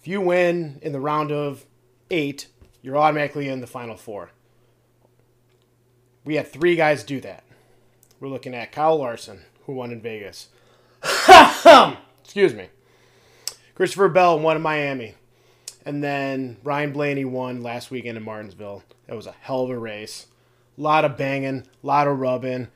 if 0.01 0.09
you 0.09 0.21
win 0.21 0.79
in 0.83 0.93
the 0.93 1.01
round 1.01 1.31
of 1.31 1.67
eight, 2.11 2.49
you're 2.83 2.97
automatically 2.97 3.49
in 3.49 3.61
the 3.61 3.67
final 3.67 3.97
four. 3.97 4.31
We 6.25 6.37
had 6.37 6.49
three 6.49 6.77
guys 6.77 7.05
do 7.05 7.21
that. 7.21 7.45
We're 8.21 8.29
looking 8.29 8.55
at 8.55 8.73
Kyle 8.73 8.99
Larson, 8.99 9.43
who 9.67 9.73
won 9.75 9.91
in 9.91 10.01
Vegas. 10.01 10.49
Excuse 12.29 12.53
me. 12.53 12.69
Christopher 13.75 14.11
Bell 14.11 14.39
won 14.39 14.55
in 14.55 14.61
Miami. 14.61 15.15
And 15.87 16.05
then 16.05 16.59
Ryan 16.63 16.93
Blaney 16.93 17.25
won 17.25 17.63
last 17.63 17.91
weekend 17.91 18.19
in 18.19 18.23
Martinsville. 18.23 18.85
That 19.07 19.17
was 19.17 19.27
a 19.27 19.35
hell 19.41 19.63
of 19.63 19.71
a 19.71 19.79
race. 19.79 20.27
A 20.77 20.81
lot 20.83 21.07
of 21.07 21.17
banging, 21.17 21.61
a 21.83 21.87
lot 21.87 22.07
of 22.07 22.21
rubbing, 22.21 22.65
a 22.65 22.69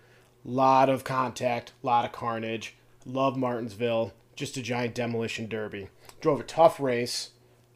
lot 0.43 0.89
of 0.89 1.05
contact, 1.05 1.75
a 1.83 1.87
lot 1.87 2.07
of 2.07 2.13
carnage. 2.13 2.77
Love 3.05 3.37
Martinsville. 3.37 4.15
Just 4.37 4.57
a 4.57 4.63
giant 4.63 4.95
demolition 4.95 5.51
derby. 5.51 5.91
Drove 6.23 6.41
a 6.41 6.45
tough 6.45 6.81
race. 6.81 7.33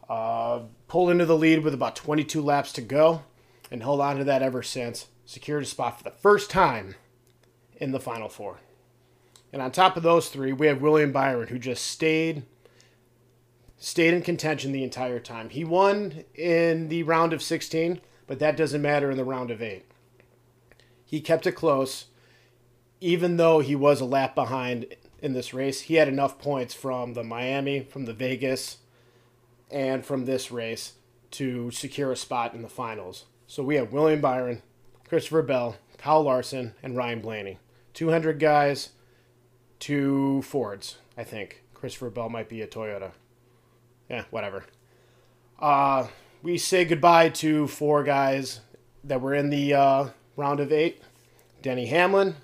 Uh, 0.09 0.61
pulled 0.89 1.11
into 1.11 1.27
the 1.27 1.36
lead 1.36 1.62
with 1.62 1.74
about 1.74 1.94
22 1.94 2.40
laps 2.40 2.73
to 2.73 2.81
go. 2.81 3.24
and 3.70 3.82
held 3.82 4.01
on 4.01 4.16
to 4.16 4.24
that 4.24 4.40
ever 4.40 4.62
since. 4.62 5.09
Secured 5.27 5.65
a 5.65 5.66
spot 5.66 5.98
for 5.98 6.05
the 6.05 6.11
first 6.11 6.48
time 6.48 6.94
in 7.77 7.93
the 7.93 8.01
Final 8.01 8.31
Four. 8.31 8.61
And 9.52 9.62
on 9.62 9.70
top 9.70 9.97
of 9.97 10.02
those 10.02 10.28
three, 10.28 10.52
we 10.52 10.66
have 10.66 10.82
William 10.82 11.12
Byron, 11.12 11.48
who 11.48 11.59
just 11.59 11.85
stayed 11.85 12.44
stayed 13.78 14.14
in 14.14 14.23
contention 14.23 14.73
the 14.73 14.82
entire 14.82 15.20
time. 15.20 15.51
He 15.51 15.62
won 15.62 16.24
in 16.35 16.89
the 16.89 17.02
round 17.02 17.35
of 17.35 17.43
16, 17.43 18.01
but 18.27 18.39
that 18.39 18.56
doesn't 18.56 18.81
matter 18.81 19.10
in 19.10 19.18
the 19.18 19.24
round 19.24 19.51
of 19.51 19.60
8. 19.60 19.85
He 21.05 21.20
kept 21.20 21.47
it 21.47 21.52
close 21.52 22.06
even 23.01 23.36
though 23.36 23.60
he 23.60 23.77
was 23.77 24.01
a 24.01 24.05
lap 24.05 24.35
behind 24.35 24.86
in 25.20 25.32
this 25.32 25.52
race. 25.52 25.82
He 25.82 25.94
had 25.94 26.09
enough 26.09 26.39
points 26.39 26.74
from 26.74 27.14
the 27.14 27.24
Miami, 27.24 27.81
from 27.81 28.05
the 28.05 28.12
Vegas, 28.12 28.78
and 29.70 30.05
from 30.05 30.24
this 30.24 30.51
race 30.51 30.94
to 31.32 31.70
secure 31.70 32.12
a 32.12 32.16
spot 32.16 32.55
in 32.55 32.62
the 32.62 32.68
finals. 32.68 33.24
So 33.47 33.62
we 33.62 33.77
have 33.77 33.93
William 33.93 34.20
Byron, 34.20 34.62
Christopher 35.09 35.43
Bell, 35.43 35.77
Kyle 35.98 36.23
Larson, 36.23 36.74
and 36.82 36.97
Ryan 36.97 37.20
Blaney. 37.20 37.59
200 37.94 38.39
guys, 38.39 38.90
two 39.78 40.43
Fords, 40.43 40.97
I 41.16 41.24
think. 41.24 41.62
Christopher 41.74 42.11
Bell 42.11 42.28
might 42.28 42.48
be 42.48 42.62
a 42.62 42.66
Toyota. 42.66 43.12
Yeah, 44.09 44.24
whatever. 44.31 44.65
Uh, 45.59 46.07
we 46.43 46.59
say 46.59 46.85
goodbye 46.85 47.28
to 47.31 47.66
four 47.66 48.05
guys 48.05 48.61
that 49.05 49.20
were 49.20 49.35
in 49.35 49.51
the 49.51 49.74
uh, 49.74 50.09
round 50.36 50.61
of 50.61 50.73
eight. 50.73 51.03
Denny 51.62 51.86
Hamlin, 51.86 52.36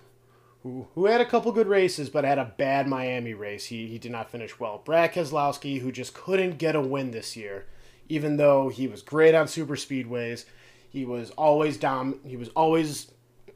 who, 0.62 0.88
who 0.94 1.06
had 1.06 1.20
a 1.20 1.26
couple 1.26 1.52
good 1.52 1.68
races 1.68 2.08
but 2.08 2.24
had 2.24 2.38
a 2.38 2.52
bad 2.56 2.86
Miami 2.88 3.34
race. 3.34 3.66
He, 3.66 3.86
he 3.86 3.98
did 3.98 4.12
not 4.12 4.30
finish 4.30 4.58
well. 4.58 4.82
Brad 4.84 5.12
Keselowski, 5.12 5.80
who 5.80 5.92
just 5.92 6.14
couldn't 6.14 6.58
get 6.58 6.74
a 6.74 6.80
win 6.80 7.10
this 7.10 7.36
year, 7.36 7.66
even 8.08 8.36
though 8.36 8.68
he 8.68 8.86
was 8.86 9.02
great 9.02 9.34
on 9.34 9.46
super 9.48 9.76
speedways. 9.76 10.44
He 10.88 11.04
was 11.04 11.30
always 11.30 11.76
dom. 11.76 12.20
He 12.24 12.36
was 12.36 12.48
always 12.50 13.12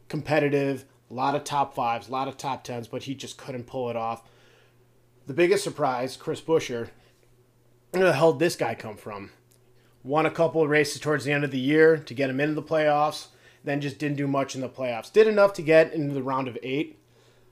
competitive. 0.09 0.85
A 1.11 1.15
lot 1.15 1.35
of 1.35 1.45
top 1.45 1.75
fives, 1.75 2.09
a 2.09 2.13
lot 2.13 2.29
of 2.29 2.37
top 2.37 2.65
tens, 2.65 2.89
but 2.89 3.05
he 3.05 3.15
just 3.15 3.39
couldn't 3.39 3.67
pull 3.67 3.91
it 3.91 3.97
off. 3.97 4.23
The 5.27 5.35
biggest 5.35 5.65
surprise, 5.65 6.17
Chris 6.17 6.41
Buescher. 6.41 6.91
Where 7.91 8.05
the 8.05 8.13
hell 8.13 8.33
did 8.33 8.41
this 8.41 8.57
guy 8.57 8.75
come 8.75 8.97
from? 8.97 9.31
Won 10.03 10.27
a 10.27 10.31
couple 10.31 10.63
of 10.63 10.69
races 10.69 11.01
towards 11.01 11.25
the 11.25 11.33
end 11.33 11.45
of 11.45 11.51
the 11.51 11.59
year 11.59 11.97
to 11.97 12.15
get 12.15 12.31
him 12.31 12.41
into 12.41 12.55
the 12.55 12.63
playoffs, 12.63 13.29
then 13.65 13.81
just 13.81 13.99
didn't 13.99 14.17
do 14.17 14.29
much 14.29 14.55
in 14.55 14.61
the 14.61 14.69
playoffs. 14.69 15.13
Did 15.13 15.27
enough 15.27 15.53
to 15.55 15.63
get 15.63 15.93
into 15.93 16.15
the 16.15 16.23
round 16.23 16.47
of 16.49 16.59
eight, 16.63 16.99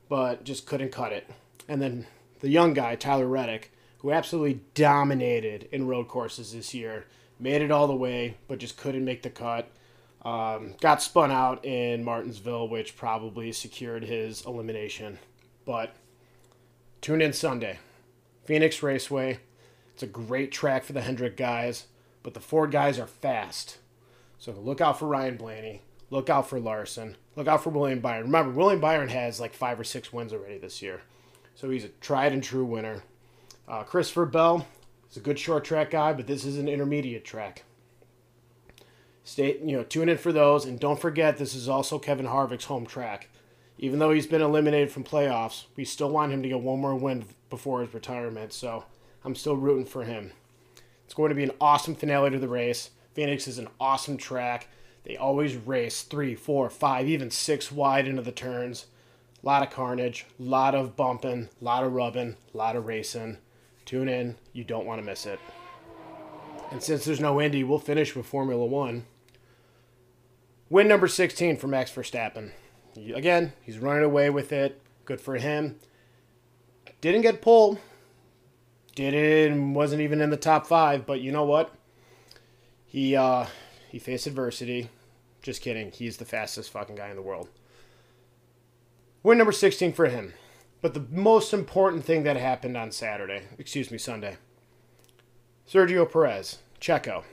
but 0.08 0.44
just 0.44 0.66
couldn't 0.66 0.92
cut 0.92 1.12
it. 1.12 1.28
And 1.68 1.80
then 1.80 2.06
the 2.40 2.48
young 2.48 2.74
guy, 2.74 2.94
Tyler 2.94 3.26
Reddick, 3.26 3.72
who 3.98 4.12
absolutely 4.12 4.60
dominated 4.74 5.68
in 5.72 5.86
road 5.86 6.08
courses 6.08 6.52
this 6.52 6.74
year, 6.74 7.06
made 7.40 7.62
it 7.62 7.70
all 7.70 7.86
the 7.86 7.96
way, 7.96 8.36
but 8.46 8.58
just 8.58 8.76
couldn't 8.76 9.04
make 9.04 9.22
the 9.22 9.30
cut. 9.30 9.70
Um, 10.24 10.74
got 10.80 11.02
spun 11.02 11.30
out 11.30 11.64
in 11.64 12.02
Martinsville, 12.02 12.68
which 12.68 12.96
probably 12.96 13.52
secured 13.52 14.04
his 14.04 14.44
elimination. 14.46 15.18
But 15.66 15.94
tune 17.00 17.20
in 17.20 17.32
Sunday. 17.32 17.78
Phoenix 18.44 18.82
Raceway. 18.82 19.38
It's 19.92 20.02
a 20.02 20.06
great 20.06 20.50
track 20.50 20.84
for 20.84 20.92
the 20.92 21.02
Hendrick 21.02 21.36
guys, 21.36 21.86
but 22.22 22.34
the 22.34 22.40
Ford 22.40 22.70
guys 22.72 22.98
are 22.98 23.06
fast. 23.06 23.78
So 24.38 24.52
look 24.52 24.80
out 24.80 24.98
for 24.98 25.06
Ryan 25.06 25.36
Blaney. 25.36 25.82
Look 26.10 26.28
out 26.28 26.48
for 26.48 26.60
Larson. 26.60 27.16
Look 27.36 27.46
out 27.46 27.62
for 27.62 27.70
William 27.70 28.00
Byron. 28.00 28.24
Remember, 28.24 28.50
William 28.50 28.80
Byron 28.80 29.08
has 29.08 29.40
like 29.40 29.54
five 29.54 29.78
or 29.78 29.84
six 29.84 30.12
wins 30.12 30.32
already 30.32 30.58
this 30.58 30.82
year. 30.82 31.02
So 31.54 31.70
he's 31.70 31.84
a 31.84 31.88
tried 31.88 32.32
and 32.32 32.42
true 32.42 32.64
winner. 32.64 33.02
Uh, 33.68 33.84
Christopher 33.84 34.26
Bell 34.26 34.66
is 35.10 35.16
a 35.16 35.20
good 35.20 35.38
short 35.38 35.64
track 35.64 35.90
guy, 35.90 36.12
but 36.12 36.26
this 36.26 36.44
is 36.44 36.58
an 36.58 36.68
intermediate 36.68 37.24
track. 37.24 37.64
Stay, 39.24 39.58
you 39.64 39.76
know, 39.76 39.82
tune 39.82 40.10
in 40.10 40.18
for 40.18 40.32
those, 40.32 40.66
and 40.66 40.78
don't 40.78 41.00
forget 41.00 41.38
this 41.38 41.54
is 41.54 41.68
also 41.68 41.98
Kevin 41.98 42.26
Harvick's 42.26 42.66
home 42.66 42.84
track. 42.84 43.28
Even 43.78 43.98
though 43.98 44.12
he's 44.12 44.26
been 44.26 44.42
eliminated 44.42 44.92
from 44.92 45.02
playoffs, 45.02 45.64
we 45.76 45.84
still 45.84 46.10
want 46.10 46.32
him 46.32 46.42
to 46.42 46.48
get 46.48 46.60
one 46.60 46.78
more 46.78 46.94
win 46.94 47.24
before 47.50 47.80
his 47.80 47.94
retirement. 47.94 48.52
So 48.52 48.84
I'm 49.24 49.34
still 49.34 49.56
rooting 49.56 49.86
for 49.86 50.04
him. 50.04 50.32
It's 51.04 51.14
going 51.14 51.30
to 51.30 51.34
be 51.34 51.42
an 51.42 51.52
awesome 51.60 51.94
finale 51.94 52.30
to 52.30 52.38
the 52.38 52.48
race. 52.48 52.90
Phoenix 53.14 53.48
is 53.48 53.58
an 53.58 53.68
awesome 53.80 54.16
track. 54.16 54.68
They 55.04 55.16
always 55.16 55.56
race 55.56 56.02
three, 56.02 56.34
four, 56.34 56.70
five, 56.70 57.08
even 57.08 57.30
six 57.30 57.72
wide 57.72 58.06
into 58.06 58.22
the 58.22 58.32
turns. 58.32 58.86
A 59.42 59.46
lot 59.46 59.62
of 59.62 59.70
carnage, 59.70 60.26
a 60.38 60.42
lot 60.42 60.74
of 60.74 60.96
bumping, 60.96 61.48
a 61.60 61.64
lot 61.64 61.84
of 61.84 61.92
rubbing, 61.92 62.36
a 62.52 62.56
lot 62.56 62.76
of 62.76 62.86
racing. 62.86 63.38
Tune 63.84 64.08
in. 64.08 64.36
You 64.52 64.64
don't 64.64 64.86
want 64.86 65.00
to 65.00 65.04
miss 65.04 65.26
it. 65.26 65.38
And 66.70 66.82
since 66.82 67.04
there's 67.04 67.20
no 67.20 67.40
Indy, 67.40 67.62
we'll 67.64 67.78
finish 67.78 68.16
with 68.16 68.26
Formula 68.26 68.64
One. 68.64 69.04
Win 70.70 70.88
number 70.88 71.08
16 71.08 71.56
for 71.58 71.66
Max 71.66 71.90
Verstappen. 71.90 72.52
Again, 73.14 73.52
he's 73.62 73.78
running 73.78 74.04
away 74.04 74.30
with 74.30 74.52
it. 74.52 74.80
Good 75.04 75.20
for 75.20 75.36
him. 75.36 75.76
Didn't 77.00 77.22
get 77.22 77.42
pulled. 77.42 77.78
Didn't 78.94 79.74
wasn't 79.74 80.02
even 80.02 80.20
in 80.20 80.30
the 80.30 80.36
top 80.36 80.66
five, 80.66 81.04
but 81.04 81.20
you 81.20 81.32
know 81.32 81.44
what? 81.44 81.74
He 82.86 83.16
uh 83.16 83.46
he 83.90 83.98
faced 83.98 84.26
adversity. 84.26 84.88
Just 85.42 85.60
kidding. 85.60 85.90
He's 85.90 86.16
the 86.16 86.24
fastest 86.24 86.70
fucking 86.70 86.96
guy 86.96 87.10
in 87.10 87.16
the 87.16 87.22
world. 87.22 87.48
Win 89.22 89.36
number 89.36 89.52
16 89.52 89.92
for 89.92 90.06
him. 90.06 90.32
But 90.80 90.94
the 90.94 91.06
most 91.10 91.52
important 91.52 92.04
thing 92.04 92.22
that 92.24 92.36
happened 92.36 92.76
on 92.76 92.92
Saturday, 92.92 93.42
excuse 93.58 93.90
me, 93.90 93.98
Sunday. 93.98 94.36
Sergio 95.68 96.10
Perez, 96.10 96.58
Checo, 96.80 97.24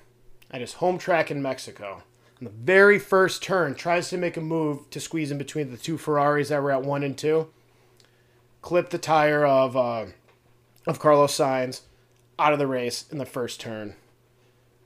at 0.49 0.62
his 0.62 0.76
home 0.76 0.98
track 0.98 1.30
in 1.30 1.41
Mexico. 1.41 2.03
On 2.42 2.46
the 2.46 2.52
very 2.52 2.98
first 2.98 3.44
turn, 3.44 3.76
tries 3.76 4.10
to 4.10 4.18
make 4.18 4.36
a 4.36 4.42
move 4.42 4.90
to 4.90 5.00
squeeze 5.00 5.30
in 5.30 5.38
between 5.38 5.70
the 5.70 5.78
two 5.78 5.96
Ferraris 5.96 6.50
that 6.50 6.64
were 6.64 6.72
at 6.72 6.82
one 6.82 7.04
and 7.04 7.16
two. 7.16 7.50
Clip 8.64 8.90
the 8.90 8.98
tire 8.98 9.46
of 9.46 9.78
uh, 9.78 10.08
of 10.88 11.00
Carlos 11.00 11.38
Sainz 11.38 11.82
out 12.40 12.52
of 12.52 12.58
the 12.58 12.66
race 12.66 13.06
in 13.12 13.20
the 13.20 13.28
first 13.28 13.62
turn. 13.62 13.96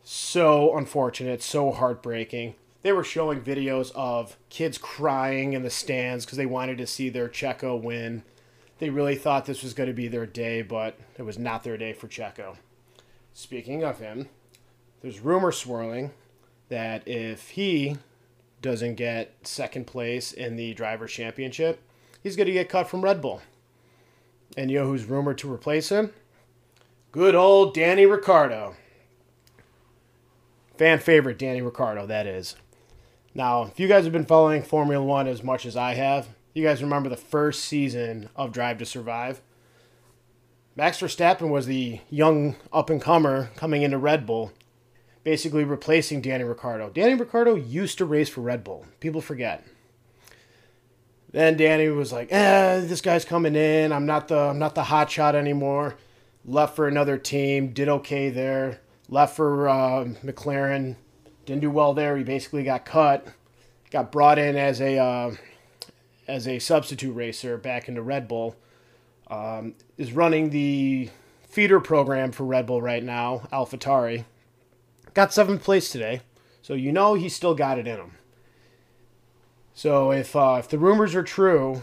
So 0.03 0.77
unfortunate, 0.77 1.41
so 1.41 1.71
heartbreaking. 1.71 2.55
They 2.81 2.91
were 2.91 3.05
showing 3.05 3.39
videos 3.39 3.91
of 3.95 4.35
kids 4.49 4.77
crying 4.77 5.53
in 5.53 5.63
the 5.63 5.69
stands 5.69 6.25
because 6.25 6.37
they 6.37 6.45
wanted 6.45 6.77
to 6.79 6.85
see 6.85 7.07
their 7.07 7.29
Checo 7.29 7.81
win. 7.81 8.23
They 8.79 8.89
really 8.89 9.15
thought 9.15 9.45
this 9.45 9.63
was 9.63 9.73
going 9.73 9.87
to 9.87 9.93
be 9.93 10.09
their 10.09 10.25
day, 10.25 10.61
but 10.61 10.97
it 11.17 11.21
was 11.21 11.39
not 11.39 11.63
their 11.63 11.77
day 11.77 11.93
for 11.93 12.09
Checo. 12.09 12.57
Speaking 13.33 13.81
of 13.81 13.99
him, 13.99 14.27
there's 15.01 15.21
rumor 15.21 15.53
swirling 15.53 16.11
that 16.69 17.07
if 17.07 17.49
he 17.51 17.97
doesn't 18.61 18.95
get 18.95 19.35
second 19.43 19.85
place 19.85 20.31
in 20.31 20.55
the 20.55 20.73
Drivers' 20.73 21.11
championship, 21.11 21.81
he's 22.21 22.35
going 22.35 22.47
to 22.47 22.53
get 22.53 22.69
cut 22.69 22.87
from 22.87 23.03
Red 23.03 23.21
Bull. 23.21 23.41
And 24.57 24.71
you 24.71 24.79
know 24.79 24.87
who's 24.87 25.05
rumored 25.05 25.37
to 25.39 25.51
replace 25.51 25.89
him? 25.89 26.13
Good 27.11 27.35
old 27.35 27.73
Danny 27.73 28.05
Ricciardo. 28.05 28.75
Fan 30.77 30.99
favorite 30.99 31.39
Danny 31.39 31.61
Ricciardo, 31.61 32.05
that 32.05 32.27
is. 32.27 32.55
Now, 33.33 33.63
if 33.63 33.79
you 33.79 33.87
guys 33.87 34.03
have 34.03 34.13
been 34.13 34.25
following 34.25 34.63
Formula 34.63 35.03
One 35.03 35.27
as 35.27 35.43
much 35.43 35.65
as 35.65 35.77
I 35.77 35.93
have, 35.93 36.29
you 36.53 36.63
guys 36.63 36.81
remember 36.81 37.09
the 37.09 37.17
first 37.17 37.65
season 37.65 38.29
of 38.35 38.51
Drive 38.51 38.77
to 38.79 38.85
Survive. 38.85 39.41
Max 40.75 40.99
Verstappen 40.99 41.49
was 41.49 41.67
the 41.67 42.01
young 42.09 42.55
up 42.73 42.89
and 42.89 43.01
comer 43.01 43.49
coming 43.55 43.81
into 43.81 43.97
Red 43.97 44.25
Bull, 44.25 44.51
basically 45.25 45.63
replacing 45.65 46.21
Danny 46.21 46.45
Ricciardo. 46.45 46.89
Danny 46.89 47.15
Ricciardo 47.15 47.55
used 47.55 47.97
to 47.97 48.05
race 48.05 48.29
for 48.29 48.41
Red 48.41 48.63
Bull. 48.63 48.85
People 49.01 49.19
forget. 49.19 49.65
Then 51.31 51.57
Danny 51.57 51.89
was 51.89 52.13
like, 52.13 52.31
"Eh, 52.31 52.81
this 52.81 53.01
guy's 53.01 53.25
coming 53.25 53.55
in. 53.55 53.91
I'm 53.91 54.05
not 54.05 54.29
the 54.29 54.37
I'm 54.37 54.59
not 54.59 54.75
the 54.75 54.85
hot 54.85 55.11
shot 55.11 55.35
anymore." 55.35 55.97
Left 56.45 56.75
for 56.75 56.87
another 56.87 57.17
team, 57.17 57.73
did 57.73 57.89
okay 57.89 58.29
there. 58.29 58.79
Left 59.09 59.35
for 59.35 59.67
uh, 59.67 60.05
McLaren, 60.23 60.95
didn't 61.45 61.61
do 61.61 61.71
well 61.71 61.93
there. 61.93 62.15
He 62.15 62.23
basically 62.23 62.63
got 62.63 62.85
cut. 62.85 63.27
Got 63.89 64.11
brought 64.11 64.37
in 64.37 64.55
as 64.55 64.79
a 64.79 64.97
uh, 64.97 65.35
as 66.27 66.47
a 66.47 66.59
substitute 66.59 67.13
racer 67.13 67.57
back 67.57 67.89
into 67.89 68.01
Red 68.01 68.27
Bull. 68.27 68.55
Um, 69.27 69.73
is 69.97 70.13
running 70.13 70.51
the 70.51 71.09
feeder 71.49 71.79
program 71.79 72.31
for 72.31 72.43
Red 72.43 72.67
Bull 72.67 72.81
right 72.81 73.03
now, 73.03 73.47
AlphaTauri. 73.51 74.25
Got 75.15 75.33
seventh 75.33 75.63
place 75.63 75.89
today, 75.89 76.21
so 76.61 76.73
you 76.73 76.91
know 76.91 77.13
he's 77.13 77.33
still 77.33 77.55
got 77.55 77.79
it 77.79 77.87
in 77.87 77.95
him. 77.95 78.17
So 79.73 80.11
if 80.11 80.35
uh, 80.35 80.57
if 80.59 80.67
the 80.67 80.77
rumors 80.77 81.15
are 81.15 81.23
true, 81.23 81.81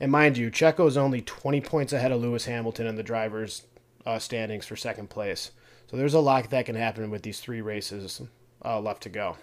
and 0.00 0.10
mind 0.10 0.36
you, 0.36 0.50
Checo 0.50 0.88
is 0.88 0.96
only 0.96 1.22
20 1.22 1.60
points 1.60 1.92
ahead 1.92 2.10
of 2.10 2.20
Lewis 2.20 2.46
Hamilton 2.46 2.88
in 2.88 2.96
the 2.96 3.04
drivers' 3.04 3.62
uh, 4.04 4.18
standings 4.18 4.66
for 4.66 4.74
second 4.74 5.10
place. 5.10 5.52
So 5.86 5.96
there's 5.96 6.12
a 6.12 6.20
lot 6.20 6.50
that 6.50 6.66
can 6.66 6.74
happen 6.74 7.08
with 7.08 7.22
these 7.22 7.38
three 7.38 7.60
races 7.60 8.20
uh, 8.64 8.80
left 8.80 9.04
to 9.04 9.08
go. 9.08 9.36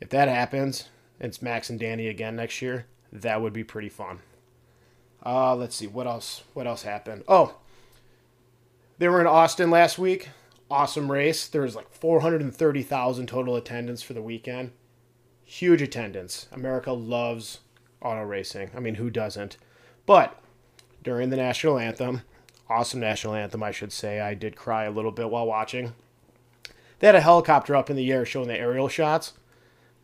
If 0.00 0.08
that 0.08 0.28
happens, 0.28 0.88
it's 1.20 1.42
Max 1.42 1.68
and 1.68 1.78
Danny 1.78 2.08
again 2.08 2.36
next 2.36 2.62
year. 2.62 2.86
That 3.12 3.42
would 3.42 3.52
be 3.52 3.64
pretty 3.64 3.90
fun. 3.90 4.20
Uh, 5.24 5.54
let's 5.54 5.76
see 5.76 5.86
what 5.86 6.06
else. 6.06 6.42
What 6.54 6.66
else 6.66 6.84
happened? 6.84 7.24
Oh, 7.28 7.56
they 8.96 9.08
were 9.08 9.20
in 9.20 9.26
Austin 9.26 9.70
last 9.70 9.98
week. 9.98 10.30
Awesome 10.70 11.10
race. 11.10 11.46
There 11.46 11.62
was 11.62 11.74
like 11.76 11.90
430,000 11.90 13.26
total 13.26 13.56
attendance 13.56 14.02
for 14.02 14.12
the 14.12 14.22
weekend. 14.22 14.72
huge 15.44 15.80
attendance. 15.80 16.46
America 16.52 16.92
loves 16.92 17.60
auto 18.02 18.22
racing. 18.22 18.70
I 18.76 18.80
mean, 18.80 18.96
who 18.96 19.08
doesn't? 19.08 19.56
But 20.04 20.38
during 21.02 21.30
the 21.30 21.36
national 21.36 21.78
anthem, 21.78 22.20
awesome 22.68 23.00
national 23.00 23.34
anthem, 23.34 23.62
I 23.62 23.70
should 23.70 23.92
say, 23.92 24.20
I 24.20 24.34
did 24.34 24.56
cry 24.56 24.84
a 24.84 24.90
little 24.90 25.10
bit 25.10 25.30
while 25.30 25.46
watching. 25.46 25.94
They 26.98 27.06
had 27.06 27.16
a 27.16 27.20
helicopter 27.22 27.74
up 27.74 27.88
in 27.88 27.96
the 27.96 28.12
air 28.12 28.26
showing 28.26 28.48
the 28.48 28.58
aerial 28.58 28.88
shots. 28.88 29.32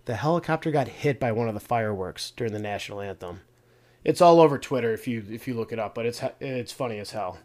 The 0.06 0.16
helicopter 0.16 0.70
got 0.70 0.88
hit 0.88 1.20
by 1.20 1.32
one 1.32 1.48
of 1.48 1.54
the 1.54 1.60
fireworks 1.60 2.30
during 2.30 2.52
the 2.54 2.58
national 2.58 3.00
anthem. 3.02 3.40
It's 4.02 4.20
all 4.20 4.40
over 4.40 4.58
Twitter 4.58 4.92
if 4.92 5.06
you 5.08 5.24
if 5.30 5.48
you 5.48 5.54
look 5.54 5.72
it 5.72 5.78
up, 5.78 5.94
but 5.94 6.06
it's 6.06 6.22
it's 6.40 6.72
funny 6.72 6.98
as 6.98 7.10
hell. 7.10 7.38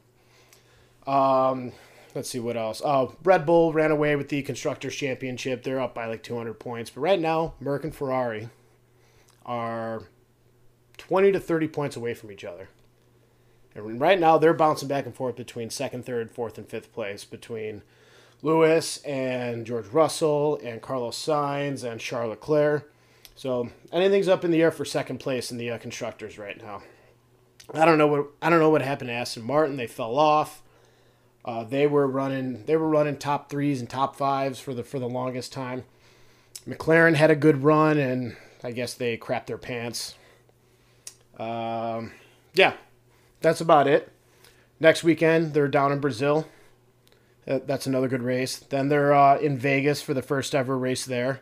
Um, 1.08 1.72
let's 2.20 2.30
see 2.30 2.40
what 2.40 2.58
else. 2.58 2.82
Oh, 2.84 3.16
Red 3.24 3.46
Bull 3.46 3.72
ran 3.72 3.92
away 3.92 4.18
with 4.18 4.28
the 4.28 4.42
constructors 4.42 4.94
championship. 4.94 5.64
They're 5.64 5.80
up 5.80 5.96
by 5.96 6.06
like 6.06 6.22
200 6.22 6.56
points, 6.56 6.90
but 6.90 7.00
right 7.00 7.20
now 7.20 7.54
Merc 7.62 7.86
and 7.86 7.96
Ferrari 7.96 8.50
are 9.46 10.04
20 10.98 11.32
to 11.32 11.40
30 11.40 11.70
points 11.70 11.96
away 11.96 12.14
from 12.14 12.30
each 12.30 12.44
other. 12.44 12.68
And 13.74 14.02
right 14.02 14.20
now 14.20 14.38
they're 14.38 14.54
bouncing 14.54 14.90
back 14.90 15.06
and 15.06 15.16
forth 15.16 15.38
between 15.38 15.70
second, 15.70 16.06
third, 16.06 16.30
fourth, 16.30 16.58
and 16.58 16.68
fifth 16.68 16.92
place 16.92 17.24
between 17.24 17.84
Lewis 18.42 18.98
and 19.04 19.66
George 19.66 19.88
Russell 19.88 20.60
and 20.62 20.82
Carlos 20.82 21.18
Sainz 21.18 21.90
and 21.90 22.02
Charles 22.02 22.32
Leclerc. 22.32 22.92
So 23.38 23.70
anything's 23.94 24.28
up 24.28 24.44
in 24.44 24.52
the 24.52 24.62
air 24.62 24.72
for 24.72 24.84
second 24.84 25.22
place 25.22 25.52
in 25.52 25.58
the 25.58 25.72
uh, 25.72 25.78
constructors 25.78 26.38
right 26.38 26.62
now. 26.62 26.82
I 27.74 27.86
don't 27.86 27.98
know 27.98 28.08
what 28.08 28.28
I 28.42 28.50
don't 28.50 28.60
know 28.60 28.70
what 28.70 28.82
happened 28.82 29.08
to 29.08 29.14
Aston 29.14 29.44
Martin. 29.44 29.78
They 29.78 29.88
fell 29.88 30.20
off. 30.20 30.62
Uh, 31.46 31.64
they 31.64 31.88
were 31.88 32.08
running 32.08 32.66
they 32.66 32.76
were 32.76 32.90
running 32.90 33.18
top 33.18 33.50
threes 33.50 33.80
and 33.80 33.90
top 33.90 34.16
fives 34.16 34.60
for 34.60 34.74
the 34.74 34.84
for 34.84 35.00
the 35.00 35.08
longest 35.08 35.54
time. 35.54 35.84
McLaren 36.68 37.16
had 37.16 37.32
a 37.32 37.36
good 37.36 37.64
run, 37.64 37.98
and 37.98 38.36
I 38.64 38.72
guess 38.72 38.94
they 38.94 39.18
crapped 39.18 39.48
their 39.48 39.58
pants. 39.58 40.16
Um, 41.38 42.12
yeah, 42.54 42.74
that's 43.42 43.62
about 43.62 43.88
it. 43.88 44.12
Next 44.80 45.04
weekend 45.04 45.54
they're 45.54 45.68
down 45.68 45.92
in 45.92 46.00
Brazil. 46.00 46.48
Uh, 47.48 47.60
that's 47.66 47.88
another 47.88 48.08
good 48.08 48.22
race. 48.22 48.58
Then 48.60 48.90
they're 48.90 49.14
uh, 49.14 49.38
in 49.40 49.58
Vegas 49.58 50.02
for 50.02 50.14
the 50.14 50.22
first 50.22 50.54
ever 50.54 50.78
race 50.78 51.06
there. 51.06 51.42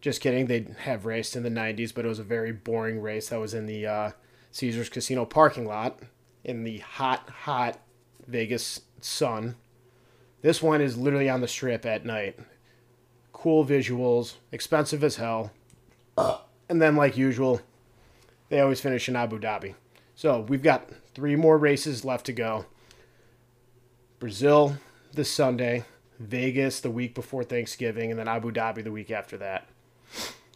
Just 0.00 0.20
kidding. 0.20 0.46
They 0.46 0.66
have 0.80 1.06
raced 1.06 1.36
in 1.36 1.44
the 1.44 1.48
90s, 1.48 1.94
but 1.94 2.04
it 2.04 2.08
was 2.08 2.18
a 2.18 2.24
very 2.24 2.52
boring 2.52 3.00
race. 3.00 3.28
That 3.28 3.40
was 3.40 3.54
in 3.54 3.66
the 3.66 3.86
uh, 3.86 4.10
Caesars 4.50 4.88
Casino 4.88 5.24
parking 5.24 5.64
lot 5.64 6.00
in 6.42 6.64
the 6.64 6.78
hot, 6.78 7.28
hot 7.30 7.78
Vegas 8.26 8.80
sun. 9.04 9.56
This 10.42 10.62
one 10.62 10.80
is 10.80 10.96
literally 10.96 11.28
on 11.28 11.40
the 11.40 11.48
strip 11.48 11.86
at 11.86 12.04
night. 12.04 12.38
Cool 13.32 13.64
visuals, 13.64 14.34
expensive 14.52 15.04
as 15.04 15.16
hell. 15.16 15.52
And 16.68 16.80
then, 16.80 16.96
like 16.96 17.16
usual, 17.16 17.60
they 18.48 18.60
always 18.60 18.80
finish 18.80 19.08
in 19.08 19.16
Abu 19.16 19.38
Dhabi. 19.38 19.74
So 20.14 20.40
we've 20.40 20.62
got 20.62 20.88
three 21.14 21.36
more 21.36 21.58
races 21.58 22.04
left 22.04 22.26
to 22.26 22.32
go. 22.32 22.66
Brazil 24.18 24.76
this 25.12 25.30
Sunday, 25.30 25.84
Vegas 26.18 26.80
the 26.80 26.90
week 26.90 27.14
before 27.14 27.44
Thanksgiving, 27.44 28.10
and 28.10 28.18
then 28.18 28.28
Abu 28.28 28.50
Dhabi 28.50 28.82
the 28.82 28.92
week 28.92 29.10
after 29.10 29.36
that. 29.38 29.66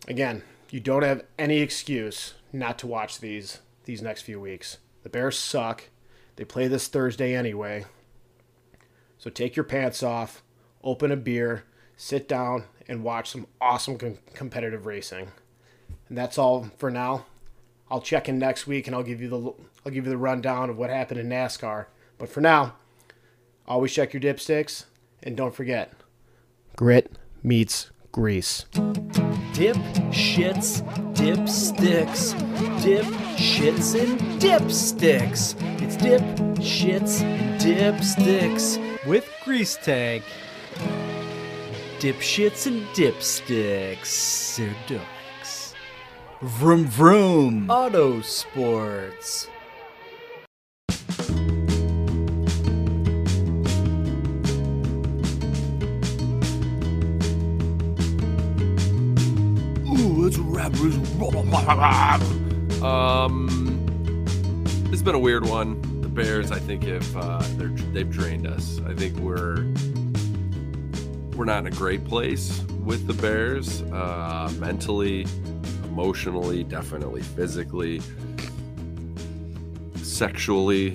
Again, 0.07 0.43
you 0.71 0.81
don't 0.81 1.03
have 1.03 1.25
any 1.39 1.59
excuse 1.59 2.35
not 2.53 2.79
to 2.79 2.87
watch 2.87 3.21
these 3.21 3.59
these 3.85 4.03
next 4.03 4.23
few 4.23 4.41
weeks. 4.41 4.79
The 5.03 5.09
Bears 5.09 5.39
suck. 5.39 5.85
They 6.37 6.45
play 6.45 6.69
this 6.69 6.89
Thursday 6.89 7.35
anyway. 7.35 7.87
So 9.19 9.31
take 9.31 9.57
your 9.57 9.65
pants 9.65 10.03
off, 10.03 10.43
open 10.83 11.11
a 11.11 11.17
beer, 11.17 11.65
sit 11.97 12.29
down, 12.29 12.65
and 12.87 13.03
watch 13.03 13.31
some 13.31 13.47
awesome 13.61 13.99
com- 13.99 14.19
competitive 14.33 14.87
racing. 14.87 15.33
And 16.09 16.17
that's 16.17 16.39
all 16.39 16.71
for 16.79 16.91
now. 16.91 17.27
I'll 17.91 18.01
check 18.01 18.29
in 18.29 18.39
next 18.39 18.67
week 18.67 18.87
and 18.87 18.95
I'll 18.95 19.03
give 19.03 19.21
you 19.21 19.29
the 19.29 19.41
I'll 19.85 19.93
give 19.93 20.05
you 20.05 20.11
the 20.11 20.19
rundown 20.19 20.71
of 20.71 20.77
what 20.77 20.91
happened 20.91 21.21
in 21.21 21.29
NASCAR. 21.29 21.87
But 22.19 22.29
for 22.29 22.41
now, 22.41 22.77
always 23.67 23.93
check 23.93 24.13
your 24.13 24.21
dipsticks 24.21 24.85
and 25.23 25.37
don't 25.37 25.55
forget, 25.55 25.93
grit 26.77 27.13
meets 27.43 27.91
grease. 28.13 28.67
Dip 29.53 29.77
shits, 30.13 30.83
dip 31.15 31.49
sticks. 31.49 32.33
Dip 32.85 33.05
shits 33.37 34.01
and 34.01 34.21
dipsticks. 34.41 35.57
It's 35.83 35.97
dip 35.97 36.23
shits 36.61 37.23
and 37.23 37.61
dipsticks 37.61 38.88
with 39.07 39.29
grease 39.45 39.77
tag. 39.77 40.23
Dip 41.99 42.17
shits 42.17 42.67
and 42.67 42.87
dipsticks. 42.89 44.57
They're 44.57 44.77
dogs. 44.87 45.75
Vroom 46.43 46.87
vroom. 46.87 47.69
Auto 47.71 48.21
sports. 48.23 49.49
Ooh, 59.87 60.27
it's 60.27 60.39
rappers. 60.39 60.97
Um, 62.79 63.85
it's 64.93 65.03
been 65.03 65.17
a 65.17 65.19
weird 65.19 65.45
one. 65.45 65.98
The 66.09 66.15
Bears, 66.25 66.51
I 66.51 66.59
think, 66.59 66.85
have 66.85 67.17
uh, 67.17 67.43
they've 67.93 68.09
drained 68.11 68.47
us. 68.47 68.81
I 68.87 68.95
think 68.95 69.15
we're 69.19 69.67
we're 71.37 71.45
not 71.45 71.59
in 71.59 71.67
a 71.67 71.77
great 71.77 72.05
place 72.07 72.63
with 72.83 73.07
the 73.07 73.13
Bears, 73.13 73.83
uh, 73.83 74.51
mentally, 74.59 75.27
emotionally, 75.85 76.65
definitely 76.65 77.21
physically, 77.21 78.01
sexually. 79.97 80.93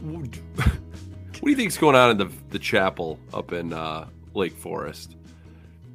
What 0.00 0.32
do 0.32 1.50
you 1.50 1.56
think's 1.56 1.76
going 1.76 1.96
on 1.96 2.12
in 2.12 2.16
the 2.16 2.32
the 2.48 2.58
chapel 2.58 3.20
up 3.34 3.52
in 3.52 3.74
uh, 3.74 4.08
Lake 4.32 4.56
Forest? 4.56 5.16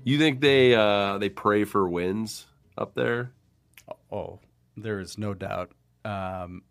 You 0.04 0.20
think 0.20 0.40
they 0.40 0.76
uh, 0.76 1.18
they 1.18 1.30
pray 1.30 1.64
for 1.64 1.90
wins 1.90 2.46
up 2.78 2.94
there? 2.94 3.32
Oh, 4.12 4.40
there 4.78 5.00
is 5.00 5.18
no 5.18 5.34
doubt. 5.34 5.72
Um, 6.04 6.64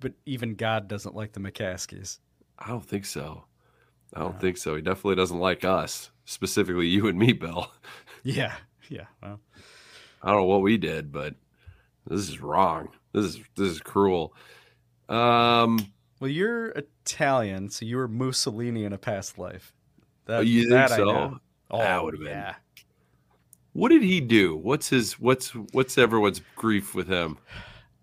but 0.00 0.12
even 0.26 0.54
God 0.54 0.88
doesn't 0.88 1.14
like 1.14 1.32
the 1.32 1.40
McCaskeys. 1.40 2.18
I 2.58 2.68
don't 2.68 2.84
think 2.86 3.04
so. 3.04 3.44
I 4.14 4.20
don't 4.20 4.40
think 4.40 4.56
so. 4.56 4.74
He 4.74 4.82
definitely 4.82 5.16
doesn't 5.16 5.38
like 5.38 5.64
us, 5.64 6.10
specifically 6.24 6.86
you 6.86 7.08
and 7.08 7.18
me, 7.18 7.32
Bill. 7.32 7.70
Yeah, 8.24 8.54
yeah. 8.90 9.06
Well, 9.22 9.40
I 10.22 10.28
don't 10.28 10.38
know 10.38 10.44
what 10.44 10.62
we 10.62 10.76
did, 10.76 11.12
but 11.12 11.34
this 12.06 12.28
is 12.28 12.40
wrong. 12.40 12.88
This 13.12 13.24
is 13.26 13.36
this 13.56 13.68
is 13.68 13.80
cruel. 13.80 14.34
Um, 15.08 15.92
well, 16.20 16.28
you're 16.30 16.68
Italian, 16.70 17.70
so 17.70 17.84
you 17.86 17.96
were 17.96 18.08
Mussolini 18.08 18.84
in 18.84 18.92
a 18.92 18.98
past 18.98 19.38
life. 19.38 19.72
That, 20.26 20.38
Oh, 20.38 20.40
you 20.40 20.62
think 20.62 20.72
that 20.72 20.92
I 20.92 20.96
so? 20.96 21.04
know. 21.04 21.38
That 21.70 21.98
Oh, 22.00 22.04
would've 22.04 22.20
been- 22.20 22.28
yeah. 22.30 22.54
What 23.78 23.90
did 23.90 24.02
he 24.02 24.20
do? 24.20 24.56
What's 24.56 24.88
his 24.88 25.20
what's 25.20 25.50
what's 25.72 25.96
everyone's 25.96 26.40
grief 26.56 26.94
with 26.94 27.06
him? 27.06 27.38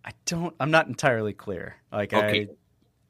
I 0.06 0.12
don't. 0.26 0.56
I'm 0.60 0.72
not 0.72 0.88
entirely 0.88 1.34
clear. 1.34 1.76
Like 1.92 2.14
Okay. 2.14 2.48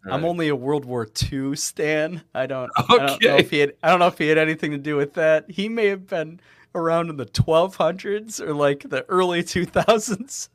I, 0.06 0.12
I'm 0.12 0.26
only 0.26 0.48
a 0.48 0.56
World 0.56 0.86
War 0.86 1.08
II 1.32 1.56
stan. 1.56 2.24
I 2.34 2.48
don't. 2.48 2.72
I 2.78 2.86
don't 2.88 3.22
know 3.22 3.30
Okay. 3.30 3.40
if 3.40 3.52
he 3.52 3.60
had. 3.60 3.74
I 3.84 3.90
don't 3.90 4.00
know 4.00 4.08
if 4.08 4.18
he 4.18 4.28
had 4.28 4.38
anything 4.38 4.72
to 4.72 4.78
do 4.78 4.96
with 4.96 5.14
that. 5.14 5.50
He 5.50 5.70
may 5.70 5.88
have 5.88 6.08
been 6.08 6.40
around 6.74 7.10
in 7.10 7.18
the 7.18 7.26
1200s 7.26 8.42
or 8.42 8.54
like 8.54 8.90
the 8.90 9.06
early 9.10 9.44
2000s. 9.44 10.50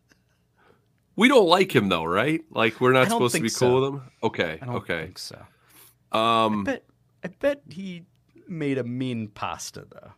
We 1.16 1.28
don't 1.28 1.49
like 1.49 1.74
him 1.74 1.89
though, 1.89 2.05
right? 2.05 2.41
Like 2.51 2.81
we're 2.81 2.93
not 2.93 3.09
supposed 3.09 3.37
to 3.37 3.43
be 3.43 3.49
so. 3.49 3.69
cool 3.69 3.81
with 3.81 3.91
him. 3.91 4.03
Okay, 4.23 4.59
I 4.61 4.66
don't 4.66 4.77
okay. 4.77 5.03
think 5.05 5.19
so. 5.19 5.37
Um, 6.12 6.62
I 6.62 6.65
bet. 6.65 6.85
I 7.23 7.28
bet 7.28 7.62
he 7.69 8.03
made 8.49 8.78
a 8.78 8.85
mean 8.85 9.28
pasta 9.28 9.87
though. 9.91 10.12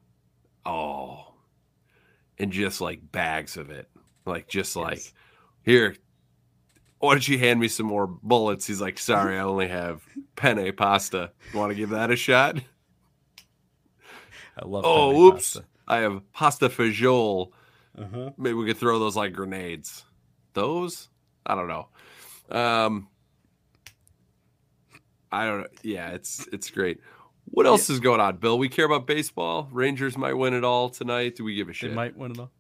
Oh, 0.65 1.32
and 2.43 2.51
just 2.51 2.81
like 2.81 3.13
bags 3.13 3.57
of 3.57 3.71
it, 3.71 3.89
like 4.27 4.49
just 4.49 4.75
like 4.75 5.01
here. 5.63 5.95
Why 6.99 7.15
don't 7.15 7.27
you 7.27 7.39
hand 7.39 7.61
me 7.61 7.69
some 7.69 7.87
more 7.87 8.07
bullets? 8.07 8.67
He's 8.67 8.81
like, 8.81 8.99
sorry, 8.99 9.39
I 9.39 9.43
only 9.43 9.69
have 9.69 10.03
penne 10.37 10.73
pasta. 10.73 11.31
Want 11.55 11.71
to 11.71 11.77
give 11.77 11.91
that 11.91 12.11
a 12.11 12.17
shot? 12.17 12.59
I 14.59 14.67
love. 14.67 14.85
Oh, 14.85 15.17
whoops! 15.17 15.55
pasta. 15.55 15.69
I 15.87 15.99
have 15.99 16.21
pasta 16.33 16.69
fagioli. 16.69 17.51
Uh-huh. 17.97 18.31
Maybe 18.37 18.55
we 18.55 18.67
could 18.67 18.77
throw 18.77 18.99
those 18.99 19.17
like 19.17 19.33
grenades. 19.33 20.05
Those? 20.55 21.09
I 21.47 21.55
don't 21.55 21.69
know. 21.69 21.89
Um, 22.51 23.09
I 25.31 25.47
don't 25.47 25.61
know. 25.61 25.69
Yeah, 25.83 26.11
it's 26.11 26.49
it's 26.53 26.71
great. 26.71 27.01
What 27.53 27.67
else 27.67 27.89
is 27.91 28.01
going 28.01 28.21
on, 28.21 28.39
Bill? 28.39 28.59
We 28.59 28.69
care 28.69 28.87
about 28.87 29.07
baseball. 29.07 29.69
Rangers 29.71 30.17
might 30.17 30.33
win 30.33 30.55
it 30.55 30.65
all 30.65 30.89
tonight. 30.89 31.37
Do 31.37 31.45
we 31.45 31.55
give 31.55 31.69
a 31.69 31.73
shit? 31.75 31.91
They 31.91 31.95
might 31.95 32.17
win 32.17 32.33
it 32.33 32.39
all. 32.39 32.51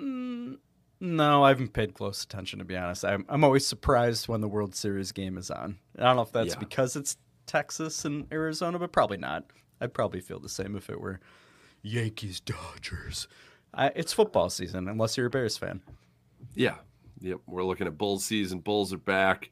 Mm, 0.00 0.56
no, 0.98 1.44
I 1.44 1.48
haven't 1.50 1.74
paid 1.74 1.92
close 1.92 2.24
attention 2.24 2.58
to 2.58 2.64
be 2.64 2.74
honest. 2.76 3.04
I'm 3.04 3.26
I'm 3.28 3.44
always 3.44 3.66
surprised 3.66 4.28
when 4.28 4.40
the 4.40 4.48
World 4.48 4.74
Series 4.74 5.12
game 5.12 5.36
is 5.36 5.50
on. 5.50 5.78
I 5.98 6.04
don't 6.04 6.16
know 6.16 6.22
if 6.22 6.32
that's 6.32 6.54
Yeah. 6.54 6.58
because 6.58 6.96
it's 6.96 7.18
Texas 7.46 8.04
and 8.06 8.26
Arizona, 8.32 8.78
but 8.78 8.92
probably 8.92 9.18
not. 9.18 9.44
I'd 9.80 9.92
probably 9.92 10.20
feel 10.20 10.40
the 10.40 10.48
same 10.48 10.74
if 10.74 10.88
it 10.88 10.98
were 11.00 11.20
Yankees 11.82 12.40
Dodgers. 12.40 13.28
I, 13.74 13.88
it's 13.94 14.12
football 14.12 14.48
season, 14.50 14.88
unless 14.88 15.16
you're 15.16 15.26
a 15.26 15.30
Bears 15.30 15.56
fan. 15.58 15.82
Yeah. 16.54 16.76
Yep. 17.20 17.40
We're 17.46 17.64
looking 17.64 17.86
at 17.86 17.98
Bulls 17.98 18.24
season. 18.24 18.60
Bulls 18.60 18.92
are 18.94 18.98
back. 18.98 19.50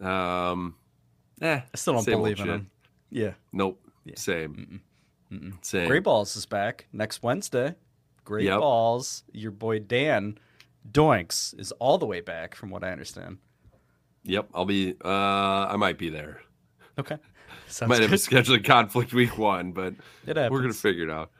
Um, 0.00 0.76
eh, 1.42 1.60
I 1.72 1.76
still 1.76 1.94
don't 1.94 2.06
believe 2.06 2.38
in 2.40 2.46
them. 2.46 2.70
Yeah. 3.10 3.32
Nope. 3.52 3.80
Same. 4.16 4.80
Same. 5.62 5.88
Gray 5.88 6.00
Balls 6.00 6.36
is 6.36 6.46
back 6.46 6.86
next 6.92 7.22
Wednesday. 7.22 7.74
Gray 8.24 8.44
Yep. 8.44 8.58
Balls, 8.60 9.22
your 9.32 9.50
boy 9.52 9.78
Dan 9.78 10.38
Doinks 10.90 11.58
is 11.58 11.72
all 11.72 11.98
the 11.98 12.06
way 12.06 12.20
back, 12.20 12.54
from 12.54 12.70
what 12.70 12.82
I 12.82 12.90
understand. 12.90 13.38
Yep. 14.24 14.48
I'll 14.54 14.64
be. 14.64 14.94
Uh, 15.04 15.08
I 15.08 15.76
might 15.76 15.98
be 15.98 16.10
there. 16.10 16.40
Okay. 16.98 17.16
Sounds 17.68 17.88
might 17.88 18.00
have 18.00 18.12
a 18.12 18.16
scheduling 18.16 18.64
conflict 18.64 19.12
week 19.12 19.38
one, 19.38 19.72
but 19.72 19.94
we're 20.26 20.34
gonna 20.60 20.72
figure 20.72 21.04
it 21.04 21.10
out. 21.10 21.30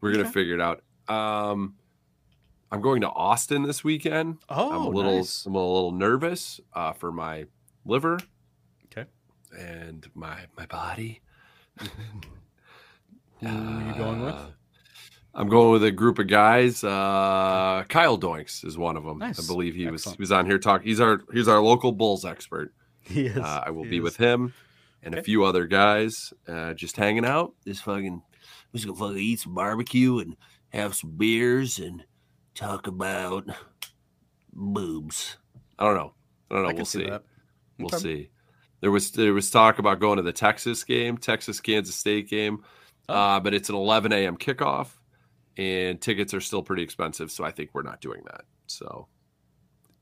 We're 0.00 0.12
gonna 0.12 0.30
figure 0.30 0.54
it 0.54 0.60
out. 0.60 0.82
Um, 1.08 1.74
I'm 2.72 2.80
going 2.80 3.00
to 3.00 3.08
Austin 3.08 3.64
this 3.64 3.82
weekend. 3.82 4.38
Oh, 4.48 4.70
I'm 4.72 4.82
a 4.82 4.88
little. 4.88 5.16
nice. 5.16 5.44
I'm 5.44 5.54
a 5.56 5.58
little 5.58 5.90
nervous 5.92 6.60
uh, 6.72 6.92
for 6.92 7.10
my 7.10 7.46
liver. 7.84 8.18
Okay. 8.86 9.08
And 9.58 10.08
my 10.14 10.46
my 10.56 10.66
body. 10.66 11.20
Who 13.40 13.46
are 13.48 13.86
you 13.86 13.94
going 13.96 14.22
with? 14.24 14.34
Uh, 14.34 14.46
I'm 15.34 15.48
going 15.48 15.70
with 15.70 15.84
a 15.84 15.90
group 15.92 16.18
of 16.18 16.26
guys. 16.26 16.82
Uh, 16.84 17.84
Kyle 17.88 18.18
Doinks 18.18 18.64
is 18.64 18.76
one 18.76 18.96
of 18.96 19.04
them. 19.04 19.18
Nice. 19.18 19.42
I 19.42 19.46
believe 19.52 19.74
he 19.74 19.86
was 19.86 20.04
he 20.04 20.16
was 20.18 20.32
on 20.32 20.44
here 20.46 20.58
talking. 20.58 20.86
He's 20.86 21.00
our 21.00 21.22
he's 21.32 21.48
our 21.48 21.60
local 21.60 21.92
Bulls 21.92 22.24
expert. 22.24 22.72
He 23.02 23.26
is. 23.26 23.38
Uh, 23.38 23.62
I 23.66 23.70
will 23.70 23.84
He 23.84 23.90
be 23.90 23.96
is. 23.96 24.02
with 24.02 24.16
him 24.18 24.52
and 25.02 25.14
a 25.14 25.22
few 25.22 25.42
other 25.44 25.66
guys, 25.66 26.32
uh, 26.46 26.74
just 26.74 26.96
hanging 26.96 27.24
out. 27.24 27.54
Just 27.66 27.82
fucking, 27.82 28.22
we're 28.72 28.76
just 28.78 28.86
gonna 28.86 28.98
fucking 28.98 29.16
eat 29.18 29.40
some 29.40 29.54
barbecue 29.54 30.18
and 30.18 30.36
have 30.68 30.94
some 30.94 31.12
beers 31.16 31.78
and 31.78 32.04
talk 32.54 32.86
about 32.86 33.48
boobs. 34.52 35.38
I 35.78 35.84
don't 35.86 35.96
know. 35.96 36.12
I 36.50 36.54
don't 36.54 36.62
know. 36.64 36.68
I 36.70 36.72
we'll 36.74 36.84
see 36.84 36.98
see. 37.04 37.08
that. 37.10 37.22
We'll 37.78 37.86
Okay. 37.88 37.96
see. 37.98 38.30
There 38.80 38.90
was 38.90 39.10
there 39.12 39.32
was 39.34 39.50
talk 39.50 39.78
about 39.78 40.00
going 40.00 40.16
to 40.16 40.22
the 40.22 40.32
Texas 40.32 40.84
game, 40.84 41.18
Texas 41.18 41.60
Kansas 41.60 41.94
State 41.94 42.28
game, 42.28 42.64
uh, 43.08 43.40
but 43.40 43.52
it's 43.54 43.68
an 43.68 43.74
11 43.74 44.12
a.m. 44.12 44.36
kickoff, 44.36 44.88
and 45.56 46.00
tickets 46.00 46.32
are 46.32 46.40
still 46.40 46.62
pretty 46.62 46.82
expensive. 46.82 47.30
So 47.30 47.44
I 47.44 47.50
think 47.50 47.70
we're 47.74 47.82
not 47.82 48.00
doing 48.00 48.22
that. 48.26 48.42
So 48.66 49.08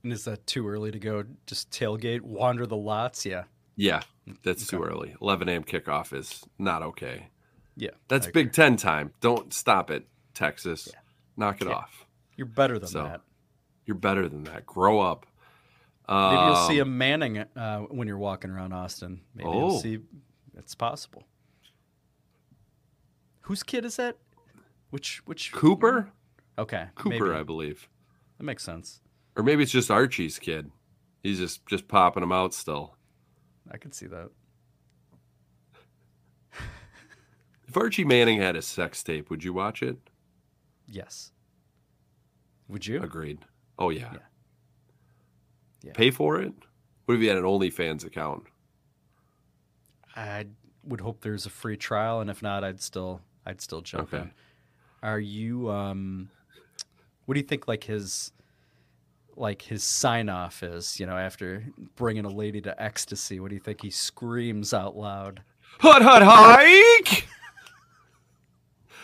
And 0.05 0.13
is 0.13 0.25
that 0.25 0.47
too 0.47 0.69
early 0.69 0.91
to 0.93 0.99
go? 0.99 1.25
Just 1.47 1.71
tailgate, 1.71 2.21
wander 2.21 2.67
the 2.67 2.77
lots? 2.77 3.27
Yeah. 3.27 3.45
yeah, 3.77 4.03
that's 4.45 4.67
too 4.67 4.83
early. 4.83 5.17
11 5.21 5.49
a.m. 5.49 5.65
kickoff 5.65 6.13
is 6.17 6.45
not 6.59 6.83
okay. 6.83 7.29
Yeah. 7.77 7.91
That's 8.09 8.27
I 8.29 8.31
Big 8.31 8.53
Ten 8.53 8.77
time. 8.77 9.13
Don't 9.21 9.53
stop 9.53 9.91
it, 9.91 10.07
Texas. 10.35 10.89
Knock 11.37 11.61
it 11.63 11.69
Yeah. 11.69 11.75
off. 11.75 12.05
You're 12.37 12.47
better 12.47 12.79
than 12.79 12.89
So, 12.89 13.03
that. 13.05 13.23
You're 13.87 13.97
better 13.97 14.29
than 14.29 14.45
that. 14.45 14.67
Grow 14.67 15.01
up. 15.01 15.27
Maybe 16.09 16.43
you'll 16.43 16.55
see 16.69 16.79
a 16.79 16.83
Um, 16.83 16.97
Manning 16.99 17.39
uh, 17.39 17.81
when 17.83 18.09
you're 18.09 18.17
walking 18.19 18.51
around 18.51 18.73
Austin. 18.73 19.21
Maybe 19.35 19.49
Oh. 19.49 19.53
you'll 19.59 19.81
see 19.81 19.99
it's 20.57 20.75
possible. 20.75 21.25
Whose 23.43 23.63
kid 23.63 23.85
is 23.85 23.97
that? 23.97 24.17
Which 24.91 25.19
which 25.27 25.53
Cooper. 25.53 26.11
Okay, 26.59 26.87
Cooper, 26.95 27.27
maybe. 27.27 27.39
I 27.39 27.43
believe. 27.43 27.89
That 28.39 28.45
makes 28.45 28.63
sense. 28.65 29.01
Or 29.37 29.43
maybe 29.43 29.63
it's 29.63 29.73
just 29.73 29.91
Archie's 29.91 30.39
kid. 30.39 30.71
He's 31.23 31.39
just 31.39 31.65
just 31.67 31.89
popping 31.89 32.23
them 32.23 32.33
out 32.33 32.55
still. 32.55 32.97
I 33.71 33.77
could 33.77 33.95
see 33.95 34.07
that. 34.07 34.31
If 37.67 37.77
Archie 37.77 38.05
Manning 38.05 38.41
had 38.41 38.57
a 38.57 38.63
sex 38.63 39.03
tape, 39.03 39.29
would 39.29 39.45
you 39.45 39.53
watch 39.53 39.83
it? 39.83 39.99
Yes. 40.87 41.33
Would 42.67 42.87
you? 42.87 43.03
Agreed. 43.03 43.41
Oh 43.79 43.91
yeah. 43.91 44.13
Yeah. 44.15 44.19
Yeah. 45.83 45.93
Pay 45.95 46.11
for 46.11 46.41
it? 46.41 46.53
What 47.05 47.15
if 47.15 47.21
you 47.23 47.29
had 47.29 47.39
an 47.39 47.45
OnlyFans 47.45 48.05
account? 48.05 48.45
I 50.17 50.47
would 50.85 51.01
hope 51.01 51.21
there's 51.21 51.47
a 51.47 51.51
free 51.51 51.77
trial, 51.77 52.21
and 52.21 52.29
if 52.31 52.43
not, 52.43 52.65
I'd 52.65 52.81
still 52.81 53.21
I'd 53.47 53.61
still 53.61 53.81
jump 53.81 54.13
Okay. 54.13 54.23
in. 54.25 54.31
Are 55.03 55.21
you? 55.21 55.71
um 55.71 56.29
What 57.27 57.35
do 57.35 57.41
you 57.41 57.47
think? 57.47 57.69
Like 57.69 57.85
his 57.85 58.33
like 59.37 59.63
his 59.63 59.85
sign 59.85 60.29
off 60.29 60.65
is, 60.65 60.99
you 60.99 61.07
know, 61.07 61.17
after 61.17 61.65
bringing 61.95 62.25
a 62.25 62.29
lady 62.29 62.61
to 62.63 62.83
ecstasy. 62.83 63.39
What 63.39 63.51
do 63.51 63.55
you 63.55 63.61
think 63.61 63.83
he 63.83 63.91
screams 63.91 64.75
out 64.75 64.97
loud? 64.97 65.43
Hut 65.79 66.03
hut 66.03 66.23
hike! 66.25 67.29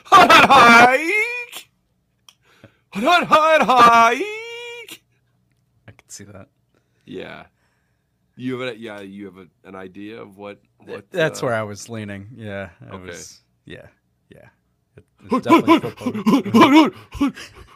Hut 0.07 0.31
hut 0.31 0.51
hike! 0.51 1.71
Hut 2.95 3.25
hut 3.25 3.63
hut 3.63 3.63
hike! 3.63 5.03
I 5.87 5.93
can 5.93 6.09
see 6.09 6.25
that. 6.25 6.49
Yeah. 7.05 7.47
You 8.37 8.59
have 8.59 8.75
a 8.75 8.79
yeah, 8.79 9.01
you 9.01 9.27
have 9.27 9.39
a, 9.39 9.47
an 9.69 9.75
idea 9.77 10.21
of 10.21 10.37
what 10.37 10.61
what 10.79 11.11
That's 11.11 11.43
uh, 11.43 11.47
where 11.47 11.55
I 11.55 11.63
was 11.63 11.89
leaning. 11.89 12.29
Yeah. 12.35 12.71
I 12.81 12.95
Okay. 12.95 13.07
was, 13.07 13.41
yeah. 13.65 13.87
Yeah. 14.29 14.49
It, 14.97 15.05
it's 15.31 15.47
definitely 15.47 15.91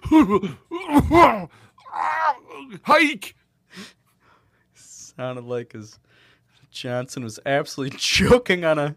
football. 0.08 1.50
hike. 2.82 3.34
Sounded 4.74 5.44
like 5.44 5.74
as 5.74 5.98
Johnson 6.70 7.24
was 7.24 7.38
absolutely 7.46 7.96
choking 7.98 8.64
on 8.64 8.78
a 8.78 8.96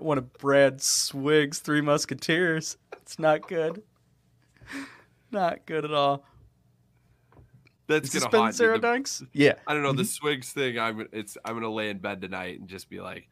one 0.00 0.18
of 0.18 0.32
Brad 0.34 0.82
Swig's 0.82 1.60
Three 1.60 1.80
Musketeers. 1.80 2.76
It's 3.00 3.18
not 3.18 3.48
good. 3.48 3.82
Not 5.30 5.64
good 5.66 5.84
at 5.84 5.92
all. 5.92 6.24
That's 7.88 8.06
Has 8.06 8.12
this 8.12 8.22
gonna 8.24 8.30
been 8.32 8.40
haunt 8.40 8.54
me. 8.54 8.56
Sarah 8.56 8.78
The- 8.80 8.86
Dunks? 8.88 9.26
Yeah. 9.32 9.54
I 9.66 9.72
don't 9.74 9.82
know 9.82 9.92
the 9.92 10.02
Mhm. 10.02 10.06
swigs 10.06 10.52
thing. 10.52 10.78
I'm 10.78 11.06
it's 11.12 11.38
I'm 11.44 11.54
gonna 11.54 11.70
lay 11.72 11.88
in 11.90 11.98
bed 11.98 12.20
tonight 12.20 12.58
and 12.58 12.68
just 12.68 12.88
be 12.90 13.00
like, 13.00 13.28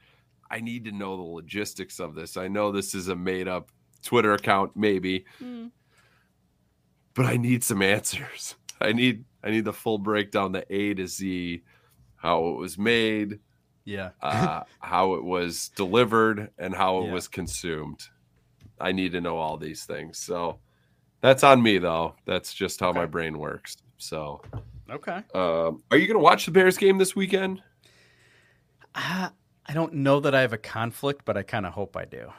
I 0.50 0.60
need 0.60 0.84
to 0.84 0.92
know 0.92 1.16
the 1.16 1.22
logistics 1.22 1.98
of 1.98 2.14
this. 2.14 2.36
I 2.36 2.46
know 2.48 2.70
this 2.70 2.94
is 2.94 3.08
a 3.08 3.16
made 3.16 3.48
up 3.48 3.72
Twitter 4.02 4.32
account, 4.34 4.76
maybe, 4.76 5.24
but 7.14 7.26
I 7.26 7.36
need 7.36 7.62
some 7.64 7.82
answers. 7.82 8.54
I 8.80 8.92
need 8.92 9.24
I 9.42 9.50
need 9.50 9.64
the 9.64 9.72
full 9.72 9.98
breakdown, 9.98 10.52
the 10.52 10.64
A 10.74 10.94
to 10.94 11.06
Z, 11.06 11.62
how 12.16 12.48
it 12.48 12.56
was 12.56 12.78
made, 12.78 13.40
Yeah. 13.84 14.10
uh, 14.22 14.62
how 14.80 15.14
it 15.14 15.22
was 15.24 15.68
delivered, 15.70 16.50
and 16.58 16.74
how 16.74 17.02
it 17.02 17.06
Yeah. 17.06 17.12
was 17.12 17.28
consumed. 17.28 18.00
I 18.80 18.92
need 18.92 19.12
to 19.12 19.20
know 19.20 19.36
all 19.36 19.58
these 19.58 19.84
things. 19.84 20.18
So 20.18 20.60
that's 21.20 21.44
on 21.44 21.62
me, 21.62 21.76
though. 21.78 22.16
That's 22.24 22.54
just 22.54 22.80
how 22.80 22.92
my 22.92 23.04
brain 23.06 23.38
works. 23.38 23.76
So, 23.98 24.42
Okay. 24.90 25.22
um, 25.34 25.82
are 25.90 25.96
you 25.96 26.06
going 26.06 26.18
to 26.18 26.18
watch 26.18 26.46
the 26.46 26.50
Bears 26.52 26.76
game 26.76 26.98
this 26.98 27.14
weekend? 27.16 27.62
I, 28.94 29.30
I 29.66 29.72
don't 29.74 29.94
know 29.94 30.20
that 30.20 30.34
I 30.34 30.40
have 30.42 30.52
a 30.52 30.58
conflict, 30.58 31.22
but 31.24 31.36
I 31.36 31.42
kind 31.42 31.66
of 31.66 31.72
hope 31.72 31.96
I 31.96 32.04
do. 32.04 32.32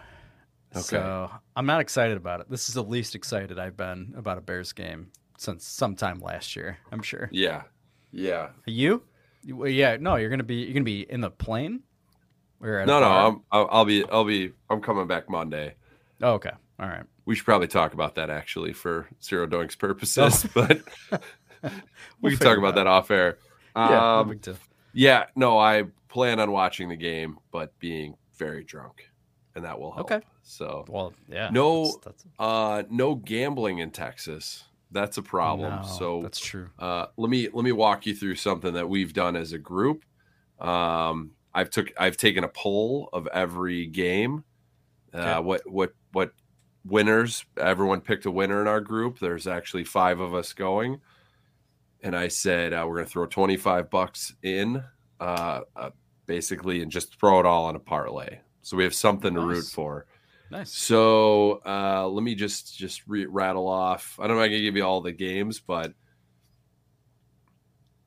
Okay. 0.76 0.82
So 0.82 1.30
I'm 1.56 1.66
not 1.66 1.80
excited 1.82 2.18
about 2.18 2.42
it. 2.42 2.50
This 2.50 2.68
is 2.68 2.76
the 2.76 2.84
least 2.84 3.16
excited 3.16 3.58
I've 3.58 3.78
been 3.78 4.14
about 4.18 4.38
a 4.38 4.42
Bears 4.42 4.74
game 4.74 5.12
since 5.38 5.66
sometime 5.66 6.20
last 6.20 6.56
year. 6.56 6.78
I'm 6.92 7.02
sure. 7.02 7.30
Yeah, 7.32 7.64
yeah. 8.12 8.48
Are 8.48 8.54
you? 8.66 9.04
Yeah. 9.44 9.96
No, 10.00 10.18
you're 10.18 10.30
gonna 10.30 10.44
be 10.44 10.56
you're 10.56 10.74
gonna 10.74 10.84
be 10.84 11.10
in 11.10 11.22
the 11.22 11.30
plane. 11.32 11.82
Or 12.62 12.86
No, 12.86 13.00
no. 13.00 13.06
I'm, 13.08 13.42
I'll, 13.52 13.86
be, 13.86 14.04
I'll 14.10 14.24
be, 14.24 14.52
I'm 14.70 14.82
coming 14.82 15.08
back 15.08 15.30
Monday. 15.30 15.76
Oh, 16.22 16.34
okay. 16.34 16.52
All 16.80 16.88
right. 16.88 17.04
We 17.26 17.36
should 17.36 17.46
probably 17.46 17.68
talk 17.68 17.94
about 17.94 18.16
that 18.16 18.30
actually 18.30 18.74
for 18.74 19.08
Zero 19.24 19.46
Doinks 19.46 19.78
purposes, 19.78 20.46
but 20.54 20.82
we 22.22 22.32
can 22.32 22.40
talk 22.40 22.58
about 22.58 22.70
out. 22.70 22.76
that 22.76 22.88
off 22.88 23.12
air. 23.12 23.38
Yeah, 23.76 23.88
no 23.90 24.00
Um, 24.22 24.30
big 24.30 24.56
yeah, 24.94 25.26
no, 25.36 25.58
I 25.60 25.84
plan 26.08 26.40
on 26.40 26.52
watching 26.52 26.88
the 26.90 26.96
game, 26.96 27.38
but 27.52 27.78
being 27.80 28.16
very 28.38 28.64
drunk, 28.64 29.10
and 29.56 29.66
that 29.66 29.78
will 29.80 29.92
help. 29.92 30.12
Okay. 30.12 30.26
So, 30.44 30.86
Well, 30.88 31.14
yeah. 31.28 31.50
no, 31.52 31.86
that's- 31.86 32.04
that's- 32.04 32.26
uh, 32.40 32.84
no 32.90 33.16
gambling 33.16 33.80
in 33.80 33.92
Texas. 33.92 34.64
That's 34.92 35.18
a 35.18 35.22
problem. 35.24 35.82
No, 35.82 35.88
so 35.88 36.22
that's 36.22 36.40
true. 36.40 36.70
Uh, 36.80 37.08
let 37.18 37.30
me 37.30 37.50
let 37.52 37.66
me 37.66 37.72
walk 37.74 38.06
you 38.06 38.16
through 38.16 38.36
something 38.36 38.74
that 38.76 38.88
we've 38.88 39.12
done 39.14 39.36
as 39.36 39.52
a 39.52 39.58
group. 39.58 40.06
Um, 40.60 41.32
I've 41.54 41.70
took 41.70 41.92
I've 41.98 42.16
taken 42.18 42.44
a 42.44 42.48
poll 42.48 43.10
of 43.12 43.28
every 43.28 43.88
game. 43.88 44.44
Uh, 45.14 45.18
Okay. 45.18 45.40
What 45.42 45.70
what 45.70 45.94
what 46.14 46.32
winners? 46.86 47.46
Everyone 47.58 48.00
picked 48.02 48.26
a 48.26 48.32
winner 48.32 48.62
in 48.62 48.68
our 48.68 48.80
group. 48.82 49.20
There's 49.20 49.48
actually 49.48 49.84
five 49.84 50.20
of 50.20 50.34
us 50.34 50.54
going, 50.54 51.02
and 52.06 52.16
I 52.16 52.28
said 52.28 52.72
uh, 52.72 52.86
we're 52.88 52.98
going 52.98 53.06
to 53.06 53.12
throw 53.12 53.26
twenty 53.26 53.58
five 53.58 53.90
bucks 53.90 54.34
in, 54.44 54.82
uh, 55.20 55.62
uh, 55.76 55.90
basically, 56.28 56.82
and 56.82 56.92
just 56.92 57.20
throw 57.20 57.40
it 57.40 57.46
all 57.46 57.66
on 57.66 57.76
a 57.76 57.80
parlay. 57.80 58.38
So 58.62 58.78
we 58.78 58.84
have 58.84 58.94
something 58.94 59.34
to 59.34 59.42
root 59.42 59.66
for. 59.66 60.06
Nice. 60.52 60.72
So 60.72 61.62
uh, 61.66 62.08
let 62.08 62.24
me 62.24 62.36
just 62.36 62.78
just 62.78 63.02
re- 63.08 63.26
rattle 63.26 63.68
off. 63.68 64.18
I 64.22 64.28
don't 64.28 64.38
know 64.38 64.44
if 64.44 64.50
I 64.50 64.54
can 64.54 64.62
give 64.62 64.78
you 64.78 64.84
all 64.84 65.02
the 65.02 65.12
games, 65.12 65.60
but 65.60 65.94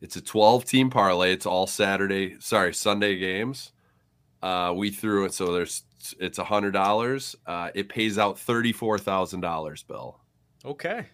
it's 0.01 0.15
a 0.15 0.20
12 0.20 0.65
team 0.65 0.91
parlay. 0.91 1.33
It's 1.33 1.47
all 1.47 1.66
Saturday, 1.66 2.37
sorry, 2.39 2.73
Sunday 2.73 3.16
games. 3.16 3.73
Uh, 4.41 4.73
we 4.77 4.91
threw 4.91 5.25
it 5.25 5.35
so 5.35 5.53
there's 5.53 5.83
it's 6.20 6.39
a 6.39 6.45
hundred 6.45 6.70
dollars. 6.70 7.35
Uh, 7.45 7.70
it 7.75 7.89
pays 7.89 8.16
out 8.16 8.39
thirty 8.39 8.73
four 8.73 8.97
thousand 8.97 9.41
dollars, 9.41 9.83
Bill. 9.83 10.20
Okay. 10.65 11.07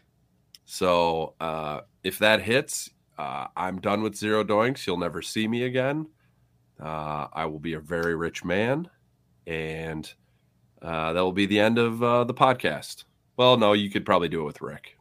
So 0.65 1.35
uh, 1.41 1.81
if 2.03 2.19
that 2.19 2.43
hits, 2.43 2.91
uh, 3.19 3.47
I'm 3.57 3.81
done 3.81 4.03
with 4.03 4.17
zero 4.17 4.45
doinks. 4.45 4.87
You'll 4.87 4.99
never 4.99 5.23
see 5.23 5.47
me 5.47 5.63
again. 5.65 6.09
Uh, 6.81 7.29
I 7.33 7.47
will 7.47 7.61
be 7.61 7.75
a 7.75 7.81
very 7.81 8.17
rich 8.17 8.45
man, 8.45 8.89
and 9.47 10.13
uh, 10.83 11.13
that 11.13 11.21
will 11.21 11.33
be 11.33 11.47
the 11.47 11.61
end 11.61 11.79
of 11.79 12.03
uh, 12.03 12.25
the 12.25 12.35
podcast. 12.35 13.05
Well, 13.37 13.57
no, 13.57 13.73
you 13.73 13.91
could 13.91 14.05
probably 14.05 14.29
do 14.29 14.43
it 14.43 14.45
with 14.45 14.61
Rick. 14.61 14.97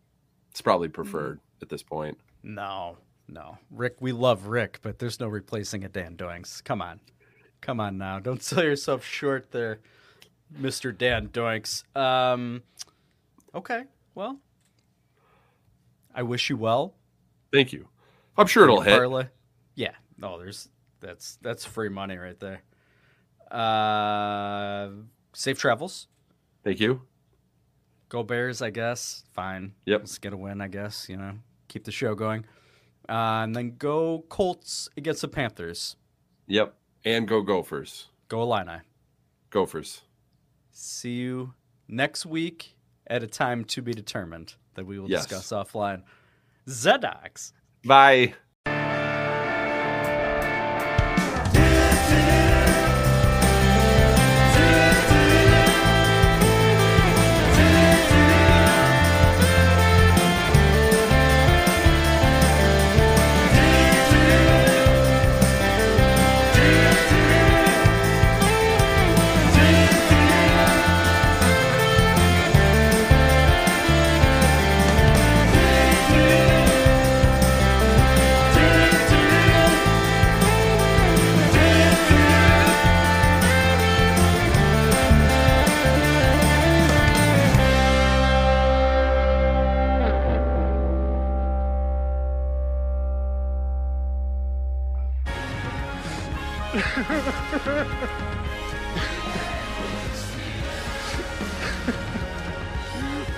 It's 0.52 0.62
probably 0.62 0.88
preferred 0.88 1.40
at 1.62 1.70
this 1.70 1.82
point. 1.82 2.20
No, 2.44 2.98
no. 3.28 3.58
Rick, 3.72 3.96
we 4.00 4.12
love 4.12 4.48
Rick, 4.48 4.80
but 4.82 5.00
there's 5.00 5.20
no 5.20 5.28
replacing 5.28 5.84
a 5.84 5.90
Dan 5.90 6.16
Doinks. 6.16 6.64
Come 6.64 6.82
on. 6.82 7.00
Come 7.62 7.80
on 7.80 7.98
now. 7.98 8.20
Don't 8.20 8.44
sell 8.44 8.64
yourself 8.64 9.04
short 9.04 9.52
there, 9.52 9.80
Mr. 10.60 10.96
Dan 10.96 11.30
Doinks. 11.30 11.84
Um, 11.98 12.62
okay. 13.56 13.84
Well, 14.14 14.40
I 16.14 16.24
wish 16.24 16.50
you 16.50 16.58
well. 16.58 16.96
Thank 17.52 17.74
you. 17.74 17.88
I'm 18.38 18.48
sure 18.48 18.64
it'll 18.64 18.82
hit. 18.82 18.98
Parlay. 18.98 19.28
Yeah. 19.76 19.94
No, 20.18 20.38
there's 20.40 20.70
that's 21.00 21.38
that's 21.42 21.66
free 21.66 21.90
money 21.90 22.18
right 22.18 22.40
there. 22.40 22.62
Uh, 23.52 24.90
safe 25.34 25.60
travels. 25.60 26.08
Thank 26.64 26.80
you. 26.80 27.02
Go 28.10 28.24
Bears, 28.24 28.62
I 28.62 28.70
guess. 28.70 29.24
Fine. 29.34 29.74
Yep. 29.86 30.02
Let's 30.02 30.18
get 30.18 30.34
a 30.34 30.38
win, 30.38 30.62
I 30.62 30.68
guess. 30.68 31.08
You 31.10 31.18
know, 31.18 31.34
keep 31.68 31.84
the 31.84 31.92
show 31.92 32.16
going. 32.16 32.46
Uh, 33.10 33.44
and 33.44 33.56
then 33.56 33.76
go 33.78 34.24
Colts 34.30 34.88
against 34.96 35.22
the 35.22 35.28
Panthers. 35.28 35.96
Yep. 36.48 36.76
And 37.06 37.28
go 37.28 37.42
Gophers. 37.42 38.08
Go 38.30 38.42
Illini. 38.42 38.80
Gophers. 39.50 40.02
See 40.72 41.16
you 41.16 41.54
next 41.88 42.26
week 42.26 42.76
at 43.08 43.22
a 43.22 43.28
time 43.28 43.66
to 43.66 43.82
be 43.82 43.94
determined 43.94 44.56
that 44.76 44.86
we 44.86 45.00
will 45.00 45.10
Yes. 45.10 45.26
discuss 45.26 45.50
offline. 45.52 46.04
Zedox. 46.68 47.54
Bye. 47.86 48.34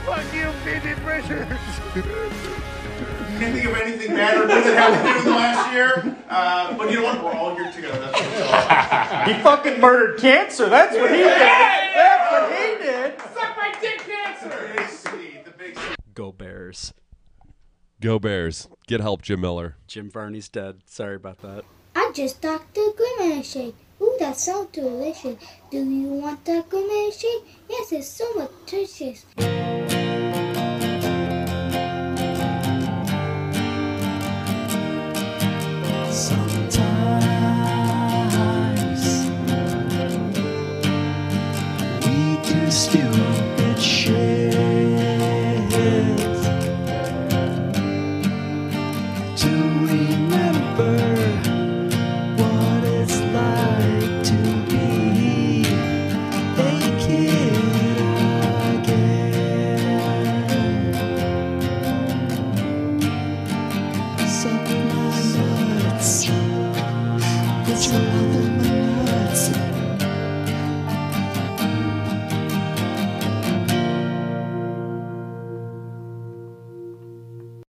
Fuck 0.06 0.34
you, 0.34 0.52
Phoebe 0.64 0.94
Bridgers. 1.02 1.48
Can't 3.40 3.54
think 3.54 3.66
of 3.66 3.76
anything 3.76 4.16
bad 4.16 4.38
or 4.38 4.46
good 4.46 4.64
that 4.64 4.78
happened 4.78 5.20
in 5.20 5.26
the 5.26 5.32
last 5.32 5.74
year. 5.74 6.16
Uh, 6.30 6.78
but 6.78 6.92
you 6.92 6.98
know 6.98 7.06
what? 7.06 7.24
We're 7.24 7.34
all 7.34 7.56
here 7.56 7.72
together. 7.72 8.00
That's 8.00 8.22
what 8.22 8.30
it's 8.32 8.42
all. 8.42 9.34
He 9.34 9.42
fucking 9.42 9.82
murdered 9.82 10.20
cancer. 10.20 10.70
That's 10.70 10.96
what 10.96 11.10
he 11.10 11.18
did. 11.18 11.28
That's 11.28 12.32
what 12.32 12.52
he 12.52 12.78
did. 12.86 13.20
Suck 13.20 13.58
my 13.58 13.74
dick, 13.82 14.00
cancer. 14.00 15.90
Go 16.14 16.32
Bears. 16.32 16.94
Go 18.00 18.20
Bears. 18.20 18.70
Get 18.88 19.02
help, 19.02 19.24
Jim 19.24 19.42
Miller. 19.42 19.76
Jim 19.88 20.10
Varney's 20.10 20.50
dead. 20.50 20.82
Sorry 20.86 21.16
about 21.16 21.40
that. 21.40 21.66
Just 22.16 22.42
the 22.42 22.94
Grimace 22.96 23.52
shake. 23.52 23.76
Ooh, 24.02 24.16
that 24.22 24.38
sounds 24.38 24.70
delicious. 24.72 25.36
Do 25.70 25.84
you 25.84 26.08
want 26.08 26.46
the 26.46 26.64
Grimace 26.70 27.20
shake? 27.20 27.44
Yes, 27.70 27.92
it's 27.92 28.08
so 28.08 28.50
delicious. 28.66 29.26
Sometimes 36.10 37.26
we 42.06 42.38
do 42.48 42.72
stupid 42.72 43.45